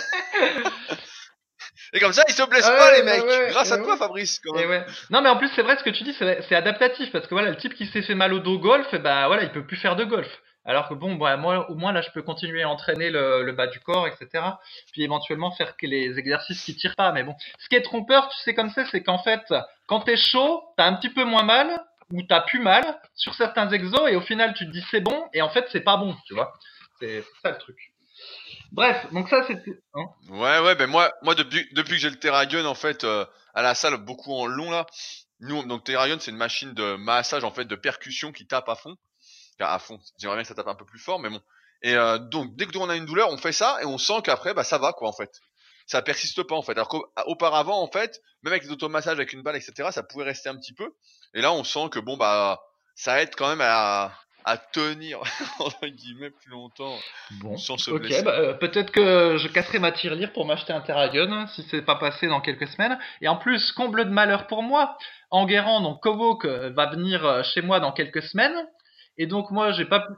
Et 1.93 1.99
comme 1.99 2.12
ça, 2.12 2.22
ils 2.28 2.35
se 2.35 2.43
blessent 2.43 2.66
ah 2.66 2.76
pas, 2.76 2.97
les 2.97 3.03
bah 3.03 3.16
mecs. 3.16 3.51
grâce 3.51 3.72
à 3.72 3.78
toi, 3.78 3.97
Fabrice. 3.97 4.39
Quand 4.45 4.55
même. 4.55 4.85
Non, 5.11 5.22
mais 5.22 5.28
en 5.28 5.37
plus, 5.37 5.51
c'est 5.57 5.62
vrai 5.62 5.76
ce 5.76 5.83
que 5.83 5.91
tu 5.91 6.05
dis, 6.05 6.14
c'est 6.18 6.55
adaptatif 6.55 7.11
parce 7.11 7.26
que 7.26 7.35
voilà, 7.35 7.51
le 7.51 7.57
type 7.57 7.74
qui 7.74 7.87
s'est 7.87 8.03
fait 8.03 8.14
mal 8.14 8.33
au 8.33 8.39
dos 8.39 8.59
golf, 8.59 8.87
bah 8.97 9.26
voilà, 9.26 9.43
il 9.43 9.51
peut 9.51 9.66
plus 9.66 9.76
faire 9.76 9.97
de 9.97 10.05
golf. 10.05 10.28
Alors 10.64 10.88
que 10.88 10.94
bon, 10.94 11.16
bah, 11.16 11.36
moi, 11.36 11.70
au 11.70 11.74
moins 11.74 11.92
là, 11.92 12.02
je 12.02 12.11
peux 12.11 12.22
continuer 12.22 12.62
à 12.62 12.68
entraîner 12.68 13.11
le, 13.11 13.50
bas 13.52 13.66
du 13.66 13.80
corps, 13.80 14.06
etc. 14.06 14.44
Puis 14.92 15.02
éventuellement 15.02 15.50
faire 15.52 15.74
les 15.82 16.18
exercices 16.18 16.62
qui 16.62 16.76
tirent 16.76 16.96
pas. 16.96 17.12
Mais 17.12 17.22
bon, 17.22 17.34
ce 17.58 17.68
qui 17.68 17.76
est 17.76 17.82
trompeur, 17.82 18.28
tu 18.28 18.36
sais 18.38 18.54
comme 18.54 18.70
ça, 18.70 18.84
c'est 18.86 19.02
qu'en 19.02 19.18
fait, 19.18 19.42
quand 19.86 20.00
t'es 20.00 20.16
chaud, 20.16 20.62
t'as 20.76 20.86
un 20.86 20.94
petit 20.94 21.11
peu 21.11 21.24
moins 21.24 21.42
mal 21.42 21.80
ou 22.12 22.22
t'as 22.22 22.40
plus 22.40 22.61
mal 22.61 23.00
sur 23.14 23.34
certains 23.34 23.70
exos 23.70 24.08
et 24.11 24.16
au 24.16 24.20
final 24.20 24.54
tu 24.54 24.66
te 24.66 24.70
dis 24.70 24.84
c'est 24.90 25.00
bon 25.00 25.28
et 25.32 25.42
en 25.42 25.48
fait 25.48 25.66
c'est 25.70 25.80
pas 25.80 25.96
bon, 25.96 26.16
tu 26.26 26.34
vois. 26.34 26.52
C'est 26.98 27.24
ça 27.42 27.52
le 27.52 27.58
truc. 27.58 27.76
Bref, 28.72 29.06
donc 29.12 29.28
ça 29.28 29.44
c'était. 29.46 29.80
Hein 29.94 30.06
ouais 30.28 30.61
ouais, 30.61 30.74
ben 30.74 30.88
moi 30.88 31.12
moi 31.22 31.34
depuis 31.34 31.66
depuis 31.72 31.94
que 31.94 32.00
j'ai 32.00 32.11
le 32.11 32.18
Terragun 32.18 32.64
en 32.66 32.74
fait 32.74 33.04
euh, 33.04 33.24
à 33.54 33.62
la 33.62 33.74
salle 33.74 33.96
beaucoup 33.96 34.32
en 34.32 34.46
long 34.46 34.70
là. 34.70 34.86
Nous 35.40 35.62
donc 35.64 35.84
Terragun 35.84 36.18
c'est 36.20 36.30
une 36.30 36.36
machine 36.36 36.74
de 36.74 36.96
massage 36.96 37.44
en 37.44 37.50
fait 37.50 37.64
de 37.64 37.76
percussion 37.76 38.32
qui 38.32 38.46
tape 38.46 38.68
à 38.68 38.74
fond 38.74 38.96
à 39.68 39.78
fond. 39.78 39.98
J'aimerais 40.18 40.36
bien 40.36 40.42
que 40.42 40.48
ça 40.48 40.54
tape 40.54 40.68
un 40.68 40.74
peu 40.74 40.84
plus 40.84 40.98
fort, 40.98 41.18
mais 41.18 41.28
bon. 41.30 41.40
Et 41.82 41.94
euh, 41.94 42.18
donc 42.18 42.54
dès 42.56 42.66
que 42.66 42.76
on 42.78 42.88
a 42.90 42.96
une 42.96 43.06
douleur, 43.06 43.30
on 43.30 43.36
fait 43.38 43.52
ça 43.52 43.78
et 43.82 43.86
on 43.86 43.98
sent 43.98 44.20
qu'après 44.24 44.52
bah 44.54 44.64
ça 44.64 44.78
va 44.78 44.92
quoi 44.92 45.08
en 45.08 45.12
fait. 45.12 45.40
Ça 45.86 46.02
persiste 46.02 46.42
pas 46.42 46.54
en 46.54 46.62
fait. 46.62 46.72
Alors 46.72 46.88
qu'auparavant 46.88 47.80
en 47.82 47.88
fait, 47.90 48.20
même 48.42 48.52
avec 48.52 48.64
les 48.64 48.70
automassages 48.70 49.14
avec 49.14 49.32
une 49.32 49.42
balle 49.42 49.56
etc, 49.56 49.88
ça 49.90 50.02
pouvait 50.02 50.24
rester 50.24 50.48
un 50.48 50.56
petit 50.56 50.74
peu. 50.74 50.94
Et 51.34 51.40
là 51.40 51.52
on 51.52 51.64
sent 51.64 51.88
que 51.90 51.98
bon 51.98 52.16
bah 52.16 52.61
ça 52.94 53.22
aide 53.22 53.34
quand 53.34 53.48
même 53.48 53.62
à, 53.62 54.12
à 54.44 54.58
tenir 54.58 55.20
entre 55.58 55.86
guillemets 55.86 56.30
plus 56.30 56.50
longtemps 56.50 56.98
Bon. 57.40 57.56
sans 57.56 57.78
se 57.78 57.90
Ok, 57.90 58.08
bah, 58.24 58.32
euh, 58.38 58.52
peut-être 58.54 58.90
que 58.90 59.36
je 59.38 59.48
casserai 59.48 59.78
ma 59.78 59.90
tirelire 59.90 60.32
pour 60.34 60.44
m'acheter 60.44 60.74
un 60.74 60.82
Terragon 60.82 61.46
si 61.54 61.66
c'est 61.70 61.82
pas 61.82 61.96
passé 61.96 62.26
dans 62.26 62.42
quelques 62.42 62.68
semaines. 62.68 62.98
Et 63.22 63.28
en 63.28 63.36
plus, 63.36 63.72
comble 63.72 64.04
de 64.04 64.11
malheur 64.11 64.46
pour 64.48 64.62
moi, 64.62 64.98
Enguerrand, 65.30 65.80
donc 65.80 66.02
Kovok, 66.02 66.44
euh, 66.44 66.70
va 66.76 66.90
venir 66.90 67.42
chez 67.44 67.62
moi 67.62 67.80
dans 67.80 67.92
quelques 67.92 68.22
semaines. 68.22 68.66
Et 69.21 69.27
donc 69.27 69.51
moi, 69.51 69.71
j'ai 69.73 69.85
pas 69.85 70.01
pu... 70.01 70.12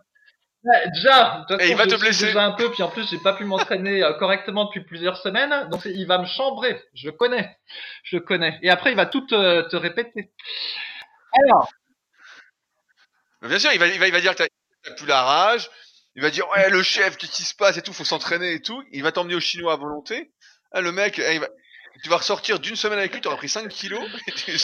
Ouais, 0.64 0.88
déjà, 0.94 1.44
de 1.48 1.54
toute 1.56 1.60
Et 1.62 1.70
il 1.70 1.76
va 1.76 1.86
te 1.88 1.96
blesser. 1.96 2.26
déjà 2.26 2.44
un 2.44 2.52
peu, 2.52 2.70
puis 2.70 2.84
en 2.84 2.88
plus, 2.88 3.08
j'ai 3.10 3.18
pas 3.18 3.32
pu 3.32 3.44
m'entraîner 3.44 4.04
euh, 4.04 4.12
correctement 4.12 4.66
depuis 4.66 4.84
plusieurs 4.84 5.16
semaines. 5.16 5.68
Donc 5.70 5.84
il 5.86 6.06
va 6.06 6.18
me 6.18 6.26
chambrer, 6.26 6.80
je 6.94 7.06
le 7.06 7.12
connais. 7.12 7.58
Je 8.04 8.16
le 8.16 8.22
connais. 8.22 8.58
Et 8.62 8.70
après, 8.70 8.92
il 8.92 8.96
va 8.96 9.06
tout 9.06 9.26
te, 9.26 9.62
te 9.68 9.74
répéter. 9.76 10.32
Alors, 11.44 11.68
Bien 13.42 13.58
sûr, 13.58 13.72
il 13.72 13.78
va, 13.80 13.88
il 13.88 13.98
va, 13.98 14.06
il 14.06 14.12
va 14.12 14.20
dire 14.20 14.34
que 14.36 14.44
t'as- 14.44 14.94
plus 14.96 15.06
la 15.06 15.22
rage. 15.22 15.68
Il 16.14 16.22
va 16.22 16.30
dire 16.30 16.48
ouais 16.50 16.68
le 16.70 16.82
chef, 16.82 17.16
qu'est-ce 17.16 17.32
qui 17.32 17.42
se 17.42 17.54
passe 17.56 17.76
et 17.76 17.82
tout, 17.82 17.92
faut 17.92 18.04
s'entraîner 18.04 18.52
et 18.52 18.60
tout. 18.62 18.82
Il 18.92 19.02
va 19.02 19.10
t'emmener 19.12 19.34
au 19.34 19.40
chinois 19.40 19.72
à 19.72 19.76
volonté. 19.76 20.32
Ah, 20.72 20.80
le 20.80 20.92
mèque, 20.92 21.18
eh, 21.18 21.34
il 21.34 21.40
va- 21.40 21.48
tu 22.02 22.08
vas 22.08 22.16
ressortir 22.16 22.58
d'une 22.58 22.76
semaine 22.76 22.98
avec 22.98 23.12
lui, 23.14 23.20
t'auras 23.20 23.36
pris 23.36 23.48
5 23.48 23.68
kilos 23.68 24.02
et 24.26 24.32
tu 24.32 24.52
tu. 24.52 24.58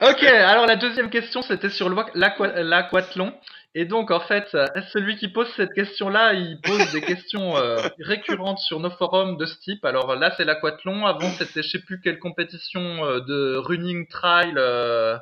Ok, 0.10 0.22
alors 0.24 0.66
la 0.66 0.76
deuxième 0.76 1.10
question, 1.10 1.42
c'était 1.42 1.70
sur 1.70 1.88
l'aqua- 1.90 2.10
l'aqua- 2.14 2.62
l'aquathlon. 2.62 3.34
Et 3.76 3.84
donc, 3.84 4.10
en 4.10 4.18
fait, 4.20 4.48
celui 4.92 5.16
qui 5.16 5.28
pose 5.28 5.46
cette 5.56 5.72
question-là, 5.74 6.32
il 6.34 6.60
pose 6.60 6.90
des 6.90 7.00
questions 7.02 7.56
euh, 7.56 7.76
récurrentes 8.00 8.58
sur 8.58 8.80
nos 8.80 8.90
forums 8.90 9.36
de 9.36 9.46
ce 9.46 9.56
type? 9.60 9.84
Alors 9.84 10.16
là, 10.16 10.32
c'est 10.36 10.44
l'aquathlon. 10.44 11.06
Avant, 11.06 11.30
c'était 11.38 11.62
je 11.62 11.68
sais 11.68 11.78
plus 11.78 12.00
quelle 12.00 12.18
compétition 12.18 13.04
euh, 13.04 13.20
de 13.20 13.56
running 13.56 14.08
trail 14.08 14.54
euh, 14.56 15.16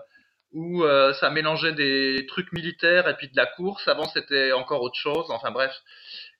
où 0.52 0.82
ça 1.20 1.28
mélangeait 1.28 1.74
des 1.74 2.24
trucs 2.26 2.52
militaires 2.52 3.06
et 3.06 3.14
puis 3.18 3.28
de 3.28 3.36
la 3.36 3.44
course. 3.44 3.86
Avant, 3.86 4.08
c'était 4.08 4.52
encore 4.52 4.80
autre 4.80 4.96
chose. 4.98 5.26
Enfin 5.28 5.50
bref. 5.50 5.72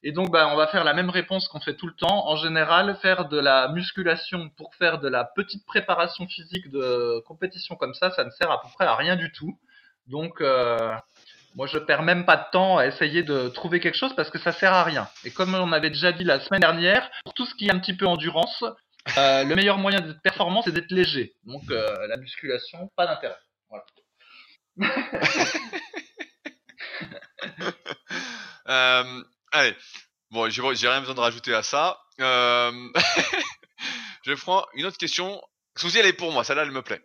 Et 0.03 0.13
donc, 0.13 0.31
bah, 0.31 0.49
on 0.53 0.57
va 0.57 0.69
faire 0.69 0.85
la 0.85 0.95
même 0.95 1.11
réponse 1.11 1.49
qu'on 1.49 1.61
fait 1.61 1.75
tout 1.75 1.87
le 1.87 1.95
temps. 1.95 2.29
En 2.29 2.37
général, 2.37 2.97
faire 3.03 3.29
de 3.29 3.39
la 3.39 3.69
musculation 3.69 4.49
pour 4.57 4.75
faire 4.77 5.01
de 5.01 5.09
la 5.09 5.25
petite 5.25 5.67
préparation 5.67 6.27
physique 6.29 6.71
de 6.71 7.21
compétition 7.27 7.75
comme 7.75 7.95
ça, 7.95 8.11
ça 8.13 8.25
ne 8.25 8.31
sert 8.31 8.51
à 8.51 8.63
peu 8.63 8.69
près 8.75 8.87
à 8.87 8.95
rien 8.95 9.17
du 9.17 9.33
tout. 9.33 9.59
Donc, 10.07 10.41
euh, 10.41 10.95
moi, 11.57 11.67
je 11.67 11.79
perds 11.79 12.03
même 12.03 12.25
pas 12.25 12.37
de 12.37 12.45
temps 12.53 12.79
à 12.79 12.87
essayer 12.87 13.25
de 13.25 13.49
trouver 13.49 13.81
quelque 13.81 13.97
chose 13.97 14.15
parce 14.15 14.31
que 14.31 14.39
ça 14.39 14.53
sert 14.53 14.73
à 14.73 14.85
rien. 14.85 15.09
Et 15.25 15.31
comme 15.33 15.55
on 15.55 15.73
avait 15.73 15.91
déjà 15.91 16.13
dit 16.13 16.25
la 16.25 16.39
semaine 16.41 16.61
dernière, 16.61 17.11
pour 17.25 17.35
tout 17.35 17.47
ce 17.47 17.55
qui 17.55 17.67
est 17.67 17.73
un 17.73 17.79
petit 17.81 17.97
peu 17.97 18.07
endurance, 18.07 18.65
euh, 19.17 19.45
le 19.45 19.57
meilleur 19.57 19.79
moyen 19.79 20.01
d'être 20.01 20.23
performant, 20.23 20.63
c'est 20.63 20.73
d'être 20.73 20.91
léger. 20.93 21.35
Donc, 21.45 21.63
euh, 21.71 22.07
la 22.09 22.17
musculation, 22.17 22.91
pas 22.95 23.07
d'intérêt. 23.07 23.39
Voilà. 23.69 23.85
Euh, 28.71 29.23
allez, 29.53 29.77
bon, 30.31 30.49
j'ai 30.51 30.89
rien 30.89 31.01
besoin 31.01 31.15
de 31.15 31.21
rajouter 31.21 31.55
à 31.55 31.63
ça. 31.63 32.01
Euh... 32.21 32.73
je 34.25 34.33
prends 34.35 34.67
une 34.75 34.87
autre 34.87 34.99
question. 34.99 35.43
Souci, 35.77 35.99
elle 35.99 36.07
est 36.07 36.13
pour 36.13 36.33
moi, 36.33 36.45
celle-là, 36.45 36.63
elle 36.63 36.71
me 36.71 36.83
plaît. 36.83 37.01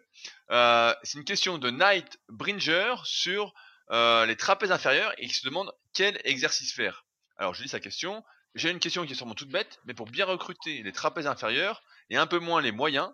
Euh, 0.52 0.94
c'est 1.04 1.18
une 1.18 1.26
question 1.26 1.58
de 1.58 1.70
Night 1.70 2.20
Bringer 2.30 2.96
sur 3.04 3.54
euh, 3.91 4.26
les 4.26 4.36
trapèzes 4.36 4.72
inférieurs 4.72 5.14
et 5.18 5.28
qui 5.28 5.34
se 5.34 5.46
demande 5.46 5.72
quel 5.94 6.20
exercice 6.26 6.74
faire. 6.74 7.06
Alors, 7.38 7.54
je 7.54 7.64
lis 7.64 7.70
sa 7.70 7.80
question. 7.80 8.24
J'ai 8.56 8.70
une 8.70 8.80
question 8.80 9.06
qui 9.06 9.14
est 9.14 9.16
sûrement 9.16 9.36
toute 9.36 9.50
bête, 9.50 9.80
mais 9.86 9.94
pour 9.94 10.08
bien 10.08 10.26
recruter 10.26 10.84
les 10.84 10.91
trapèzes 10.91 11.28
inférieurs 11.28 11.82
et 12.10 12.18
un 12.18 12.28
peu 12.28 12.39
moins 12.39 12.62
les 12.62 12.72
moyens, 12.72 13.12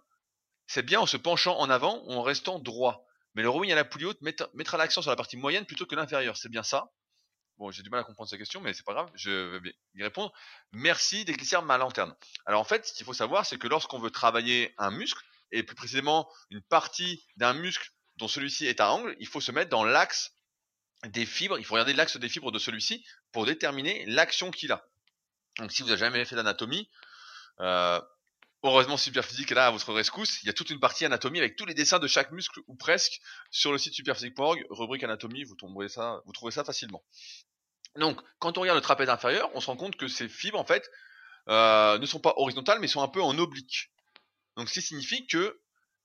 c'est 0.68 0.84
bien 0.84 1.00
en 1.00 1.06
se 1.06 1.18
penchant 1.18 1.58
en 1.58 1.70
avant 1.70 2.04
ou 2.06 2.14
en 2.14 2.22
restant 2.22 2.60
droit. 2.60 3.06
Mais 3.36 3.42
le 3.42 3.50
rowing 3.50 3.72
à 3.72 3.76
la 3.76 3.86
poulie 3.86 4.06
haute 4.06 4.22
mettra 4.22 4.78
l'accent 4.78 5.02
sur 5.02 5.12
la 5.12 5.16
partie 5.16 5.38
moyenne 5.38 5.66
plutôt 5.66 5.86
que 5.86 5.96
l'inférieure. 5.96 6.36
C'est 6.36 6.50
bien 6.50 6.64
ça? 6.64 6.90
Bon, 7.60 7.72
j'ai 7.72 7.84
du 7.84 7.89
mal 7.89 7.99
à 7.99 8.03
comprendre 8.05 8.30
sa 8.30 8.38
question, 8.38 8.62
mais 8.62 8.74
c'est 8.74 8.86
pas 8.86 8.93
grave, 8.93 9.12
je 9.16 9.57
vais 9.57 9.76
y 9.93 10.01
répondre. 10.01 10.32
Merci 10.72 11.26
d'éclaircir 11.26 11.62
ma 11.62 11.78
lanterne. 11.78 12.16
Alors 12.45 12.62
en 12.62 12.64
fait, 12.64 12.88
ce 12.88 12.93
qu'il 12.93 13.05
faut 13.05 13.14
savoir, 13.14 13.45
c'est 13.45 13.57
que 13.57 13.68
lorsqu'on 13.68 13.99
veut 13.99 14.12
travailler 14.12 14.74
un 14.78 14.91
muscle, 14.91 15.22
et 15.51 15.64
plus 15.64 15.76
précisément 15.76 16.32
une 16.51 16.62
partie 16.62 17.26
d'un 17.36 17.53
muscle 17.53 17.91
dont 18.16 18.30
celui-ci 18.30 18.66
est 18.66 18.80
à 18.80 18.91
angle, 18.91 19.14
il 19.20 19.28
faut 19.28 19.41
se 19.41 19.51
mettre 19.51 19.70
dans 19.70 19.84
l'axe 19.84 20.32
des 21.07 21.26
fibres, 21.26 21.60
il 21.60 21.66
faut 21.66 21.74
regarder 21.74 21.93
l'axe 21.93 22.16
des 22.16 22.30
fibres 22.30 22.51
de 22.53 22.60
celui-ci 22.60 23.05
pour 23.34 23.45
déterminer 23.45 24.05
l'action 24.05 24.51
qu'il 24.51 24.72
a. 24.72 24.86
Donc 25.57 25.74
si 25.74 25.82
vous 25.82 25.89
n'avez 25.89 25.99
jamais 25.99 26.24
fait 26.24 26.38
d'anatomie, 26.38 26.89
euh, 27.60 27.99
heureusement 28.64 28.97
Superphysique 28.97 29.51
est 29.51 29.55
là 29.55 29.68
à 29.68 29.72
votre 29.72 29.93
rescousse, 29.93 30.41
il 30.43 30.47
y 30.47 30.49
a 30.49 30.53
toute 30.53 30.70
une 30.70 30.80
partie 30.80 31.05
anatomie 31.05 31.39
avec 31.39 31.55
tous 31.55 31.66
les 31.66 31.74
dessins 31.74 31.99
de 31.99 32.07
chaque 32.07 32.32
muscle 32.32 32.60
ou 32.68 32.76
presque 32.76 33.20
sur 33.51 33.72
le 33.72 33.78
site 33.78 33.93
superphysique.org, 33.93 34.66
rubrique 34.70 35.03
anatomie, 35.03 35.43
vous 35.43 35.55
trouverez 35.55 35.89
ça, 35.89 36.22
vous 36.26 36.34
trouverez 36.34 36.51
ça 36.51 36.64
facilement. 36.64 37.03
Donc, 37.95 38.22
quand 38.39 38.57
on 38.57 38.62
regarde 38.62 38.78
le 38.78 38.82
trapèze 38.82 39.10
inférieur, 39.10 39.49
on 39.55 39.62
se 39.62 39.68
rend 39.68 39.76
compte 39.76 39.95
que 39.95 40.07
ces 40.07 40.30
fibres, 40.30 40.60
en 40.60 40.66
fait, 40.66 40.89
euh, 41.47 41.97
ne 41.97 42.05
sont 42.05 42.20
pas 42.20 42.34
horizontales, 42.38 42.80
mais 42.80 42.88
sont 42.88 43.01
un 43.01 43.07
peu 43.07 43.22
en 43.22 43.38
oblique. 43.38 43.91
Donc, 44.55 44.70
ce 44.70 44.76
qui 44.76 44.82
signifie 44.82 45.26
que 45.28 45.60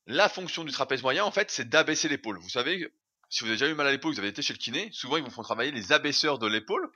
la 0.07 0.29
fonction 0.29 0.65
du 0.65 0.73
trapèze 0.73 1.03
moyen, 1.03 1.25
en 1.25 1.31
fait, 1.31 1.51
c'est 1.51 1.69
d'abaisser 1.69 2.09
l'épaule. 2.09 2.39
Vous 2.39 2.49
savez, 2.49 2.91
si 3.29 3.41
vous 3.41 3.47
avez 3.47 3.57
déjà 3.57 3.69
eu 3.69 3.75
mal 3.75 3.87
à 3.87 3.91
l'épaule, 3.91 4.13
vous 4.13 4.19
avez 4.19 4.29
été 4.29 4.43
chez 4.43 4.53
le 4.53 4.59
kiné, 4.59 4.91
souvent 4.93 5.17
ils 5.17 5.23
vous 5.23 5.31
font 5.31 5.43
travailler 5.43 5.73
les 5.73 5.93
abaisseurs 5.93 6.39
de 6.39 6.47
l'épaule. 6.47 6.91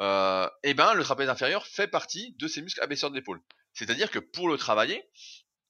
Euh, 0.00 0.48
et 0.62 0.74
ben, 0.74 0.94
le 0.94 1.02
trapèze 1.02 1.28
inférieur 1.28 1.66
fait 1.66 1.88
partie 1.88 2.34
de 2.38 2.48
ces 2.48 2.62
muscles 2.62 2.82
abaisseurs 2.82 3.10
de 3.10 3.16
l'épaule. 3.16 3.40
C'est-à-dire 3.76 4.10
que 4.10 4.18
pour 4.18 4.48
le 4.48 4.56
travailler, 4.56 5.04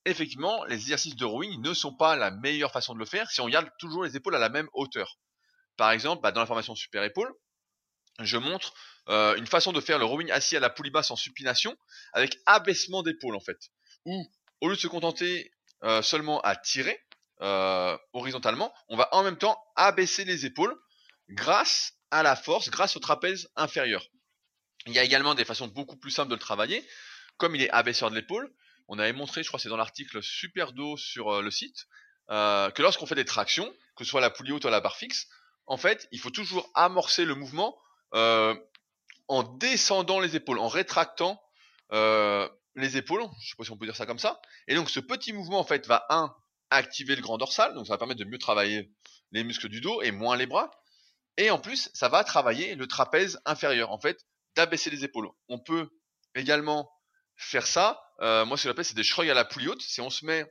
effectivement, 0.04 0.64
les 0.66 0.76
exercices 0.76 1.16
de 1.16 1.24
rowing 1.24 1.60
ne 1.60 1.74
sont 1.74 1.94
pas 1.94 2.16
la 2.16 2.30
meilleure 2.30 2.70
façon 2.70 2.94
de 2.94 3.00
le 3.00 3.04
faire 3.04 3.28
si 3.30 3.40
on 3.40 3.48
garde 3.48 3.68
toujours 3.78 4.04
les 4.04 4.16
épaules 4.16 4.36
à 4.36 4.38
la 4.38 4.48
même 4.48 4.68
hauteur. 4.72 5.18
Par 5.76 5.90
exemple, 5.90 6.22
bah, 6.22 6.30
dans 6.30 6.40
la 6.40 6.46
formation 6.46 6.76
super 6.76 7.02
épaule, 7.02 7.34
je 8.20 8.38
montre 8.38 8.72
euh, 9.08 9.34
une 9.36 9.46
façon 9.46 9.72
de 9.72 9.80
faire 9.80 9.98
le 9.98 10.04
rowing 10.04 10.30
assis 10.30 10.56
à 10.56 10.60
la 10.60 10.70
poulie 10.70 10.90
basse 10.90 11.10
en 11.10 11.16
supination 11.16 11.76
avec 12.12 12.38
abaissement 12.46 13.02
d'épaule 13.02 13.34
en 13.34 13.40
fait. 13.40 13.58
Où 14.04 14.24
au 14.60 14.68
lieu 14.68 14.76
de 14.76 14.80
se 14.80 14.86
contenter 14.86 15.52
euh, 15.82 16.00
seulement 16.00 16.40
à 16.42 16.54
tirer 16.54 16.98
euh, 17.42 17.98
horizontalement, 18.12 18.72
on 18.88 18.96
va 18.96 19.08
en 19.12 19.24
même 19.24 19.36
temps 19.36 19.60
abaisser 19.74 20.24
les 20.24 20.46
épaules 20.46 20.74
grâce 21.28 21.92
à 22.12 22.22
la 22.22 22.36
force, 22.36 22.70
grâce 22.70 22.96
au 22.96 23.00
trapèze 23.00 23.48
inférieur. 23.56 24.06
Il 24.86 24.92
y 24.92 24.98
a 25.00 25.04
également 25.04 25.34
des 25.34 25.44
façons 25.44 25.66
beaucoup 25.66 25.96
plus 25.96 26.12
simples 26.12 26.30
de 26.30 26.36
le 26.36 26.40
travailler, 26.40 26.86
comme 27.38 27.54
il 27.54 27.62
est 27.62 27.70
abaisseur 27.70 28.10
de 28.10 28.16
l'épaule. 28.16 28.52
On 28.88 28.98
avait 28.98 29.12
montré, 29.12 29.42
je 29.42 29.48
crois 29.48 29.58
c'est 29.58 29.68
dans 29.68 29.76
l'article 29.76 30.22
super 30.22 30.72
dos 30.72 30.96
sur 30.96 31.34
euh, 31.34 31.42
le 31.42 31.50
site, 31.50 31.86
euh, 32.30 32.70
que 32.70 32.82
lorsqu'on 32.82 33.06
fait 33.06 33.14
des 33.14 33.24
tractions, 33.24 33.72
que 33.96 34.04
ce 34.04 34.10
soit 34.10 34.20
la 34.20 34.30
poulie 34.30 34.52
haute 34.52 34.64
ou 34.64 34.68
la 34.68 34.80
barre 34.80 34.96
fixe, 34.96 35.28
en 35.66 35.76
fait, 35.76 36.08
il 36.12 36.20
faut 36.20 36.30
toujours 36.30 36.70
amorcer 36.74 37.24
le 37.24 37.34
mouvement 37.34 37.76
euh, 38.14 38.54
en 39.28 39.42
descendant 39.42 40.20
les 40.20 40.36
épaules, 40.36 40.58
en 40.58 40.68
rétractant 40.68 41.42
les 42.78 42.96
épaules, 42.96 43.24
je 43.40 43.48
sais 43.48 43.56
pas 43.56 43.64
si 43.64 43.70
on 43.70 43.76
peut 43.76 43.86
dire 43.86 43.96
ça 43.96 44.06
comme 44.06 44.18
ça. 44.18 44.40
Et 44.68 44.74
donc 44.74 44.90
ce 44.90 45.00
petit 45.00 45.32
mouvement 45.32 45.60
en 45.60 45.64
fait 45.64 45.86
va 45.86 46.04
un 46.10 46.34
activer 46.70 47.16
le 47.16 47.22
grand 47.22 47.38
dorsal, 47.38 47.74
donc 47.74 47.86
ça 47.86 47.94
va 47.94 47.98
permettre 47.98 48.20
de 48.20 48.24
mieux 48.24 48.38
travailler 48.38 48.92
les 49.32 49.44
muscles 49.44 49.68
du 49.68 49.80
dos 49.80 50.02
et 50.02 50.10
moins 50.10 50.36
les 50.36 50.46
bras. 50.46 50.70
Et 51.36 51.50
en 51.50 51.58
plus, 51.58 51.90
ça 51.92 52.08
va 52.08 52.24
travailler 52.24 52.74
le 52.74 52.86
trapèze 52.86 53.40
inférieur, 53.44 53.90
en 53.90 53.98
fait, 53.98 54.26
d'abaisser 54.54 54.90
les 54.90 55.04
épaules. 55.04 55.28
On 55.48 55.58
peut 55.58 55.90
également 56.34 56.90
faire 57.36 57.66
ça. 57.66 58.02
Euh, 58.20 58.44
moi, 58.44 58.56
ce 58.56 58.64
que 58.64 58.68
j'appelle, 58.70 58.84
c'est 58.84 58.96
des 58.96 59.04
shrugs 59.04 59.28
à 59.28 59.34
la 59.34 59.44
poulie 59.44 59.68
haute. 59.68 59.82
Si 59.82 60.00
on 60.00 60.10
se 60.10 60.24
met 60.24 60.44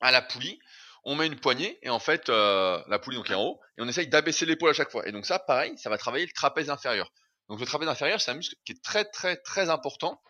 à 0.00 0.10
la 0.10 0.22
poulie, 0.22 0.58
on 1.04 1.14
met 1.14 1.26
une 1.26 1.38
poignée 1.38 1.78
et 1.82 1.90
en 1.90 1.98
fait, 1.98 2.28
euh, 2.28 2.82
la 2.88 2.98
poulie 2.98 3.16
donc 3.16 3.30
est 3.30 3.34
en 3.34 3.42
haut 3.42 3.60
et 3.78 3.82
on 3.82 3.88
essaye 3.88 4.08
d'abaisser 4.08 4.46
l'épaule 4.46 4.70
à 4.70 4.74
chaque 4.74 4.90
fois. 4.90 5.06
Et 5.08 5.12
donc 5.12 5.26
ça, 5.26 5.38
pareil, 5.38 5.76
ça 5.78 5.90
va 5.90 5.98
travailler 5.98 6.26
le 6.26 6.32
trapèze 6.32 6.70
inférieur. 6.70 7.10
Donc 7.48 7.60
le 7.60 7.66
trapèze 7.66 7.88
inférieur, 7.88 8.20
c'est 8.20 8.30
un 8.30 8.34
muscle 8.34 8.54
qui 8.64 8.72
est 8.72 8.82
très 8.82 9.04
très 9.04 9.36
très 9.36 9.68
important 9.68 10.20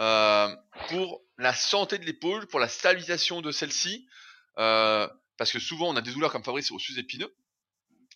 euh, 0.00 0.54
pour 0.88 1.22
la 1.38 1.54
santé 1.54 1.98
de 1.98 2.04
l'épaule, 2.04 2.46
pour 2.46 2.60
la 2.60 2.68
stabilisation 2.68 3.42
de 3.42 3.52
celle-ci, 3.52 4.08
parce 4.56 5.52
que 5.52 5.58
souvent 5.58 5.88
on 5.90 5.96
a 5.96 6.00
des 6.00 6.12
douleurs 6.12 6.32
comme 6.32 6.44
Fabrice 6.44 6.70
au 6.70 6.78
sus-épineux, 6.78 7.34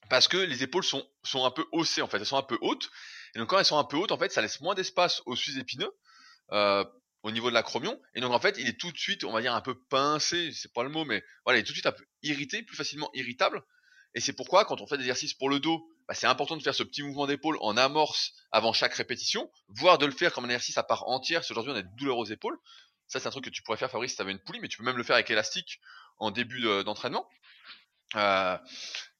parce 0.08 0.26
que 0.26 0.38
les 0.38 0.62
épaules 0.62 0.84
sont, 0.84 1.06
sont 1.22 1.44
un 1.44 1.50
peu 1.50 1.66
haussées 1.72 2.00
en 2.02 2.08
fait, 2.08 2.16
elles 2.16 2.26
sont 2.26 2.38
un 2.38 2.42
peu 2.42 2.58
hautes, 2.62 2.90
et 3.34 3.38
donc 3.38 3.48
quand 3.48 3.58
elles 3.58 3.64
sont 3.64 3.78
un 3.78 3.84
peu 3.84 3.96
hautes, 3.96 4.12
en 4.12 4.18
fait, 4.18 4.32
ça 4.32 4.40
laisse 4.40 4.60
moins 4.60 4.74
d'espace 4.74 5.22
au 5.26 5.36
sus-épineux, 5.36 5.92
euh, 6.52 6.84
au 7.22 7.30
niveau 7.30 7.50
de 7.50 7.54
l'acromion, 7.54 8.00
et 8.14 8.20
donc 8.20 8.32
en 8.32 8.40
fait, 8.40 8.56
il 8.58 8.68
est 8.68 8.78
tout 8.78 8.90
de 8.92 8.98
suite, 8.98 9.24
on 9.24 9.32
va 9.32 9.40
dire 9.40 9.54
un 9.54 9.60
peu 9.60 9.74
pincé, 9.90 10.52
c'est 10.52 10.72
pas 10.72 10.82
le 10.82 10.88
mot, 10.88 11.04
mais 11.04 11.22
voilà, 11.44 11.58
il 11.58 11.62
est 11.62 11.64
tout 11.64 11.72
de 11.72 11.76
suite 11.76 11.86
un 11.86 11.92
peu 11.92 12.04
irrité, 12.22 12.62
plus 12.62 12.76
facilement 12.76 13.10
irritable, 13.14 13.62
et 14.14 14.20
c'est 14.20 14.32
pourquoi 14.32 14.64
quand 14.64 14.80
on 14.80 14.86
fait 14.86 14.96
des 14.96 15.04
exercices 15.04 15.34
pour 15.34 15.50
le 15.50 15.60
dos, 15.60 15.86
bah, 16.08 16.14
c'est 16.14 16.26
important 16.26 16.56
de 16.56 16.62
faire 16.62 16.74
ce 16.74 16.82
petit 16.82 17.02
mouvement 17.02 17.26
d'épaule 17.26 17.58
en 17.60 17.76
amorce 17.76 18.32
avant 18.50 18.72
chaque 18.72 18.94
répétition, 18.94 19.50
voire 19.68 19.98
de 19.98 20.06
le 20.06 20.12
faire 20.12 20.32
comme 20.32 20.44
un 20.44 20.48
exercice 20.48 20.78
à 20.78 20.82
part 20.82 21.08
entière, 21.08 21.44
si 21.44 21.52
aujourd'hui 21.52 21.72
on 21.72 21.76
a 21.76 21.82
des 21.82 21.88
douleurs 21.96 22.18
aux 22.18 22.26
épaules, 22.26 22.58
ça 23.06 23.20
c'est 23.20 23.28
un 23.28 23.30
truc 23.30 23.44
que 23.44 23.50
tu 23.50 23.62
pourrais 23.62 23.76
faire 23.76 23.90
Fabrice 23.90 24.12
si 24.12 24.16
tu 24.16 24.22
avais 24.22 24.32
une 24.32 24.38
poulie, 24.40 24.60
mais 24.60 24.68
tu 24.68 24.78
peux 24.78 24.84
même 24.84 24.96
le 24.96 25.04
faire 25.04 25.16
avec 25.16 25.30
élastique 25.30 25.80
en 26.18 26.30
début 26.30 26.60
de- 26.60 26.82
d'entraînement. 26.82 27.28
Euh, 28.16 28.56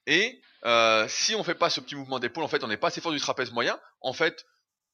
et 0.06 0.40
euh, 0.64 1.06
si 1.08 1.34
on 1.34 1.44
fait 1.44 1.54
pas 1.54 1.70
ce 1.70 1.80
petit 1.80 1.94
mouvement 1.94 2.18
d'épaule, 2.18 2.44
en 2.44 2.48
fait, 2.48 2.64
on 2.64 2.68
n'est 2.68 2.76
pas 2.76 2.88
assez 2.88 3.00
fort 3.00 3.12
du 3.12 3.20
trapèze 3.20 3.52
moyen. 3.52 3.78
En 4.00 4.12
fait, 4.12 4.44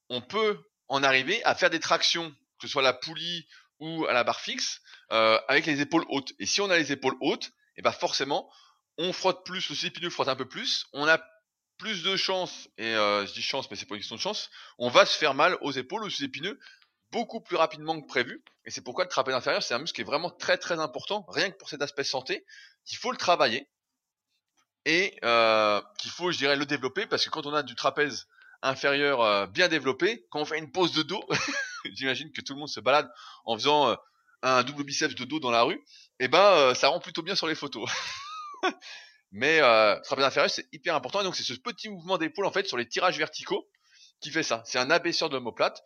on 0.08 0.20
peut 0.20 0.60
en 0.88 1.02
arriver 1.02 1.42
à 1.44 1.54
faire 1.54 1.70
des 1.70 1.80
tractions, 1.80 2.34
que 2.58 2.66
ce 2.66 2.72
soit 2.72 2.82
la 2.82 2.92
poulie 2.92 3.46
ou 3.78 4.06
à 4.06 4.12
la 4.12 4.24
barre 4.24 4.40
fixe, 4.40 4.80
euh, 5.12 5.38
avec 5.48 5.66
les 5.66 5.80
épaules 5.80 6.04
hautes. 6.08 6.32
Et 6.38 6.46
si 6.46 6.60
on 6.60 6.70
a 6.70 6.76
les 6.76 6.92
épaules 6.92 7.16
hautes, 7.20 7.52
et 7.76 7.82
ben 7.82 7.92
forcément, 7.92 8.50
on 8.98 9.12
frotte 9.12 9.44
plus, 9.44 9.68
le 9.68 9.86
épineux 9.86 10.10
frotte 10.10 10.28
un 10.28 10.36
peu 10.36 10.48
plus, 10.48 10.86
on 10.92 11.06
a 11.06 11.22
plus 11.78 12.02
de 12.02 12.16
chance, 12.16 12.68
et 12.78 12.94
euh, 12.94 13.26
je 13.26 13.32
dis 13.34 13.42
chance, 13.42 13.70
mais 13.70 13.76
c'est 13.76 13.84
pas 13.84 13.94
une 13.94 14.00
question 14.00 14.16
de 14.16 14.20
chance, 14.20 14.50
on 14.78 14.88
va 14.88 15.04
se 15.04 15.16
faire 15.16 15.34
mal 15.34 15.58
aux 15.60 15.72
épaules, 15.72 16.02
aux 16.04 16.10
sous-épineux, 16.10 16.58
beaucoup 17.10 17.40
plus 17.40 17.56
rapidement 17.56 18.00
que 18.00 18.06
prévu. 18.06 18.42
Et 18.64 18.70
c'est 18.70 18.80
pourquoi 18.80 19.04
le 19.04 19.10
trapèze 19.10 19.34
inférieur, 19.34 19.62
c'est 19.62 19.74
un 19.74 19.78
muscle 19.78 19.94
qui 19.94 20.00
est 20.00 20.04
vraiment 20.04 20.30
très 20.30 20.56
très 20.56 20.80
important, 20.80 21.26
rien 21.28 21.50
que 21.50 21.56
pour 21.56 21.68
cet 21.68 21.82
aspect 21.82 22.04
santé, 22.04 22.46
qu'il 22.84 22.98
faut 22.98 23.10
le 23.10 23.18
travailler 23.18 23.68
et 24.86 25.18
euh, 25.24 25.82
qu'il 25.98 26.10
faut, 26.10 26.32
je 26.32 26.38
dirais, 26.38 26.56
le 26.56 26.64
développer 26.64 27.06
parce 27.06 27.24
que 27.24 27.30
quand 27.30 27.44
on 27.46 27.54
a 27.54 27.62
du 27.62 27.74
trapèze 27.74 28.26
inférieur 28.62 29.48
bien 29.48 29.68
développé, 29.68 30.26
quand 30.30 30.40
on 30.40 30.44
fait 30.46 30.58
une 30.58 30.72
pause 30.72 30.92
de 30.92 31.02
dos, 31.02 31.22
j'imagine 31.94 32.32
que 32.32 32.40
tout 32.40 32.54
le 32.54 32.58
monde 32.58 32.68
se 32.68 32.80
balade 32.80 33.10
en 33.44 33.56
faisant 33.56 33.88
euh, 33.88 33.94
un 34.42 34.62
double 34.62 34.84
biceps 34.84 35.14
de 35.14 35.24
dos 35.24 35.40
dans 35.40 35.50
la 35.50 35.62
rue, 35.62 35.74
et 36.18 36.24
eh 36.24 36.28
ben 36.28 36.38
euh, 36.38 36.74
ça 36.74 36.88
rend 36.88 37.00
plutôt 37.00 37.22
bien 37.22 37.34
sur 37.34 37.46
les 37.46 37.54
photos. 37.54 37.90
Mais 39.32 39.60
euh, 39.60 39.98
trapèze 40.00 40.24
inférieur, 40.24 40.50
c'est 40.50 40.66
hyper 40.72 40.94
important. 40.94 41.20
Et 41.20 41.24
donc 41.24 41.36
c'est 41.36 41.42
ce 41.42 41.54
petit 41.54 41.88
mouvement 41.88 42.16
d'épaule 42.16 42.46
en 42.46 42.52
fait 42.52 42.66
sur 42.66 42.76
les 42.76 42.88
tirages 42.88 43.18
verticaux 43.18 43.68
qui 44.20 44.30
fait 44.30 44.42
ça. 44.42 44.62
C'est 44.64 44.78
un 44.78 44.90
abaisseur 44.90 45.28
de 45.28 45.34
l'omoplate. 45.34 45.82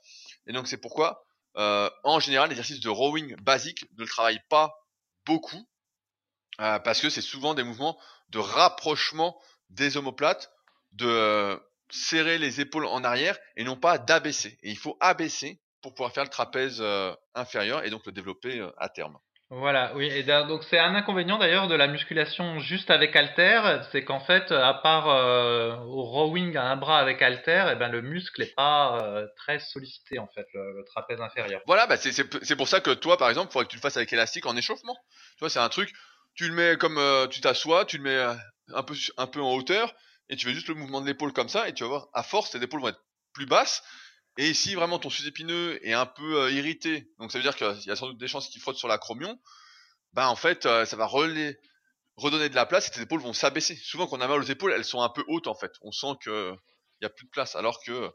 Et 0.46 0.52
donc 0.52 0.68
c'est 0.68 0.76
pourquoi, 0.76 1.24
euh, 1.56 1.90
en 2.04 2.20
général, 2.20 2.50
l'exercice 2.50 2.80
de 2.80 2.88
rowing 2.88 3.34
basique 3.36 3.90
ne 3.96 4.02
le 4.02 4.08
travaille 4.08 4.40
pas 4.48 4.74
beaucoup, 5.26 5.68
parce 6.58 7.00
que 7.00 7.08
c'est 7.08 7.22
souvent 7.22 7.54
des 7.54 7.62
mouvements 7.62 7.98
de 8.28 8.38
rapprochement 8.38 9.40
des 9.70 9.96
omoplates, 9.96 10.52
de 10.92 11.60
serrer 11.90 12.38
les 12.38 12.60
épaules 12.60 12.86
en 12.86 13.04
arrière 13.04 13.38
et 13.56 13.64
non 13.64 13.76
pas 13.76 13.98
d'abaisser. 13.98 14.58
Et 14.62 14.70
il 14.70 14.78
faut 14.78 14.96
abaisser 15.00 15.60
pour 15.82 15.94
pouvoir 15.94 16.12
faire 16.12 16.24
le 16.24 16.30
trapèze 16.30 16.78
euh, 16.80 17.14
inférieur 17.34 17.84
et 17.84 17.90
donc 17.90 18.06
le 18.06 18.12
développer 18.12 18.66
à 18.78 18.88
terme. 18.88 19.18
Voilà, 19.52 19.92
oui, 19.96 20.06
et 20.06 20.22
donc 20.22 20.62
c'est 20.70 20.78
un 20.78 20.94
inconvénient 20.94 21.36
d'ailleurs 21.36 21.66
de 21.66 21.74
la 21.74 21.88
musculation 21.88 22.60
juste 22.60 22.88
avec 22.88 23.16
halter, 23.16 23.82
c'est 23.90 24.04
qu'en 24.04 24.20
fait, 24.20 24.52
à 24.52 24.74
part 24.74 25.08
euh, 25.08 25.74
au 25.76 26.04
rowing 26.04 26.56
à 26.56 26.70
un 26.70 26.76
bras 26.76 27.00
avec 27.00 27.20
halter, 27.20 27.64
et 27.66 27.72
eh 27.72 27.74
ben 27.74 27.88
le 27.88 28.00
muscle 28.00 28.42
n'est 28.42 28.52
pas 28.56 29.02
euh, 29.02 29.26
très 29.34 29.58
sollicité 29.58 30.20
en 30.20 30.28
fait, 30.28 30.46
le, 30.54 30.84
trapèze 30.86 31.20
inférieur. 31.20 31.60
Voilà, 31.66 31.88
bah 31.88 31.96
c'est 31.96 32.56
pour 32.56 32.68
ça 32.68 32.80
que 32.80 32.92
toi, 32.92 33.16
par 33.16 33.28
exemple, 33.28 33.48
il 33.50 33.52
faudrait 33.52 33.64
que 33.64 33.70
tu 33.70 33.76
le 33.76 33.80
fasses 33.80 33.96
avec 33.96 34.12
élastique 34.12 34.46
en 34.46 34.56
échauffement. 34.56 34.96
Tu 35.32 35.40
vois, 35.40 35.50
c'est 35.50 35.58
un 35.58 35.68
truc, 35.68 35.92
tu 36.34 36.46
le 36.46 36.54
mets 36.54 36.76
comme 36.76 36.98
euh, 36.98 37.26
tu 37.26 37.40
t'assois, 37.40 37.84
tu 37.84 37.98
le 37.98 38.04
mets 38.04 38.36
un 38.72 38.82
peu 38.84 38.94
un 39.16 39.26
peu 39.26 39.40
en 39.40 39.52
hauteur, 39.54 39.92
et 40.28 40.36
tu 40.36 40.46
fais 40.46 40.54
juste 40.54 40.68
le 40.68 40.74
mouvement 40.74 41.00
de 41.00 41.08
l'épaule 41.08 41.32
comme 41.32 41.48
ça, 41.48 41.68
et 41.68 41.74
tu 41.74 41.82
vas 41.82 41.88
voir, 41.88 42.08
à 42.14 42.22
force, 42.22 42.52
tes 42.52 42.62
épaules 42.62 42.82
vont 42.82 42.88
être 42.90 43.02
plus 43.32 43.46
basses, 43.46 43.82
et 44.36 44.54
si 44.54 44.74
vraiment 44.74 44.98
ton 44.98 45.10
sous-épineux 45.10 45.78
est 45.86 45.92
un 45.92 46.06
peu 46.06 46.42
euh, 46.42 46.50
irrité, 46.52 47.10
donc 47.18 47.32
ça 47.32 47.38
veut 47.38 47.42
dire 47.42 47.56
qu'il 47.56 47.66
y 47.86 47.90
a 47.90 47.96
sans 47.96 48.06
doute 48.08 48.18
des 48.18 48.28
chances 48.28 48.48
qu'il 48.48 48.60
frotte 48.60 48.76
sur 48.76 48.88
l'acromion, 48.88 49.38
bah 50.12 50.28
en 50.28 50.36
fait 50.36 50.66
euh, 50.66 50.84
ça 50.84 50.96
va 50.96 51.06
redonner 51.06 51.58
de 52.16 52.54
la 52.54 52.66
place 52.66 52.88
et 52.88 52.90
tes 52.90 53.02
épaules 53.02 53.20
vont 53.20 53.32
s'abaisser. 53.32 53.76
Souvent 53.76 54.06
quand 54.06 54.18
on 54.18 54.20
a 54.20 54.28
mal 54.28 54.40
aux 54.40 54.44
épaules, 54.44 54.72
elles 54.72 54.84
sont 54.84 55.02
un 55.02 55.08
peu 55.08 55.24
hautes 55.28 55.46
en 55.46 55.54
fait. 55.54 55.72
On 55.82 55.92
sent 55.92 56.14
que 56.20 56.54
il 57.00 57.04
y 57.04 57.06
a 57.06 57.10
plus 57.10 57.26
de 57.26 57.30
place 57.30 57.56
alors 57.56 57.82
que 57.82 58.10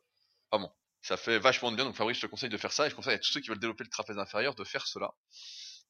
ah 0.51 0.57
bon, 0.57 0.71
ça 1.01 1.17
fait 1.17 1.39
vachement 1.39 1.71
de 1.71 1.75
bien. 1.75 1.85
Donc 1.85 1.95
Fabrice, 1.95 2.17
je 2.17 2.21
te 2.21 2.27
conseille 2.27 2.49
de 2.49 2.57
faire 2.57 2.71
ça 2.71 2.87
et 2.87 2.89
je 2.89 2.95
conseille 2.95 3.15
à 3.15 3.19
tous 3.19 3.31
ceux 3.31 3.41
qui 3.41 3.49
veulent 3.49 3.59
développer 3.59 3.83
le 3.83 3.89
trapèze 3.89 4.17
inférieur 4.17 4.55
de 4.55 4.63
faire 4.63 4.87
cela. 4.87 5.13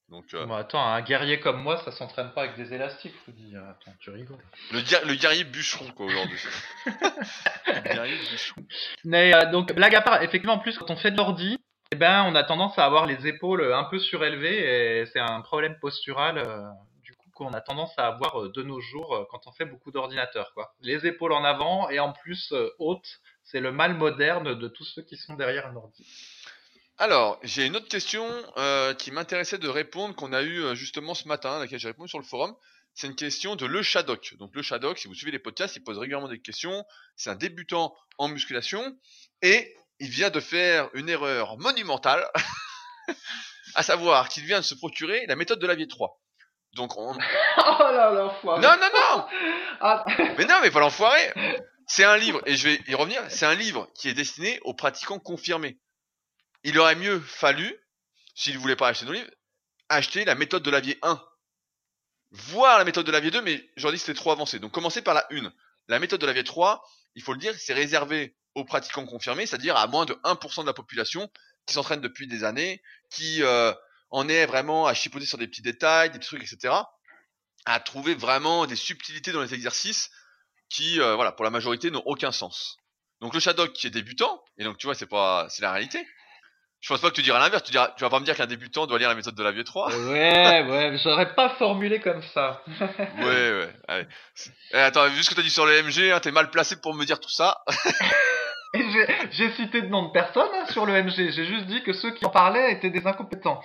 Donc, 0.08 0.34
euh... 0.34 0.48
attends, 0.50 0.84
un 0.84 1.00
guerrier 1.02 1.40
comme 1.40 1.60
moi, 1.62 1.78
ça 1.78 1.90
s'entraîne 1.90 2.30
pas 2.30 2.42
avec 2.42 2.56
des 2.56 2.72
élastiques, 2.72 3.14
faut 3.24 3.32
dire. 3.32 3.60
Attends, 3.68 3.92
tu 3.98 4.10
rigoles. 4.10 4.38
Le, 4.70 4.78
le 4.78 5.14
guerrier 5.16 5.42
bûcheron, 5.42 5.90
quoi, 5.92 6.06
aujourd'hui. 6.06 6.38
le 6.86 7.94
guerrier 7.94 8.16
bûcheron. 8.16 8.64
Mais 9.04 9.34
euh, 9.34 9.50
donc, 9.50 9.72
blague 9.72 9.96
à 9.96 10.02
part, 10.02 10.22
effectivement, 10.22 10.54
en 10.54 10.58
plus, 10.60 10.78
quand 10.78 10.90
on 10.90 10.96
fait 10.96 11.10
de 11.10 11.16
l'ordi, 11.16 11.58
eh 11.90 11.96
ben, 11.96 12.24
on 12.24 12.36
a 12.36 12.44
tendance 12.44 12.78
à 12.78 12.84
avoir 12.84 13.06
les 13.06 13.26
épaules 13.26 13.72
un 13.72 13.84
peu 13.84 13.98
surélevées 13.98 15.00
et 15.00 15.06
c'est 15.06 15.20
un 15.20 15.40
problème 15.40 15.76
postural. 15.80 16.38
Euh, 16.38 16.62
du 17.02 17.12
coup, 17.14 17.30
qu'on 17.34 17.52
a 17.52 17.60
tendance 17.60 17.92
à 17.98 18.06
avoir 18.06 18.48
de 18.48 18.62
nos 18.62 18.80
jours 18.80 19.26
quand 19.30 19.48
on 19.48 19.52
fait 19.52 19.66
beaucoup 19.66 19.90
d'ordinateurs, 19.90 20.52
quoi. 20.54 20.72
Les 20.82 21.04
épaules 21.06 21.32
en 21.32 21.42
avant 21.42 21.90
et 21.90 21.98
en 21.98 22.12
plus 22.12 22.54
hautes, 22.78 23.20
c'est 23.42 23.60
le 23.60 23.72
mal 23.72 23.94
moderne 23.94 24.54
de 24.54 24.68
tous 24.68 24.84
ceux 24.84 25.02
qui 25.02 25.16
sont 25.16 25.34
derrière 25.34 25.66
un 25.66 25.74
ordi. 25.74 26.06
Alors, 26.98 27.38
j'ai 27.42 27.66
une 27.66 27.76
autre 27.76 27.88
question 27.88 28.26
euh, 28.56 28.94
qui 28.94 29.10
m'intéressait 29.10 29.58
de 29.58 29.68
répondre, 29.68 30.14
qu'on 30.14 30.32
a 30.32 30.40
eu 30.40 30.62
euh, 30.62 30.74
justement 30.74 31.14
ce 31.14 31.28
matin, 31.28 31.56
à 31.56 31.58
laquelle 31.58 31.78
j'ai 31.78 31.88
répondu 31.88 32.08
sur 32.08 32.18
le 32.18 32.24
forum. 32.24 32.54
C'est 32.94 33.06
une 33.06 33.14
question 33.14 33.54
de 33.54 33.66
Le 33.66 33.82
Shadok. 33.82 34.34
Donc 34.38 34.54
Le 34.54 34.62
Shadok, 34.62 34.98
si 34.98 35.06
vous 35.06 35.14
suivez 35.14 35.30
les 35.30 35.38
podcasts, 35.38 35.76
il 35.76 35.84
pose 35.84 35.98
régulièrement 35.98 36.28
des 36.28 36.40
questions. 36.40 36.86
C'est 37.14 37.28
un 37.28 37.34
débutant 37.34 37.94
en 38.16 38.28
musculation 38.28 38.96
et 39.42 39.74
il 39.98 40.08
vient 40.08 40.30
de 40.30 40.40
faire 40.40 40.88
une 40.94 41.10
erreur 41.10 41.58
monumentale, 41.58 42.26
à 43.74 43.82
savoir 43.82 44.30
qu'il 44.30 44.44
vient 44.44 44.60
de 44.60 44.64
se 44.64 44.74
procurer 44.74 45.26
la 45.26 45.36
méthode 45.36 45.58
de 45.58 45.66
la 45.66 45.74
vie 45.74 45.88
3. 45.88 46.18
Donc 46.72 46.96
on... 46.96 47.12
oh 47.58 47.78
là 47.78 48.10
l'enfoiré 48.10 48.62
Non, 48.62 48.70
non, 48.70 48.88
non 48.94 49.26
ah. 49.82 50.04
Mais 50.38 50.46
non, 50.46 50.60
mais 50.62 50.70
pas 50.70 50.80
l'enfoiré 50.80 51.34
C'est 51.86 52.04
un 52.04 52.16
livre, 52.16 52.40
et 52.46 52.56
je 52.56 52.68
vais 52.68 52.80
y 52.88 52.94
revenir, 52.94 53.22
c'est 53.28 53.44
un 53.44 53.54
livre 53.54 53.90
qui 53.94 54.08
est 54.08 54.14
destiné 54.14 54.58
aux 54.62 54.72
pratiquants 54.72 55.18
confirmés 55.18 55.78
il 56.66 56.76
aurait 56.80 56.96
mieux 56.96 57.20
fallu, 57.20 57.78
s'il 58.34 58.58
voulait 58.58 58.74
pas 58.74 58.88
acheter 58.88 59.06
nos 59.06 59.12
livres, 59.12 59.30
acheter 59.88 60.24
la 60.24 60.34
méthode 60.34 60.64
de 60.64 60.70
Lavier 60.70 60.98
1. 61.02 61.24
Voir 62.32 62.76
la 62.76 62.84
méthode 62.84 63.06
de 63.06 63.12
Lavier 63.12 63.30
2, 63.30 63.40
mais 63.40 63.70
j'en 63.76 63.92
dis 63.92 63.98
que 63.98 64.02
c'était 64.02 64.18
trop 64.18 64.32
avancé. 64.32 64.58
Donc 64.58 64.72
commencez 64.72 65.00
par 65.00 65.14
la 65.14 65.24
1. 65.30 65.52
La 65.86 66.00
méthode 66.00 66.20
de 66.20 66.26
Lavier 66.26 66.42
3, 66.42 66.82
il 67.14 67.22
faut 67.22 67.32
le 67.32 67.38
dire, 67.38 67.54
c'est 67.56 67.72
réservé 67.72 68.36
aux 68.56 68.64
pratiquants 68.64 69.06
confirmés, 69.06 69.46
c'est-à-dire 69.46 69.76
à 69.76 69.86
moins 69.86 70.06
de 70.06 70.14
1% 70.24 70.62
de 70.62 70.66
la 70.66 70.72
population 70.72 71.30
qui 71.66 71.74
s'entraîne 71.74 72.00
depuis 72.00 72.26
des 72.26 72.42
années, 72.42 72.82
qui 73.10 73.44
euh, 73.44 73.72
en 74.10 74.28
est 74.28 74.44
vraiment 74.46 74.88
à 74.88 74.94
chipoter 74.94 75.24
sur 75.24 75.38
des 75.38 75.46
petits 75.46 75.62
détails, 75.62 76.10
des 76.10 76.18
petits 76.18 76.30
trucs, 76.30 76.42
etc. 76.42 76.74
À 77.64 77.78
trouver 77.78 78.16
vraiment 78.16 78.66
des 78.66 78.76
subtilités 78.76 79.30
dans 79.30 79.42
les 79.42 79.54
exercices 79.54 80.10
qui, 80.68 81.00
euh, 81.00 81.14
voilà, 81.14 81.30
pour 81.30 81.44
la 81.44 81.50
majorité, 81.50 81.92
n'ont 81.92 82.02
aucun 82.06 82.32
sens. 82.32 82.78
Donc 83.20 83.34
le 83.34 83.40
Shadok 83.40 83.72
qui 83.72 83.86
est 83.86 83.90
débutant, 83.90 84.42
et 84.58 84.64
donc 84.64 84.78
tu 84.78 84.88
vois, 84.88 84.96
c'est 84.96 85.06
pas, 85.06 85.48
c'est 85.48 85.62
la 85.62 85.70
réalité. 85.70 86.04
Je 86.80 86.88
pense 86.88 87.00
pas 87.00 87.10
que 87.10 87.14
tu 87.14 87.22
diras 87.22 87.38
l'inverse. 87.38 87.62
Tu, 87.64 87.72
diras, 87.72 87.92
tu 87.96 88.04
vas 88.04 88.10
pas 88.10 88.20
me 88.20 88.24
dire 88.24 88.36
qu'un 88.36 88.46
débutant 88.46 88.86
doit 88.86 88.98
lire 88.98 89.08
la 89.08 89.14
méthode 89.14 89.34
de 89.34 89.42
la 89.42 89.50
vie 89.50 89.64
3. 89.64 89.88
Ouais, 89.88 90.64
ouais, 90.68 90.98
j'aurais 91.02 91.34
pas 91.34 91.50
formulé 91.50 92.00
comme 92.00 92.22
ça. 92.34 92.62
ouais, 93.18 93.24
ouais. 93.24 93.70
Allez. 93.88 94.06
Eh, 94.72 94.76
attends, 94.76 95.08
vu 95.08 95.22
ce 95.22 95.30
que 95.30 95.34
t'as 95.34 95.42
dit 95.42 95.50
sur 95.50 95.66
le 95.66 95.82
MG, 95.82 96.12
hein, 96.12 96.20
t'es 96.20 96.30
mal 96.30 96.50
placé 96.50 96.76
pour 96.80 96.94
me 96.94 97.04
dire 97.04 97.18
tout 97.18 97.30
ça. 97.30 97.62
j'ai 99.32 99.50
cité 99.52 99.82
de 99.82 99.88
nom 99.88 100.06
de 100.06 100.12
personne 100.12 100.48
hein, 100.54 100.66
sur 100.70 100.86
le 100.86 101.02
MG. 101.02 101.30
J'ai 101.30 101.46
juste 101.46 101.66
dit 101.66 101.82
que 101.82 101.92
ceux 101.92 102.12
qui 102.12 102.24
en 102.26 102.30
parlaient 102.30 102.72
étaient 102.72 102.90
des 102.90 103.06
incompétents. 103.06 103.60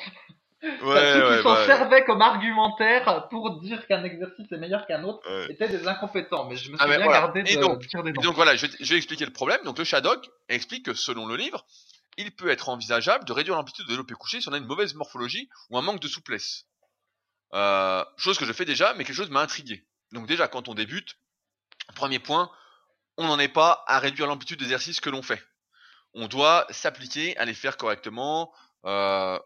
Ouais, 0.64 0.70
ceux 0.82 1.38
qui 1.38 1.43
s'en 1.43 1.53
bah, 1.53 1.66
servaient 1.66 2.05
comme 2.05 2.22
argumentaire 2.22 3.28
pour 3.30 3.59
dire 3.59 3.86
qu'un 3.88 4.03
exercice 4.03 4.51
est 4.51 4.57
meilleur 4.57 4.88
qu'un 4.88 5.03
autre 5.03 5.22
étaient 5.49 5.68
des 5.68 5.88
incompétents. 5.88 6.47
Mais 6.47 6.55
je 6.55 6.72
me 6.72 6.78
suis 6.78 6.86
ah, 6.86 6.97
bien 6.97 7.05
gardé 7.05 7.43
de 7.43 7.59
donc, 7.59 7.80
dire 7.86 8.03
des 8.03 8.14
noms. 8.14 8.22
donc 8.22 8.36
voilà, 8.36 8.55
je 8.55 8.68
vais, 8.68 8.74
je 8.80 8.89
vais 8.89 8.97
expliquer 8.97 9.26
le 9.26 9.34
problème. 9.34 9.59
Donc 9.66 9.78
le 9.78 9.84
Shadok 9.84 10.26
explique 10.49 10.86
que 10.86 10.93
selon 10.93 11.26
le 11.26 11.36
livre, 11.36 11.66
il 12.18 12.36
peut 12.36 12.49
être 12.49 12.70
envisageable 12.70 13.26
de 13.26 13.34
réduire 13.34 13.55
l'amplitude 13.55 13.86
de 13.86 13.89
développé 13.89 14.14
couché 14.14 14.41
si 14.41 14.49
on 14.49 14.53
a 14.53 14.57
une 14.57 14.66
mauvaise 14.66 14.93
morphologie 14.93 15.49
ou 15.70 15.78
un 15.78 15.82
manque 15.82 15.99
de 15.99 16.07
souplesse. 16.07 16.66
Euh, 17.53 18.03
chose 18.18 18.38
que 18.38 18.45
je 18.45 18.53
fais 18.53 18.66
déjà, 18.66 18.93
mais 18.93 19.03
quelque 19.03 19.16
chose 19.16 19.30
m'a 19.30 19.41
intrigué. 19.41 19.86
Donc 20.12 20.28
déjà, 20.28 20.47
quand 20.47 20.68
on 20.68 20.74
débute, 20.74 21.18
premier 21.95 22.20
point, 22.20 22.51
on 23.18 23.28
n'en 23.28 23.39
est 23.39 23.47
pas 23.47 23.84
à 23.88 23.99
réduire 23.99 24.28
l'amplitude 24.28 24.59
d'exercice 24.59 24.99
que 24.99 25.09
l'on 25.09 25.22
fait. 25.22 25.43
On 26.14 26.28
doit 26.28 26.66
s'appliquer 26.70 27.38
à 27.38 27.45
les 27.45 27.53
faire 27.53 27.78
correctement. 27.78 28.53
Euh, 28.86 29.39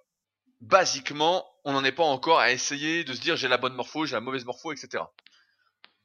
basiquement, 0.61 1.47
on 1.63 1.73
n'en 1.73 1.83
est 1.83 1.91
pas 1.91 2.03
encore 2.03 2.39
à 2.39 2.51
essayer 2.51 3.03
de 3.03 3.13
se 3.13 3.21
dire 3.21 3.35
j'ai 3.35 3.47
la 3.47 3.57
bonne 3.57 3.73
morpho, 3.73 4.05
j'ai 4.05 4.15
la 4.15 4.21
mauvaise 4.21 4.45
morpho, 4.45 4.71
etc. 4.71 5.03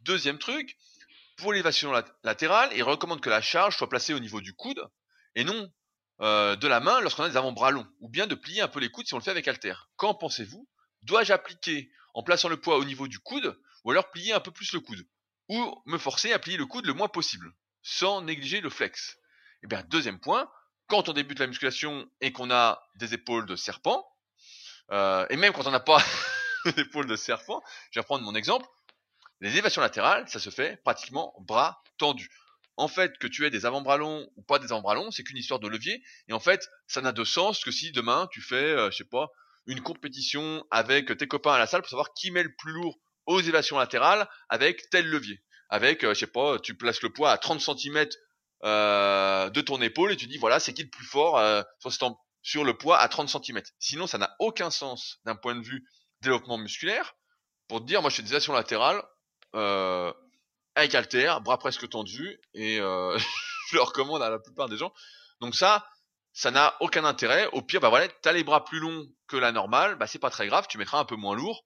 Deuxième 0.00 0.38
truc, 0.38 0.76
pour 1.36 1.52
l'élévation 1.52 1.92
latérale, 2.22 2.70
il 2.74 2.82
recommande 2.82 3.20
que 3.20 3.30
la 3.30 3.40
charge 3.40 3.76
soit 3.76 3.88
placée 3.88 4.14
au 4.14 4.18
niveau 4.18 4.40
du 4.40 4.54
coude 4.54 4.82
et 5.34 5.44
non 5.44 5.70
euh, 6.20 6.54
de 6.56 6.68
la 6.68 6.80
main 6.80 7.00
lorsqu'on 7.00 7.22
a 7.22 7.28
des 7.30 7.36
avant-bras 7.36 7.70
longs, 7.70 7.86
ou 8.00 8.08
bien 8.08 8.26
de 8.26 8.34
plier 8.34 8.60
un 8.60 8.68
peu 8.68 8.78
les 8.78 8.90
coudes 8.90 9.06
si 9.06 9.14
on 9.14 9.18
le 9.18 9.22
fait 9.22 9.30
avec 9.30 9.48
halter. 9.48 9.74
Qu'en 9.96 10.14
pensez-vous? 10.14 10.68
Dois-je 11.02 11.32
appliquer 11.32 11.90
en 12.12 12.22
plaçant 12.22 12.48
le 12.48 12.58
poids 12.58 12.76
au 12.76 12.84
niveau 12.84 13.08
du 13.08 13.18
coude, 13.18 13.58
ou 13.84 13.90
alors 13.90 14.10
plier 14.10 14.32
un 14.34 14.40
peu 14.40 14.50
plus 14.50 14.72
le 14.72 14.80
coude? 14.80 15.06
Ou 15.48 15.82
me 15.86 15.96
forcer 15.96 16.32
à 16.32 16.38
plier 16.38 16.58
le 16.58 16.66
coude 16.66 16.86
le 16.86 16.92
moins 16.92 17.08
possible, 17.08 17.50
sans 17.82 18.20
négliger 18.20 18.60
le 18.60 18.68
flex? 18.68 19.16
Et 19.62 19.64
eh 19.64 19.66
bien, 19.66 19.82
deuxième 19.88 20.20
point, 20.20 20.50
quand 20.88 21.08
on 21.08 21.12
débute 21.12 21.38
la 21.38 21.46
musculation 21.46 22.08
et 22.20 22.32
qu'on 22.32 22.50
a 22.50 22.82
des 22.96 23.14
épaules 23.14 23.46
de 23.46 23.56
serpent, 23.56 24.06
euh, 24.90 25.26
et 25.30 25.36
même 25.36 25.52
quand 25.52 25.66
on 25.66 25.70
n'a 25.70 25.80
pas 25.80 26.02
d'épaules 26.76 27.06
de 27.06 27.16
serpent, 27.16 27.62
je 27.90 27.98
vais 27.98 28.02
reprendre 28.02 28.24
mon 28.24 28.34
exemple, 28.34 28.66
les 29.40 29.52
élévations 29.52 29.80
latérales, 29.80 30.28
ça 30.28 30.38
se 30.38 30.50
fait 30.50 30.76
pratiquement 30.82 31.34
bras 31.38 31.82
tendus 31.96 32.30
en 32.80 32.88
fait, 32.88 33.18
que 33.18 33.26
tu 33.26 33.44
aies 33.44 33.50
des 33.50 33.66
avant-bras 33.66 33.98
longs 33.98 34.26
ou 34.36 34.42
pas 34.42 34.58
des 34.58 34.72
avant-bras 34.72 34.94
longs, 34.94 35.10
c'est 35.10 35.22
qu'une 35.22 35.36
histoire 35.36 35.60
de 35.60 35.68
levier. 35.68 36.02
Et 36.28 36.32
en 36.32 36.40
fait, 36.40 36.66
ça 36.86 37.02
n'a 37.02 37.12
de 37.12 37.24
sens 37.24 37.62
que 37.62 37.70
si 37.70 37.92
demain 37.92 38.26
tu 38.32 38.40
fais, 38.40 38.54
euh, 38.56 38.90
je 38.90 38.96
sais 38.96 39.04
pas, 39.04 39.28
une 39.66 39.82
compétition 39.82 40.64
avec 40.70 41.14
tes 41.18 41.28
copains 41.28 41.52
à 41.52 41.58
la 41.58 41.66
salle 41.66 41.82
pour 41.82 41.90
savoir 41.90 42.14
qui 42.14 42.30
met 42.30 42.42
le 42.42 42.54
plus 42.56 42.72
lourd 42.72 42.98
aux 43.26 43.38
élévations 43.38 43.76
latérales 43.76 44.26
avec 44.48 44.88
tel 44.88 45.06
levier. 45.06 45.42
Avec, 45.68 46.04
euh, 46.04 46.14
je 46.14 46.20
sais 46.20 46.26
pas, 46.26 46.58
tu 46.58 46.74
places 46.74 47.02
le 47.02 47.12
poids 47.12 47.30
à 47.30 47.36
30 47.36 47.60
cm 47.60 48.08
euh, 48.64 49.50
de 49.50 49.60
ton 49.60 49.82
épaule 49.82 50.12
et 50.12 50.16
tu 50.16 50.26
dis 50.26 50.38
voilà, 50.38 50.58
c'est 50.58 50.72
qui 50.72 50.82
le 50.82 50.88
plus 50.88 51.04
fort 51.04 51.38
sur, 51.80 52.16
sur 52.40 52.64
le 52.64 52.78
poids 52.78 52.98
à 52.98 53.08
30 53.08 53.28
cm. 53.28 53.60
Sinon, 53.78 54.06
ça 54.06 54.16
n'a 54.16 54.34
aucun 54.38 54.70
sens 54.70 55.18
d'un 55.26 55.36
point 55.36 55.54
de 55.54 55.62
vue 55.62 55.86
développement 56.22 56.56
musculaire. 56.56 57.14
Pour 57.68 57.80
te 57.80 57.84
dire, 57.84 58.00
moi 58.00 58.08
je 58.08 58.16
fais 58.16 58.22
des 58.22 58.30
élévations 58.30 58.54
latérales, 58.54 59.02
avec 60.80 60.94
halter, 60.94 61.34
bras 61.42 61.58
presque 61.58 61.88
tendus, 61.88 62.38
et 62.54 62.80
euh, 62.80 63.16
je 63.70 63.76
le 63.76 63.82
recommande 63.82 64.22
à 64.22 64.30
la 64.30 64.38
plupart 64.38 64.68
des 64.68 64.76
gens. 64.76 64.92
Donc 65.40 65.54
ça, 65.54 65.86
ça 66.32 66.50
n'a 66.50 66.76
aucun 66.80 67.04
intérêt. 67.04 67.46
Au 67.52 67.62
pire, 67.62 67.80
bah 67.80 67.88
voilà, 67.88 68.08
t'as 68.22 68.32
les 68.32 68.44
bras 68.44 68.64
plus 68.64 68.80
longs 68.80 69.06
que 69.26 69.36
la 69.36 69.52
normale, 69.52 69.96
bah 69.96 70.06
c'est 70.06 70.18
pas 70.18 70.30
très 70.30 70.46
grave, 70.46 70.66
tu 70.68 70.78
mettras 70.78 70.98
un 70.98 71.04
peu 71.04 71.16
moins 71.16 71.34
lourd, 71.34 71.64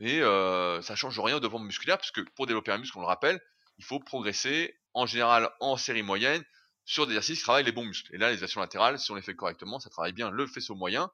et 0.00 0.20
euh, 0.22 0.82
ça 0.82 0.94
change 0.94 1.18
rien 1.18 1.36
au 1.36 1.40
développement 1.40 1.66
musculaire, 1.66 1.98
parce 1.98 2.10
que 2.10 2.20
pour 2.34 2.46
développer 2.46 2.72
un 2.72 2.78
muscle, 2.78 2.96
on 2.98 3.00
le 3.00 3.06
rappelle, 3.06 3.40
il 3.78 3.84
faut 3.84 4.00
progresser 4.00 4.78
en 4.94 5.06
général 5.06 5.50
en 5.60 5.76
série 5.76 6.02
moyenne 6.02 6.42
sur 6.84 7.06
des 7.06 7.12
exercices 7.12 7.38
qui 7.38 7.44
travaillent 7.44 7.64
les 7.64 7.72
bons 7.72 7.84
muscles. 7.84 8.14
Et 8.14 8.18
là, 8.18 8.30
les 8.30 8.42
actions 8.42 8.60
latérales, 8.60 8.98
si 8.98 9.10
on 9.10 9.14
les 9.14 9.22
fait 9.22 9.34
correctement, 9.34 9.80
ça 9.80 9.90
travaille 9.90 10.12
bien 10.12 10.30
le 10.30 10.46
faisceau 10.46 10.74
moyen. 10.74 11.10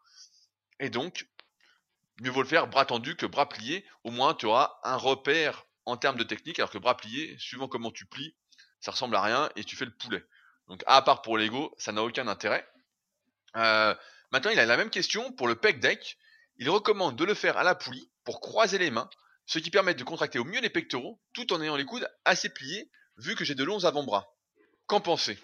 Et 0.79 0.91
donc, 0.91 1.27
mieux 2.21 2.31
vaut 2.31 2.43
le 2.43 2.49
faire 2.49 2.69
bras 2.69 2.85
tendu 2.85 3.17
que 3.17 3.27
bras 3.27 3.49
plié. 3.49 3.85
Au 4.05 4.11
moins, 4.11 4.35
tu 4.35 4.47
auras 4.47 4.79
un 4.85 4.97
repère 4.97 5.65
en 5.87 5.97
termes 5.97 6.17
de 6.17 6.25
technique, 6.25 6.59
alors 6.59 6.71
que 6.71 6.79
bras 6.79 6.97
plié, 6.97 7.37
suivant 7.39 7.69
comment 7.69 7.91
tu 7.91 8.07
plies, 8.07 8.35
ça 8.81 8.91
ressemble 8.91 9.17
à 9.17 9.23
rien 9.23 9.51
et 9.57 9.65
tu 9.65 9.77
fais 9.77 9.85
le 9.85 9.95
poulet. 9.95 10.25
Donc, 10.69 10.83
à 10.87 11.03
part 11.03 11.23
pour 11.23 11.39
l'ego, 11.39 11.75
ça 11.79 11.93
n'a 11.93 12.03
aucun 12.03 12.29
intérêt. 12.29 12.67
Euh, 13.57 13.95
maintenant, 14.31 14.51
il 14.51 14.59
a 14.59 14.67
la 14.67 14.77
même 14.77 14.91
question 14.91 15.33
pour 15.33 15.49
le 15.49 15.55
pec 15.55 15.81
deck. 15.81 16.19
Il 16.57 16.71
recommande 16.71 17.17
de 17.17 17.25
le 17.25 17.35
faire 17.35 17.57
à 17.57 17.65
la 17.65 17.75
poulie 17.75 18.11
pour 18.25 18.41
croiser 18.41 18.79
les 18.79 18.91
mains, 18.91 19.11
ce 19.47 19.59
qui 19.59 19.71
permet 19.71 19.95
de 19.95 20.05
contracter 20.05 20.39
au 20.39 20.45
mieux 20.45 20.61
les 20.61 20.71
pectoraux 20.71 21.21
tout 21.33 21.53
en 21.53 21.61
ayant 21.61 21.77
les 21.77 21.85
coudes 21.85 22.09
assez 22.25 22.49
pliés, 22.49 22.91
vu 23.17 23.35
que 23.35 23.45
j'ai 23.45 23.55
de 23.55 23.65
longs 23.65 23.85
avant-bras. 23.85 24.33
Qu'en 24.87 25.01
pensez? 25.01 25.39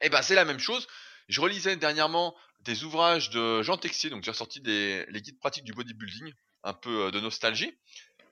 Eh 0.00 0.08
ben, 0.08 0.22
c'est 0.22 0.34
la 0.34 0.44
même 0.44 0.58
chose. 0.58 0.86
Je 1.28 1.40
relisais 1.40 1.76
dernièrement 1.76 2.36
des 2.60 2.84
ouvrages 2.84 3.30
de 3.30 3.62
Jean 3.62 3.76
Texier, 3.76 4.10
donc 4.10 4.22
j'ai 4.22 4.30
ressorti 4.30 4.60
des, 4.60 5.04
les 5.08 5.22
guides 5.22 5.38
pratiques 5.38 5.64
du 5.64 5.72
bodybuilding, 5.72 6.32
un 6.64 6.74
peu 6.74 7.06
euh, 7.06 7.10
de 7.10 7.20
nostalgie. 7.20 7.76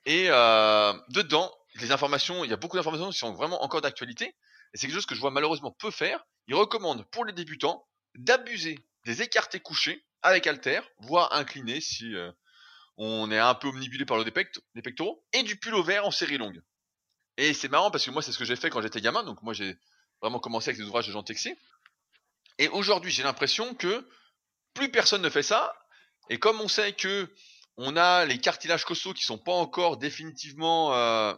Et 0.05 0.27
euh, 0.29 0.93
dedans, 1.09 1.53
les 1.75 1.91
informations, 1.91 2.43
il 2.43 2.49
y 2.49 2.53
a 2.53 2.57
beaucoup 2.57 2.77
d'informations 2.77 3.09
qui 3.09 3.17
sont 3.17 3.33
vraiment 3.33 3.63
encore 3.63 3.81
d'actualité. 3.81 4.25
Et 4.73 4.77
c'est 4.77 4.87
quelque 4.87 4.95
chose 4.95 5.05
que 5.05 5.15
je 5.15 5.21
vois 5.21 5.31
malheureusement 5.31 5.71
peu 5.71 5.91
faire. 5.91 6.23
Il 6.47 6.55
recommande 6.55 7.05
pour 7.11 7.25
les 7.25 7.33
débutants 7.33 7.85
d'abuser 8.15 8.79
des 9.05 9.21
écartés 9.21 9.59
couchés 9.59 10.05
avec 10.21 10.47
halter, 10.47 10.81
voire 10.99 11.33
inclinés 11.33 11.81
si 11.81 12.15
euh, 12.15 12.31
on 12.97 13.31
est 13.31 13.39
un 13.39 13.55
peu 13.55 13.67
omnibulé 13.67 14.05
par 14.05 14.17
le 14.17 14.23
des, 14.23 14.31
des 14.75 14.81
pectoraux, 14.81 15.23
et 15.33 15.43
du 15.43 15.57
pull 15.57 15.81
vert 15.83 16.05
en 16.05 16.11
série 16.11 16.37
longue. 16.37 16.61
Et 17.37 17.53
c'est 17.53 17.69
marrant 17.69 17.89
parce 17.89 18.05
que 18.05 18.11
moi 18.11 18.21
c'est 18.21 18.31
ce 18.31 18.37
que 18.37 18.45
j'ai 18.45 18.55
fait 18.55 18.69
quand 18.69 18.81
j'étais 18.81 19.01
gamin, 19.01 19.23
donc 19.23 19.41
moi 19.41 19.53
j'ai 19.53 19.77
vraiment 20.21 20.39
commencé 20.39 20.69
avec 20.69 20.79
des 20.79 20.85
ouvrages 20.85 21.07
de 21.07 21.11
Jean 21.11 21.23
Texier. 21.23 21.57
Et 22.59 22.67
aujourd'hui 22.67 23.11
j'ai 23.11 23.23
l'impression 23.23 23.73
que 23.73 24.07
plus 24.73 24.91
personne 24.91 25.21
ne 25.21 25.29
fait 25.29 25.43
ça. 25.43 25.73
Et 26.29 26.37
comme 26.37 26.61
on 26.61 26.67
sait 26.67 26.93
que 26.93 27.33
on 27.77 27.95
a 27.97 28.25
les 28.25 28.37
cartilages 28.37 28.85
costaux 28.85 29.13
qui 29.13 29.25
sont 29.25 29.37
pas 29.37 29.53
encore 29.53 29.97
définitivement 29.97 30.95
euh, 30.95 31.33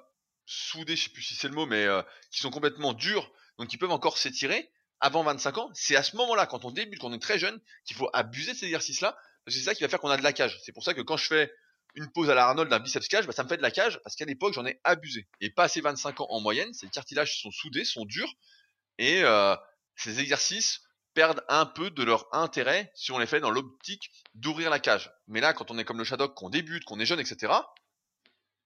soudés, 0.46 0.96
je 0.96 1.06
sais 1.06 1.10
plus 1.10 1.22
si 1.22 1.36
c'est 1.36 1.48
le 1.48 1.54
mot, 1.54 1.66
mais 1.66 1.86
euh, 1.86 2.02
qui 2.32 2.42
sont 2.42 2.52
complètement 2.52 2.94
durs, 2.94 3.32
donc 3.58 3.70
qui 3.70 3.78
peuvent 3.78 3.92
encore 3.92 4.18
s'étirer 4.18 4.70
avant 5.00 5.24
25 5.24 5.58
ans. 5.58 5.70
C'est 5.74 5.96
à 5.96 6.04
ce 6.04 6.16
moment-là, 6.18 6.46
quand 6.46 6.66
on 6.66 6.72
débute, 6.72 7.00
quand 7.00 7.10
on 7.10 7.14
est 7.14 7.22
très 7.22 7.40
jeune, 7.40 7.60
qu'il 7.86 7.96
faut 7.96 8.10
abuser 8.14 8.54
de 8.54 8.58
ces 8.58 8.66
exercices-là, 8.66 9.12
parce 9.46 9.56
que 9.56 9.62
c'est 9.62 9.66
ça 9.66 9.76
qui 9.76 9.84
va 9.84 9.90
faire 9.90 10.00
qu'on 10.00 10.10
a 10.10 10.18
de 10.18 10.24
la 10.24 10.34
cage. 10.34 10.60
C'est 10.64 10.72
pour 10.72 10.84
ça 10.84 10.94
que 10.94 11.02
quand 11.02 11.18
je 11.18 11.28
fais 11.28 11.52
une 11.96 12.12
pause 12.12 12.30
à 12.30 12.36
la 12.36 12.46
Arnold 12.46 12.70
d'un 12.70 12.80
biceps 12.80 13.08
cage, 13.08 13.28
bah, 13.28 13.34
ça 13.34 13.44
me 13.44 13.50
fait 13.50 13.58
de 13.58 13.62
la 13.62 13.72
cage, 13.72 14.00
parce 14.04 14.16
qu'à 14.16 14.26
l'époque 14.26 14.54
j'en 14.54 14.66
ai 14.66 14.80
abusé. 14.84 15.28
Et 15.42 15.50
pas 15.50 15.66
assez 15.66 15.82
25 15.82 16.22
ans 16.22 16.28
en 16.30 16.40
moyenne, 16.40 16.74
ces 16.74 16.88
cartilages 16.88 17.40
sont 17.42 17.52
soudés, 17.52 17.86
sont 17.86 18.06
durs, 18.06 18.34
et 18.98 19.24
euh, 19.24 19.56
ces 19.96 20.20
exercices 20.20 20.82
perdent 21.14 21.44
un 21.48 21.66
peu 21.66 21.90
de 21.90 22.04
leur 22.04 22.28
intérêt 22.34 22.92
si 22.96 23.12
on 23.12 23.20
les 23.20 23.28
fait 23.28 23.40
dans 23.40 23.52
l'optique 23.52 24.12
d'ouvrir 24.34 24.70
la 24.70 24.80
cage. 24.80 25.12
Mais 25.28 25.42
là, 25.42 25.54
quand 25.54 25.72
on 25.72 25.78
est 25.78 25.86
comme 25.86 26.00
le 26.00 26.04
Shadok, 26.04 26.34
qu'on 26.34 26.50
débute, 26.50 26.84
qu'on 26.86 27.00
est 27.00 27.06
jeune, 27.06 27.20
etc., 27.20 27.54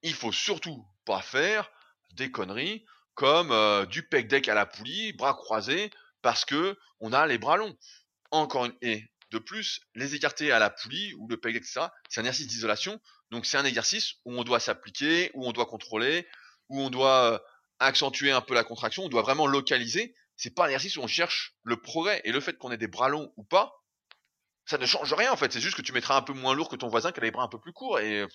il 0.03 0.13
faut 0.13 0.31
surtout 0.31 0.85
pas 1.05 1.21
faire 1.21 1.69
des 2.11 2.31
conneries 2.31 2.85
comme 3.15 3.51
euh, 3.51 3.85
du 3.85 4.07
pec 4.07 4.27
deck 4.27 4.47
à 4.47 4.53
la 4.53 4.65
poulie, 4.65 5.13
bras 5.13 5.33
croisés, 5.33 5.89
parce 6.21 6.45
que 6.45 6.77
on 6.99 7.13
a 7.13 7.25
les 7.25 7.37
bras 7.37 7.57
longs. 7.57 7.75
Encore 8.31 8.65
une 8.65 8.75
et 8.81 9.03
de 9.31 9.39
plus, 9.39 9.81
les 9.95 10.15
écartés 10.15 10.51
à 10.51 10.59
la 10.59 10.69
poulie 10.69 11.13
ou 11.15 11.27
le 11.27 11.37
pec 11.37 11.53
deck, 11.53 11.63
etc., 11.63 11.87
c'est 12.09 12.21
un 12.21 12.23
exercice 12.23 12.47
d'isolation. 12.47 13.01
Donc 13.31 13.45
c'est 13.45 13.57
un 13.57 13.65
exercice 13.65 14.13
où 14.25 14.33
on 14.39 14.43
doit 14.43 14.59
s'appliquer, 14.59 15.31
où 15.33 15.45
on 15.47 15.51
doit 15.51 15.65
contrôler, 15.65 16.27
où 16.69 16.79
on 16.79 16.89
doit 16.89 17.33
euh, 17.33 17.39
accentuer 17.79 18.31
un 18.31 18.41
peu 18.41 18.53
la 18.53 18.63
contraction, 18.63 19.05
on 19.05 19.09
doit 19.09 19.21
vraiment 19.21 19.47
localiser 19.47 20.15
c'est 20.37 20.51
pas 20.53 20.65
un 20.65 20.67
exercice 20.67 20.97
où 20.97 21.01
on 21.01 21.07
cherche 21.07 21.55
le 21.63 21.81
progrès. 21.81 22.21
Et 22.23 22.31
le 22.31 22.39
fait 22.39 22.57
qu'on 22.57 22.71
ait 22.71 22.77
des 22.77 22.87
bras 22.87 23.09
longs 23.09 23.33
ou 23.35 23.43
pas, 23.43 23.83
ça 24.65 24.77
ne 24.77 24.85
change 24.85 25.11
rien 25.13 25.31
en 25.31 25.37
fait. 25.37 25.51
C'est 25.51 25.61
juste 25.61 25.75
que 25.75 25.81
tu 25.81 25.91
mettras 25.91 26.15
un 26.15 26.21
peu 26.21 26.33
moins 26.33 26.53
lourd 26.53 26.69
que 26.69 26.75
ton 26.75 26.87
voisin 26.87 27.11
qui 27.11 27.19
a 27.19 27.23
les 27.23 27.31
bras 27.31 27.43
un 27.43 27.47
peu 27.47 27.59
plus 27.59 27.73
courts. 27.73 27.99
Et, 27.99 28.25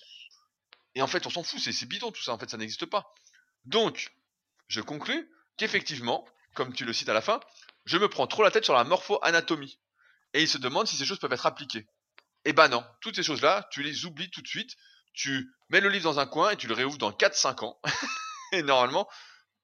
et 0.95 1.01
en 1.01 1.07
fait, 1.07 1.25
on 1.25 1.29
s'en 1.29 1.43
fout. 1.43 1.59
C'est 1.59 1.85
bidon 1.85 2.11
tout 2.11 2.21
ça. 2.21 2.33
En 2.33 2.37
fait, 2.37 2.49
ça 2.49 2.57
n'existe 2.57 2.85
pas. 2.85 3.13
Donc, 3.65 4.13
je 4.67 4.81
conclus 4.81 5.31
qu'effectivement, 5.57 6.27
comme 6.53 6.73
tu 6.73 6.83
le 6.85 6.93
cites 6.93 7.09
à 7.09 7.13
la 7.13 7.21
fin, 7.21 7.39
je 7.85 7.97
me 7.97 8.09
prends 8.09 8.27
trop 8.27 8.43
la 8.43 8.51
tête 8.51 8.65
sur 8.65 8.73
la 8.73 8.83
morpho-anatomie. 8.83 9.79
Et 10.33 10.41
il 10.41 10.47
se 10.47 10.57
demande 10.57 10.87
si 10.87 10.97
ces 10.97 11.05
choses 11.05 11.19
peuvent 11.19 11.33
être 11.33 11.45
appliquées. 11.45 11.87
Eh 12.45 12.51
ben 12.51 12.67
non, 12.67 12.83
toutes 12.99 13.15
ces 13.15 13.23
choses-là, 13.23 13.67
tu 13.71 13.81
les 13.83 14.05
oublies 14.05 14.29
tout 14.29 14.41
de 14.41 14.47
suite. 14.47 14.75
Tu 15.13 15.53
mets 15.69 15.79
le 15.79 15.89
livre 15.89 16.03
dans 16.03 16.19
un 16.19 16.25
coin 16.25 16.51
et 16.51 16.57
tu 16.57 16.67
le 16.67 16.73
réouvres 16.73 16.97
dans 16.97 17.11
4-5 17.11 17.63
ans. 17.63 17.79
et 18.51 18.63
normalement, 18.63 19.07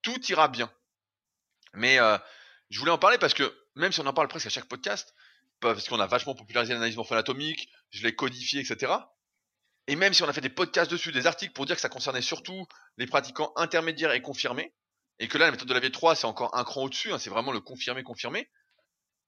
tout 0.01 0.19
ira 0.31 0.47
bien. 0.47 0.71
Mais 1.73 1.99
euh, 1.99 2.17
je 2.69 2.79
voulais 2.79 2.91
en 2.91 2.97
parler 2.97 3.17
parce 3.17 3.33
que 3.33 3.55
même 3.75 3.91
si 3.91 3.99
on 3.99 4.05
en 4.05 4.13
parle 4.13 4.27
presque 4.27 4.47
à 4.47 4.49
chaque 4.49 4.65
podcast, 4.65 5.13
parce 5.59 5.87
qu'on 5.87 5.99
a 5.99 6.07
vachement 6.07 6.35
popularisé 6.35 6.73
l'analyse 6.73 6.95
morpho-anatomique, 6.95 7.69
je 7.91 8.03
l'ai 8.03 8.15
codifié, 8.15 8.61
etc. 8.61 8.93
Et 9.87 9.95
même 9.95 10.13
si 10.13 10.23
on 10.23 10.29
a 10.29 10.33
fait 10.33 10.41
des 10.41 10.49
podcasts 10.49 10.91
dessus, 10.91 11.11
des 11.11 11.27
articles 11.27 11.53
pour 11.53 11.65
dire 11.65 11.75
que 11.75 11.81
ça 11.81 11.89
concernait 11.89 12.21
surtout 12.21 12.67
les 12.97 13.07
pratiquants 13.07 13.51
intermédiaires 13.55 14.11
et 14.11 14.21
confirmés, 14.21 14.73
et 15.19 15.27
que 15.27 15.37
là 15.37 15.45
la 15.45 15.51
méthode 15.51 15.67
de 15.67 15.73
la 15.73 15.79
V3 15.79 16.15
c'est 16.15 16.27
encore 16.27 16.55
un 16.55 16.63
cran 16.63 16.83
au-dessus, 16.83 17.11
hein, 17.11 17.19
c'est 17.19 17.29
vraiment 17.29 17.51
le 17.51 17.59
confirmé 17.59 18.03
confirmé, 18.03 18.49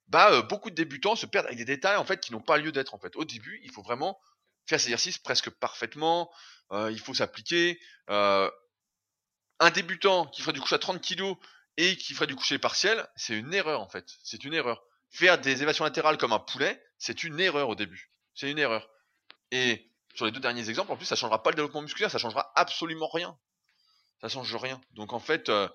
bah 0.07 0.31
euh, 0.31 0.41
beaucoup 0.41 0.69
de 0.69 0.75
débutants 0.75 1.15
se 1.15 1.25
perdent 1.25 1.47
avec 1.47 1.57
des 1.57 1.65
détails 1.65 1.97
en 1.97 2.05
fait 2.05 2.19
qui 2.19 2.31
n'ont 2.31 2.41
pas 2.41 2.57
lieu 2.57 2.71
d'être 2.71 2.93
en 2.93 2.99
fait. 2.99 3.15
Au 3.15 3.25
début, 3.25 3.59
il 3.63 3.71
faut 3.71 3.81
vraiment 3.81 4.19
faire 4.65 4.79
cet 4.79 4.87
exercice 4.87 5.17
presque 5.17 5.49
parfaitement, 5.49 6.31
euh, 6.71 6.91
il 6.91 6.99
faut 6.99 7.13
s'appliquer. 7.13 7.79
un 8.07 9.69
débutant 9.69 10.25
qui 10.25 10.41
ferait 10.41 10.53
du 10.53 10.59
couche 10.59 10.73
à 10.73 10.79
30 10.79 11.01
kg 11.01 11.35
et 11.77 11.97
qui 11.97 12.13
ferait 12.13 12.27
du 12.27 12.35
coucher 12.35 12.59
partiel, 12.59 13.07
c'est 13.15 13.37
une 13.37 13.53
erreur 13.53 13.81
en 13.81 13.89
fait. 13.89 14.05
C'est 14.23 14.43
une 14.43 14.53
erreur. 14.53 14.83
Faire 15.09 15.39
des 15.39 15.61
évasions 15.61 15.83
latérales 15.83 16.17
comme 16.17 16.33
un 16.33 16.39
poulet, 16.39 16.81
c'est 16.97 17.23
une 17.23 17.39
erreur 17.39 17.69
au 17.69 17.75
début. 17.75 18.11
C'est 18.33 18.49
une 18.49 18.59
erreur. 18.59 18.89
Et 19.51 19.91
sur 20.15 20.25
les 20.25 20.31
deux 20.31 20.39
derniers 20.39 20.69
exemples, 20.69 20.91
en 20.91 20.97
plus, 20.97 21.05
ça 21.05 21.15
changera 21.15 21.41
pas 21.43 21.51
le 21.51 21.55
développement 21.55 21.81
musculaire, 21.81 22.11
ça 22.11 22.17
changera 22.17 22.51
absolument 22.55 23.09
rien. 23.09 23.37
Ça 24.21 24.29
change 24.29 24.55
rien. 24.55 24.79
Donc 24.91 25.13
en 25.13 25.19
fait, 25.19 25.49
euh, 25.49 25.67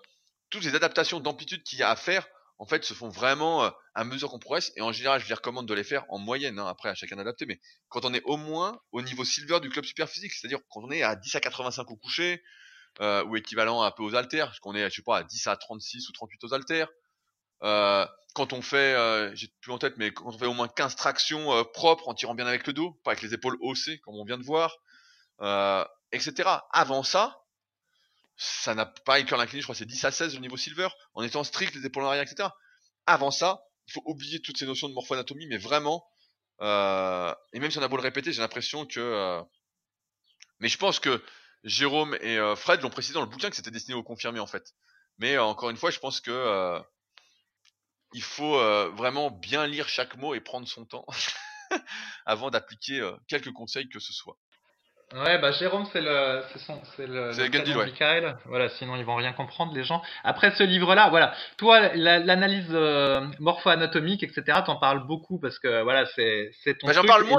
toutes 0.50 0.64
les 0.64 0.74
adaptations 0.74 1.20
d'amplitude 1.20 1.62
qu'il 1.62 1.78
y 1.78 1.82
a 1.82 1.90
à 1.90 1.96
faire, 1.96 2.26
en 2.58 2.66
fait, 2.66 2.84
se 2.84 2.94
font 2.94 3.08
vraiment 3.08 3.64
euh, 3.64 3.70
à 3.94 4.04
mesure 4.04 4.30
qu'on 4.30 4.38
progresse. 4.38 4.72
Et 4.76 4.80
en 4.80 4.92
général, 4.92 5.20
je 5.20 5.28
les 5.28 5.34
recommande 5.34 5.66
de 5.66 5.74
les 5.74 5.84
faire 5.84 6.04
en 6.08 6.18
moyenne, 6.18 6.58
hein, 6.58 6.66
après 6.66 6.88
à 6.88 6.94
chacun 6.94 7.16
d'adapter, 7.16 7.46
mais 7.46 7.60
quand 7.88 8.04
on 8.04 8.14
est 8.14 8.22
au 8.24 8.36
moins 8.36 8.80
au 8.92 9.02
niveau 9.02 9.24
silver 9.24 9.60
du 9.60 9.68
club 9.68 9.84
super 9.84 10.08
physique, 10.08 10.32
c'est-à-dire 10.32 10.60
quand 10.70 10.82
on 10.84 10.90
est 10.90 11.02
à 11.02 11.16
10 11.16 11.34
à 11.34 11.40
85 11.40 11.90
au 11.90 11.96
coucher, 11.96 12.42
euh, 13.00 13.24
ou 13.24 13.36
équivalent 13.36 13.82
un 13.82 13.90
peu 13.90 14.02
aux 14.02 14.14
haltères, 14.14 14.46
parce 14.46 14.60
qu'on 14.60 14.74
est, 14.74 14.88
je 14.90 14.96
sais 14.96 15.02
pas, 15.02 15.18
à 15.18 15.22
10 15.22 15.46
à 15.46 15.56
36 15.56 16.08
ou 16.08 16.12
38 16.12 16.44
aux 16.44 16.54
haltères. 16.54 16.88
Euh, 17.62 18.06
quand 18.36 18.52
on 18.52 18.60
fait, 18.60 18.94
euh, 18.94 19.34
j'ai 19.34 19.48
plus 19.62 19.72
en 19.72 19.78
tête, 19.78 19.94
mais 19.96 20.12
quand 20.12 20.26
on 20.26 20.38
fait 20.38 20.44
au 20.44 20.52
moins 20.52 20.68
15 20.68 20.94
tractions 20.94 21.54
euh, 21.54 21.64
propres 21.64 22.06
en 22.08 22.14
tirant 22.14 22.34
bien 22.34 22.46
avec 22.46 22.66
le 22.66 22.74
dos, 22.74 23.00
pas 23.02 23.12
avec 23.12 23.22
les 23.22 23.32
épaules 23.32 23.56
haussées, 23.60 23.98
comme 24.00 24.14
on 24.16 24.26
vient 24.26 24.36
de 24.36 24.44
voir, 24.44 24.76
euh, 25.40 25.82
etc. 26.12 26.50
Avant 26.70 27.02
ça, 27.02 27.40
ça 28.36 28.74
n'a 28.74 28.84
pas 28.84 29.20
écœur 29.20 29.38
l'incliné, 29.38 29.62
je 29.62 29.66
crois 29.66 29.74
c'est 29.74 29.86
10 29.86 30.04
à 30.04 30.10
16 30.10 30.36
au 30.36 30.40
niveau 30.40 30.58
silver, 30.58 30.88
en 31.14 31.22
étant 31.22 31.44
strict 31.44 31.74
les 31.74 31.86
épaules 31.86 32.04
en 32.04 32.08
arrière, 32.08 32.24
etc. 32.24 32.50
Avant 33.06 33.30
ça, 33.30 33.62
il 33.88 33.92
faut 33.92 34.02
oublier 34.04 34.40
toutes 34.42 34.58
ces 34.58 34.66
notions 34.66 34.90
de 34.90 34.92
morphoanatomie, 34.92 35.46
mais 35.46 35.56
vraiment, 35.56 36.06
et 36.60 37.58
même 37.58 37.70
si 37.70 37.78
on 37.78 37.82
a 37.82 37.88
beau 37.88 37.96
le 37.96 38.02
répéter, 38.02 38.32
j'ai 38.32 38.42
l'impression 38.42 38.84
que, 38.84 39.40
mais 40.60 40.68
je 40.68 40.76
pense 40.76 41.00
que 41.00 41.22
Jérôme 41.64 42.16
et 42.20 42.38
euh, 42.38 42.54
Fred 42.56 42.80
l'ont 42.82 42.90
précisé 42.90 43.14
dans 43.14 43.20
le 43.20 43.26
bouquin 43.26 43.50
que 43.50 43.56
c'était 43.56 43.70
destiné 43.70 43.96
aux 43.96 44.02
confirmés 44.02 44.40
en 44.40 44.46
fait. 44.46 44.74
Mais 45.18 45.34
euh, 45.34 45.42
encore 45.42 45.70
une 45.70 45.76
fois, 45.76 45.90
je 45.90 45.98
pense 45.98 46.20
que 46.20 46.30
euh, 46.30 46.78
il 48.14 48.22
faut 48.22 48.58
vraiment 48.92 49.30
bien 49.30 49.66
lire 49.66 49.88
chaque 49.88 50.16
mot 50.16 50.34
et 50.34 50.40
prendre 50.40 50.66
son 50.66 50.84
temps 50.84 51.04
avant 52.26 52.50
d'appliquer 52.50 53.10
quelques 53.26 53.52
conseils 53.52 53.88
que 53.88 53.98
ce 53.98 54.12
soit. 54.12 54.36
Ouais, 55.12 55.38
bah 55.38 55.52
Jérôme, 55.52 55.86
c'est 55.92 56.00
le, 56.00 56.42
c'est 56.52 56.58
son, 56.60 56.80
c'est 56.96 57.06
le, 57.06 57.32
c'est 57.32 57.48
le 57.48 57.76
ouais. 57.76 58.34
Voilà, 58.46 58.68
sinon 58.70 58.96
ils 58.96 59.04
vont 59.04 59.16
rien 59.16 59.32
comprendre 59.32 59.74
les 59.74 59.84
gens. 59.84 60.02
Après 60.24 60.52
ce 60.52 60.62
livre-là, 60.62 61.10
voilà, 61.10 61.34
toi, 61.58 61.94
l'analyse 61.94 62.70
morpho-anatomique, 63.40 64.22
etc. 64.22 64.60
T'en 64.64 64.76
parles 64.76 65.06
beaucoup 65.06 65.38
parce 65.38 65.58
que 65.58 65.82
voilà, 65.82 66.06
c'est, 66.14 66.52
c'est 66.62 66.78
ton. 66.78 66.86
Bah, 66.86 66.92
j'en 66.92 67.04
parle 67.04 67.24
moins. 67.24 67.38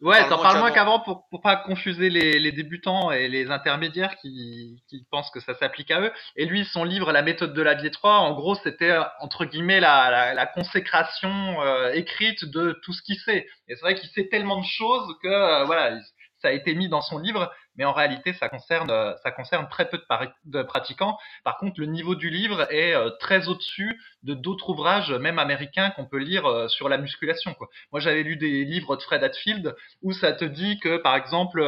Ouais, 0.00 0.26
t'en 0.28 0.40
parles 0.40 0.58
moins 0.58 0.70
qu'avant 0.70 1.00
pour, 1.00 1.28
pour 1.28 1.42
pas 1.42 1.56
confuser 1.56 2.08
les, 2.08 2.38
les, 2.38 2.52
débutants 2.52 3.10
et 3.10 3.28
les 3.28 3.50
intermédiaires 3.50 4.16
qui, 4.16 4.82
qui 4.88 5.04
pensent 5.10 5.30
que 5.30 5.40
ça 5.40 5.54
s'applique 5.54 5.90
à 5.90 6.00
eux. 6.00 6.12
Et 6.36 6.46
lui, 6.46 6.64
son 6.64 6.84
livre 6.84 7.12
La 7.12 7.20
méthode 7.20 7.52
de 7.52 7.60
la 7.60 7.74
vie 7.74 7.90
3, 7.90 8.18
en 8.18 8.34
gros, 8.34 8.54
c'était 8.54 8.96
entre 9.20 9.44
guillemets 9.44 9.78
la, 9.78 10.10
la, 10.10 10.34
la 10.34 10.46
consécration 10.46 11.60
euh, 11.60 11.92
écrite 11.92 12.46
de 12.46 12.80
tout 12.82 12.94
ce 12.94 13.02
qu'il 13.02 13.18
sait. 13.18 13.46
Et 13.68 13.74
c'est 13.74 13.80
vrai 13.82 13.94
qu'il 13.94 14.08
sait 14.08 14.28
tellement 14.28 14.60
de 14.60 14.64
choses 14.64 15.14
que 15.22 15.28
euh, 15.28 15.64
voilà, 15.66 15.98
ça 16.40 16.48
a 16.48 16.52
été 16.52 16.74
mis 16.74 16.88
dans 16.88 17.02
son 17.02 17.18
livre, 17.18 17.52
mais 17.80 17.86
en 17.86 17.94
réalité, 17.94 18.34
ça 18.34 18.50
concerne, 18.50 18.90
euh, 18.90 19.14
ça 19.22 19.30
concerne 19.30 19.66
très 19.70 19.88
peu 19.88 19.98
de, 20.44 20.62
pratiquants. 20.62 21.16
Par 21.44 21.56
contre, 21.56 21.80
le 21.80 21.86
niveau 21.86 22.14
du 22.14 22.28
livre 22.28 22.70
est 22.70 22.94
euh, 22.94 23.08
très 23.20 23.48
au-dessus 23.48 23.98
de 24.22 24.34
d'autres 24.34 24.68
ouvrages, 24.68 25.10
même 25.12 25.38
américains, 25.38 25.88
qu'on 25.92 26.04
peut 26.04 26.18
lire 26.18 26.44
euh, 26.44 26.68
sur 26.68 26.90
la 26.90 26.98
musculation. 26.98 27.54
Quoi. 27.54 27.68
Moi, 27.90 27.98
j'avais 27.98 28.22
lu 28.22 28.36
des 28.36 28.66
livres 28.66 28.96
de 28.96 29.02
Fred 29.02 29.24
Hatfield 29.24 29.74
où 30.02 30.12
ça 30.12 30.34
te 30.34 30.44
dit 30.44 30.78
que, 30.78 30.98
par 30.98 31.16
exemple, 31.16 31.64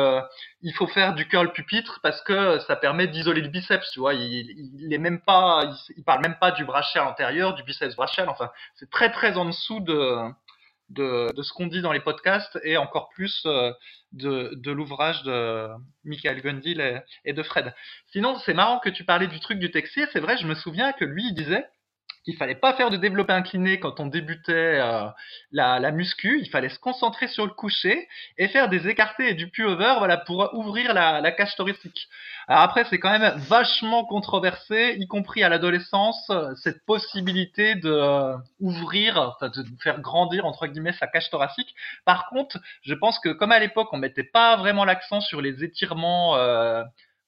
il 0.60 0.74
faut 0.74 0.86
faire 0.86 1.14
du 1.14 1.26
curl 1.26 1.50
pupitre 1.50 2.00
parce 2.02 2.20
que 2.20 2.58
ça 2.58 2.76
permet 2.76 3.06
d'isoler 3.06 3.40
le 3.40 3.48
biceps. 3.48 3.90
Tu 3.90 3.98
vois, 3.98 4.12
il, 4.12 4.50
il, 4.80 4.92
est 4.92 4.98
même 4.98 5.22
pas, 5.22 5.62
il, 5.96 6.04
parle 6.04 6.20
même 6.20 6.36
pas 6.38 6.50
du 6.50 6.66
brachial 6.66 7.06
antérieur, 7.06 7.54
du 7.54 7.62
biceps 7.62 7.96
brachial. 7.96 8.28
Enfin, 8.28 8.50
c'est 8.74 8.90
très 8.90 9.10
très 9.10 9.38
en 9.38 9.46
dessous 9.46 9.80
de 9.80 10.18
de, 10.92 11.30
ce 11.42 11.52
qu'on 11.52 11.66
dit 11.66 11.82
dans 11.82 11.92
les 11.92 12.00
podcasts 12.00 12.58
et 12.64 12.76
encore 12.76 13.08
plus 13.10 13.42
euh, 13.46 13.72
de, 14.12 14.70
l'ouvrage 14.70 15.22
de 15.22 15.68
Michael 16.04 16.40
Gundil 16.40 17.02
et, 17.24 17.32
de 17.32 17.42
Fred. 17.42 17.74
Sinon, 18.12 18.36
c'est 18.38 18.54
marrant 18.54 18.78
que 18.78 18.90
tu 18.90 19.04
parlais 19.04 19.26
du 19.26 19.40
truc 19.40 19.58
du 19.58 19.70
textile. 19.70 20.08
C'est 20.12 20.20
vrai, 20.20 20.36
je 20.36 20.46
me 20.46 20.54
souviens 20.54 20.92
que 20.92 21.04
lui, 21.04 21.24
il 21.28 21.34
disait 21.34 21.66
qu'il 22.24 22.36
fallait 22.36 22.54
pas 22.54 22.74
faire 22.74 22.90
de 22.90 22.96
développé 22.96 23.32
incliné 23.32 23.80
quand 23.80 24.00
on 24.00 24.06
débutait 24.06 24.80
euh, 24.80 25.08
la, 25.50 25.80
la, 25.80 25.90
muscu. 25.90 26.40
Il 26.40 26.48
fallait 26.48 26.68
se 26.68 26.78
concentrer 26.78 27.28
sur 27.28 27.46
le 27.46 27.52
coucher 27.52 28.08
et 28.38 28.48
faire 28.48 28.68
des 28.68 28.88
écartés 28.88 29.30
et 29.30 29.34
du 29.34 29.48
pullover, 29.48 29.94
voilà, 29.98 30.16
pour 30.16 30.54
ouvrir 30.54 30.94
la, 30.94 31.20
la 31.20 31.32
cage 31.32 31.56
thoracique. 31.56 32.08
Alors 32.48 32.62
après, 32.62 32.84
c'est 32.90 32.98
quand 32.98 33.10
même 33.18 33.34
vachement 33.48 34.04
controversé, 34.04 34.96
y 34.98 35.06
compris 35.06 35.42
à 35.42 35.48
l'adolescence, 35.48 36.30
cette 36.62 36.84
possibilité 36.84 37.74
de 37.74 37.90
euh, 37.90 38.36
ouvrir, 38.60 39.36
de 39.40 39.64
faire 39.82 40.00
grandir 40.00 40.46
entre 40.46 40.66
guillemets 40.66 40.92
sa 40.92 41.06
cage 41.06 41.30
thoracique. 41.30 41.74
Par 42.04 42.28
contre, 42.28 42.58
je 42.82 42.94
pense 42.94 43.18
que 43.18 43.30
comme 43.30 43.52
à 43.52 43.58
l'époque, 43.58 43.88
on 43.92 43.98
mettait 43.98 44.22
pas 44.24 44.56
vraiment 44.56 44.84
l'accent 44.84 45.20
sur 45.20 45.40
les 45.40 45.64
étirements. 45.64 46.36
Euh, 46.36 46.82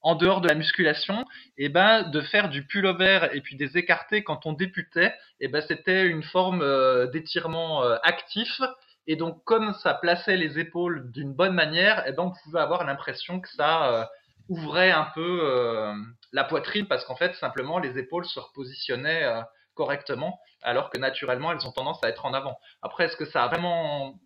en 0.05 0.13
dehors 0.13 0.39
de 0.39 0.47
la 0.47 0.53
musculation, 0.53 1.25
et 1.57 1.65
eh 1.65 1.69
ben 1.69 2.03
de 2.03 2.21
faire 2.21 2.49
du 2.49 2.63
pullover 2.63 3.27
et 3.33 3.41
puis 3.41 3.55
des 3.55 3.75
écartés 3.75 4.23
quand 4.23 4.45
on 4.45 4.53
débutait, 4.53 5.07
et 5.39 5.45
eh 5.45 5.47
ben 5.47 5.61
c'était 5.67 6.05
une 6.05 6.21
forme 6.21 6.61
euh, 6.61 7.07
d'étirement 7.07 7.83
euh, 7.83 7.97
actif. 8.03 8.61
Et 9.07 9.15
donc 9.15 9.43
comme 9.45 9.73
ça 9.73 9.95
plaçait 9.95 10.37
les 10.37 10.59
épaules 10.59 11.11
d'une 11.11 11.33
bonne 11.33 11.55
manière, 11.55 12.05
et 12.05 12.09
eh 12.09 12.11
ben 12.11 12.23
on 12.23 12.33
pouvait 12.43 12.59
avoir 12.59 12.85
l'impression 12.85 13.39
que 13.39 13.49
ça 13.49 13.93
euh, 13.93 14.05
ouvrait 14.47 14.91
un 14.91 15.07
peu 15.15 15.91
la 16.31 16.43
poitrine 16.43 16.85
parce 16.85 17.03
qu'en 17.03 17.15
fait 17.15 17.33
simplement 17.33 17.79
les 17.79 17.97
épaules 17.97 18.25
se 18.25 18.39
repositionnaient 18.39 19.25
correctement 19.73 20.39
alors 20.61 20.91
que 20.91 20.99
naturellement 20.99 21.51
elles 21.51 21.65
ont 21.65 21.71
tendance 21.71 22.03
à 22.03 22.09
être 22.09 22.27
en 22.27 22.33
avant. 22.35 22.59
Après 22.83 23.05
est-ce 23.05 23.17
que 23.17 23.25
ça 23.25 23.43
a 23.43 23.47
vraiment 23.47 24.19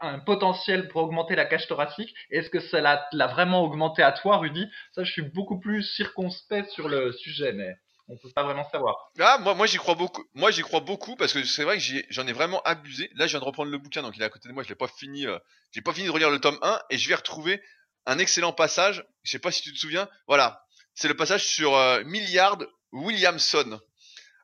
un 0.00 0.18
potentiel 0.18 0.88
pour 0.88 1.02
augmenter 1.02 1.34
la 1.36 1.44
cage 1.44 1.66
thoracique? 1.66 2.14
Est-ce 2.30 2.50
que 2.50 2.60
ça 2.60 2.80
l'a 2.80 3.26
vraiment 3.26 3.62
augmenté 3.62 4.02
à 4.02 4.12
toi, 4.12 4.38
Rudy? 4.38 4.68
Ça, 4.92 5.04
je 5.04 5.12
suis 5.12 5.22
beaucoup 5.22 5.58
plus 5.58 5.82
circonspect 5.82 6.70
sur 6.70 6.88
le 6.88 7.12
sujet, 7.12 7.52
mais 7.52 7.76
on 8.08 8.16
peut 8.16 8.30
pas 8.34 8.44
vraiment 8.44 8.68
savoir. 8.70 9.10
Ah, 9.18 9.38
moi, 9.38 9.54
moi 9.54 9.66
j'y 9.66 9.78
crois 9.78 9.94
beaucoup. 9.94 10.24
Moi, 10.34 10.50
j'y 10.50 10.62
crois 10.62 10.80
beaucoup 10.80 11.16
parce 11.16 11.32
que 11.32 11.42
c'est 11.44 11.64
vrai 11.64 11.78
que 11.78 11.84
j'en 12.10 12.26
ai, 12.26 12.32
vraiment 12.32 12.62
abusé. 12.62 13.10
Là, 13.14 13.26
je 13.26 13.32
viens 13.32 13.40
de 13.40 13.44
reprendre 13.44 13.70
le 13.70 13.78
bouquin, 13.78 14.02
donc 14.02 14.16
il 14.16 14.22
est 14.22 14.26
à 14.26 14.30
côté 14.30 14.48
de 14.48 14.54
moi. 14.54 14.62
Je 14.62 14.68
l'ai 14.68 14.74
pas 14.74 14.88
fini. 14.88 15.26
Euh, 15.26 15.38
j'ai 15.72 15.82
pas 15.82 15.92
fini 15.92 16.06
de 16.06 16.12
relire 16.12 16.30
le 16.30 16.40
tome 16.40 16.58
1 16.62 16.80
et 16.90 16.98
je 16.98 17.08
vais 17.08 17.16
retrouver 17.16 17.62
un 18.06 18.18
excellent 18.18 18.52
passage. 18.52 19.04
Je 19.24 19.32
sais 19.32 19.38
pas 19.38 19.50
si 19.50 19.62
tu 19.62 19.72
te 19.72 19.78
souviens. 19.78 20.08
Voilà, 20.28 20.64
c'est 20.94 21.08
le 21.08 21.16
passage 21.16 21.44
sur 21.44 21.74
euh, 21.74 22.04
Milliard 22.04 22.58
Williamson. 22.92 23.80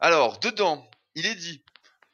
Alors, 0.00 0.40
dedans, 0.40 0.90
il 1.14 1.26
est 1.26 1.36
dit 1.36 1.62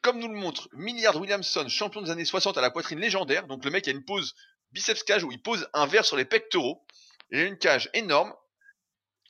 comme 0.03 0.19
nous 0.19 0.29
le 0.29 0.35
montre 0.35 0.69
Milliard 0.73 1.17
Williamson, 1.17 1.69
champion 1.69 2.03
des 2.03 2.11
années 2.11 2.25
60 2.25 2.57
à 2.57 2.61
la 2.61 2.71
poitrine 2.71 3.01
légendaire, 3.01 3.47
donc 3.47 3.65
le 3.65 3.71
mec 3.71 3.89
a 3.89 3.91
une 3.91 4.05
pose 4.05 4.35
biceps 4.73 5.03
cage 5.03 5.25
où 5.25 5.33
il 5.33 5.43
pose 5.43 5.69
un 5.73 5.87
verre 5.87 6.05
sur 6.05 6.17
les 6.17 6.25
pectoraux. 6.25 6.85
Il 7.31 7.41
a 7.41 7.45
une 7.45 7.59
cage 7.59 7.91
énorme. 7.95 8.33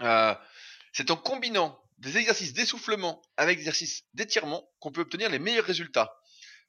Euh, 0.03 0.35
c'est 0.93 1.11
en 1.11 1.17
combinant 1.17 1.81
des 1.99 2.17
exercices 2.17 2.53
d'essoufflement 2.53 3.21
avec 3.37 3.57
des 3.57 3.63
exercices 3.63 4.05
d'étirement 4.15 4.69
qu'on 4.79 4.93
peut 4.93 5.01
obtenir 5.01 5.31
les 5.31 5.39
meilleurs 5.39 5.65
résultats. 5.65 6.17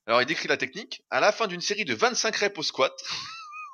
Alors 0.08 0.22
il 0.22 0.26
décrit 0.26 0.47
la 0.47 0.58
technique. 0.58 1.04
À 1.10 1.20
la 1.20 1.32
fin 1.32 1.47
d'une 1.47 1.62
série 1.62 1.86
de 1.86 1.93
25 1.93 2.36
reps 2.36 2.58
au 2.58 2.64
squat, 2.64 2.93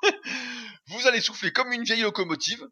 vous 0.88 1.06
allez 1.06 1.20
souffler 1.20 1.52
comme 1.52 1.72
une 1.72 1.84
vieille 1.84 2.02
locomotive. 2.02 2.66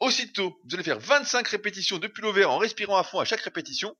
Aussitôt, 0.00 0.58
vous 0.64 0.74
allez 0.74 0.82
faire 0.82 0.98
25 0.98 1.46
répétitions 1.46 1.98
de 1.98 2.08
pullover 2.08 2.44
en 2.44 2.58
respirant 2.58 2.96
à 2.96 3.04
fond 3.04 3.20
à 3.20 3.24
chaque 3.24 3.42
répétition. 3.42 3.96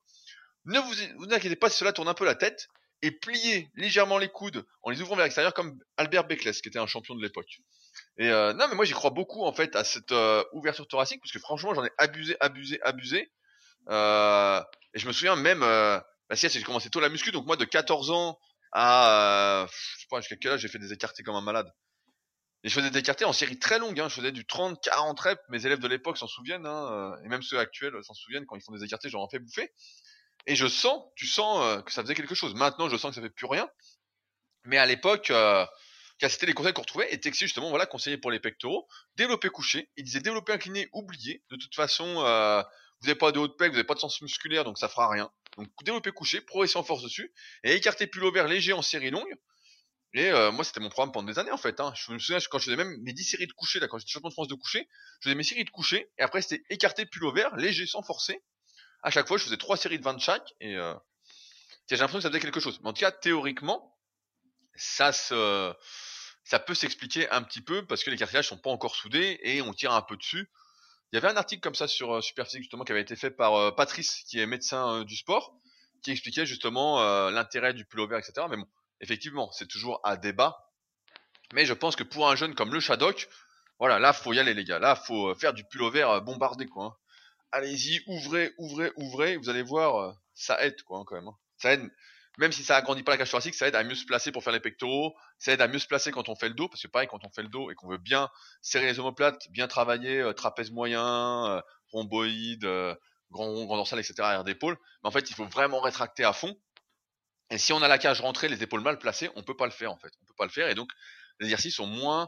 Ne 0.65 0.79
vous 0.79 1.33
inquiétez 1.33 1.55
pas 1.55 1.69
si 1.69 1.77
cela 1.77 1.93
tourne 1.93 2.07
un 2.07 2.13
peu 2.13 2.25
la 2.25 2.35
tête 2.35 2.69
et 3.03 3.11
plier 3.11 3.69
légèrement 3.75 4.17
les 4.17 4.29
coudes 4.29 4.65
en 4.81 4.89
les 4.89 5.01
ouvrant 5.01 5.17
vers 5.17 5.25
l'extérieur 5.25 5.53
comme 5.53 5.77
Albert 5.97 6.23
Beckless 6.23 6.61
qui 6.61 6.69
était 6.69 6.79
un 6.79 6.87
champion 6.87 7.15
de 7.15 7.21
l'époque. 7.21 7.59
Et 8.17 8.29
euh, 8.29 8.53
non 8.53 8.67
mais 8.69 8.75
moi 8.75 8.85
j'y 8.85 8.93
crois 8.93 9.09
beaucoup 9.09 9.43
en 9.43 9.51
fait 9.51 9.75
à 9.75 9.83
cette 9.83 10.13
euh, 10.13 10.41
ouverture 10.53 10.87
thoracique 10.87 11.19
parce 11.21 11.33
que 11.33 11.39
franchement 11.39 11.73
j'en 11.75 11.83
ai 11.83 11.91
abusé, 11.97 12.37
abusé, 12.39 12.81
abusé. 12.81 13.29
Euh, 13.89 14.63
et 14.93 14.99
je 14.99 15.07
me 15.07 15.11
souviens 15.11 15.35
même, 15.35 15.59
bah 15.59 16.35
si 16.35 16.47
j'ai 16.47 16.63
commencé 16.63 16.89
tôt 16.89 17.01
la 17.01 17.09
muscu 17.09 17.31
donc 17.33 17.45
moi 17.45 17.57
de 17.57 17.65
14 17.65 18.09
ans 18.11 18.39
à 18.71 19.67
je 19.69 20.01
sais 20.01 20.07
pas 20.09 20.21
jusqu'à 20.21 20.37
quel 20.37 20.53
âge 20.53 20.61
j'ai 20.61 20.69
fait 20.69 20.79
des 20.79 20.93
écartés 20.93 21.23
comme 21.23 21.35
un 21.35 21.41
malade. 21.41 21.69
Et 22.63 22.69
je 22.69 22.73
faisais 22.73 22.89
des 22.89 22.99
écartés 22.99 23.25
en 23.25 23.33
série 23.33 23.59
très 23.59 23.79
longue, 23.79 23.99
hein. 23.99 24.07
je 24.07 24.15
faisais 24.15 24.31
du 24.31 24.45
30, 24.45 24.81
40 24.81 25.19
reps, 25.19 25.41
mes 25.49 25.65
élèves 25.65 25.79
de 25.79 25.87
l'époque 25.89 26.17
s'en 26.17 26.27
souviennent, 26.27 26.65
hein, 26.65 27.13
et 27.25 27.27
même 27.27 27.41
ceux 27.41 27.59
actuels 27.59 27.93
s'en 28.03 28.13
souviennent 28.13 28.45
quand 28.45 28.55
ils 28.55 28.63
font 28.63 28.71
des 28.71 28.85
écartés, 28.85 29.09
j'en 29.09 29.27
fais 29.27 29.39
bouffer. 29.39 29.69
Et 30.45 30.55
je 30.55 30.67
sens, 30.67 31.01
tu 31.15 31.25
sens 31.25 31.63
euh, 31.63 31.81
que 31.81 31.91
ça 31.91 32.01
faisait 32.01 32.15
quelque 32.15 32.35
chose. 32.35 32.53
Maintenant, 32.53 32.89
je 32.89 32.97
sens 32.97 33.11
que 33.11 33.15
ça 33.15 33.21
fait 33.21 33.29
plus 33.29 33.45
rien. 33.45 33.69
Mais 34.65 34.77
à 34.77 34.85
l'époque, 34.85 35.29
euh, 35.29 35.65
c'était 36.19 36.45
les 36.45 36.53
conseils 36.53 36.73
qu'on 36.73 36.81
retrouvait. 36.81 37.13
Et 37.13 37.19
Texier, 37.19 37.47
justement, 37.47 37.69
voilà, 37.69 37.85
conseiller 37.85 38.17
pour 38.17 38.31
les 38.31 38.39
pectoraux. 38.39 38.87
Développer 39.15 39.49
couché. 39.49 39.89
Il 39.97 40.03
disait 40.03 40.21
développer 40.21 40.53
incliné, 40.53 40.89
oublié. 40.93 41.43
De 41.49 41.55
toute 41.55 41.75
façon, 41.75 42.23
euh, 42.25 42.61
vous 43.01 43.07
n'avez 43.07 43.17
pas 43.17 43.31
de 43.31 43.39
haut 43.39 43.47
de 43.47 43.53
pec, 43.53 43.69
vous 43.69 43.75
n'avez 43.75 43.87
pas 43.87 43.95
de 43.95 43.99
sens 43.99 44.21
musculaire, 44.21 44.63
donc 44.63 44.77
ça 44.77 44.87
fera 44.87 45.09
rien. 45.09 45.29
Donc 45.57 45.67
développer 45.83 46.11
couché, 46.11 46.41
progresser 46.41 46.77
en 46.77 46.83
force 46.83 47.03
dessus. 47.03 47.33
Et 47.63 47.73
écarter 47.73 48.07
pullover 48.07 48.45
léger 48.47 48.73
en 48.73 48.81
série 48.81 49.11
longue. 49.11 49.33
Et 50.15 50.29
euh, 50.29 50.51
moi, 50.51 50.63
c'était 50.63 50.79
mon 50.79 50.89
programme 50.89 51.11
pendant 51.11 51.27
des 51.27 51.39
années, 51.39 51.51
en 51.51 51.57
fait. 51.57 51.79
Hein. 51.79 51.91
Je 51.95 52.11
me 52.11 52.19
souviens, 52.19 52.39
quand 52.49 52.59
je 52.59 52.65
faisais 52.65 52.77
même 52.77 52.95
mes 53.01 53.13
10 53.13 53.23
séries 53.23 53.47
de 53.47 53.53
coucher, 53.53 53.79
là, 53.79 53.87
quand 53.87 53.97
j'étais 53.97 54.11
champion 54.11 54.29
de 54.29 54.33
France 54.33 54.47
de 54.47 54.53
coucher, 54.53 54.87
je 55.19 55.29
faisais 55.29 55.35
mes 55.35 55.43
séries 55.43 55.65
de 55.65 55.71
coucher. 55.71 56.11
Et 56.19 56.21
après, 56.21 56.41
c'était 56.41 56.63
écarter 56.69 57.05
pullover, 57.07 57.49
léger, 57.57 57.87
sans 57.87 58.03
forcer 58.03 58.43
à 59.03 59.11
chaque 59.11 59.27
fois, 59.27 59.37
je 59.37 59.43
faisais 59.43 59.57
trois 59.57 59.77
séries 59.77 59.99
de 59.99 60.03
20 60.03 60.13
de 60.13 60.19
chaque, 60.19 60.53
et 60.61 60.75
euh, 60.75 60.93
j'ai 61.89 61.97
l'impression 61.97 62.19
que 62.19 62.23
ça 62.23 62.29
faisait 62.29 62.39
quelque 62.39 62.59
chose. 62.59 62.79
Mais 62.81 62.89
en 62.89 62.93
tout 62.93 63.01
cas, 63.01 63.11
théoriquement, 63.11 63.95
ça 64.75 65.11
peut 66.65 66.73
s'expliquer 66.73 67.29
un 67.29 67.43
petit 67.43 67.61
peu 67.61 67.85
parce 67.85 68.03
que 68.03 68.09
les 68.09 68.17
cartilages 68.17 68.47
sont 68.47 68.57
pas 68.57 68.71
encore 68.71 68.95
soudés 68.95 69.39
et 69.43 69.61
on 69.61 69.73
tire 69.73 69.93
un 69.93 70.01
peu 70.01 70.17
dessus. 70.17 70.49
Il 71.11 71.17
y 71.17 71.19
avait 71.19 71.27
un 71.27 71.37
article 71.37 71.61
comme 71.61 71.75
ça 71.75 71.87
sur 71.87 72.15
euh, 72.15 72.21
Superphysique 72.21 72.63
justement 72.63 72.83
qui 72.85 72.91
avait 72.91 73.01
été 73.01 73.15
fait 73.15 73.29
par 73.29 73.53
euh, 73.53 73.71
Patrice, 73.71 74.23
qui 74.27 74.39
est 74.39 74.47
médecin 74.47 74.95
euh, 74.95 75.03
du 75.03 75.15
sport, 75.15 75.55
qui 76.01 76.09
expliquait 76.09 76.47
justement 76.47 77.29
l'intérêt 77.29 77.73
du 77.73 77.85
pullover, 77.85 78.17
etc. 78.17 78.47
Mais 78.49 78.57
bon, 78.57 78.67
effectivement, 78.99 79.51
c'est 79.51 79.67
toujours 79.67 80.01
à 80.03 80.17
débat. 80.17 80.57
Mais 81.53 81.65
je 81.65 81.73
pense 81.73 81.95
que 81.95 82.03
pour 82.03 82.29
un 82.29 82.35
jeune 82.35 82.55
comme 82.55 82.73
le 82.73 82.79
Shadok, 82.79 83.29
voilà, 83.79 83.99
là 83.99 84.11
faut 84.11 84.33
y 84.33 84.39
aller 84.39 84.53
les 84.53 84.65
gars. 84.65 84.79
Là 84.79 84.95
faut 84.95 85.33
faire 85.35 85.53
du 85.53 85.63
pullover 85.65 86.19
bombardé 86.25 86.65
quoi. 86.65 86.85
Hein 86.85 87.02
allez-y, 87.53 88.01
ouvrez, 88.07 88.51
ouvrez, 88.57 88.91
ouvrez, 88.97 89.37
vous 89.37 89.49
allez 89.49 89.61
voir, 89.61 89.95
euh, 89.97 90.11
ça 90.33 90.61
aide 90.65 90.81
quoi 90.83 90.99
hein, 90.99 91.03
quand 91.05 91.15
même. 91.15 91.27
Hein. 91.27 91.37
Ça 91.57 91.73
aide, 91.73 91.87
même 92.39 92.51
si 92.51 92.63
ça 92.63 92.75
agrandit 92.75 93.03
pas 93.03 93.11
la 93.11 93.17
cage 93.19 93.29
thoracique, 93.29 93.53
ça 93.53 93.67
aide 93.67 93.75
à 93.75 93.83
mieux 93.83 93.95
se 93.95 94.05
placer 94.05 94.31
pour 94.31 94.43
faire 94.43 94.53
les 94.53 94.59
pectoraux, 94.59 95.15
ça 95.37 95.53
aide 95.53 95.61
à 95.61 95.67
mieux 95.67 95.79
se 95.79 95.87
placer 95.87 96.11
quand 96.11 96.29
on 96.29 96.35
fait 96.35 96.49
le 96.49 96.55
dos, 96.55 96.67
parce 96.67 96.81
que 96.81 96.87
pareil, 96.87 97.07
quand 97.07 97.23
on 97.23 97.29
fait 97.29 97.43
le 97.43 97.49
dos 97.49 97.69
et 97.69 97.75
qu'on 97.75 97.87
veut 97.87 97.99
bien 97.99 98.29
serrer 98.61 98.87
les 98.87 98.99
omoplates, 98.99 99.49
bien 99.51 99.67
travailler, 99.67 100.19
euh, 100.19 100.33
trapèze 100.33 100.71
moyen, 100.71 101.45
euh, 101.47 101.61
rhomboïde, 101.91 102.65
grand 103.31 103.45
rond, 103.45 103.65
grand 103.65 103.77
dorsal, 103.77 103.99
etc., 103.99 104.15
arrière 104.21 104.43
d'épaule, 104.43 104.77
mais 105.03 105.09
en 105.09 105.11
fait, 105.11 105.29
il 105.29 105.35
faut 105.35 105.45
vraiment 105.45 105.79
rétracter 105.79 106.23
à 106.23 106.33
fond. 106.33 106.57
Et 107.51 107.59
si 107.59 107.71
on 107.71 107.83
a 107.83 107.87
la 107.87 107.99
cage 107.99 108.19
rentrée, 108.21 108.49
les 108.49 108.63
épaules 108.63 108.81
mal 108.81 108.97
placées, 108.97 109.29
on 109.35 109.43
peut 109.43 109.55
pas 109.55 109.65
le 109.65 109.71
faire 109.71 109.91
en 109.91 109.97
fait. 109.97 110.11
On 110.21 110.25
peut 110.25 110.33
pas 110.35 110.45
le 110.45 110.49
faire 110.51 110.69
et 110.69 110.75
donc 110.75 110.89
les 111.39 111.47
exercices 111.47 111.75
sont 111.75 111.85
moins 111.85 112.27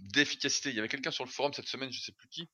d'efficacité. 0.00 0.70
Il 0.70 0.76
y 0.76 0.78
avait 0.78 0.88
quelqu'un 0.88 1.10
sur 1.10 1.24
le 1.24 1.30
forum 1.30 1.52
cette 1.52 1.68
semaine, 1.68 1.92
je 1.92 2.00
sais 2.00 2.12
plus 2.12 2.28
qui, 2.28 2.48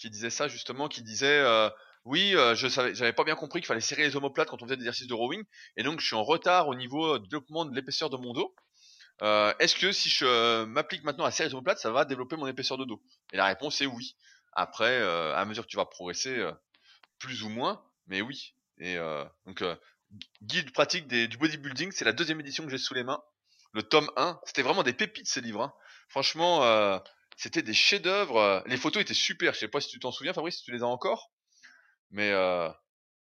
qui 0.00 0.10
disait 0.10 0.30
ça 0.30 0.48
justement, 0.48 0.88
qui 0.88 1.02
disait 1.02 1.40
euh, 1.40 1.68
oui, 2.04 2.34
euh, 2.34 2.54
je 2.54 2.66
savais, 2.66 2.94
j'avais 2.94 3.12
pas 3.12 3.24
bien 3.24 3.36
compris 3.36 3.60
qu'il 3.60 3.66
fallait 3.66 3.80
serrer 3.80 4.02
les 4.02 4.16
omoplates 4.16 4.48
quand 4.48 4.62
on 4.62 4.64
faisait 4.64 4.76
des 4.76 4.82
exercices 4.82 5.06
de 5.06 5.14
rowing, 5.14 5.44
et 5.76 5.82
donc 5.82 6.00
je 6.00 6.06
suis 6.06 6.16
en 6.16 6.24
retard 6.24 6.68
au 6.68 6.74
niveau 6.74 7.18
du 7.18 7.28
développement 7.28 7.64
de 7.66 7.74
l'épaisseur 7.74 8.10
de 8.10 8.16
mon 8.16 8.32
dos. 8.32 8.54
Euh, 9.22 9.52
est-ce 9.58 9.76
que 9.76 9.92
si 9.92 10.08
je 10.08 10.64
m'applique 10.64 11.04
maintenant 11.04 11.24
à 11.24 11.30
serrer 11.30 11.50
les 11.50 11.54
omoplates, 11.54 11.78
ça 11.78 11.90
va 11.90 12.06
développer 12.06 12.36
mon 12.36 12.46
épaisseur 12.46 12.78
de 12.78 12.86
dos? 12.86 13.02
Et 13.32 13.36
la 13.36 13.44
réponse 13.44 13.82
est 13.82 13.86
oui. 13.86 14.16
Après, 14.54 15.00
à 15.00 15.44
mesure 15.44 15.64
que 15.64 15.68
tu 15.68 15.76
vas 15.76 15.84
progresser, 15.84 16.42
plus 17.18 17.42
ou 17.42 17.50
moins, 17.50 17.84
mais 18.06 18.22
oui. 18.22 18.54
Et 18.78 18.96
donc 19.46 19.62
guide 20.42 20.72
pratique 20.72 21.06
du 21.06 21.36
bodybuilding, 21.36 21.92
c'est 21.92 22.06
la 22.06 22.12
deuxième 22.12 22.40
édition 22.40 22.64
que 22.64 22.70
j'ai 22.70 22.78
sous 22.78 22.94
les 22.94 23.04
mains. 23.04 23.22
Le 23.72 23.82
tome 23.82 24.10
1, 24.16 24.40
c'était 24.44 24.62
vraiment 24.62 24.82
des 24.82 24.94
pépites 24.94 25.28
ces 25.28 25.40
livres. 25.40 25.62
Hein. 25.62 25.74
Franchement, 26.08 26.62
c'était 27.40 27.62
des 27.62 27.72
chefs-d'œuvre. 27.72 28.36
Euh, 28.36 28.60
les 28.66 28.76
photos 28.76 29.00
étaient 29.02 29.14
super. 29.14 29.54
Je 29.54 29.60
sais 29.60 29.68
pas 29.68 29.80
si 29.80 29.88
tu 29.88 29.98
t'en 29.98 30.12
souviens, 30.12 30.34
Fabrice, 30.34 30.58
si 30.58 30.64
tu 30.64 30.72
les 30.72 30.82
as 30.82 30.86
encore. 30.86 31.30
Mais 32.10 32.30
euh, 32.32 32.68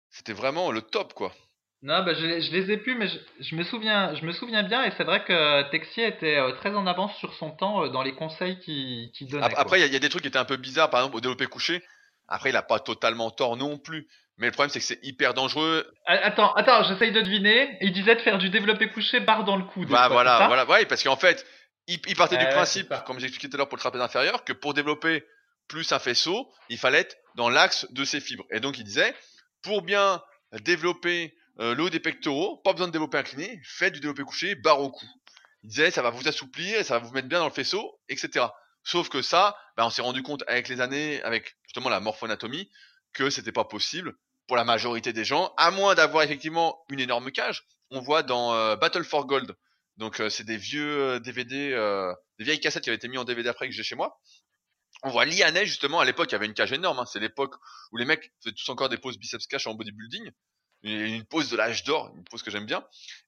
c'était 0.10 0.34
vraiment 0.34 0.72
le 0.72 0.82
top, 0.82 1.14
quoi. 1.14 1.34
Non, 1.82 2.04
bah, 2.04 2.14
je, 2.14 2.42
je, 2.42 2.52
les 2.52 2.72
ai 2.72 2.78
plus, 2.78 2.94
mais 2.96 3.08
je, 3.08 3.18
je, 3.40 3.56
me 3.56 3.64
souviens, 3.64 4.14
je 4.14 4.26
me 4.26 4.34
souviens 4.34 4.64
bien, 4.64 4.84
et 4.84 4.92
c'est 4.98 5.04
vrai 5.04 5.24
que 5.24 5.70
Texier 5.72 6.08
était 6.08 6.36
euh, 6.36 6.52
très 6.52 6.76
en 6.76 6.86
avance 6.86 7.16
sur 7.18 7.34
son 7.36 7.52
temps 7.52 7.86
euh, 7.86 7.90
dans 7.90 8.04
les 8.04 8.14
conseils 8.14 8.60
qu'il 8.60 9.12
qui 9.14 9.26
donnait. 9.26 9.48
Après, 9.56 9.80
il 9.80 9.88
y, 9.88 9.94
y, 9.94 9.96
a 9.96 10.00
des 10.00 10.10
trucs 10.10 10.22
qui 10.22 10.28
étaient 10.28 10.38
un 10.38 10.46
peu 10.46 10.58
bizarres, 10.58 10.90
par 10.90 11.00
exemple 11.00 11.16
au 11.16 11.22
développé 11.22 11.48
couché. 11.48 11.82
Après, 12.28 12.50
il 12.50 12.56
a 12.56 12.62
pas 12.62 12.80
totalement 12.80 13.32
tort 13.32 13.58
non 13.58 13.78
plus. 13.80 14.08
Mais 14.38 14.48
le 14.48 14.52
problème, 14.52 14.70
c'est 14.70 14.80
que 14.80 14.86
c'est 14.86 15.00
hyper 15.04 15.34
dangereux. 15.34 15.86
Attends, 16.06 16.54
attends, 16.54 16.84
j'essaye 16.84 17.12
de 17.12 17.22
deviner. 17.22 17.78
Il 17.82 17.94
disait 17.94 18.16
de 18.16 18.22
faire 18.22 18.38
du 18.38 18.50
développé 18.50 18.90
couché 18.90 19.20
barre 19.20 19.44
dans 19.44 19.56
le 19.56 19.64
coude. 19.64 19.88
Bah 19.88 20.08
voilà, 20.08 20.48
voilà, 20.48 20.66
ouais, 20.66 20.86
parce 20.86 21.04
qu'en 21.04 21.16
fait, 21.16 21.46
il, 21.88 22.00
il 22.08 22.16
partait 22.16 22.38
du 22.38 22.46
principe, 22.48 22.94
comme 23.06 23.20
j'expliquais 23.20 23.50
tout 23.50 23.56
à 23.56 23.58
l'heure 23.58 23.70
pour 23.70 23.78
le 23.78 23.82
trapèze 23.82 24.02
inférieur, 24.02 24.44
que 24.44 24.54
pour 24.54 24.74
développer 24.74 25.26
plus 25.68 25.92
un 25.92 26.00
faisceau, 26.00 26.52
il 26.70 26.78
fallait 26.78 27.00
être 27.00 27.18
dans 27.36 27.50
l'axe 27.50 27.88
de 27.92 28.04
ses 28.04 28.20
fibres. 28.20 28.46
Et 28.52 28.60
donc, 28.60 28.78
il 28.78 28.84
disait, 28.84 29.16
pour 29.62 29.82
bien 29.82 30.22
développer 30.64 31.36
euh, 31.60 31.76
le 31.76 31.84
haut 31.84 31.90
des 31.90 32.00
pectoraux, 32.00 32.58
pas 32.58 32.74
besoin 32.74 32.88
de 32.88 32.92
développer 32.92 33.18
incliné, 33.18 33.62
faites 33.64 33.94
du 33.94 34.00
développé 34.00 34.24
couché, 34.24 34.56
barre 34.56 34.82
au 34.82 34.92
cou. 34.92 35.06
Il 35.64 35.70
disait, 35.70 35.92
ça 35.92 36.02
va 36.02 36.10
vous 36.10 36.28
assouplir 36.28 36.84
ça 36.84 36.98
va 36.98 37.06
vous 37.06 37.14
mettre 37.14 37.28
bien 37.28 37.40
dans 37.40 37.48
le 37.48 37.54
faisceau, 37.54 38.00
etc. 38.10 38.48
Sauf 38.84 39.10
que 39.10 39.22
ça, 39.22 39.56
bah, 39.78 39.86
on 39.86 39.90
s'est 39.90 40.02
rendu 40.02 40.24
compte 40.24 40.44
avec 40.48 40.68
les 40.68 40.82
années, 40.82 41.22
avec 41.24 41.56
justement 41.64 41.90
la 41.90 42.00
morphoanatomie, 42.00 42.70
que 43.14 43.30
c'était 43.30 43.52
pas 43.52 43.66
possible 43.66 44.16
pour 44.48 44.58
la 44.58 44.64
majorité 44.64 45.14
des 45.14 45.24
gens, 45.24 45.54
à 45.58 45.72
moins 45.72 45.96
d'avoir 45.96 46.24
effectivement 46.24 46.84
une 46.90 47.00
énorme 47.00 47.32
cage. 47.32 47.64
On 47.92 48.00
voit 48.00 48.24
dans 48.24 48.54
euh, 48.54 48.76
Battle 48.76 49.04
for 49.04 49.26
Gold, 49.28 49.56
donc 49.98 50.20
euh, 50.20 50.30
c'est 50.30 50.44
des 50.44 50.58
vieux 50.58 51.20
DVD, 51.20 51.72
euh, 51.74 52.14
des 52.40 52.46
vieilles 52.46 52.60
cassettes 52.60 52.84
qui 52.84 52.90
avaient 52.90 52.98
été 52.98 53.08
mis 53.08 53.18
en 53.18 53.24
DVD 53.24 53.50
après 53.50 53.68
que 53.68 53.74
j'ai 53.74 53.84
chez 53.84 53.96
moi. 53.96 54.20
On 55.04 55.10
voit 55.10 55.26
Lianet 55.26 55.66
justement 55.66 56.00
à 56.00 56.06
l'époque, 56.06 56.30
il 56.32 56.34
y 56.34 56.36
avait 56.36 56.46
une 56.46 56.54
cage 56.54 56.72
énorme. 56.72 57.00
Hein. 57.00 57.06
C'est 57.06 57.20
l'époque 57.20 57.56
où 57.92 57.98
les 57.98 58.06
mecs 58.06 58.32
faisaient 58.44 58.56
tous 58.56 58.70
encore 58.70 58.90
des 58.90 58.98
poses 58.98 59.18
biceps 59.18 59.48
cash 59.48 59.68
en 59.68 59.74
bodybuilding 59.74 60.32
une 60.84 61.24
pose 61.26 61.50
de 61.50 61.58
l'âge 61.58 61.84
d'or, 61.84 62.12
une 62.16 62.24
pose 62.24 62.44
que 62.44 62.52
j'aime 62.52 62.66
bien. 62.66 62.86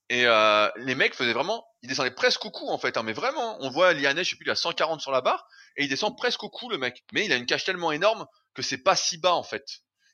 Et 0.09 0.25
euh, 0.25 0.69
les 0.77 0.95
mecs 0.95 1.13
faisaient 1.13 1.33
vraiment, 1.33 1.65
ils 1.81 1.89
descendaient 1.89 2.11
presque 2.11 2.45
au 2.45 2.51
cou 2.51 2.69
en 2.69 2.77
fait, 2.77 2.97
hein, 2.97 3.03
mais 3.03 3.13
vraiment, 3.13 3.57
on 3.61 3.69
voit 3.69 3.93
Lianet, 3.93 4.23
je 4.23 4.31
sais 4.31 4.35
plus, 4.35 4.45
il 4.45 4.51
a 4.51 4.55
140 4.55 5.01
sur 5.01 5.11
la 5.11 5.21
barre, 5.21 5.47
et 5.77 5.83
il 5.83 5.89
descend 5.89 6.17
presque 6.17 6.43
au 6.43 6.49
cou 6.49 6.69
le 6.69 6.77
mec. 6.77 7.03
Mais 7.13 7.25
il 7.25 7.31
a 7.31 7.35
une 7.35 7.45
cage 7.45 7.63
tellement 7.63 7.91
énorme 7.91 8.25
que 8.53 8.61
c'est 8.61 8.77
pas 8.77 8.95
si 8.95 9.17
bas 9.17 9.33
en 9.33 9.43
fait. 9.43 9.65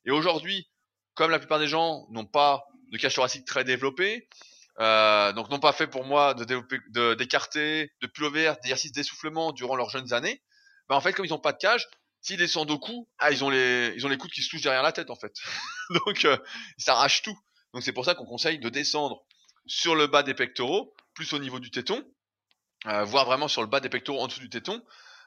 Et 0.06 0.12
aujourd'hui, 0.12 0.70
comme 1.16 1.32
la 1.32 1.39
plupart 1.39 1.60
des 1.60 1.68
gens 1.68 2.08
n'ont 2.12 2.26
pas 2.26 2.66
de 2.91 2.97
cage 2.97 3.16
thoracique 3.16 3.45
très 3.45 3.64
développée, 3.64 4.28
euh, 4.80 5.34
donc 5.34 5.49
n'ont 5.49 5.59
pas 5.59 5.73
fait 5.73 5.88
pour 5.88 6.05
moi 6.05 6.34
de 6.34 6.45
de 6.45 7.13
d'écarter, 7.15 7.91
de 8.01 8.07
pullover, 8.07 8.53
d'exercices 8.63 8.91
d'essoufflement 8.91 9.51
durant 9.51 9.75
leurs 9.75 9.89
jeunes 9.89 10.13
années, 10.13 10.41
bah 10.88 10.95
en 10.95 11.01
fait 11.01 11.13
comme 11.13 11.25
ils 11.25 11.32
n'ont 11.32 11.39
pas 11.39 11.53
de 11.53 11.57
cage, 11.57 11.88
S'ils 12.21 12.38
descendent 12.38 12.71
au 12.71 12.80
cou, 12.80 13.07
ah, 13.17 13.32
ils 13.32 13.43
ont 13.43 13.49
les, 13.49 13.93
ils 13.95 14.05
ont 14.05 14.09
les 14.09 14.17
coudes 14.17 14.32
qui 14.32 14.43
se 14.43 14.49
touchent 14.49 14.61
derrière 14.61 14.84
la 14.84 14.91
tête, 14.91 15.09
en 15.09 15.15
fait. 15.15 15.34
Donc, 16.05 16.25
euh, 16.25 16.38
ça 16.77 16.93
arrache 16.93 17.21
tout. 17.21 17.38
Donc, 17.73 17.84
c'est 17.84 17.93
pour 17.93 18.03
ça 18.03 18.13
qu'on 18.13 18.25
conseille 18.25 18.59
de 18.59 18.69
descendre 18.69 19.23
sur 19.65 19.95
le 19.95 20.07
bas 20.07 20.23
des 20.23 20.34
pectoraux, 20.34 20.93
plus 21.13 21.32
au 21.34 21.39
niveau 21.39 21.59
du 21.59 21.71
téton, 21.71 22.03
euh, 22.88 23.03
voire 23.03 23.25
vraiment 23.25 23.47
sur 23.47 23.61
le 23.61 23.67
bas 23.67 23.80
des 23.80 23.89
pectoraux 23.89 24.21
en 24.21 24.27
dessous 24.27 24.41
du 24.41 24.49
téton. 24.49 24.84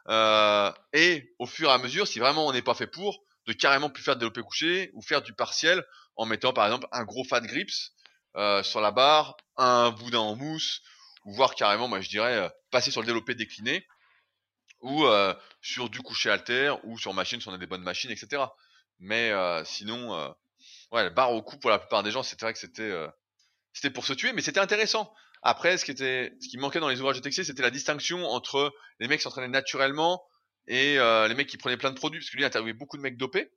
Euh, 0.09 0.71
et 0.93 1.35
au 1.39 1.47
fur 1.47 1.71
et 1.71 1.73
à 1.73 1.79
mesure, 1.79 2.07
si 2.07 2.19
vraiment 2.19 2.47
on 2.47 2.53
n'est 2.53 2.63
pas 2.63 2.75
fait 2.75 2.87
pour, 2.87 3.25
de 3.47 3.53
carrément 3.53 3.89
plus 3.89 4.03
faire 4.03 4.17
de 4.17 4.21
développé 4.21 4.43
couché 4.43 4.91
ou 4.95 5.03
faire 5.03 5.23
du 5.23 5.33
partiel 5.33 5.85
en 6.17 6.27
mettant 6.27 6.53
par 6.53 6.67
exemple 6.67 6.87
un 6.93 7.05
gros 7.05 7.25
fat 7.25 7.41
grips 7.41 7.93
euh, 8.37 8.63
sur 8.63 8.81
la 8.81 8.91
barre, 8.91 9.37
un 9.57 9.91
boudin 9.91 10.21
en 10.21 10.37
mousse, 10.37 10.81
ou 11.25 11.35
voire 11.35 11.55
carrément, 11.55 11.89
moi 11.89 12.01
je 12.01 12.09
dirais, 12.09 12.37
euh, 12.39 12.49
passer 12.71 12.91
sur 12.91 13.03
le 13.03 13.07
développé 13.07 13.35
décliné 13.35 13.87
ou 14.81 15.05
euh, 15.05 15.35
sur 15.61 15.91
du 15.91 16.01
coucher 16.01 16.31
alter 16.31 16.75
ou 16.85 16.99
sur 16.99 17.15
machine 17.15 17.41
si 17.41 17.49
on 17.49 17.53
a 17.53 17.59
des 17.59 17.67
bonnes 17.67 17.83
machines, 17.83 18.11
etc. 18.11 18.43
Mais 18.99 19.33
sinon, 19.65 20.35
ouais, 20.93 21.11
barre 21.11 21.33
au 21.33 21.43
cou 21.43 21.59
pour 21.59 21.71
la 21.71 21.79
plupart 21.79 22.03
des 22.03 22.11
gens, 22.11 22.23
c'était 22.23 22.47
vrai 22.47 22.53
que 22.53 22.59
c'était 22.59 22.93
c'était 23.73 23.91
pour 23.91 24.07
se 24.07 24.13
tuer, 24.13 24.33
mais 24.33 24.43
c'était 24.43 24.61
intéressant. 24.61 25.13
Après, 25.43 25.77
ce 25.77 25.85
qui 25.85 25.91
était, 25.91 26.33
ce 26.41 26.49
qui 26.49 26.57
manquait 26.57 26.79
dans 26.79 26.89
les 26.89 27.01
ouvrages 27.01 27.17
de 27.17 27.21
Texier, 27.21 27.43
c'était 27.43 27.63
la 27.63 27.71
distinction 27.71 28.25
entre 28.27 28.73
les 29.01 29.09
mecs 29.09 29.19
qui 29.19 29.25
s'entraînaient 29.25 29.49
naturellement 29.49 30.25
et 30.67 30.97
les 30.97 31.35
mecs 31.35 31.49
qui 31.49 31.59
prenaient 31.59 31.77
plein 31.77 31.91
de 31.91 31.97
produits, 31.97 32.21
parce 32.21 32.31
que 32.31 32.37
lui 32.37 32.45
a 32.45 32.47
interviewé 32.49 32.73
beaucoup 32.73 32.97
de 32.97 33.03
mecs 33.03 33.17
dopés. 33.17 33.51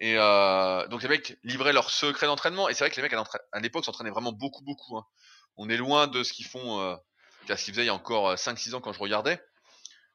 Et 0.00 0.16
euh, 0.16 0.86
donc 0.88 1.02
les 1.02 1.08
mecs 1.08 1.38
livraient 1.44 1.72
leurs 1.72 1.90
secrets 1.90 2.26
d'entraînement. 2.26 2.68
Et 2.68 2.74
c'est 2.74 2.84
vrai 2.84 2.90
que 2.90 2.96
les 2.96 3.02
mecs 3.02 3.14
à 3.14 3.60
l'époque 3.60 3.84
s'entraînaient 3.84 4.10
vraiment 4.10 4.32
beaucoup, 4.32 4.62
beaucoup. 4.62 4.96
Hein. 4.96 5.04
On 5.56 5.68
est 5.68 5.76
loin 5.76 6.06
de 6.06 6.22
ce 6.22 6.32
qu'ils 6.32 6.46
font, 6.46 6.80
euh, 6.80 6.96
ce 7.48 7.54
qu'ils 7.64 7.74
faisaient 7.74 7.84
il 7.84 7.86
y 7.86 7.90
a 7.90 7.94
encore 7.94 8.34
5-6 8.34 8.74
ans 8.74 8.80
quand 8.80 8.92
je 8.92 8.98
regardais. 8.98 9.40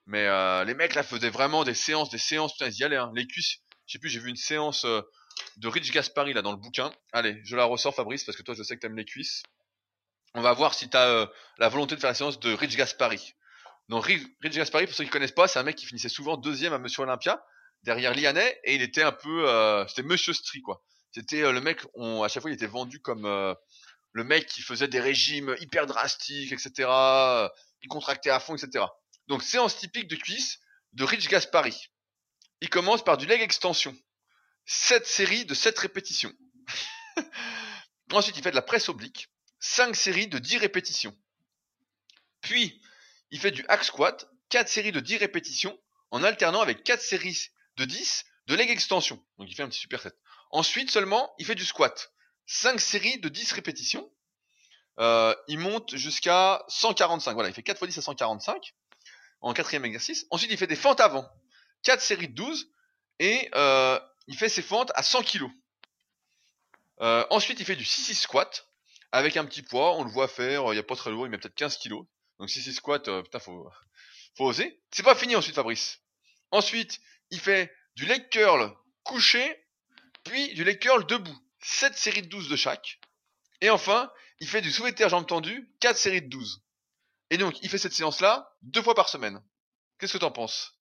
Mais 0.09 0.25
euh, 0.25 0.63
les 0.63 0.73
mecs 0.73 0.95
là 0.95 1.03
faisaient 1.03 1.29
vraiment 1.29 1.63
des 1.63 1.75
séances, 1.75 2.09
des 2.09 2.17
séances, 2.17 2.53
putain, 2.53 2.67
ils 2.67 2.79
y 2.79 2.83
allaient. 2.83 2.97
Hein. 2.97 3.11
Les 3.13 3.27
cuisses, 3.27 3.57
je 3.85 3.93
sais 3.93 3.99
plus, 3.99 4.09
j'ai 4.09 4.19
vu 4.19 4.29
une 4.29 4.35
séance 4.35 4.83
euh, 4.85 5.01
de 5.57 5.67
Rich 5.67 5.91
Gaspari 5.91 6.33
là 6.33 6.41
dans 6.41 6.51
le 6.51 6.57
bouquin. 6.57 6.91
Allez, 7.13 7.39
je 7.43 7.55
la 7.55 7.65
ressors 7.65 7.93
Fabrice 7.93 8.23
parce 8.23 8.35
que 8.35 8.41
toi 8.41 8.55
je 8.55 8.63
sais 8.63 8.75
que 8.75 8.81
t'aimes 8.81 8.97
les 8.97 9.05
cuisses. 9.05 9.43
On 10.33 10.41
va 10.41 10.51
voir 10.53 10.73
si 10.73 10.89
t'as 10.89 11.07
euh, 11.07 11.27
la 11.59 11.69
volonté 11.69 11.95
de 11.95 12.01
faire 12.01 12.09
la 12.09 12.15
séance 12.15 12.39
de 12.39 12.51
Rich 12.51 12.75
Gaspari. 12.75 13.35
Donc 13.87 14.05
Rich, 14.05 14.25
Gaspari, 14.41 14.87
pour 14.87 14.95
ceux 14.95 15.03
qui 15.03 15.11
connaissent 15.11 15.31
pas, 15.31 15.47
c'est 15.47 15.59
un 15.59 15.63
mec 15.63 15.75
qui 15.75 15.85
finissait 15.85 16.09
souvent 16.09 16.37
deuxième 16.37 16.73
à 16.73 16.79
Monsieur 16.79 17.03
Olympia 17.03 17.43
derrière 17.83 18.13
Lianet 18.13 18.59
et 18.63 18.75
il 18.75 18.81
était 18.81 19.03
un 19.03 19.11
peu, 19.11 19.49
euh, 19.49 19.87
c'était 19.87 20.03
Monsieur 20.03 20.33
Stri 20.33 20.61
quoi. 20.61 20.83
C'était 21.11 21.41
euh, 21.41 21.51
le 21.51 21.61
mec, 21.61 21.81
on, 21.93 22.23
à 22.23 22.27
chaque 22.27 22.41
fois 22.41 22.51
il 22.51 22.55
était 22.55 22.67
vendu 22.67 22.99
comme 22.99 23.23
le 24.11 24.23
mec 24.23 24.47
qui 24.47 24.61
faisait 24.61 24.87
des 24.87 24.99
régimes 24.99 25.55
hyper 25.59 25.85
drastiques, 25.85 26.51
etc. 26.51 26.89
Il 27.81 27.87
contractait 27.89 28.29
à 28.29 28.39
fond, 28.39 28.55
etc. 28.55 28.85
Donc 29.27 29.43
séance 29.43 29.77
typique 29.77 30.07
de 30.07 30.15
cuisse 30.15 30.59
de 30.93 31.03
Rich 31.03 31.29
Gaspari. 31.29 31.89
Il 32.61 32.69
commence 32.69 33.03
par 33.03 33.17
du 33.17 33.25
leg 33.25 33.41
extension. 33.41 33.95
7 34.65 35.05
séries 35.05 35.45
de 35.45 35.53
7 35.53 35.77
répétitions. 35.79 36.33
Ensuite, 38.11 38.37
il 38.37 38.43
fait 38.43 38.51
de 38.51 38.55
la 38.55 38.61
presse 38.61 38.89
oblique. 38.89 39.29
5 39.59 39.95
séries 39.95 40.27
de 40.27 40.39
10 40.39 40.57
répétitions. 40.57 41.15
Puis, 42.41 42.81
il 43.31 43.39
fait 43.39 43.51
du 43.51 43.65
hack 43.67 43.83
squat. 43.83 44.27
4 44.49 44.67
séries 44.67 44.91
de 44.91 44.99
10 44.99 45.17
répétitions 45.17 45.79
en 46.11 46.23
alternant 46.23 46.61
avec 46.61 46.83
4 46.83 47.01
séries 47.01 47.49
de 47.79 47.85
10 47.85 48.25
de 48.47 48.55
leg 48.55 48.69
extension. 48.69 49.23
Donc 49.37 49.49
il 49.49 49.55
fait 49.55 49.63
un 49.63 49.69
petit 49.69 49.79
superset. 49.79 50.11
Ensuite 50.51 50.89
seulement, 50.91 51.33
il 51.37 51.45
fait 51.45 51.55
du 51.55 51.65
squat. 51.65 52.11
5 52.47 52.81
séries 52.81 53.19
de 53.19 53.29
10 53.29 53.51
répétitions. 53.53 54.11
Euh, 54.99 55.35
il 55.47 55.59
monte 55.59 55.95
jusqu'à 55.95 56.65
145. 56.67 57.33
Voilà, 57.33 57.49
il 57.49 57.53
fait 57.53 57.63
4 57.63 57.77
x 57.83 57.95
10 57.95 57.99
à 57.99 58.01
145 58.01 58.73
en 59.41 59.53
quatrième 59.53 59.85
exercice. 59.85 60.25
Ensuite, 60.31 60.51
il 60.51 60.57
fait 60.57 60.67
des 60.67 60.75
fentes 60.75 60.99
avant. 60.99 61.29
4 61.83 62.01
séries 62.01 62.27
de 62.27 62.33
12. 62.33 62.71
Et 63.19 63.49
euh, 63.53 63.99
il 64.27 64.35
fait 64.35 64.49
ses 64.49 64.63
fentes 64.63 64.91
à 64.95 65.03
100 65.03 65.23
kg. 65.23 65.45
Euh, 67.01 67.25
ensuite, 67.29 67.59
il 67.59 67.65
fait 67.65 67.75
du 67.75 67.85
6-6 67.85 68.15
squat. 68.15 68.67
Avec 69.11 69.37
un 69.37 69.45
petit 69.45 69.61
poids. 69.61 69.95
On 69.95 70.03
le 70.03 70.09
voit 70.09 70.27
faire. 70.27 70.65
Il 70.67 70.73
n'y 70.73 70.79
a 70.79 70.83
pas 70.83 70.95
très 70.95 71.11
lourd. 71.11 71.27
Il 71.27 71.29
met 71.29 71.37
peut-être 71.37 71.55
15 71.55 71.77
kg. 71.77 71.93
Donc 72.39 72.49
6-6 72.49 72.73
squat. 72.73 73.21
Putain, 73.23 73.39
faut, 73.39 73.69
faut 74.35 74.45
oser. 74.45 74.81
C'est 74.91 75.03
pas 75.03 75.15
fini 75.15 75.35
ensuite, 75.35 75.55
Fabrice. 75.55 76.01
Ensuite, 76.51 76.99
il 77.31 77.39
fait 77.39 77.73
du 77.95 78.05
leg 78.05 78.29
curl 78.29 78.75
couché. 79.03 79.65
Puis 80.23 80.53
du 80.53 80.63
leg 80.63 80.79
curl 80.79 81.05
debout. 81.05 81.37
7 81.61 81.95
séries 81.95 82.21
de 82.21 82.27
12 82.27 82.49
de 82.49 82.55
chaque. 82.55 82.99
Et 83.61 83.69
enfin, 83.69 84.11
il 84.39 84.47
fait 84.47 84.61
du 84.61 84.71
soulevé 84.71 84.91
de 84.91 84.97
terre 84.97 85.09
jambes 85.09 85.27
tendues. 85.27 85.69
4 85.79 85.97
séries 85.97 86.21
de 86.21 86.29
12. 86.29 86.63
Et 87.29 87.37
donc, 87.37 87.61
il 87.61 87.69
fait 87.69 87.77
cette 87.77 87.93
séance-là 87.93 88.55
deux 88.61 88.81
fois 88.81 88.95
par 88.95 89.09
semaine. 89.09 89.41
Qu'est-ce 89.99 90.13
que 90.13 90.17
t'en 90.17 90.31
penses? 90.31 90.73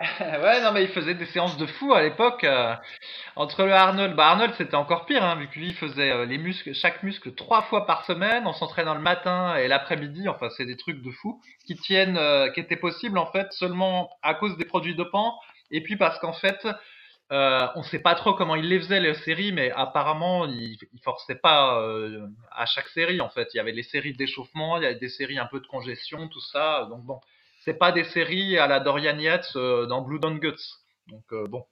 ouais, 0.20 0.62
non, 0.62 0.72
mais 0.72 0.84
il 0.84 0.88
faisait 0.88 1.14
des 1.14 1.26
séances 1.26 1.58
de 1.58 1.66
fou 1.66 1.92
à 1.92 2.02
l'époque. 2.02 2.44
Euh, 2.44 2.74
entre 3.36 3.64
le 3.64 3.72
Arnold, 3.72 4.16
bah 4.16 4.28
Arnold 4.28 4.54
c'était 4.56 4.74
encore 4.74 5.04
pire, 5.04 5.22
hein, 5.22 5.36
vu 5.36 5.46
que 5.48 5.58
lui 5.58 5.68
il 5.68 5.74
faisait 5.74 6.10
euh, 6.10 6.24
les 6.24 6.38
muscles, 6.38 6.72
chaque 6.74 7.02
muscle 7.02 7.34
trois 7.34 7.62
fois 7.62 7.84
par 7.86 8.06
semaine, 8.06 8.46
on 8.46 8.54
s'entraînant 8.54 8.94
le 8.94 9.02
matin 9.02 9.56
et 9.56 9.68
l'après-midi. 9.68 10.26
Enfin, 10.28 10.48
c'est 10.56 10.64
des 10.64 10.76
trucs 10.78 11.02
de 11.02 11.10
fou 11.10 11.42
qui 11.66 11.76
tiennent, 11.76 12.16
euh, 12.16 12.48
qui 12.50 12.60
étaient 12.60 12.76
possibles 12.76 13.18
en 13.18 13.26
fait 13.30 13.52
seulement 13.52 14.10
à 14.22 14.34
cause 14.34 14.56
des 14.56 14.64
produits 14.64 14.94
dopants 14.94 15.38
et 15.70 15.82
puis 15.82 15.96
parce 15.96 16.18
qu'en 16.18 16.32
fait 16.32 16.66
euh, 17.32 17.68
on 17.76 17.82
sait 17.82 18.00
pas 18.00 18.14
trop 18.14 18.32
comment 18.34 18.56
il 18.56 18.68
les 18.68 18.78
faisait 18.80 19.00
les 19.00 19.14
séries, 19.14 19.52
mais 19.52 19.70
apparemment 19.72 20.46
il, 20.46 20.78
il 20.94 21.00
forçait 21.04 21.36
pas 21.36 21.78
à 22.50 22.64
chaque 22.66 22.88
série 22.88 23.20
en 23.20 23.28
fait. 23.28 23.48
Il 23.54 23.58
y 23.58 23.60
avait 23.60 23.72
les 23.72 23.82
séries 23.82 24.14
d'échauffement, 24.14 24.78
il 24.78 24.82
y 24.82 24.86
avait 24.86 24.98
des 24.98 25.10
séries 25.10 25.38
un 25.38 25.46
peu 25.46 25.60
de 25.60 25.66
congestion, 25.66 26.26
tout 26.28 26.40
ça. 26.40 26.86
Donc 26.90 27.02
bon, 27.04 27.20
c'est 27.70 27.78
pas 27.78 27.92
des 27.92 28.02
séries 28.02 28.58
à 28.58 28.66
la 28.66 28.80
Dorian 28.80 29.16
Yates 29.16 29.52
euh, 29.54 29.86
dans 29.86 30.02
Blue 30.02 30.18
Down 30.18 30.40
Guts. 30.40 30.56
Donc 31.06 31.22
euh, 31.30 31.46
bon, 31.46 31.64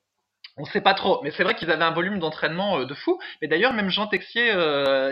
on 0.56 0.64
sait 0.64 0.80
pas 0.80 0.94
trop. 0.94 1.20
Mais 1.24 1.32
c'est 1.32 1.42
vrai 1.42 1.56
qu'ils 1.56 1.72
avaient 1.72 1.82
un 1.82 1.90
volume 1.90 2.20
d'entraînement 2.20 2.78
euh, 2.78 2.84
de 2.84 2.94
fou. 2.94 3.18
Et 3.42 3.48
d'ailleurs 3.48 3.72
même 3.72 3.90
Jean 3.90 4.06
Texier, 4.06 4.52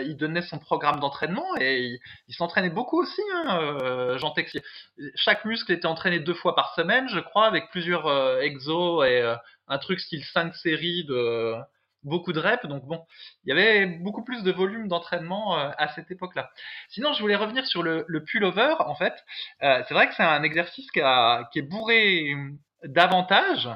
il 0.05 0.15
donnait 0.15 0.43
son 0.43 0.59
programme 0.59 1.01
d'entraînement 1.01 1.57
et 1.59 1.99
il, 2.29 2.33
s'entraînait 2.33 2.69
beaucoup 2.69 3.01
aussi, 3.01 3.21
hein, 3.33 4.15
Jean 4.17 4.31
Texier. 4.31 4.63
Chaque 5.15 5.43
muscle 5.43 5.73
était 5.73 5.87
entraîné 5.87 6.19
deux 6.19 6.33
fois 6.33 6.55
par 6.55 6.73
semaine, 6.73 7.09
je 7.09 7.19
crois, 7.19 7.47
avec 7.47 7.69
plusieurs 7.69 8.07
exos 8.41 9.05
et 9.05 9.35
un 9.67 9.77
truc 9.77 9.99
style 9.99 10.23
5 10.23 10.55
séries 10.55 11.03
de 11.03 11.53
beaucoup 12.03 12.33
de 12.33 12.39
reps. 12.39 12.65
Donc 12.65 12.85
bon, 12.85 13.03
il 13.43 13.49
y 13.49 13.51
avait 13.51 13.85
beaucoup 13.85 14.23
plus 14.23 14.43
de 14.43 14.51
volume 14.51 14.87
d'entraînement 14.87 15.59
euh, 15.59 15.69
à 15.77 15.87
cette 15.89 16.11
époque-là. 16.11 16.49
Sinon, 16.89 17.13
je 17.13 17.21
voulais 17.21 17.35
revenir 17.35 17.65
sur 17.65 17.83
le, 17.83 18.05
le 18.07 18.23
pullover. 18.23 18.75
En 18.79 18.95
fait, 18.95 19.13
euh, 19.63 19.83
c'est 19.87 19.93
vrai 19.93 20.07
que 20.07 20.15
c'est 20.15 20.23
un 20.23 20.43
exercice 20.43 20.89
qui, 20.91 21.01
a, 21.01 21.49
qui, 21.51 21.59
est 21.59 21.63
bourré, 21.63 22.33
davantage 22.83 23.69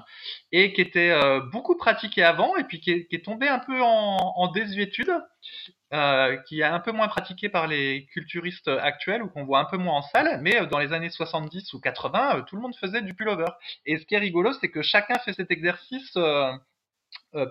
et 0.51 0.73
qui 0.73 0.81
était 0.81 1.11
euh, 1.11 1.41
beaucoup 1.51 1.75
pratiqué 1.75 2.23
avant 2.23 2.55
et 2.57 2.63
puis 2.63 2.79
qui 2.79 2.91
est, 2.91 3.25
tombé 3.25 3.47
un 3.47 3.59
peu 3.59 3.81
en, 3.81 4.47
désuétude, 4.51 5.11
euh, 5.93 6.37
qui 6.47 6.61
est 6.61 6.65
un 6.65 6.79
peu 6.79 6.91
moins 6.91 7.07
pratiqué 7.07 7.49
par 7.49 7.67
les 7.67 8.07
culturistes 8.13 8.67
actuels 8.67 9.23
ou 9.23 9.29
qu'on 9.29 9.45
voit 9.45 9.59
un 9.59 9.65
peu 9.65 9.77
moins 9.77 9.97
en 9.97 10.01
salle, 10.01 10.39
mais 10.41 10.61
euh, 10.61 10.65
dans 10.65 10.79
les 10.79 10.93
années 10.93 11.09
70 11.09 11.73
ou 11.73 11.79
80, 11.79 12.45
tout 12.47 12.55
le 12.55 12.61
monde 12.61 12.75
faisait 12.75 13.01
du 13.01 13.13
pullover. 13.13 13.51
Et 13.85 13.97
ce 13.97 14.05
qui 14.05 14.15
est 14.15 14.19
rigolo, 14.19 14.53
c'est 14.53 14.69
que 14.69 14.81
chacun 14.81 15.17
fait 15.19 15.33
cet 15.33 15.51
exercice 15.51 16.15
euh, 16.17 16.51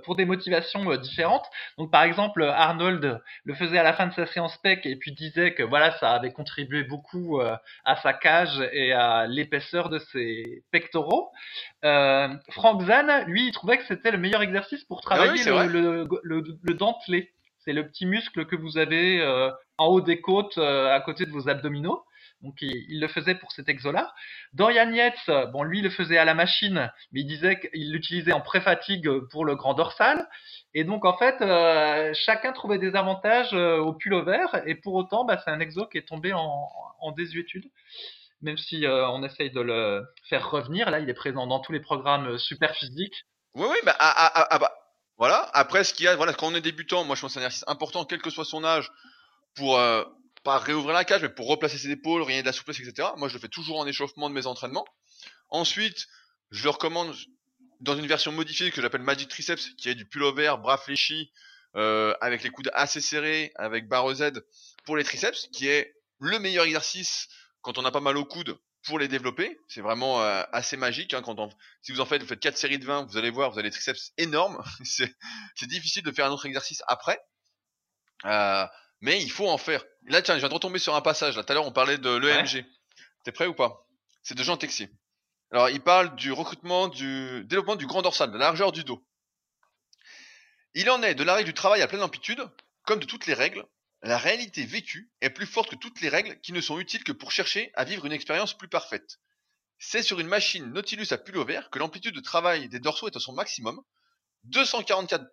pour 0.04 0.16
des 0.16 0.24
motivations 0.24 0.90
euh, 0.90 0.96
différentes. 0.98 1.46
Donc 1.78 1.90
par 1.90 2.02
exemple, 2.02 2.42
Arnold 2.42 3.20
le 3.44 3.54
faisait 3.54 3.78
à 3.78 3.82
la 3.82 3.92
fin 3.92 4.06
de 4.06 4.12
sa 4.12 4.26
séance 4.26 4.56
PEC 4.58 4.84
et 4.84 4.96
puis 4.96 5.12
disait 5.12 5.54
que 5.54 5.62
voilà, 5.62 5.96
ça 5.98 6.12
avait 6.12 6.32
contribué 6.32 6.84
beaucoup 6.84 7.40
euh, 7.40 7.56
à 7.84 7.96
sa 7.96 8.12
cage 8.12 8.60
et 8.72 8.92
à 8.92 9.26
l'épaisseur 9.26 9.88
de 9.88 9.98
ses 9.98 10.64
pectoraux. 10.70 11.30
Frank 11.82 12.82
Zan, 12.82 13.24
lui, 13.26 13.48
il 13.48 13.52
trouvait 13.52 13.78
que 13.78 13.84
c'était 13.84 14.10
le 14.10 14.18
meilleur 14.18 14.42
exercice 14.42 14.84
pour 14.84 15.00
ah 15.04 15.14
travailler 15.14 15.44
le, 15.44 16.06
le, 16.22 16.44
le, 16.62 16.74
dentelé. 16.74 17.32
C'est 17.64 17.72
le 17.72 17.86
petit 17.86 18.06
muscle 18.06 18.46
que 18.46 18.56
vous 18.56 18.78
avez 18.78 19.22
en 19.78 19.86
haut 19.86 20.00
des 20.00 20.20
côtes, 20.20 20.58
à 20.58 21.00
côté 21.00 21.24
de 21.24 21.30
vos 21.30 21.48
abdominaux. 21.48 22.04
Donc 22.42 22.54
il, 22.62 23.00
le 23.00 23.08
faisait 23.08 23.34
pour 23.34 23.52
cet 23.52 23.68
exo-là. 23.68 24.14
Dorian 24.54 24.90
Yates, 24.90 25.30
bon 25.52 25.62
lui 25.62 25.80
il 25.80 25.84
le 25.84 25.90
faisait 25.90 26.16
à 26.16 26.24
la 26.24 26.34
machine, 26.34 26.90
mais 27.12 27.20
il 27.20 27.26
disait 27.26 27.60
qu'il 27.60 27.92
l'utilisait 27.92 28.32
en 28.32 28.40
pré-fatigue 28.40 29.10
pour 29.30 29.44
le 29.44 29.56
grand 29.56 29.74
dorsal. 29.74 30.26
Et 30.72 30.84
donc 30.84 31.04
en 31.04 31.16
fait, 31.16 31.40
euh, 31.42 32.12
chacun 32.14 32.52
trouvait 32.52 32.78
des 32.78 32.94
avantages 32.94 33.52
euh, 33.52 33.78
au 33.78 33.92
pullover, 33.92 34.46
et 34.66 34.74
pour 34.74 34.94
autant, 34.94 35.24
bah, 35.24 35.40
c'est 35.44 35.50
un 35.50 35.60
exo 35.60 35.86
qui 35.86 35.98
est 35.98 36.08
tombé 36.08 36.32
en, 36.32 37.12
désuétude. 37.16 37.64
Même 38.40 38.56
si 38.56 38.86
euh, 38.86 39.08
on 39.10 39.22
essaye 39.22 39.50
de 39.50 39.60
le 39.60 40.06
faire 40.28 40.48
revenir, 40.50 40.90
là 40.90 41.00
il 41.00 41.10
est 41.10 41.14
présent 41.14 41.46
dans 41.46 41.60
tous 41.60 41.72
les 41.72 41.80
programmes 41.80 42.38
super 42.38 42.74
physiques. 42.74 43.26
Oui, 43.54 43.66
oui, 43.68 43.76
bah, 43.84 43.96
ah, 43.98 44.14
ah, 44.16 44.46
ah, 44.50 44.58
bah 44.58 44.72
voilà. 45.18 45.50
Après, 45.52 45.84
ce 45.84 45.92
qu'il 45.92 46.06
y 46.06 46.08
a, 46.08 46.16
voilà, 46.16 46.32
quand 46.32 46.46
on 46.46 46.54
est 46.54 46.60
débutant, 46.60 47.04
moi 47.04 47.16
je 47.16 47.20
pense 47.20 47.34
que 47.34 47.40
c'est 47.40 47.40
un 47.40 47.46
exercice 47.46 47.68
important, 47.68 48.04
quel 48.04 48.22
que 48.22 48.30
soit 48.30 48.44
son 48.44 48.64
âge, 48.64 48.90
pour 49.56 49.78
pas 50.42 50.58
réouvrir 50.58 50.94
la 50.94 51.04
cage, 51.04 51.22
mais 51.22 51.28
pour 51.28 51.48
replacer 51.48 51.78
ses 51.78 51.90
épaules, 51.90 52.22
rien 52.22 52.40
de 52.40 52.46
la 52.46 52.52
souplesse, 52.52 52.80
etc. 52.80 53.08
Moi, 53.16 53.28
je 53.28 53.34
le 53.34 53.40
fais 53.40 53.48
toujours 53.48 53.78
en 53.78 53.86
échauffement 53.86 54.28
de 54.28 54.34
mes 54.34 54.46
entraînements. 54.46 54.86
Ensuite, 55.48 56.06
je 56.50 56.64
le 56.64 56.70
recommande 56.70 57.14
dans 57.80 57.96
une 57.96 58.06
version 58.06 58.32
modifiée 58.32 58.70
que 58.70 58.80
j'appelle 58.82 59.02
Magic 59.02 59.28
Triceps, 59.28 59.70
qui 59.76 59.88
est 59.88 59.94
du 59.94 60.06
pullover, 60.06 60.54
bras 60.60 60.78
fléchis, 60.78 61.32
euh, 61.76 62.14
avec 62.20 62.42
les 62.42 62.50
coudes 62.50 62.70
assez 62.74 63.00
serrés, 63.00 63.52
avec 63.56 63.88
barre 63.88 64.12
Z 64.14 64.42
pour 64.84 64.96
les 64.96 65.04
triceps, 65.04 65.48
qui 65.52 65.68
est 65.68 65.94
le 66.18 66.38
meilleur 66.38 66.64
exercice 66.64 67.28
quand 67.62 67.78
on 67.78 67.84
a 67.84 67.90
pas 67.90 68.00
mal 68.00 68.16
au 68.16 68.24
coude 68.24 68.58
pour 68.82 68.98
les 68.98 69.08
développer. 69.08 69.58
C'est 69.68 69.80
vraiment 69.80 70.22
euh, 70.22 70.42
assez 70.52 70.76
magique. 70.76 71.14
Hein, 71.14 71.22
quand 71.22 71.38
on, 71.38 71.48
si 71.82 71.92
vous 71.92 72.00
en 72.00 72.06
faites, 72.06 72.22
vous 72.22 72.28
faites 72.28 72.40
4 72.40 72.56
séries 72.56 72.78
de 72.78 72.86
20, 72.86 73.06
vous 73.06 73.16
allez 73.16 73.30
voir, 73.30 73.50
vous 73.50 73.58
avez 73.58 73.68
des 73.68 73.72
triceps 73.72 74.12
énormes. 74.16 74.62
c'est 74.84 75.66
difficile 75.66 76.02
de 76.02 76.12
faire 76.12 76.26
un 76.26 76.30
autre 76.30 76.46
exercice 76.46 76.82
après. 76.88 77.20
Euh, 78.24 78.66
mais 79.00 79.20
il 79.22 79.30
faut 79.30 79.48
en 79.48 79.58
faire. 79.58 79.84
Là, 80.06 80.22
tiens, 80.22 80.34
je 80.34 80.40
viens 80.40 80.48
de 80.48 80.54
retomber 80.54 80.78
sur 80.78 80.94
un 80.94 81.00
passage. 81.00 81.36
Là, 81.36 81.44
tout 81.44 81.52
à 81.52 81.54
l'heure, 81.54 81.66
on 81.66 81.72
parlait 81.72 81.98
de 81.98 82.10
l'EMG. 82.10 82.64
T'es 83.24 83.32
prêt 83.32 83.46
ou 83.46 83.54
pas? 83.54 83.86
C'est 84.22 84.34
de 84.34 84.42
Jean 84.42 84.56
Texier. 84.56 84.90
Alors, 85.52 85.68
il 85.70 85.80
parle 85.80 86.14
du 86.16 86.32
recrutement, 86.32 86.88
du 86.88 87.44
développement 87.44 87.76
du 87.76 87.86
grand 87.86 88.02
dorsal, 88.02 88.30
de 88.30 88.38
la 88.38 88.46
largeur 88.46 88.72
du 88.72 88.84
dos. 88.84 89.04
Il 90.74 90.88
en 90.90 91.02
est 91.02 91.14
de 91.14 91.24
la 91.24 91.34
règle 91.34 91.48
du 91.48 91.54
travail 91.54 91.82
à 91.82 91.88
pleine 91.88 92.02
amplitude, 92.02 92.42
comme 92.84 93.00
de 93.00 93.06
toutes 93.06 93.26
les 93.26 93.34
règles. 93.34 93.66
La 94.02 94.16
réalité 94.16 94.64
vécue 94.64 95.10
est 95.20 95.30
plus 95.30 95.46
forte 95.46 95.70
que 95.70 95.76
toutes 95.76 96.00
les 96.00 96.08
règles 96.08 96.40
qui 96.40 96.52
ne 96.52 96.60
sont 96.60 96.78
utiles 96.78 97.04
que 97.04 97.12
pour 97.12 97.32
chercher 97.32 97.70
à 97.74 97.84
vivre 97.84 98.06
une 98.06 98.12
expérience 98.12 98.56
plus 98.56 98.68
parfaite. 98.68 99.18
C'est 99.78 100.02
sur 100.02 100.20
une 100.20 100.28
machine 100.28 100.72
Nautilus 100.72 101.08
à 101.10 101.18
pullover 101.18 101.60
que 101.72 101.78
l'amplitude 101.78 102.14
de 102.14 102.20
travail 102.20 102.68
des 102.68 102.80
dorsaux 102.80 103.08
est 103.08 103.16
à 103.16 103.20
son 103.20 103.32
maximum, 103.32 103.82
244 104.44 105.24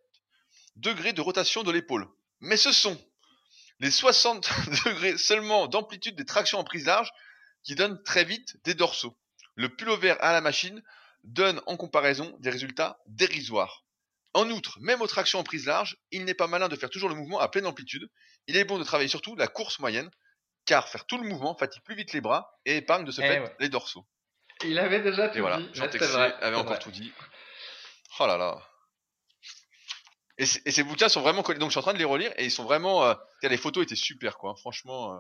degrés 0.78 1.14
de 1.14 1.22
rotation 1.22 1.64
de 1.64 1.72
l'épaule. 1.72 2.08
Mais 2.40 2.58
ce 2.58 2.72
sont 2.72 3.00
les 3.80 3.92
60 3.92 4.50
degrés 4.86 5.18
seulement 5.18 5.68
d'amplitude 5.68 6.16
des 6.16 6.26
tractions 6.26 6.60
en 6.60 6.64
prise 6.64 6.86
large 6.86 7.12
qui 7.64 7.76
donnent 7.76 8.02
très 8.04 8.24
vite 8.24 8.58
des 8.64 8.74
dorsaux. 8.74 9.18
Le 9.56 9.70
pullover 9.70 10.12
à 10.12 10.32
la 10.32 10.42
machine 10.42 10.82
donne 11.24 11.62
en 11.66 11.78
comparaison 11.78 12.36
des 12.40 12.50
résultats 12.50 13.00
dérisoires. 13.08 13.84
En 14.34 14.50
outre, 14.50 14.78
même 14.82 15.02
aux 15.02 15.08
tractions 15.08 15.40
en 15.40 15.44
prise 15.44 15.66
large, 15.66 15.98
il 16.12 16.26
n'est 16.26 16.34
pas 16.34 16.48
malin 16.48 16.70
de 16.70 16.76
faire 16.76 16.90
toujours 16.90 17.10
le 17.10 17.16
mouvement 17.16 17.40
à 17.40 17.50
pleine 17.50 17.66
amplitude. 17.66 18.08
Il 18.48 18.56
est 18.56 18.66
bon 18.66 18.78
de 18.78 18.84
travailler 18.84 19.10
surtout 19.10 19.36
la 19.36 19.48
course 19.48 19.80
moyenne, 19.80 20.10
car 20.66 20.88
faire 20.90 21.06
tout 21.06 21.18
le 21.18 21.28
mouvement 21.28 21.56
fatigue 21.56 21.82
plus 21.84 21.96
vite 21.96 22.14
les 22.14 22.22
bras 22.22 22.60
et 22.66 22.78
épargne 22.78 23.04
de 23.04 23.12
ce 23.12 23.22
eh 23.22 23.28
fait 23.28 23.56
les 23.60 23.70
dorsaux. 23.70 24.06
Il 24.64 24.78
avait 24.80 25.02
déjà 25.02 25.30
tout 25.30 25.38
et 25.38 25.42
voilà, 25.42 25.60
Jean 25.74 25.88
avait 26.42 26.56
encore 26.56 26.80
tout 26.80 26.92
dit. 26.92 27.12
Oh 28.20 28.28
là 28.28 28.38
là. 28.38 28.60
Et, 30.38 30.46
ces 30.46 30.84
bouquins 30.84 31.10
sont 31.10 31.22
vraiment 31.22 31.42
collés. 31.42 31.60
Donc 31.60 31.70
je 31.70 31.74
suis 31.74 31.80
en 31.80 31.84
train 31.84 31.94
de 31.94 31.98
les 31.98 32.06
relire 32.06 32.32
et 32.38 32.46
ils 32.46 32.52
sont 32.52 32.64
vraiment. 32.64 33.06
Euh, 33.06 33.16
les 33.44 33.58
photos 33.58 33.84
étaient 33.84 33.96
super 33.96 34.38
quoi, 34.38 34.56
franchement. 34.56 35.16
Euh. 35.16 35.20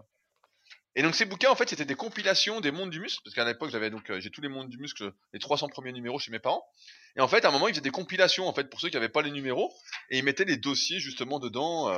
Et 0.95 1.03
donc 1.03 1.15
ces 1.15 1.25
bouquins 1.25 1.51
en 1.51 1.55
fait 1.55 1.69
c'était 1.69 1.85
des 1.85 1.95
compilations 1.95 2.59
des 2.59 2.71
mondes 2.71 2.89
du 2.89 2.99
muscle 2.99 3.21
parce 3.23 3.35
qu'à 3.35 3.45
l'époque 3.45 3.69
j'avais 3.69 3.91
donc 3.91 4.09
euh, 4.09 4.19
j'ai 4.19 4.31
tous 4.31 4.41
les 4.41 4.49
mondes 4.49 4.67
du 4.67 4.79
muscle 4.79 5.13
les 5.31 5.39
300 5.39 5.69
premiers 5.69 5.91
numéros 5.91 6.17
chez 6.17 6.31
mes 6.31 6.39
parents 6.39 6.67
et 7.15 7.21
en 7.21 7.27
fait 7.27 7.45
à 7.45 7.49
un 7.49 7.51
moment 7.51 7.67
ils 7.67 7.73
faisaient 7.73 7.81
des 7.81 7.91
compilations 7.91 8.47
en 8.47 8.53
fait 8.53 8.67
pour 8.67 8.81
ceux 8.81 8.89
qui 8.89 8.95
n'avaient 8.95 9.07
pas 9.07 9.21
les 9.21 9.29
numéros 9.29 9.71
et 10.09 10.17
ils 10.17 10.23
mettaient 10.23 10.43
les 10.43 10.57
dossiers 10.57 10.99
justement 10.99 11.37
dedans 11.37 11.95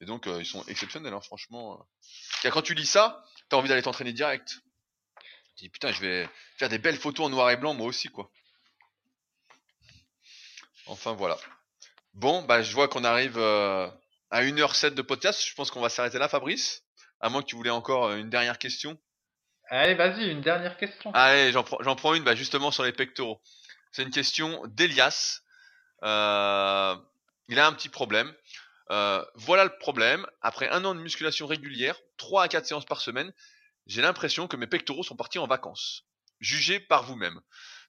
et 0.00 0.04
donc 0.04 0.26
ils 0.26 0.46
sont 0.46 0.64
exceptionnels 0.66 1.12
hein, 1.12 1.20
franchement 1.20 1.84
quand 2.44 2.62
tu 2.62 2.74
lis 2.74 2.86
ça 2.86 3.24
t'as 3.48 3.56
envie 3.56 3.68
d'aller 3.68 3.82
t'entraîner 3.82 4.12
direct 4.12 4.60
tu 5.56 5.64
dis 5.64 5.68
putain 5.68 5.90
je 5.90 6.00
vais 6.00 6.28
faire 6.56 6.68
des 6.68 6.78
belles 6.78 6.98
photos 6.98 7.26
en 7.26 7.30
noir 7.30 7.50
et 7.50 7.56
blanc 7.56 7.74
moi 7.74 7.88
aussi 7.88 8.06
quoi 8.10 8.30
enfin 10.86 11.14
voilà 11.14 11.36
Bon, 12.16 12.40
bah, 12.40 12.62
je 12.62 12.72
vois 12.72 12.88
qu'on 12.88 13.04
arrive 13.04 13.36
euh, 13.36 13.86
à 14.30 14.42
1h07 14.42 14.94
de 14.94 15.02
podcast. 15.02 15.44
Je 15.46 15.54
pense 15.54 15.70
qu'on 15.70 15.82
va 15.82 15.90
s'arrêter 15.90 16.18
là, 16.18 16.28
Fabrice. 16.28 16.82
À 17.20 17.28
moins 17.28 17.42
que 17.42 17.46
tu 17.46 17.56
voulais 17.56 17.68
encore 17.68 18.06
euh, 18.06 18.16
une 18.16 18.30
dernière 18.30 18.58
question. 18.58 18.98
Allez, 19.68 19.94
vas-y, 19.94 20.30
une 20.30 20.40
dernière 20.40 20.78
question. 20.78 21.12
Allez, 21.12 21.52
j'en 21.52 21.62
prends, 21.62 22.14
une 22.14 22.24
bah, 22.24 22.34
justement 22.34 22.70
sur 22.70 22.84
les 22.84 22.92
pectoraux. 22.92 23.42
C'est 23.92 24.02
une 24.02 24.10
question 24.10 24.62
d'Elias. 24.68 25.42
Euh, 26.04 26.96
il 27.48 27.58
a 27.58 27.66
un 27.66 27.72
petit 27.74 27.90
problème. 27.90 28.32
voilà 28.88 29.64
le 29.64 29.76
problème. 29.78 30.26
Après 30.40 30.70
un 30.70 30.86
an 30.86 30.94
de 30.94 31.00
musculation 31.00 31.46
régulière, 31.46 32.00
3 32.16 32.44
à 32.44 32.48
4 32.48 32.64
séances 32.64 32.86
par 32.86 33.02
semaine, 33.02 33.30
j'ai 33.86 34.00
l'impression 34.00 34.48
que 34.48 34.56
mes 34.56 34.66
pectoraux 34.66 35.02
sont 35.02 35.16
partis 35.16 35.38
en 35.38 35.46
vacances. 35.46 36.06
Jugez 36.40 36.80
par 36.80 37.02
vous-même. 37.02 37.38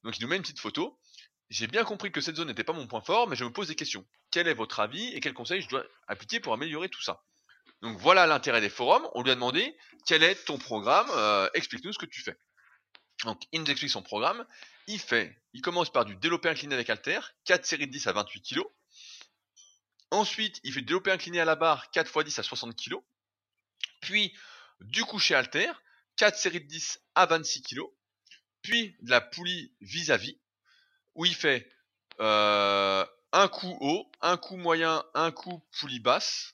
Donc 0.04 0.18
il 0.18 0.22
nous 0.22 0.28
met 0.28 0.36
une 0.36 0.42
petite 0.42 0.60
photo. 0.60 1.00
J'ai 1.50 1.68
bien 1.68 1.86
compris 1.86 2.12
que 2.12 2.20
cette 2.20 2.36
zone 2.36 2.50
n'était 2.50 2.64
pas 2.64 2.74
mon 2.74 2.88
point 2.88 3.02
fort, 3.02 3.28
mais 3.28 3.36
je 3.36 3.46
me 3.46 3.52
pose 3.52 3.68
des 3.68 3.76
questions. 3.76 4.06
Quel 4.32 4.48
est 4.48 4.54
votre 4.54 4.80
avis 4.80 5.08
et 5.14 5.20
quels 5.22 5.34
conseils 5.34 5.62
je 5.62 5.70
dois 5.70 5.86
appliquer 6.08 6.40
pour 6.40 6.54
améliorer 6.54 6.90
tout 6.90 7.02
ça? 7.02 7.24
Donc 7.82 7.98
voilà 8.00 8.28
l'intérêt 8.28 8.60
des 8.60 8.70
forums. 8.70 9.08
On 9.14 9.24
lui 9.24 9.32
a 9.32 9.36
demandé 9.36 9.78
quel 10.06 10.24
est 10.24 10.36
ton 10.46 10.58
programme, 10.58 11.08
euh, 11.12 11.50
explique-nous 11.54 11.94
ce 11.94 12.00
que 12.00 12.06
tu 12.06 12.22
fais. 12.22 12.38
Donc 13.24 13.42
il 13.52 13.62
nous 13.62 13.72
explique 13.72 13.92
son 13.92 14.02
programme. 14.02 14.46
Il 14.88 15.00
fait, 15.00 15.42
il 15.54 15.62
commence 15.62 15.92
par 15.92 16.06
du 16.06 16.16
développé 16.16 16.50
incliné 16.50 16.74
avec 16.74 16.90
halter, 16.90 17.20
4 17.46 17.66
séries 17.66 17.88
de 17.88 17.92
10 17.92 18.08
à 18.08 18.14
28 18.14 18.42
kg. 18.42 18.64
Ensuite, 20.12 20.60
il 20.64 20.74
fait 20.74 20.80
du 20.80 20.86
développé 20.86 21.12
incliné 21.12 21.40
à 21.40 21.46
la 21.46 21.56
barre, 21.56 21.92
4 21.92 22.08
x 22.08 22.26
10 22.26 22.40
à 22.40 22.44
60 22.44 22.76
kg. 22.76 22.96
Puis 24.02 24.34
du 24.80 25.04
coucher 25.04 25.36
halter, 25.36 25.72
4 26.18 26.38
séries 26.38 26.62
de 26.62 26.68
10 26.68 27.02
à 27.16 27.26
26 27.26 27.62
kg. 27.64 27.82
Puis 28.62 28.96
de 29.02 29.10
la 29.10 29.22
poulie 29.22 29.74
vis-à-vis, 29.82 30.34
-vis, 30.34 30.40
où 31.18 31.26
il 31.26 31.36
fait 31.36 31.70
euh, 32.22 33.06
un 33.34 33.48
coup 33.50 33.78
haut, 33.82 34.10
un 34.22 34.38
coup 34.38 34.56
moyen, 34.56 35.04
un 35.14 35.32
coup 35.32 35.62
poulie 35.80 36.00
basse, 36.00 36.54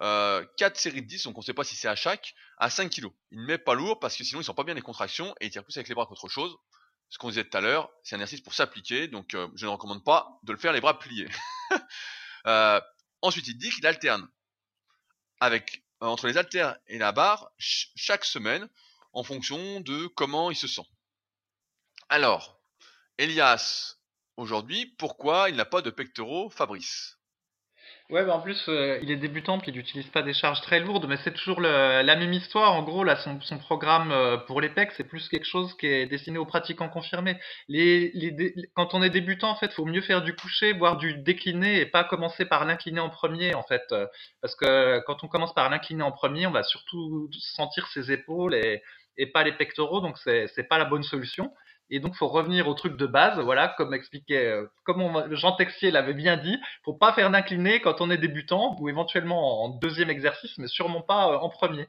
euh, 0.00 0.44
4 0.56 0.76
séries 0.76 1.02
de 1.02 1.06
10, 1.06 1.24
donc 1.24 1.36
on 1.36 1.40
ne 1.40 1.44
sait 1.44 1.52
pas 1.52 1.64
si 1.64 1.76
c'est 1.76 1.88
à 1.88 1.96
chaque, 1.96 2.34
à 2.58 2.70
5 2.70 2.90
kg. 2.90 3.08
Il 3.30 3.40
ne 3.40 3.46
met 3.46 3.58
pas 3.58 3.74
lourd 3.74 4.00
parce 4.00 4.16
que 4.16 4.24
sinon 4.24 4.40
ils 4.40 4.44
sont 4.44 4.54
pas 4.54 4.64
bien 4.64 4.74
les 4.74 4.80
contractions 4.80 5.34
et 5.40 5.46
il 5.46 5.50
tire 5.50 5.62
plus 5.62 5.76
avec 5.76 5.88
les 5.88 5.94
bras 5.94 6.06
qu'autre 6.06 6.28
chose. 6.28 6.56
Ce 7.10 7.18
qu'on 7.18 7.28
disait 7.28 7.44
tout 7.44 7.56
à 7.56 7.60
l'heure, 7.60 7.90
c'est 8.02 8.16
un 8.16 8.18
exercice 8.18 8.40
pour 8.40 8.54
s'appliquer, 8.54 9.08
donc 9.08 9.34
euh, 9.34 9.48
je 9.54 9.66
ne 9.66 9.70
recommande 9.70 10.02
pas 10.02 10.40
de 10.42 10.52
le 10.52 10.58
faire 10.58 10.72
les 10.72 10.80
bras 10.80 10.98
pliés. 10.98 11.28
euh, 12.46 12.80
ensuite, 13.22 13.46
il 13.46 13.56
dit 13.56 13.70
qu'il 13.70 13.86
alterne 13.86 14.26
avec 15.38 15.84
euh, 16.02 16.06
entre 16.06 16.26
les 16.26 16.36
haltères 16.38 16.76
et 16.86 16.98
la 16.98 17.12
barre 17.12 17.50
chaque 17.58 18.24
semaine 18.24 18.68
en 19.12 19.22
fonction 19.22 19.80
de 19.80 20.06
comment 20.08 20.50
il 20.50 20.56
se 20.56 20.66
sent. 20.66 20.86
Alors, 22.08 22.60
Elias, 23.18 23.96
aujourd'hui, 24.36 24.94
pourquoi 24.98 25.50
il 25.50 25.56
n'a 25.56 25.64
pas 25.64 25.82
de 25.82 25.90
pectoraux 25.90 26.50
Fabrice? 26.50 27.18
Ouais, 28.10 28.22
bah 28.24 28.36
en 28.36 28.40
plus, 28.40 28.68
euh, 28.68 28.98
il 29.02 29.10
est 29.10 29.16
débutant 29.16 29.58
puis 29.58 29.70
il 29.70 29.76
n'utilise 29.76 30.06
pas 30.08 30.22
des 30.22 30.34
charges 30.34 30.60
très 30.60 30.78
lourdes, 30.78 31.06
mais 31.08 31.16
c'est 31.24 31.32
toujours 31.32 31.60
la 31.62 32.02
même 32.16 32.32
histoire. 32.34 32.74
En 32.74 32.82
gros, 32.82 33.02
là, 33.02 33.16
son, 33.16 33.58
programme 33.58 34.12
euh, 34.12 34.36
pour 34.36 34.60
les 34.60 34.68
pecs, 34.68 34.92
c'est 34.96 35.04
plus 35.04 35.26
quelque 35.28 35.46
chose 35.46 35.74
qui 35.78 35.86
est 35.86 36.06
destiné 36.06 36.36
aux 36.36 36.44
pratiquants 36.44 36.90
confirmés. 36.90 37.38
Quand 38.74 38.92
on 38.92 39.02
est 39.02 39.08
débutant, 39.10 39.50
en 39.50 39.56
fait, 39.56 39.72
faut 39.72 39.86
mieux 39.86 40.02
faire 40.02 40.20
du 40.22 40.36
coucher, 40.36 40.74
voire 40.74 40.98
du 40.98 41.14
décliné, 41.16 41.80
et 41.80 41.86
pas 41.86 42.04
commencer 42.04 42.44
par 42.44 42.66
l'incliné 42.66 43.00
en 43.00 43.08
premier, 43.08 43.54
en 43.54 43.62
fait, 43.62 43.84
euh, 43.92 44.06
parce 44.42 44.54
que 44.54 45.00
quand 45.06 45.24
on 45.24 45.28
commence 45.28 45.54
par 45.54 45.70
l'incliné 45.70 46.02
en 46.02 46.12
premier, 46.12 46.46
on 46.46 46.50
va 46.50 46.62
surtout 46.62 47.30
sentir 47.40 47.86
ses 47.88 48.12
épaules 48.12 48.54
et, 48.54 48.82
et 49.16 49.26
pas 49.26 49.44
les 49.44 49.52
pectoraux, 49.52 50.00
donc 50.00 50.18
c'est 50.18 50.68
pas 50.68 50.78
la 50.78 50.84
bonne 50.84 51.04
solution. 51.04 51.52
Et 51.90 52.00
donc, 52.00 52.14
faut 52.16 52.28
revenir 52.28 52.66
au 52.66 52.74
truc 52.74 52.96
de 52.96 53.06
base, 53.06 53.38
voilà, 53.38 53.68
comme 53.68 53.92
expliquait, 53.92 54.46
euh, 54.46 54.66
comme 54.84 55.34
Jean 55.34 55.52
Texier 55.52 55.90
l'avait 55.90 56.14
bien 56.14 56.36
dit, 56.36 56.58
faut 56.84 56.94
pas 56.94 57.12
faire 57.12 57.30
d'incliné 57.30 57.80
quand 57.80 58.00
on 58.00 58.10
est 58.10 58.16
débutant, 58.18 58.76
ou 58.80 58.88
éventuellement 58.88 59.62
en 59.64 59.68
deuxième 59.68 60.10
exercice, 60.10 60.56
mais 60.58 60.68
sûrement 60.68 61.02
pas 61.02 61.28
euh, 61.30 61.36
en 61.36 61.50
premier. 61.50 61.86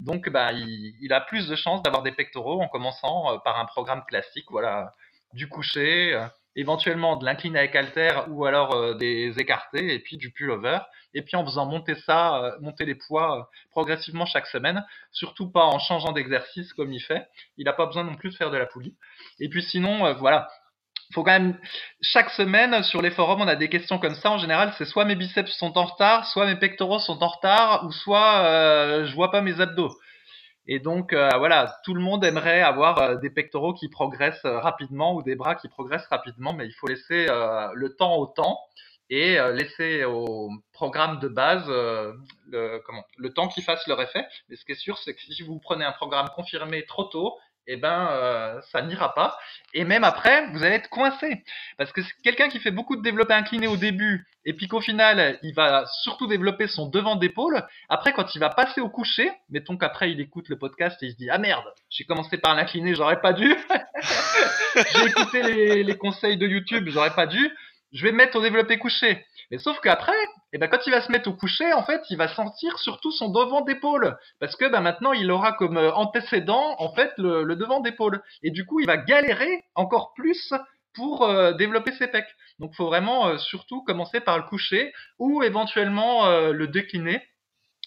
Donc, 0.00 0.28
bah, 0.28 0.52
il, 0.52 0.94
il 1.00 1.12
a 1.12 1.20
plus 1.20 1.48
de 1.48 1.56
chances 1.56 1.82
d'avoir 1.82 2.02
des 2.02 2.12
pectoraux 2.12 2.60
en 2.60 2.68
commençant 2.68 3.32
euh, 3.32 3.38
par 3.38 3.58
un 3.58 3.64
programme 3.64 4.04
classique, 4.06 4.46
voilà, 4.50 4.92
du 5.32 5.48
coucher, 5.48 6.28
éventuellement 6.56 7.16
de 7.16 7.24
l'incliné 7.24 7.58
avec 7.58 7.76
halter 7.76 8.24
ou 8.28 8.44
alors 8.44 8.74
euh, 8.74 8.94
des 8.94 9.32
écartés 9.38 9.94
et 9.94 9.98
puis 10.00 10.16
du 10.16 10.30
pullover 10.30 10.78
et 11.14 11.22
puis 11.22 11.36
en 11.36 11.44
faisant 11.44 11.66
monter 11.66 11.94
ça, 12.06 12.42
euh, 12.42 12.50
monter 12.60 12.84
les 12.84 12.94
poids 12.94 13.38
euh, 13.38 13.42
progressivement 13.70 14.26
chaque 14.26 14.46
semaine, 14.46 14.84
surtout 15.12 15.50
pas 15.50 15.64
en 15.64 15.78
changeant 15.78 16.12
d'exercice 16.12 16.72
comme 16.72 16.92
il 16.92 17.00
fait. 17.00 17.26
Il 17.56 17.64
n'a 17.64 17.72
pas 17.72 17.86
besoin 17.86 18.04
non 18.04 18.14
plus 18.14 18.30
de 18.30 18.36
faire 18.36 18.50
de 18.50 18.56
la 18.56 18.66
poulie. 18.66 18.96
Et 19.40 19.48
puis 19.48 19.62
sinon, 19.62 20.12
voilà, 20.14 20.48
faut 21.14 21.22
quand 21.22 21.32
même 21.32 21.58
chaque 22.02 22.30
semaine 22.30 22.82
sur 22.82 23.00
les 23.00 23.10
forums 23.10 23.40
on 23.40 23.48
a 23.48 23.56
des 23.56 23.70
questions 23.70 23.98
comme 23.98 24.14
ça 24.14 24.30
en 24.30 24.36
général 24.36 24.74
c'est 24.76 24.84
soit 24.84 25.06
mes 25.06 25.16
biceps 25.16 25.50
sont 25.52 25.78
en 25.78 25.84
retard 25.84 26.26
soit 26.26 26.44
mes 26.44 26.56
pectoraux 26.56 26.98
sont 26.98 27.22
en 27.22 27.28
retard 27.28 27.86
ou 27.86 27.92
soit 27.92 29.04
je 29.06 29.14
vois 29.14 29.30
pas 29.30 29.40
mes 29.40 29.58
abdos 29.58 29.96
et 30.70 30.80
donc 30.80 31.14
euh, 31.14 31.30
voilà, 31.38 31.80
tout 31.82 31.94
le 31.94 32.00
monde 32.00 32.22
aimerait 32.24 32.60
avoir 32.60 32.98
euh, 32.98 33.14
des 33.16 33.30
pectoraux 33.30 33.72
qui 33.72 33.88
progressent 33.88 34.44
euh, 34.44 34.58
rapidement 34.58 35.14
ou 35.14 35.22
des 35.22 35.34
bras 35.34 35.54
qui 35.54 35.66
progressent 35.66 36.06
rapidement, 36.08 36.52
mais 36.52 36.66
il 36.66 36.72
faut 36.72 36.86
laisser 36.86 37.26
le 37.26 37.88
temps 37.96 38.16
au 38.16 38.26
temps 38.26 38.60
et 39.10 39.38
laisser 39.54 40.04
au 40.04 40.50
programme 40.74 41.18
de 41.18 41.28
base 41.28 41.66
le, 41.66 43.28
temps 43.34 43.48
qui 43.48 43.62
fasse 43.62 43.86
leur 43.86 44.02
effet. 44.02 44.26
Mais 44.48 44.56
ce 44.56 44.66
qui 44.66 44.72
est 44.72 44.74
sûr, 44.74 44.98
c'est 44.98 45.14
que 45.14 45.20
si 45.22 45.42
vous 45.42 45.58
prenez 45.58 45.86
un 45.86 45.92
programme 45.92 46.28
confirmé 46.36 46.84
trop 46.84 47.04
tôt, 47.04 47.38
eh 47.68 47.76
ben 47.76 48.08
euh, 48.10 48.60
ça 48.72 48.82
n'ira 48.82 49.14
pas. 49.14 49.38
Et 49.74 49.84
même 49.84 50.02
après, 50.02 50.46
vous 50.48 50.64
allez 50.64 50.76
être 50.76 50.88
coincé. 50.88 51.44
Parce 51.76 51.92
que 51.92 52.00
quelqu'un 52.24 52.48
qui 52.48 52.58
fait 52.58 52.70
beaucoup 52.70 52.96
de 52.96 53.02
développé 53.02 53.34
incliné 53.34 53.66
au 53.66 53.76
début, 53.76 54.26
et 54.44 54.54
puis 54.54 54.66
qu'au 54.66 54.80
final, 54.80 55.38
il 55.42 55.54
va 55.54 55.84
surtout 56.02 56.26
développer 56.26 56.66
son 56.66 56.88
devant 56.88 57.16
d'épaule, 57.16 57.62
après 57.88 58.12
quand 58.12 58.34
il 58.34 58.38
va 58.38 58.48
passer 58.48 58.80
au 58.80 58.88
coucher, 58.88 59.30
mettons 59.50 59.76
qu'après 59.76 60.10
il 60.10 60.20
écoute 60.20 60.48
le 60.48 60.58
podcast 60.58 61.02
et 61.02 61.06
il 61.06 61.12
se 61.12 61.16
dit, 61.16 61.28
ah 61.30 61.38
merde, 61.38 61.64
j'ai 61.90 62.04
commencé 62.04 62.38
par 62.38 62.54
l'incliné, 62.54 62.94
j'aurais 62.94 63.20
pas 63.20 63.34
dû. 63.34 63.54
j'ai 64.74 65.06
écouté 65.06 65.42
les, 65.42 65.84
les 65.84 65.98
conseils 65.98 66.38
de 66.38 66.46
YouTube, 66.46 66.88
j'aurais 66.88 67.14
pas 67.14 67.26
dû. 67.26 67.50
Je 67.92 68.04
vais 68.04 68.12
me 68.12 68.18
mettre 68.18 68.36
au 68.36 68.42
développé 68.42 68.78
couché. 68.78 69.24
Mais 69.50 69.58
sauf 69.58 69.80
qu'après, 69.80 70.12
eh 70.52 70.58
ben, 70.58 70.68
quand 70.68 70.86
il 70.86 70.90
va 70.90 71.00
se 71.00 71.10
mettre 71.10 71.28
au 71.28 71.32
coucher, 71.32 71.72
en 71.72 71.82
fait, 71.82 72.02
il 72.10 72.18
va 72.18 72.28
sentir 72.28 72.78
surtout 72.78 73.10
son 73.12 73.30
devant 73.30 73.62
d'épaule. 73.62 74.18
Parce 74.40 74.56
que 74.56 74.66
ben, 74.66 74.80
maintenant, 74.80 75.12
il 75.12 75.30
aura 75.30 75.52
comme 75.52 75.78
euh, 75.78 75.92
antécédent, 75.92 76.76
en 76.78 76.94
fait, 76.94 77.12
le, 77.16 77.44
devant 77.56 77.80
d'épaule. 77.80 78.22
Et 78.42 78.50
du 78.50 78.66
coup, 78.66 78.80
il 78.80 78.86
va 78.86 78.98
galérer 78.98 79.64
encore 79.74 80.12
plus 80.14 80.52
pour 80.94 81.24
euh, 81.24 81.52
développer 81.52 81.92
ses 81.92 82.08
pecs. 82.08 82.28
Donc, 82.58 82.74
faut 82.74 82.86
vraiment 82.86 83.28
euh, 83.28 83.38
surtout 83.38 83.82
commencer 83.84 84.20
par 84.20 84.36
le 84.36 84.44
coucher 84.44 84.92
ou 85.18 85.42
éventuellement 85.42 86.28
le 86.50 86.68
décliner. 86.68 87.22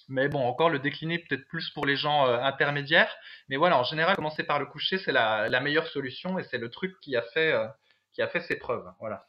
Mais 0.09 0.27
bon, 0.27 0.43
encore 0.45 0.69
le 0.69 0.79
décliner 0.79 1.19
peut-être 1.19 1.47
plus 1.47 1.69
pour 1.69 1.85
les 1.85 1.95
gens 1.95 2.25
intermédiaires. 2.25 3.15
Mais 3.49 3.55
voilà, 3.55 3.77
en 3.77 3.83
général, 3.83 4.15
commencer 4.15 4.43
par 4.43 4.59
le 4.59 4.65
coucher, 4.65 4.97
c'est 4.97 5.11
la, 5.11 5.47
la, 5.47 5.59
meilleure 5.61 5.87
solution 5.87 6.37
et 6.39 6.43
c'est 6.43 6.57
le 6.57 6.69
truc 6.69 6.99
qui 7.01 7.15
a 7.15 7.21
fait, 7.21 7.53
qui 8.13 8.21
a 8.21 8.27
fait 8.27 8.41
ses 8.41 8.57
preuves. 8.57 8.85
Voilà. 8.99 9.25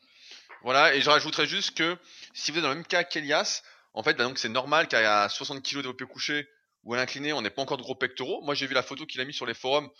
Voilà, 0.62 0.94
et 0.94 1.00
je 1.00 1.10
rajouterais 1.10 1.46
juste 1.46 1.76
que 1.76 1.98
si 2.34 2.50
vous 2.50 2.58
êtes 2.58 2.62
dans 2.62 2.68
le 2.68 2.76
même 2.76 2.86
cas 2.86 3.02
qu'Elias, 3.02 3.62
en 3.94 4.02
fait, 4.02 4.14
bah 4.14 4.24
donc 4.24 4.38
c'est 4.38 4.48
normal 4.48 4.88
qu'à 4.88 5.28
60 5.28 5.62
kg 5.62 5.76
développé 5.76 6.06
couché 6.06 6.48
ou 6.84 6.94
à 6.94 6.96
l'incliné, 6.96 7.32
on 7.32 7.42
n'ait 7.42 7.50
pas 7.50 7.62
encore 7.62 7.76
de 7.76 7.82
gros 7.82 7.94
pectoraux. 7.94 8.42
Moi, 8.42 8.54
j'ai 8.54 8.66
vu 8.66 8.74
la 8.74 8.82
photo 8.82 9.04
qu'il 9.06 9.20
a 9.20 9.24
mis 9.24 9.34
sur 9.34 9.46
les 9.46 9.54
forums. 9.54 9.90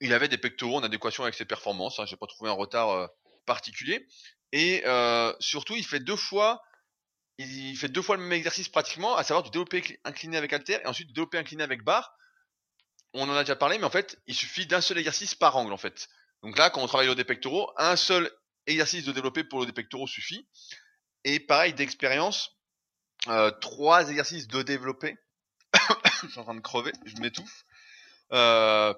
Il 0.00 0.12
avait 0.12 0.28
des 0.28 0.38
pectoraux 0.38 0.76
en 0.76 0.82
adéquation 0.82 1.22
avec 1.24 1.34
ses 1.34 1.44
performances. 1.44 1.98
Hein, 1.98 2.06
j'ai 2.06 2.16
pas 2.16 2.26
trouvé 2.26 2.50
un 2.50 2.54
retard 2.54 2.90
euh, 2.90 3.06
particulier. 3.46 4.06
Et 4.52 4.82
euh, 4.86 5.32
surtout, 5.40 5.76
il 5.76 5.84
fait 5.84 6.00
deux 6.00 6.16
fois, 6.16 6.62
il 7.38 7.76
fait 7.76 7.88
deux 7.88 8.02
fois 8.02 8.16
le 8.16 8.22
même 8.22 8.32
exercice 8.32 8.68
pratiquement, 8.68 9.16
à 9.16 9.24
savoir 9.24 9.42
du 9.42 9.50
développé 9.50 10.00
incliné 10.04 10.36
avec 10.36 10.52
halter 10.52 10.80
et 10.82 10.86
ensuite 10.86 11.08
du 11.08 11.12
développé 11.12 11.38
incliné 11.38 11.62
avec 11.62 11.82
barre. 11.82 12.14
On 13.14 13.28
en 13.28 13.34
a 13.34 13.42
déjà 13.42 13.56
parlé, 13.56 13.78
mais 13.78 13.84
en 13.84 13.90
fait, 13.90 14.18
il 14.26 14.34
suffit 14.34 14.66
d'un 14.66 14.80
seul 14.80 14.98
exercice 14.98 15.34
par 15.34 15.56
angle 15.56 15.72
en 15.72 15.78
fait. 15.78 16.08
Donc 16.42 16.56
là, 16.58 16.70
quand 16.70 16.82
on 16.82 16.86
travaille 16.86 17.08
au 17.08 17.14
des 17.14 17.24
pectoraux, 17.24 17.70
un 17.76 17.96
seul 17.96 18.30
exercice 18.72 19.04
de 19.04 19.12
développer 19.12 19.44
pour 19.44 19.64
des 19.66 19.72
pectoraux 19.72 20.06
suffit. 20.06 20.48
Et 21.24 21.40
pareil, 21.40 21.74
d'expérience, 21.74 22.56
euh, 23.28 23.50
trois 23.60 24.08
exercices 24.08 24.48
de 24.48 24.62
développer. 24.62 25.16
je 26.22 26.28
suis 26.28 26.38
en 26.38 26.44
train 26.44 26.54
de 26.54 26.60
crever, 26.60 26.92
je 27.04 27.16
m'étouffe. 27.20 27.64
Euh, 28.32 28.94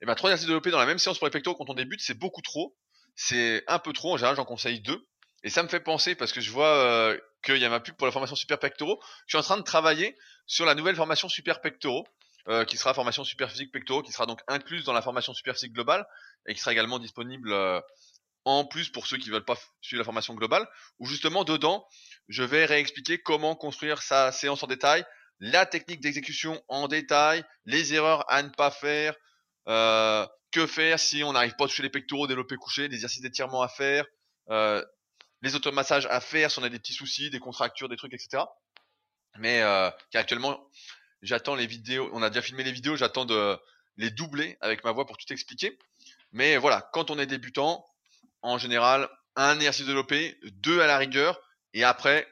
et 0.00 0.06
ben 0.06 0.14
trois 0.14 0.30
exercices 0.30 0.46
de 0.46 0.50
développer 0.52 0.70
dans 0.70 0.78
la 0.78 0.86
même 0.86 0.98
séance 0.98 1.18
pour 1.18 1.26
les 1.26 1.32
pectoraux 1.32 1.56
quand 1.56 1.70
on 1.70 1.74
débute, 1.74 2.00
c'est 2.00 2.18
beaucoup 2.18 2.42
trop. 2.42 2.76
C'est 3.16 3.62
un 3.68 3.78
peu 3.78 3.92
trop. 3.92 4.14
En 4.14 4.16
général, 4.16 4.36
j'en 4.36 4.44
conseille 4.44 4.80
deux. 4.80 5.06
Et 5.42 5.50
ça 5.50 5.62
me 5.62 5.68
fait 5.68 5.80
penser 5.80 6.14
parce 6.14 6.32
que 6.32 6.40
je 6.40 6.50
vois 6.50 6.74
euh, 6.76 7.18
qu'il 7.44 7.58
y 7.58 7.64
a 7.64 7.68
ma 7.68 7.80
pub 7.80 7.96
pour 7.96 8.06
la 8.06 8.12
formation 8.12 8.36
super 8.36 8.58
pectoraux. 8.58 9.00
Je 9.26 9.36
suis 9.36 9.38
en 9.38 9.46
train 9.46 9.56
de 9.58 9.62
travailler 9.62 10.16
sur 10.46 10.64
la 10.64 10.74
nouvelle 10.74 10.96
formation 10.96 11.28
super 11.28 11.60
pectoraux. 11.60 12.06
Euh, 12.46 12.66
qui 12.66 12.76
sera 12.76 12.92
formation 12.92 13.24
super 13.24 13.50
physique 13.50 13.72
pectoraux, 13.72 14.02
qui 14.02 14.12
sera 14.12 14.26
donc 14.26 14.38
incluse 14.48 14.84
dans 14.84 14.92
la 14.92 15.00
formation 15.00 15.32
super 15.32 15.54
physique 15.54 15.72
globale 15.72 16.06
et 16.46 16.52
qui 16.52 16.60
sera 16.60 16.72
également 16.72 16.98
disponible 16.98 17.54
en 18.44 18.64
plus 18.64 18.90
pour 18.90 19.06
ceux 19.06 19.16
qui 19.16 19.30
veulent 19.30 19.44
pas 19.44 19.58
suivre 19.80 20.00
la 20.00 20.04
formation 20.04 20.34
globale, 20.34 20.66
où 20.98 21.06
justement 21.06 21.44
dedans, 21.44 21.86
je 22.28 22.42
vais 22.42 22.64
réexpliquer 22.64 23.18
comment 23.18 23.54
construire 23.54 24.02
sa 24.02 24.32
séance 24.32 24.62
en 24.62 24.66
détail, 24.66 25.04
la 25.40 25.66
technique 25.66 26.00
d'exécution 26.00 26.62
en 26.68 26.88
détail, 26.88 27.44
les 27.64 27.94
erreurs 27.94 28.24
à 28.30 28.42
ne 28.42 28.48
pas 28.48 28.70
faire, 28.70 29.14
euh, 29.68 30.26
que 30.52 30.66
faire 30.66 30.98
si 31.00 31.24
on 31.24 31.32
n'arrive 31.32 31.54
pas 31.56 31.64
à 31.64 31.68
toucher 31.68 31.82
les 31.82 31.90
pectoraux, 31.90 32.26
développer 32.26 32.56
coucher, 32.56 32.88
des 32.88 32.94
exercices 32.94 33.22
d'étirement 33.22 33.62
à 33.62 33.68
faire, 33.68 34.06
euh, 34.50 34.84
les 35.42 35.54
automassages 35.54 36.06
à 36.06 36.20
faire 36.20 36.50
si 36.50 36.58
on 36.58 36.62
a 36.62 36.68
des 36.68 36.78
petits 36.78 36.94
soucis, 36.94 37.30
des 37.30 37.40
contractures, 37.40 37.88
des 37.88 37.96
trucs, 37.96 38.14
etc. 38.14 38.44
Mais 39.38 39.62
euh, 39.62 39.90
actuellement, 40.14 40.70
j'attends 41.22 41.54
les 41.54 41.66
vidéos, 41.66 42.08
on 42.12 42.22
a 42.22 42.30
déjà 42.30 42.42
filmé 42.42 42.62
les 42.62 42.72
vidéos, 42.72 42.96
j'attends 42.96 43.24
de 43.24 43.58
les 43.96 44.10
doubler 44.10 44.56
avec 44.60 44.84
ma 44.84 44.92
voix 44.92 45.06
pour 45.06 45.16
tout 45.16 45.32
expliquer. 45.32 45.78
Mais 46.32 46.56
voilà, 46.56 46.88
quand 46.92 47.10
on 47.10 47.18
est 47.18 47.26
débutant, 47.26 47.84
en 48.44 48.58
général, 48.58 49.08
un 49.36 49.56
exercice 49.56 49.86
développé, 49.86 50.38
deux 50.42 50.80
à 50.80 50.86
la 50.86 50.98
rigueur, 50.98 51.40
et 51.72 51.82
après, 51.82 52.28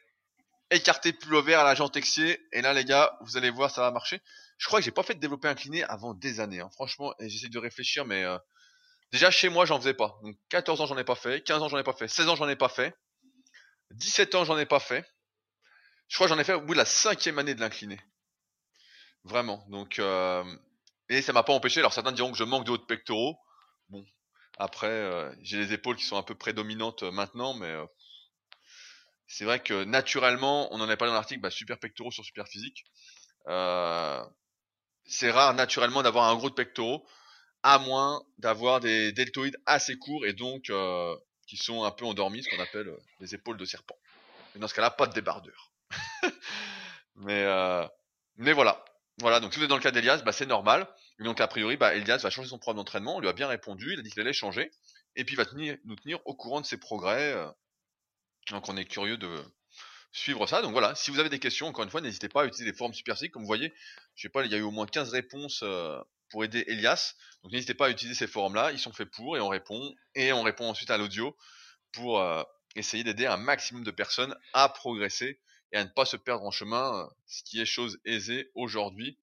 écarter 0.71 1.15
plus 1.15 1.41
vert 1.43 1.61
à 1.61 1.65
l'agent 1.65 1.89
texier, 1.89 2.39
et 2.53 2.61
là 2.61 2.75
les 2.75 2.85
gars, 2.85 3.17
vous 3.23 3.39
allez 3.39 3.51
voir, 3.51 3.71
ça 3.71 3.81
va 3.81 3.91
marcher. 3.91 4.21
Je 4.59 4.67
crois 4.67 4.79
que 4.79 4.85
j'ai 4.85 4.91
pas 4.91 5.03
fait 5.03 5.15
de 5.15 5.21
développer 5.21 5.49
incliné 5.49 5.83
avant 5.85 6.13
des 6.13 6.39
années, 6.39 6.61
hein. 6.61 6.69
franchement, 6.75 7.15
j'essaie 7.19 7.49
de 7.49 7.59
réfléchir, 7.59 8.05
mais 8.05 8.25
euh, 8.25 8.37
déjà 9.11 9.31
chez 9.31 9.49
moi, 9.49 9.65
j'en 9.65 9.81
faisais 9.81 9.95
pas. 9.95 10.19
Donc 10.23 10.37
14 10.51 10.83
ans, 10.83 10.87
j'en 10.87 10.99
ai 10.99 11.05
pas 11.05 11.15
fait, 11.15 11.43
15 11.43 11.63
ans, 11.63 11.69
j'en 11.69 11.79
ai 11.79 11.83
pas 11.83 11.95
fait, 11.95 12.09
16 12.09 12.29
ans, 12.29 12.37
j'en 12.37 12.49
ai 12.49 12.57
pas 12.57 12.69
fait, 12.69 12.95
17 13.93 14.35
ans, 14.35 14.45
j'en 14.45 14.59
ai 14.59 14.67
pas 14.67 14.81
fait. 14.81 15.07
Je 16.09 16.17
crois 16.17 16.27
que 16.27 16.35
j'en 16.35 16.39
ai 16.39 16.45
fait 16.45 16.53
au 16.53 16.61
bout 16.61 16.75
de 16.75 16.79
la 16.79 16.85
cinquième 16.85 17.39
année 17.39 17.55
de 17.55 17.61
l'incliné. 17.61 17.99
Vraiment. 19.25 19.65
Donc, 19.69 19.99
euh, 19.99 20.45
et 21.09 21.23
ça 21.23 21.33
m'a 21.33 21.43
pas 21.43 21.55
empêché. 21.55 21.81
Alors 21.81 21.95
certains 21.95 22.13
diront 22.13 22.33
que 22.33 22.39
je 22.39 22.45
manque 22.45 22.67
de 22.67 22.73
haut 22.73 22.79
pectoraux. 22.79 23.39
Bon, 23.89 24.05
après, 24.59 24.89
euh, 24.89 25.33
j'ai 25.43 25.59
les 25.59 25.73
épaules 25.73 25.97
qui 25.97 26.05
sont 26.05 26.17
un 26.17 26.23
peu 26.23 26.35
prédominantes 26.35 27.03
euh, 27.03 27.11
maintenant, 27.11 27.55
mais 27.55 27.67
euh, 27.67 27.85
c'est 29.27 29.45
vrai 29.45 29.61
que 29.61 29.85
naturellement, 29.85 30.73
on 30.73 30.81
en 30.81 30.89
a 30.89 30.97
parlé 30.97 31.11
dans 31.11 31.17
l'article, 31.17 31.41
bah, 31.41 31.51
super 31.51 31.79
pectoraux 31.79 32.11
sur 32.11 32.25
super 32.25 32.47
physique. 32.49 32.85
c'est 35.05 35.31
rare 35.31 35.55
naturellement 35.55 36.03
d'avoir 36.03 36.29
un 36.31 36.37
gros 36.37 36.51
de 36.51 36.55
pectoraux, 36.55 37.07
à 37.63 37.79
moins 37.79 38.23
d'avoir 38.39 38.81
des 38.81 39.13
deltoïdes 39.13 39.57
assez 39.67 39.97
courts 39.97 40.27
et 40.27 40.33
donc 40.33 40.71
qui 41.47 41.57
sont 41.57 41.85
un 41.85 41.91
peu 41.91 42.05
endormis, 42.05 42.43
ce 42.43 42.51
qu'on 42.51 42.63
appelle 42.63 42.95
les 43.21 43.35
épaules 43.35 43.57
de 43.57 43.65
serpent. 43.65 43.97
Et 44.55 44.59
dans 44.59 44.69
ce 44.69 44.75
cas-là, 44.75 44.91
pas 44.91 45.07
de 45.07 45.15
débardeur. 45.15 45.73
mais, 47.17 47.47
mais 48.37 48.53
voilà. 48.53 48.85
Voilà, 49.19 49.41
donc 49.41 49.53
si 49.53 49.59
vous 49.59 49.65
êtes 49.65 49.71
dans 49.71 49.77
le 49.77 49.83
cas 49.83 49.91
d'Elias, 49.91 50.23
bah, 50.25 50.33
c'est 50.33 50.47
normal. 50.47 50.87
Donc, 51.23 51.41
a 51.41 51.49
priori, 51.49 51.77
bah, 51.77 51.95
Elias 51.95 52.19
va 52.19 52.31
changer 52.31 52.49
son 52.49 52.59
programme 52.59 52.79
d'entraînement. 52.79 53.17
On 53.17 53.21
lui 53.21 53.29
a 53.29 53.33
bien 53.33 53.49
répondu. 53.49 53.93
Il 53.93 53.99
a 53.99 54.03
dit 54.03 54.11
qu'il 54.11 54.21
allait 54.21 54.33
changer. 54.33 54.71
Et 55.17 55.25
puis, 55.25 55.35
il 55.35 55.37
va 55.37 55.45
nous 55.85 55.97
tenir 55.97 56.21
au 56.27 56.35
courant 56.35 56.61
de 56.61 56.67
ses 56.67 56.79
progrès. 56.79 57.33
Euh. 57.33 57.49
Donc, 58.51 58.69
on 58.69 58.77
est 58.77 58.85
curieux 58.85 59.17
de 59.17 59.43
suivre 60.13 60.47
ça. 60.47 60.63
Donc, 60.63 60.73
voilà. 60.73 60.95
Si 60.95 61.11
vous 61.11 61.19
avez 61.19 61.29
des 61.29 61.39
questions, 61.39 61.67
encore 61.67 61.85
une 61.85 61.91
fois, 61.91 62.01
n'hésitez 62.01 62.29
pas 62.29 62.43
à 62.43 62.47
utiliser 62.47 62.71
les 62.71 62.77
forums 62.77 62.95
Super 62.95 63.17
Comme 63.33 63.43
vous 63.43 63.47
voyez, 63.47 63.73
je 64.15 64.23
sais 64.23 64.29
pas, 64.29 64.45
il 64.45 64.51
y 64.51 64.55
a 64.55 64.59
eu 64.59 64.63
au 64.63 64.71
moins 64.71 64.87
15 64.87 65.11
réponses 65.11 65.61
euh, 65.63 66.01
pour 66.31 66.45
aider 66.45 66.65
Elias. 66.67 67.15
Donc, 67.43 67.53
n'hésitez 67.53 67.75
pas 67.75 67.87
à 67.87 67.91
utiliser 67.91 68.17
ces 68.17 68.27
forums-là. 68.27 68.73
Ils 68.73 68.79
sont 68.79 68.93
faits 68.93 69.11
pour 69.11 69.37
et 69.37 69.41
on 69.41 69.49
répond. 69.49 69.95
Et 70.15 70.33
on 70.33 70.43
répond 70.43 70.69
ensuite 70.69 70.91
à 70.91 70.99
l'audio 70.99 71.37
pour 71.93 72.21
euh, 72.21 72.43
essayer 72.75 73.05
d'aider 73.05 73.27
un 73.27 73.37
maximum 73.37 73.85
de 73.85 73.91
personnes 73.91 74.35
à 74.55 74.69
progresser 74.69 75.41
et 75.73 75.77
à 75.77 75.85
ne 75.85 75.89
pas 75.89 76.05
se 76.05 76.17
perdre 76.17 76.45
en 76.45 76.51
chemin, 76.51 77.09
ce 77.27 77.43
qui 77.45 77.61
est 77.61 77.67
chose 77.67 77.99
aisée 78.05 78.51
aujourd'hui. 78.55 79.19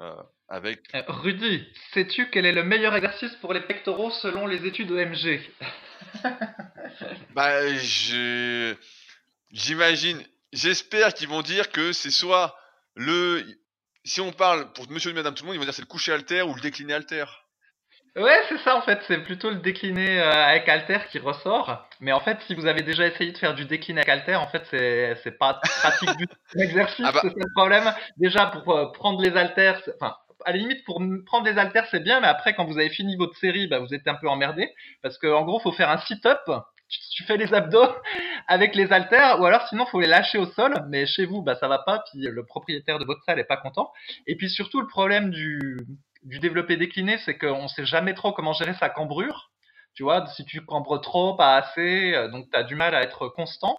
Euh, 0.00 0.14
avec... 0.48 0.80
Euh, 0.94 1.02
Rudy, 1.08 1.66
sais-tu 1.92 2.30
quel 2.30 2.46
est 2.46 2.52
le 2.52 2.64
meilleur 2.64 2.94
exercice 2.94 3.34
pour 3.36 3.52
les 3.52 3.60
pectoraux 3.60 4.10
selon 4.10 4.46
les 4.46 4.64
études 4.66 4.90
OMG 4.90 5.40
Bah, 7.34 7.74
je... 7.76 8.74
j'imagine, 9.52 10.22
j'espère 10.54 11.12
qu'ils 11.12 11.28
vont 11.28 11.42
dire 11.42 11.70
que 11.70 11.92
c'est 11.92 12.10
soit 12.10 12.56
le, 12.94 13.44
si 14.04 14.22
on 14.22 14.32
parle 14.32 14.72
pour 14.72 14.90
Monsieur 14.90 15.10
et 15.10 15.14
Madame 15.14 15.34
tout 15.34 15.44
le 15.44 15.48
monde, 15.48 15.56
ils 15.56 15.58
vont 15.58 15.64
dire 15.64 15.74
c'est 15.74 15.82
le 15.82 15.86
coucher 15.86 16.12
alter 16.12 16.42
ou 16.42 16.54
le 16.54 16.60
décliné 16.62 16.94
alter. 16.94 17.24
Ouais, 18.16 18.40
c'est 18.48 18.58
ça 18.58 18.76
en 18.76 18.82
fait, 18.82 18.98
c'est 19.06 19.22
plutôt 19.22 19.50
le 19.50 19.56
décliné 19.56 20.20
euh, 20.20 20.32
avec 20.32 20.68
Alter 20.68 20.98
qui 21.10 21.20
ressort. 21.20 21.86
Mais 22.00 22.10
en 22.12 22.18
fait, 22.20 22.38
si 22.46 22.54
vous 22.54 22.66
avez 22.66 22.82
déjà 22.82 23.06
essayé 23.06 23.30
de 23.30 23.38
faire 23.38 23.54
du 23.54 23.66
décliné 23.66 24.00
avec 24.00 24.08
Alter, 24.08 24.34
en 24.36 24.48
fait, 24.48 24.64
c'est 24.70 25.16
c'est 25.22 25.38
pas 25.38 25.60
pratique 25.80 26.16
du 26.16 26.26
tout 26.26 26.36
l'exercice, 26.54 27.04
Ah 27.08 27.12
bah. 27.12 27.20
c'est 27.22 27.28
ça 27.28 27.34
le 27.36 27.52
problème. 27.54 27.84
Déjà 28.16 28.46
pour 28.46 28.76
euh, 28.76 28.90
prendre 28.92 29.22
les 29.22 29.36
haltères, 29.36 29.80
enfin 29.94 30.16
à 30.44 30.52
la 30.52 30.58
limite 30.58 30.84
pour 30.84 31.00
prendre 31.26 31.46
les 31.46 31.56
haltères 31.58 31.86
c'est 31.90 32.02
bien, 32.02 32.20
mais 32.20 32.26
après 32.26 32.54
quand 32.54 32.64
vous 32.64 32.78
avez 32.78 32.90
fini 32.90 33.16
votre 33.16 33.36
série, 33.36 33.68
bah, 33.68 33.78
vous 33.78 33.94
êtes 33.94 34.08
un 34.08 34.14
peu 34.14 34.28
emmerdé 34.28 34.68
parce 35.02 35.16
que 35.18 35.28
en 35.28 35.44
gros 35.44 35.60
faut 35.60 35.72
faire 35.72 35.90
un 35.90 35.98
sit-up. 35.98 36.40
Tu, 36.88 36.98
tu 37.14 37.22
fais 37.22 37.36
les 37.36 37.54
abdos 37.54 37.94
avec 38.48 38.74
les 38.74 38.92
haltères, 38.92 39.40
ou 39.40 39.46
alors 39.46 39.68
sinon 39.68 39.86
faut 39.86 40.00
les 40.00 40.08
lâcher 40.08 40.38
au 40.38 40.46
sol. 40.46 40.74
Mais 40.88 41.06
chez 41.06 41.26
vous, 41.26 41.42
bah 41.42 41.54
ça 41.54 41.68
va 41.68 41.78
pas, 41.78 42.02
puis 42.10 42.22
le 42.22 42.44
propriétaire 42.44 42.98
de 42.98 43.04
votre 43.04 43.22
salle 43.22 43.38
est 43.38 43.44
pas 43.44 43.56
content. 43.58 43.92
Et 44.26 44.34
puis 44.36 44.50
surtout 44.50 44.80
le 44.80 44.88
problème 44.88 45.30
du 45.30 45.76
du 46.22 46.38
développé 46.38 46.76
décliné, 46.76 47.18
c'est 47.18 47.38
qu'on 47.38 47.68
sait 47.68 47.86
jamais 47.86 48.14
trop 48.14 48.32
comment 48.32 48.52
gérer 48.52 48.74
sa 48.74 48.88
cambrure. 48.88 49.50
Tu 49.94 50.02
vois, 50.02 50.26
si 50.28 50.44
tu 50.44 50.64
cambres 50.64 51.00
trop, 51.00 51.34
pas 51.34 51.56
assez, 51.56 52.14
euh, 52.14 52.28
donc 52.28 52.48
tu 52.50 52.56
as 52.56 52.62
du 52.62 52.76
mal 52.76 52.94
à 52.94 53.02
être 53.02 53.28
constant. 53.28 53.78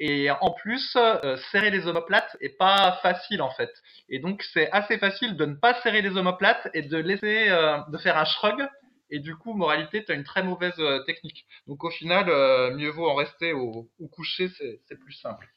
Et 0.00 0.30
en 0.30 0.52
plus, 0.52 0.94
euh, 0.96 1.36
serrer 1.50 1.70
les 1.70 1.86
omoplates 1.88 2.36
est 2.40 2.56
pas 2.56 2.98
facile 3.02 3.42
en 3.42 3.50
fait. 3.50 3.70
Et 4.08 4.20
donc 4.20 4.42
c'est 4.52 4.70
assez 4.70 4.98
facile 4.98 5.36
de 5.36 5.44
ne 5.44 5.54
pas 5.54 5.74
serrer 5.82 6.02
les 6.02 6.16
omoplates 6.16 6.68
et 6.74 6.82
de 6.82 6.96
laisser, 6.98 7.48
euh, 7.48 7.78
de 7.88 7.98
faire 7.98 8.16
un 8.16 8.24
shrug. 8.24 8.68
Et 9.10 9.18
du 9.20 9.34
coup, 9.36 9.54
moralité, 9.54 10.04
tu 10.04 10.12
as 10.12 10.14
une 10.14 10.22
très 10.22 10.42
mauvaise 10.42 10.78
euh, 10.78 11.02
technique. 11.04 11.46
Donc 11.66 11.82
au 11.82 11.90
final, 11.90 12.26
mieux 12.74 12.90
vaut 12.90 13.08
en 13.08 13.14
rester 13.14 13.52
au, 13.52 13.88
au 13.98 14.08
coucher, 14.08 14.50
c'est 14.50 14.98
plus 15.00 15.14
simple. 15.14 15.48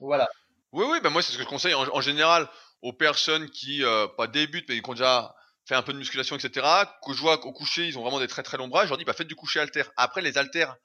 Voilà. 0.00 0.28
Oui, 0.72 0.84
oui, 0.90 0.98
bah 1.02 1.08
moi 1.08 1.22
c'est 1.22 1.32
ce 1.32 1.38
que 1.38 1.44
je 1.44 1.48
conseille 1.48 1.74
en, 1.74 1.84
en 1.90 2.00
général 2.00 2.48
aux 2.84 2.92
personnes 2.92 3.48
qui 3.48 3.82
euh, 3.82 4.06
pas 4.06 4.26
débutent 4.26 4.68
mais 4.68 4.80
qui 4.80 4.90
ont 4.90 4.92
déjà 4.92 5.34
fait 5.64 5.74
un 5.74 5.82
peu 5.82 5.94
de 5.94 5.98
musculation, 5.98 6.36
etc. 6.36 6.66
Que 7.04 7.14
je 7.14 7.20
vois 7.20 7.38
qu'au 7.38 7.50
coucher 7.50 7.86
ils 7.88 7.98
ont 7.98 8.02
vraiment 8.02 8.20
des 8.20 8.28
très 8.28 8.42
très 8.42 8.58
longs 8.58 8.68
bras. 8.68 8.84
Je 8.84 8.90
leur 8.90 8.98
dis 8.98 9.06
bah 9.06 9.14
faites 9.14 9.26
du 9.26 9.34
coucher 9.34 9.58
haltère. 9.58 9.90
Après 9.96 10.20
les 10.20 10.36
haltères 10.36 10.76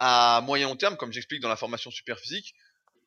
à 0.00 0.40
moyen 0.44 0.74
terme, 0.74 0.96
comme 0.96 1.12
j'explique 1.12 1.40
dans 1.40 1.48
la 1.48 1.54
formation 1.54 1.92
super 1.92 2.18
physique, 2.18 2.54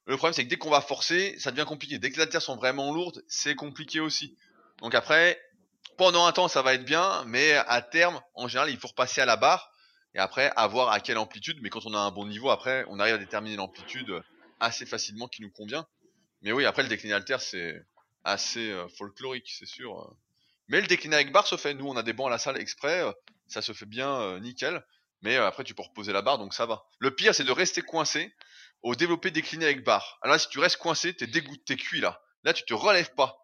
le 0.05 0.15
problème 0.15 0.33
c'est 0.33 0.45
que 0.45 0.49
dès 0.49 0.55
qu'on 0.55 0.69
va 0.69 0.79
forcer, 0.79 1.37
ça 1.39 1.51
devient 1.51 1.65
compliqué. 1.65 1.99
Dès 1.99 2.09
que 2.09 2.15
les 2.15 2.21
haltères 2.21 2.41
sont 2.41 2.55
vraiment 2.55 2.93
lourdes, 2.93 3.21
c'est 3.27 3.53
compliqué 3.53 3.99
aussi. 3.99 4.37
Donc 4.81 4.95
après, 4.95 5.37
pendant 5.97 6.25
un 6.25 6.31
temps 6.31 6.47
ça 6.47 6.61
va 6.61 6.73
être 6.73 6.85
bien, 6.85 7.25
mais 7.25 7.53
à 7.53 7.81
terme, 7.81 8.21
en 8.33 8.47
général, 8.47 8.69
il 8.69 8.77
faut 8.77 8.87
repasser 8.87 9.19
à 9.19 9.25
la 9.25 9.35
barre 9.35 9.73
et 10.15 10.19
après 10.19 10.53
à 10.55 10.67
voir 10.67 10.89
à 10.89 11.01
quelle 11.01 11.17
amplitude. 11.17 11.59
Mais 11.61 11.69
quand 11.69 11.85
on 11.85 11.93
a 11.93 11.99
un 11.99 12.11
bon 12.11 12.25
niveau, 12.25 12.49
après, 12.49 12.85
on 12.87 12.97
arrive 12.97 13.15
à 13.15 13.17
déterminer 13.17 13.57
l'amplitude 13.57 14.21
assez 14.61 14.85
facilement 14.85 15.27
qui 15.27 15.41
nous 15.41 15.51
convient. 15.51 15.85
Mais 16.43 16.53
oui, 16.53 16.65
après 16.65 16.81
le 16.81 16.87
décliné 16.87 17.13
alter, 17.13 17.37
c'est 17.39 17.81
assez 18.23 18.71
euh, 18.71 18.87
folklorique, 18.89 19.51
c'est 19.57 19.65
sûr. 19.65 19.99
euh. 19.99 20.13
Mais 20.67 20.81
le 20.81 20.87
décliné 20.87 21.15
avec 21.15 21.31
barre 21.31 21.47
se 21.47 21.57
fait. 21.57 21.73
Nous, 21.73 21.87
on 21.87 21.95
a 21.97 22.03
des 22.03 22.13
bancs 22.13 22.27
à 22.27 22.31
la 22.31 22.37
salle 22.37 22.59
exprès, 22.59 23.01
euh, 23.01 23.11
ça 23.47 23.61
se 23.61 23.73
fait 23.73 23.85
bien 23.85 24.09
euh, 24.21 24.39
nickel. 24.39 24.85
Mais 25.21 25.35
après, 25.37 25.63
tu 25.63 25.75
peux 25.75 25.83
reposer 25.83 26.13
la 26.13 26.21
barre, 26.21 26.39
donc 26.39 26.53
ça 26.53 26.65
va. 26.65 26.85
Le 26.99 27.13
pire, 27.13 27.35
c'est 27.35 27.43
de 27.43 27.51
rester 27.51 27.81
coincé 27.81 28.33
au 28.81 28.95
développé 28.95 29.29
décliné 29.29 29.65
avec 29.65 29.83
barre. 29.83 30.17
Alors 30.21 30.33
là, 30.35 30.39
si 30.39 30.49
tu 30.49 30.59
restes 30.59 30.77
coincé, 30.77 31.13
t'es 31.13 31.27
dégoûté, 31.27 31.61
t'es 31.65 31.75
cuit 31.75 32.01
là. 32.01 32.21
Là, 32.43 32.53
tu 32.53 32.63
te 32.63 32.73
relèves 32.73 33.13
pas. 33.13 33.40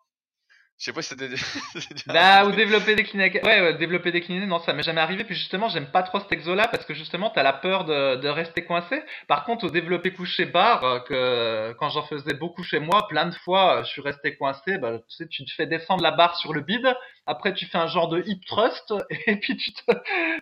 Je 0.77 0.85
sais 0.85 0.93
pas 0.93 1.01
si 1.01 1.09
c'était. 1.09 1.29
Bah, 2.07 2.45
ou 2.45 2.51
développer 2.51 2.95
décliné. 2.95 3.31
Ouais, 3.43 3.61
ouais, 3.61 3.73
développer 3.77 4.11
décliné, 4.11 4.45
non, 4.45 4.59
ça 4.59 4.73
m'est 4.73 4.83
jamais 4.83 5.01
arrivé. 5.01 5.23
Puis 5.23 5.33
justement, 5.33 5.69
j'aime 5.69 5.87
pas 5.87 6.03
trop 6.03 6.19
cet 6.19 6.31
exo-là 6.31 6.67
parce 6.67 6.85
que 6.85 6.93
justement, 6.93 7.31
t'as 7.31 7.41
la 7.41 7.53
peur 7.53 7.83
de, 7.85 8.17
de 8.17 8.27
rester 8.27 8.63
coincé. 8.63 9.01
Par 9.27 9.43
contre, 9.43 9.65
au 9.65 9.69
développé 9.71 10.11
couché 10.13 10.45
barre, 10.45 10.83
euh, 10.83 10.99
que 10.99 11.73
quand 11.79 11.89
j'en 11.89 12.03
faisais 12.03 12.35
beaucoup 12.35 12.63
chez 12.63 12.79
moi, 12.79 13.07
plein 13.07 13.25
de 13.25 13.33
fois, 13.33 13.77
euh, 13.77 13.83
je 13.83 13.89
suis 13.89 14.01
resté 14.01 14.35
coincé. 14.37 14.77
Bah, 14.77 14.99
tu 14.99 15.15
sais, 15.15 15.27
tu 15.27 15.45
te 15.45 15.51
fais 15.51 15.65
descendre 15.65 16.03
la 16.03 16.11
barre 16.11 16.35
sur 16.37 16.53
le 16.53 16.61
bide. 16.61 16.95
Après, 17.25 17.53
tu 17.55 17.65
fais 17.65 17.79
un 17.79 17.87
genre 17.87 18.07
de 18.07 18.23
hip 18.27 18.45
thrust 18.45 18.93
et 19.27 19.35
puis 19.37 19.57
tu 19.57 19.73
te, 19.73 19.91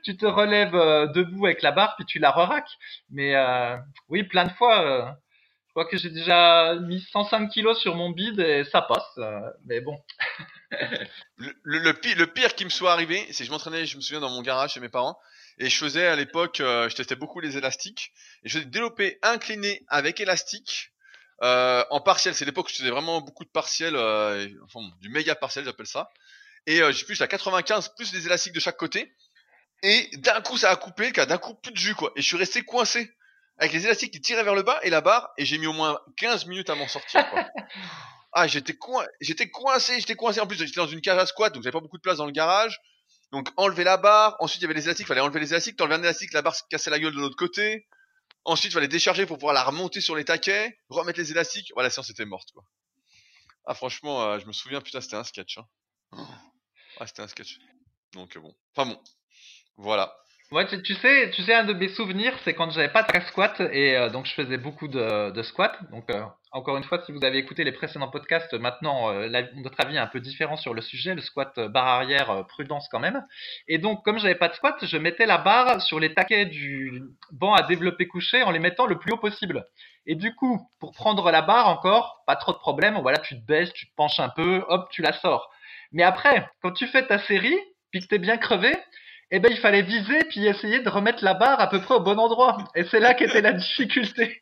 tu 0.04 0.18
te 0.18 0.26
relèves 0.26 0.76
euh, 0.76 1.08
debout 1.08 1.46
avec 1.46 1.62
la 1.62 1.72
barre 1.72 1.96
puis 1.96 2.06
tu 2.06 2.20
la 2.20 2.32
reraques. 2.32 2.72
Mais 3.10 3.36
euh, 3.36 3.78
oui, 4.10 4.24
plein 4.24 4.44
de 4.44 4.52
fois. 4.52 5.18
Je 5.76 5.82
crois 5.82 5.92
que 5.92 5.98
j'ai 5.98 6.10
déjà 6.10 6.76
mis 6.76 7.02
105 7.12 7.50
kilos 7.50 7.78
sur 7.82 7.96
mon 7.96 8.10
bide 8.12 8.40
et 8.40 8.64
ça 8.64 8.82
passe. 8.82 9.18
euh, 9.18 9.42
mais 9.66 9.82
bon. 9.82 10.02
Le, 11.38 11.92
pire, 12.28 12.56
qui 12.56 12.64
me 12.64 12.70
soit 12.70 12.94
arrivé, 12.94 13.26
c'est 13.34 13.40
que 13.40 13.44
je 13.44 13.52
m'entraînais, 13.52 13.86
je 13.86 13.98
me 13.98 14.02
souviens, 14.02 14.22
dans 14.22 14.30
mon 14.30 14.42
garage 14.42 14.72
chez 14.76 14.80
mes 14.80 14.88
parents. 14.88 15.20
Et 15.58 15.70
je 15.70 15.78
faisais 15.78 16.08
à 16.08 16.16
l'époque, 16.16 16.62
euh, 16.62 16.88
je 16.88 16.96
testais 16.96 17.18
beaucoup 17.18 17.42
les 17.42 17.58
élastiques. 17.58 18.14
Et 18.44 18.48
je 18.50 18.58
faisais 18.60 18.70
développer 18.70 19.20
incliné 19.22 19.84
avec 19.90 20.22
élastique. 20.22 20.94
Euh, 21.44 21.84
en 21.90 22.00
partiel, 22.00 22.34
c'est 22.34 22.46
l'époque 22.46 22.68
où 22.68 22.70
je 22.70 22.76
faisais 22.78 22.90
vraiment 22.90 23.20
beaucoup 23.20 23.44
de 23.44 23.50
partiels, 23.50 23.96
et- 23.96 24.56
enfin 24.64 24.80
du 25.02 25.10
méga 25.10 25.36
partiel, 25.36 25.66
j'appelle 25.66 25.88
ça. 25.88 26.10
Et 26.68 26.80
j'ai 26.94 27.06
plus 27.06 27.22
à 27.22 27.28
95 27.28 27.90
plus 27.98 28.14
les 28.14 28.26
élastiques 28.28 28.54
de 28.54 28.62
chaque 28.62 28.78
côté. 28.78 29.14
Et 29.84 30.10
d'un 30.20 30.40
coup, 30.40 30.58
ça 30.58 30.72
a 30.72 30.78
coupé, 30.78 31.12
d'un 31.12 31.38
coup, 31.38 31.54
plus 31.56 31.74
de 31.74 31.78
jus, 31.78 31.96
quoi. 31.96 32.14
Et 32.16 32.22
je 32.22 32.28
suis 32.28 32.38
resté 32.38 32.64
coincé. 32.64 33.12
Avec 33.58 33.74
les 33.74 33.86
élastiques 33.86 34.12
qui 34.12 34.22
tiraient 34.22 34.44
vers 34.44 34.56
le 34.56 34.64
bas 34.64 34.80
et 34.84 34.90
la 34.90 35.02
barre, 35.02 35.30
et 35.38 35.46
j'ai 35.46 35.58
mis 35.58 35.68
au 35.68 35.74
moins 35.74 36.00
15 36.18 36.46
minutes 36.48 36.70
à 36.70 36.76
m'en 36.76 36.88
sortir, 36.88 37.30
quoi. 37.30 37.48
Ah, 38.38 38.48
j'étais 38.48 38.74
coin... 38.74 39.06
j'étais 39.22 39.50
coincé, 39.50 39.98
j'étais 39.98 40.16
coincé. 40.16 40.42
En 40.42 40.46
plus, 40.46 40.58
j'étais 40.58 40.76
dans 40.76 40.88
une 40.88 41.00
cage 41.00 41.18
à 41.18 41.26
squat, 41.26 41.54
donc 41.54 41.64
j'avais 41.64 41.72
pas 41.72 41.80
beaucoup 41.80 41.96
de 41.96 42.02
place 42.02 42.18
dans 42.18 42.26
le 42.26 42.34
garage. 42.34 42.82
Donc, 43.32 43.50
enlever 43.56 43.86
la 43.86 43.96
barre. 43.96 44.36
Ensuite, 44.42 44.60
il 44.60 44.64
y 44.64 44.66
avait 44.66 44.74
les 44.74 44.84
élastiques, 44.84 45.08
fallait 45.08 45.22
enlever 45.22 45.40
les 45.40 45.54
élastiques. 45.54 45.78
T'enlevais 45.78 45.96
un 45.96 46.04
élastique, 46.04 46.34
la 46.34 46.42
barre 46.42 46.54
se 46.54 46.64
cassait 46.70 46.90
la 46.90 47.00
gueule 47.00 47.14
de 47.14 47.20
l'autre 47.20 47.38
côté. 47.38 47.88
Ensuite, 48.44 48.72
il 48.72 48.74
fallait 48.74 48.90
décharger 48.90 49.26
pour 49.26 49.38
pouvoir 49.38 49.54
la 49.54 49.64
remonter 49.64 50.02
sur 50.02 50.18
les 50.18 50.26
taquets, 50.26 50.78
remettre 50.90 51.18
les 51.18 51.32
élastiques. 51.32 51.72
Voilà, 51.76 51.88
la 51.88 51.92
séance 51.92 52.10
était 52.10 52.26
morte, 52.26 52.52
quoi. 52.52 52.64
Ah, 53.66 53.74
franchement, 53.74 54.22
euh, 54.24 54.40
je 54.40 54.46
me 54.46 54.52
souviens, 54.52 54.82
putain, 54.82 55.00
c'était 55.00 55.16
un 55.16 55.24
sketch. 55.24 55.58
Hein. 55.58 55.66
Oh. 56.12 56.28
Ah, 57.00 57.08
c'était 57.08 57.22
un 57.22 57.28
sketch. 57.28 57.58
Donc, 58.14 58.36
euh, 58.36 58.42
bon. 58.42 58.54
Enfin, 58.76 58.90
bon. 58.90 59.02
Voilà. 59.78 60.16
Ouais, 60.52 60.68
tu, 60.68 60.94
sais, 60.94 61.32
tu 61.32 61.42
sais, 61.42 61.56
un 61.56 61.64
de 61.64 61.74
mes 61.74 61.90
souvenirs, 61.90 62.34
c'est 62.44 62.54
quand 62.54 62.70
j'avais 62.70 62.92
pas 62.92 63.02
de 63.02 63.20
squat 63.26 63.60
et 63.62 63.98
euh, 63.98 64.10
donc 64.10 64.28
je 64.28 64.34
faisais 64.34 64.58
beaucoup 64.58 64.88
de, 64.88 65.32
de 65.32 65.42
squat. 65.42 65.76
Donc 65.90 66.08
euh, 66.12 66.22
encore 66.52 66.78
une 66.78 66.84
fois, 66.84 67.02
si 67.04 67.12
vous 67.12 67.26
avez 67.26 67.40
écouté 67.40 67.64
les 67.64 67.72
précédents 67.72 68.10
podcasts, 68.10 68.54
maintenant 68.54 69.10
euh, 69.10 69.28
notre 69.56 69.82
avis 69.82 69.96
est 69.96 70.00
un 70.00 70.06
peu 70.06 70.20
différent 70.20 70.56
sur 70.56 70.76
le 70.76 70.82
sujet. 70.82 71.16
Le 71.16 71.22
squat 71.22 71.60
barre 71.72 71.88
arrière, 71.88 72.46
prudence 72.48 72.88
quand 72.92 73.00
même. 73.00 73.26
Et 73.68 73.80
donc 73.80 74.06
comme 74.06 74.20
j'avais 74.20 74.36
pas 74.36 74.48
de 74.48 74.54
squat, 74.54 74.76
je 74.86 74.98
mettais 74.98 75.26
la 75.26 75.40
barre 75.40 75.82
sur 75.82 76.00
les 76.00 76.14
taquets 76.14 76.46
du 76.46 77.02
banc 77.32 77.56
à 77.56 77.64
développer 77.64 78.06
couché 78.08 78.44
en 78.44 78.52
les 78.52 78.60
mettant 78.60 78.86
le 78.86 79.00
plus 79.00 79.14
haut 79.14 79.18
possible. 79.18 79.66
Et 80.06 80.14
du 80.14 80.36
coup, 80.36 80.62
pour 80.80 80.94
prendre 80.94 81.32
la 81.32 81.42
barre 81.42 81.68
encore, 81.68 82.24
pas 82.28 82.36
trop 82.36 82.54
de 82.54 82.60
problème. 82.60 83.00
Voilà, 83.02 83.18
tu 83.18 83.36
te 83.36 83.46
baisses, 83.46 83.74
tu 83.74 83.88
te 83.88 83.96
penches 83.96 84.20
un 84.20 84.30
peu, 84.30 84.64
hop, 84.68 84.90
tu 84.92 85.02
la 85.02 85.14
sors. 85.14 85.50
Mais 85.92 86.04
après, 86.04 86.48
quand 86.62 86.72
tu 86.72 86.86
fais 86.86 87.06
ta 87.08 87.18
série, 87.18 87.58
puis 87.92 88.02
que 88.02 88.08
t'es 88.08 88.20
bien 88.20 88.38
crevé, 88.38 88.76
eh 89.32 89.40
ben 89.40 89.52
il 89.52 89.58
fallait 89.58 89.82
viser 89.82 90.20
puis 90.30 90.46
essayer 90.46 90.82
de 90.82 90.90
remettre 90.90 91.24
la 91.24 91.34
barre 91.34 91.60
à 91.60 91.68
peu 91.68 91.82
près 91.82 91.96
au 91.96 92.00
bon 92.00 92.20
endroit. 92.20 92.58
Et 92.76 92.84
c'est 92.86 93.00
là 93.00 93.14
qu'était 93.14 93.42
la 93.42 93.54
difficulté. 93.54 94.40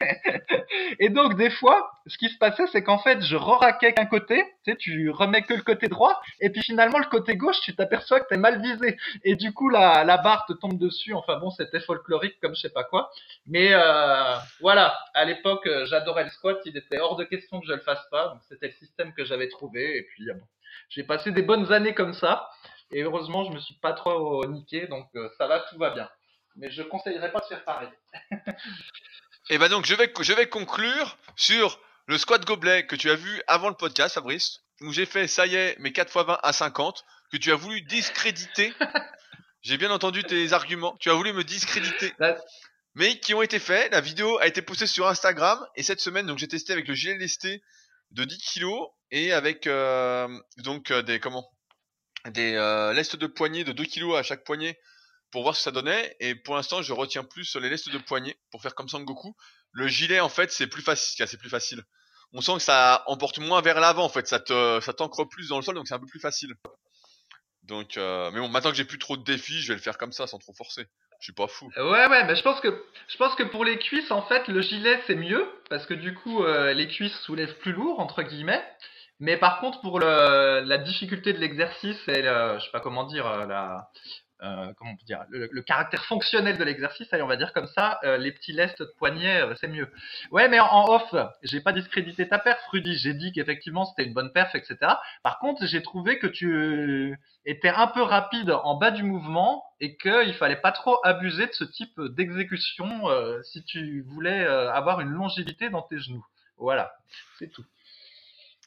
et 1.00 1.10
donc 1.10 1.38
des 1.38 1.50
fois, 1.50 1.92
ce 2.08 2.18
qui 2.18 2.30
se 2.30 2.38
passait, 2.38 2.68
c'est 2.68 2.84
qu'en 2.84 2.98
fait, 2.98 3.22
je 3.22 3.36
re-raquais 3.38 3.94
qu'un 3.94 4.06
côté, 4.06 4.44
tu 4.66 4.72
sais, 4.72 4.78
tu 4.78 5.10
remets 5.10 5.44
que 5.44 5.54
le 5.54 5.62
côté 5.62 5.88
droit, 5.88 6.22
et 6.42 6.50
puis 6.50 6.62
finalement 6.62 7.00
le 7.00 7.06
côté 7.06 7.38
gauche, 7.38 7.62
tu 7.62 7.76
t'aperçois 7.76 8.20
que 8.20 8.28
t'es 8.28 8.38
mal 8.38 8.62
visé. 8.62 8.98
Et 9.24 9.36
du 9.36 9.54
coup, 9.54 9.70
la, 9.70 10.18
barre 10.18 10.46
te 10.48 10.54
tombe 10.54 10.78
dessus. 10.78 11.14
Enfin 11.14 11.38
bon, 11.40 11.50
c'était 11.52 11.80
folklorique 11.80 12.40
comme 12.42 12.56
je 12.56 12.62
sais 12.62 12.70
pas 12.70 12.84
quoi. 12.84 13.10
Mais 13.48 13.70
euh, 13.72 14.36
voilà, 14.60 14.98
à 15.14 15.24
l'époque, 15.24 15.66
euh, 15.68 15.86
j'adorais 15.86 16.26
le 16.26 16.30
squat. 16.30 16.60
Il 16.66 16.76
était 16.76 17.00
hors 17.00 17.16
de 17.16 17.24
question 17.24 17.62
que 17.62 17.68
je 17.68 17.74
le 17.74 17.80
fasse 17.80 18.06
pas. 18.12 18.30
Donc 18.30 18.42
c'était 18.50 18.68
le 18.68 18.74
système 18.74 19.14
que 19.14 19.24
j'avais 19.24 19.48
trouvé. 19.48 19.98
Et 19.98 20.04
puis 20.04 20.26
bon, 20.28 20.42
j'ai 20.90 21.04
passé 21.04 21.32
des 21.32 21.42
bonnes 21.42 21.72
années 21.72 21.94
comme 21.94 22.14
ça. 22.14 22.50
Et 22.94 23.02
heureusement, 23.02 23.44
je 23.44 23.52
me 23.52 23.60
suis 23.60 23.76
pas 23.76 23.94
trop 23.94 24.46
niqué, 24.46 24.88
donc 24.88 25.08
euh, 25.16 25.30
ça 25.38 25.48
va, 25.48 25.60
tout 25.62 25.78
va 25.78 25.92
bien. 25.92 26.10
Mais 26.56 26.70
je 26.72 26.84
conseillerais 26.84 27.32
pas 27.32 27.40
de 27.40 27.46
faire 27.46 27.66
pareil. 27.66 27.90
Et 29.50 29.58
ben 29.58 29.68
donc, 29.68 29.86
je 29.86 29.96
vais, 29.96 30.12
je 30.22 30.34
vais 30.34 30.48
conclure 30.48 31.18
sur 31.36 31.80
le 32.06 32.18
squat 32.18 32.46
gobelet 32.46 32.86
que 32.86 32.96
tu 32.96 33.10
as 33.10 33.16
vu 33.16 33.42
avant 33.48 33.70
le 33.70 33.76
podcast, 33.76 34.16
Fabrice, 34.16 34.62
où 34.82 34.92
j'ai 34.92 35.06
fait, 35.06 35.28
ça 35.28 35.46
y 35.48 35.56
est, 35.56 35.78
mes 35.80 35.92
4 35.92 36.08
x 36.08 36.26
20 36.26 36.40
à 36.42 36.54
50, 36.54 37.04
que 37.32 37.38
tu 37.38 37.52
as 37.52 37.56
voulu 37.56 37.82
discréditer. 37.82 38.74
J'ai 39.62 39.78
bien 39.78 39.92
entendu 39.92 40.24
tes 40.24 40.52
arguments. 40.52 40.96
Tu 41.00 41.10
as 41.10 41.14
voulu 41.14 41.32
me 41.32 41.44
discréditer. 41.44 42.14
Mais 42.96 43.20
qui 43.20 43.34
ont 43.34 43.42
été 43.42 43.60
faits. 43.60 43.92
La 43.94 44.02
vidéo 44.02 44.38
a 44.40 44.48
été 44.48 44.62
postée 44.62 44.88
sur 44.88 45.08
Instagram. 45.08 45.66
Et 45.78 45.84
cette 45.84 46.02
semaine, 46.02 46.26
donc, 46.26 46.38
j'ai 46.38 46.50
testé 46.50 46.74
avec 46.74 46.88
le 46.88 46.94
gilet 46.94 47.18
lesté 47.18 47.64
de 48.12 48.26
10 48.26 48.38
kilos 48.40 48.90
et 49.10 49.32
avec, 49.32 49.66
euh, 49.66 50.28
donc, 50.58 50.92
euh, 50.92 51.02
des, 51.02 51.20
comment? 51.22 51.50
Des, 52.30 52.56
euh, 52.56 52.94
lestes 52.94 53.16
de 53.16 53.28
poignet 53.28 53.64
de 53.64 53.72
2 53.72 53.84
kilos 53.84 54.18
à 54.18 54.24
chaque 54.24 54.44
poignet 54.44 54.80
pour 55.32 55.44
voir 55.44 55.56
ce 55.56 55.62
que 55.62 55.64
ça 55.64 55.72
donnait. 55.72 56.16
Et 56.20 56.36
pour 56.36 56.56
l'instant, 56.56 56.82
je 56.82 56.94
retiens 56.94 57.24
plus 57.24 57.56
les 57.58 57.70
lestes 57.70 57.90
de 57.90 57.98
poignet 57.98 58.38
pour 58.52 58.62
faire 58.62 58.76
comme 58.76 58.88
Sangoku. 58.88 59.36
Le 59.72 59.88
gilet, 59.88 60.20
en 60.20 60.30
fait, 60.30 60.52
c'est 60.52 60.68
plus 60.68 60.84
facile. 60.84 61.28
C'est 61.28 61.38
plus 61.38 61.50
facile. 61.50 61.84
On 62.32 62.42
sent 62.42 62.54
que 62.54 62.60
ça 62.64 63.04
emporte 63.08 63.40
moins 63.40 63.62
vers 63.62 63.80
l'avant, 63.80 64.06
en 64.06 64.10
fait. 64.10 64.28
Ça 64.28 64.40
te, 64.40 64.80
ça 64.82 64.94
t'ancre 64.94 65.26
plus 65.26 65.50
dans 65.50 65.58
le 65.58 65.64
sol, 65.64 65.76
donc 65.76 65.88
c'est 65.88 65.94
un 65.94 66.00
peu 66.00 66.08
plus 66.08 66.20
facile. 66.20 66.54
Donc, 67.64 67.98
euh, 67.98 68.30
mais 68.32 68.40
bon, 68.40 68.50
maintenant 68.50 68.72
que 68.72 68.78
j'ai 68.78 68.86
plus 68.86 69.00
trop 69.00 69.18
de 69.18 69.24
défis, 69.24 69.62
je 69.62 69.70
vais 69.70 69.76
le 69.76 69.82
faire 69.82 69.98
comme 69.98 70.12
ça, 70.12 70.28
sans 70.28 70.38
trop 70.38 70.54
forcer. 70.54 70.86
Je 71.20 71.28
suis 71.28 71.34
pas 71.34 71.48
fou. 71.48 71.72
Ouais, 71.78 72.08
ouais, 72.08 72.26
mais 72.26 72.36
je 72.36 72.42
pense 72.42 72.60
que 72.60 72.84
je 73.08 73.16
pense 73.16 73.34
que 73.36 73.44
pour 73.44 73.64
les 73.64 73.80
cuisses, 73.80 74.12
en 74.12 74.24
fait, 74.24 74.48
le 74.50 74.62
gilet 74.62 75.02
c'est 75.08 75.16
mieux 75.16 75.48
parce 75.70 75.86
que 75.86 75.94
du 75.94 76.14
coup, 76.14 76.44
euh, 76.44 76.74
les 76.74 76.88
cuisses 76.90 77.18
soulèvent 77.22 77.58
plus 77.60 77.72
lourd 77.72 78.02
entre 78.02 78.24
guillemets. 78.24 78.62
Mais 79.24 79.38
par 79.38 79.62
contre, 79.62 79.80
pour 79.80 80.02
la 80.02 80.78
difficulté 80.80 81.32
de 81.32 81.38
l'exercice 81.38 82.10
et 82.10 82.22
le, 82.22 82.58
je 82.60 82.66
sais 82.66 82.72
pas 82.72 82.82
comment 82.82 83.06
dire, 83.06 83.26
euh, 83.26 83.78
euh, 84.42 84.74
le, 85.32 85.62
caractère 85.62 86.04
fonctionnel 86.04 86.58
de 86.58 86.64
l'exercice, 86.66 87.08
on 87.14 87.26
va 87.26 87.38
dire 87.38 87.54
comme 87.54 87.68
ça, 87.68 88.02
euh, 88.04 88.18
les 88.18 88.34
petits 88.34 88.52
lestes 88.52 88.82
de 88.82 88.94
poignet, 88.98 89.42
c'est 89.62 89.70
mieux. 89.70 89.90
Ouais, 90.32 90.50
mais 90.50 90.60
en, 90.60 90.90
off, 90.90 91.16
j'ai 91.42 91.62
pas 91.62 91.72
discrédité 91.72 92.28
ta 92.28 92.38
perf, 92.38 92.60
Rudy. 92.74 92.98
J'ai 92.98 93.14
dit 93.14 93.32
qu'effectivement 93.32 93.86
c'était 93.86 94.04
une 94.04 94.14
bonne 94.14 94.34
perf, 94.34 94.56
etc. 94.56 94.76
Par 95.24 95.40
contre, 95.40 95.66
j'ai 95.68 95.82
trouvé 95.82 96.20
que 96.20 96.28
tu 96.28 97.18
étais 97.46 97.70
un 97.70 97.88
peu 97.88 98.02
rapide 98.02 98.52
en 98.52 98.76
bas 98.76 98.92
du 98.92 99.04
mouvement 99.04 99.64
et 99.80 99.96
qu'il 99.96 100.34
fallait 100.34 100.60
pas 100.60 100.74
trop 100.74 100.98
abuser 101.06 101.48
de 101.48 101.54
ce 101.54 101.64
type 101.64 101.98
d'exécution 102.10 103.08
si 103.44 103.64
tu 103.64 104.02
voulais 104.02 104.46
avoir 104.46 105.00
une 105.00 105.12
longévité 105.12 105.70
dans 105.70 105.82
tes 105.82 106.00
genoux. 106.00 106.26
Voilà, 106.58 106.92
c'est 107.40 107.48
tout. 107.48 107.64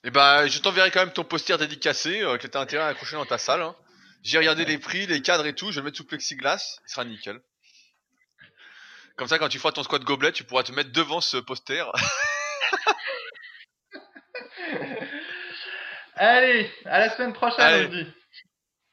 Et 0.06 0.08
eh 0.08 0.12
ben, 0.12 0.46
je 0.46 0.60
t'enverrai 0.60 0.92
quand 0.92 1.00
même 1.00 1.12
ton 1.12 1.24
poster 1.24 1.58
dédicacé 1.58 2.20
que 2.40 2.46
tu 2.46 2.56
as 2.56 2.60
intérêt 2.60 2.84
à 2.84 2.86
accrocher 2.86 3.16
dans 3.16 3.26
ta 3.26 3.38
salle. 3.38 3.60
Hein. 3.60 3.74
J'ai 4.22 4.38
regardé 4.38 4.64
les 4.64 4.78
prix, 4.78 5.04
les 5.08 5.20
cadres 5.20 5.46
et 5.46 5.52
tout, 5.52 5.72
je 5.72 5.74
vais 5.74 5.80
le 5.80 5.86
mettre 5.86 5.96
sous 5.96 6.06
plexiglas, 6.06 6.78
il 6.86 6.90
sera 6.92 7.04
nickel. 7.04 7.40
Comme 9.16 9.26
ça, 9.26 9.40
quand 9.40 9.48
tu 9.48 9.58
feras 9.58 9.72
ton 9.72 9.82
squat 9.82 10.04
gobelet, 10.04 10.30
tu 10.30 10.44
pourras 10.44 10.62
te 10.62 10.70
mettre 10.70 10.92
devant 10.92 11.20
ce 11.20 11.38
poster. 11.38 11.84
Allez, 16.14 16.70
à 16.84 17.00
la 17.00 17.16
semaine 17.16 17.32
prochaine, 17.32 18.14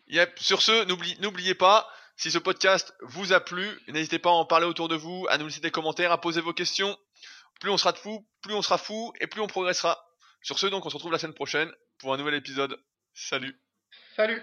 Yep. 0.07 0.39
Sur 0.39 0.63
ce, 0.63 0.83
n'oubliez 1.21 1.53
pas, 1.53 1.87
si 2.17 2.31
ce 2.31 2.39
podcast 2.39 2.91
vous 3.01 3.33
a 3.33 3.39
plu, 3.39 3.69
n'hésitez 3.87 4.17
pas 4.17 4.31
à 4.31 4.33
en 4.33 4.45
parler 4.45 4.65
autour 4.65 4.87
de 4.87 4.95
vous, 4.95 5.27
à 5.29 5.37
nous 5.37 5.45
laisser 5.45 5.61
des 5.61 5.69
commentaires, 5.69 6.11
à 6.11 6.19
poser 6.19 6.41
vos 6.41 6.53
questions. 6.53 6.97
Plus 7.59 7.69
on 7.69 7.77
sera 7.77 7.91
de 7.91 7.99
fou, 7.99 8.27
plus 8.41 8.55
on 8.55 8.63
sera 8.63 8.79
fou 8.79 9.13
et 9.21 9.27
plus 9.27 9.41
on 9.41 9.47
progressera. 9.47 10.03
Sur 10.43 10.59
ce, 10.59 10.67
donc, 10.67 10.85
on 10.85 10.89
se 10.89 10.95
retrouve 10.95 11.13
la 11.13 11.17
semaine 11.17 11.33
prochaine 11.33 11.71
pour 11.99 12.13
un 12.13 12.17
nouvel 12.17 12.35
épisode. 12.35 12.77
Salut. 13.13 13.57
Salut. 14.15 14.41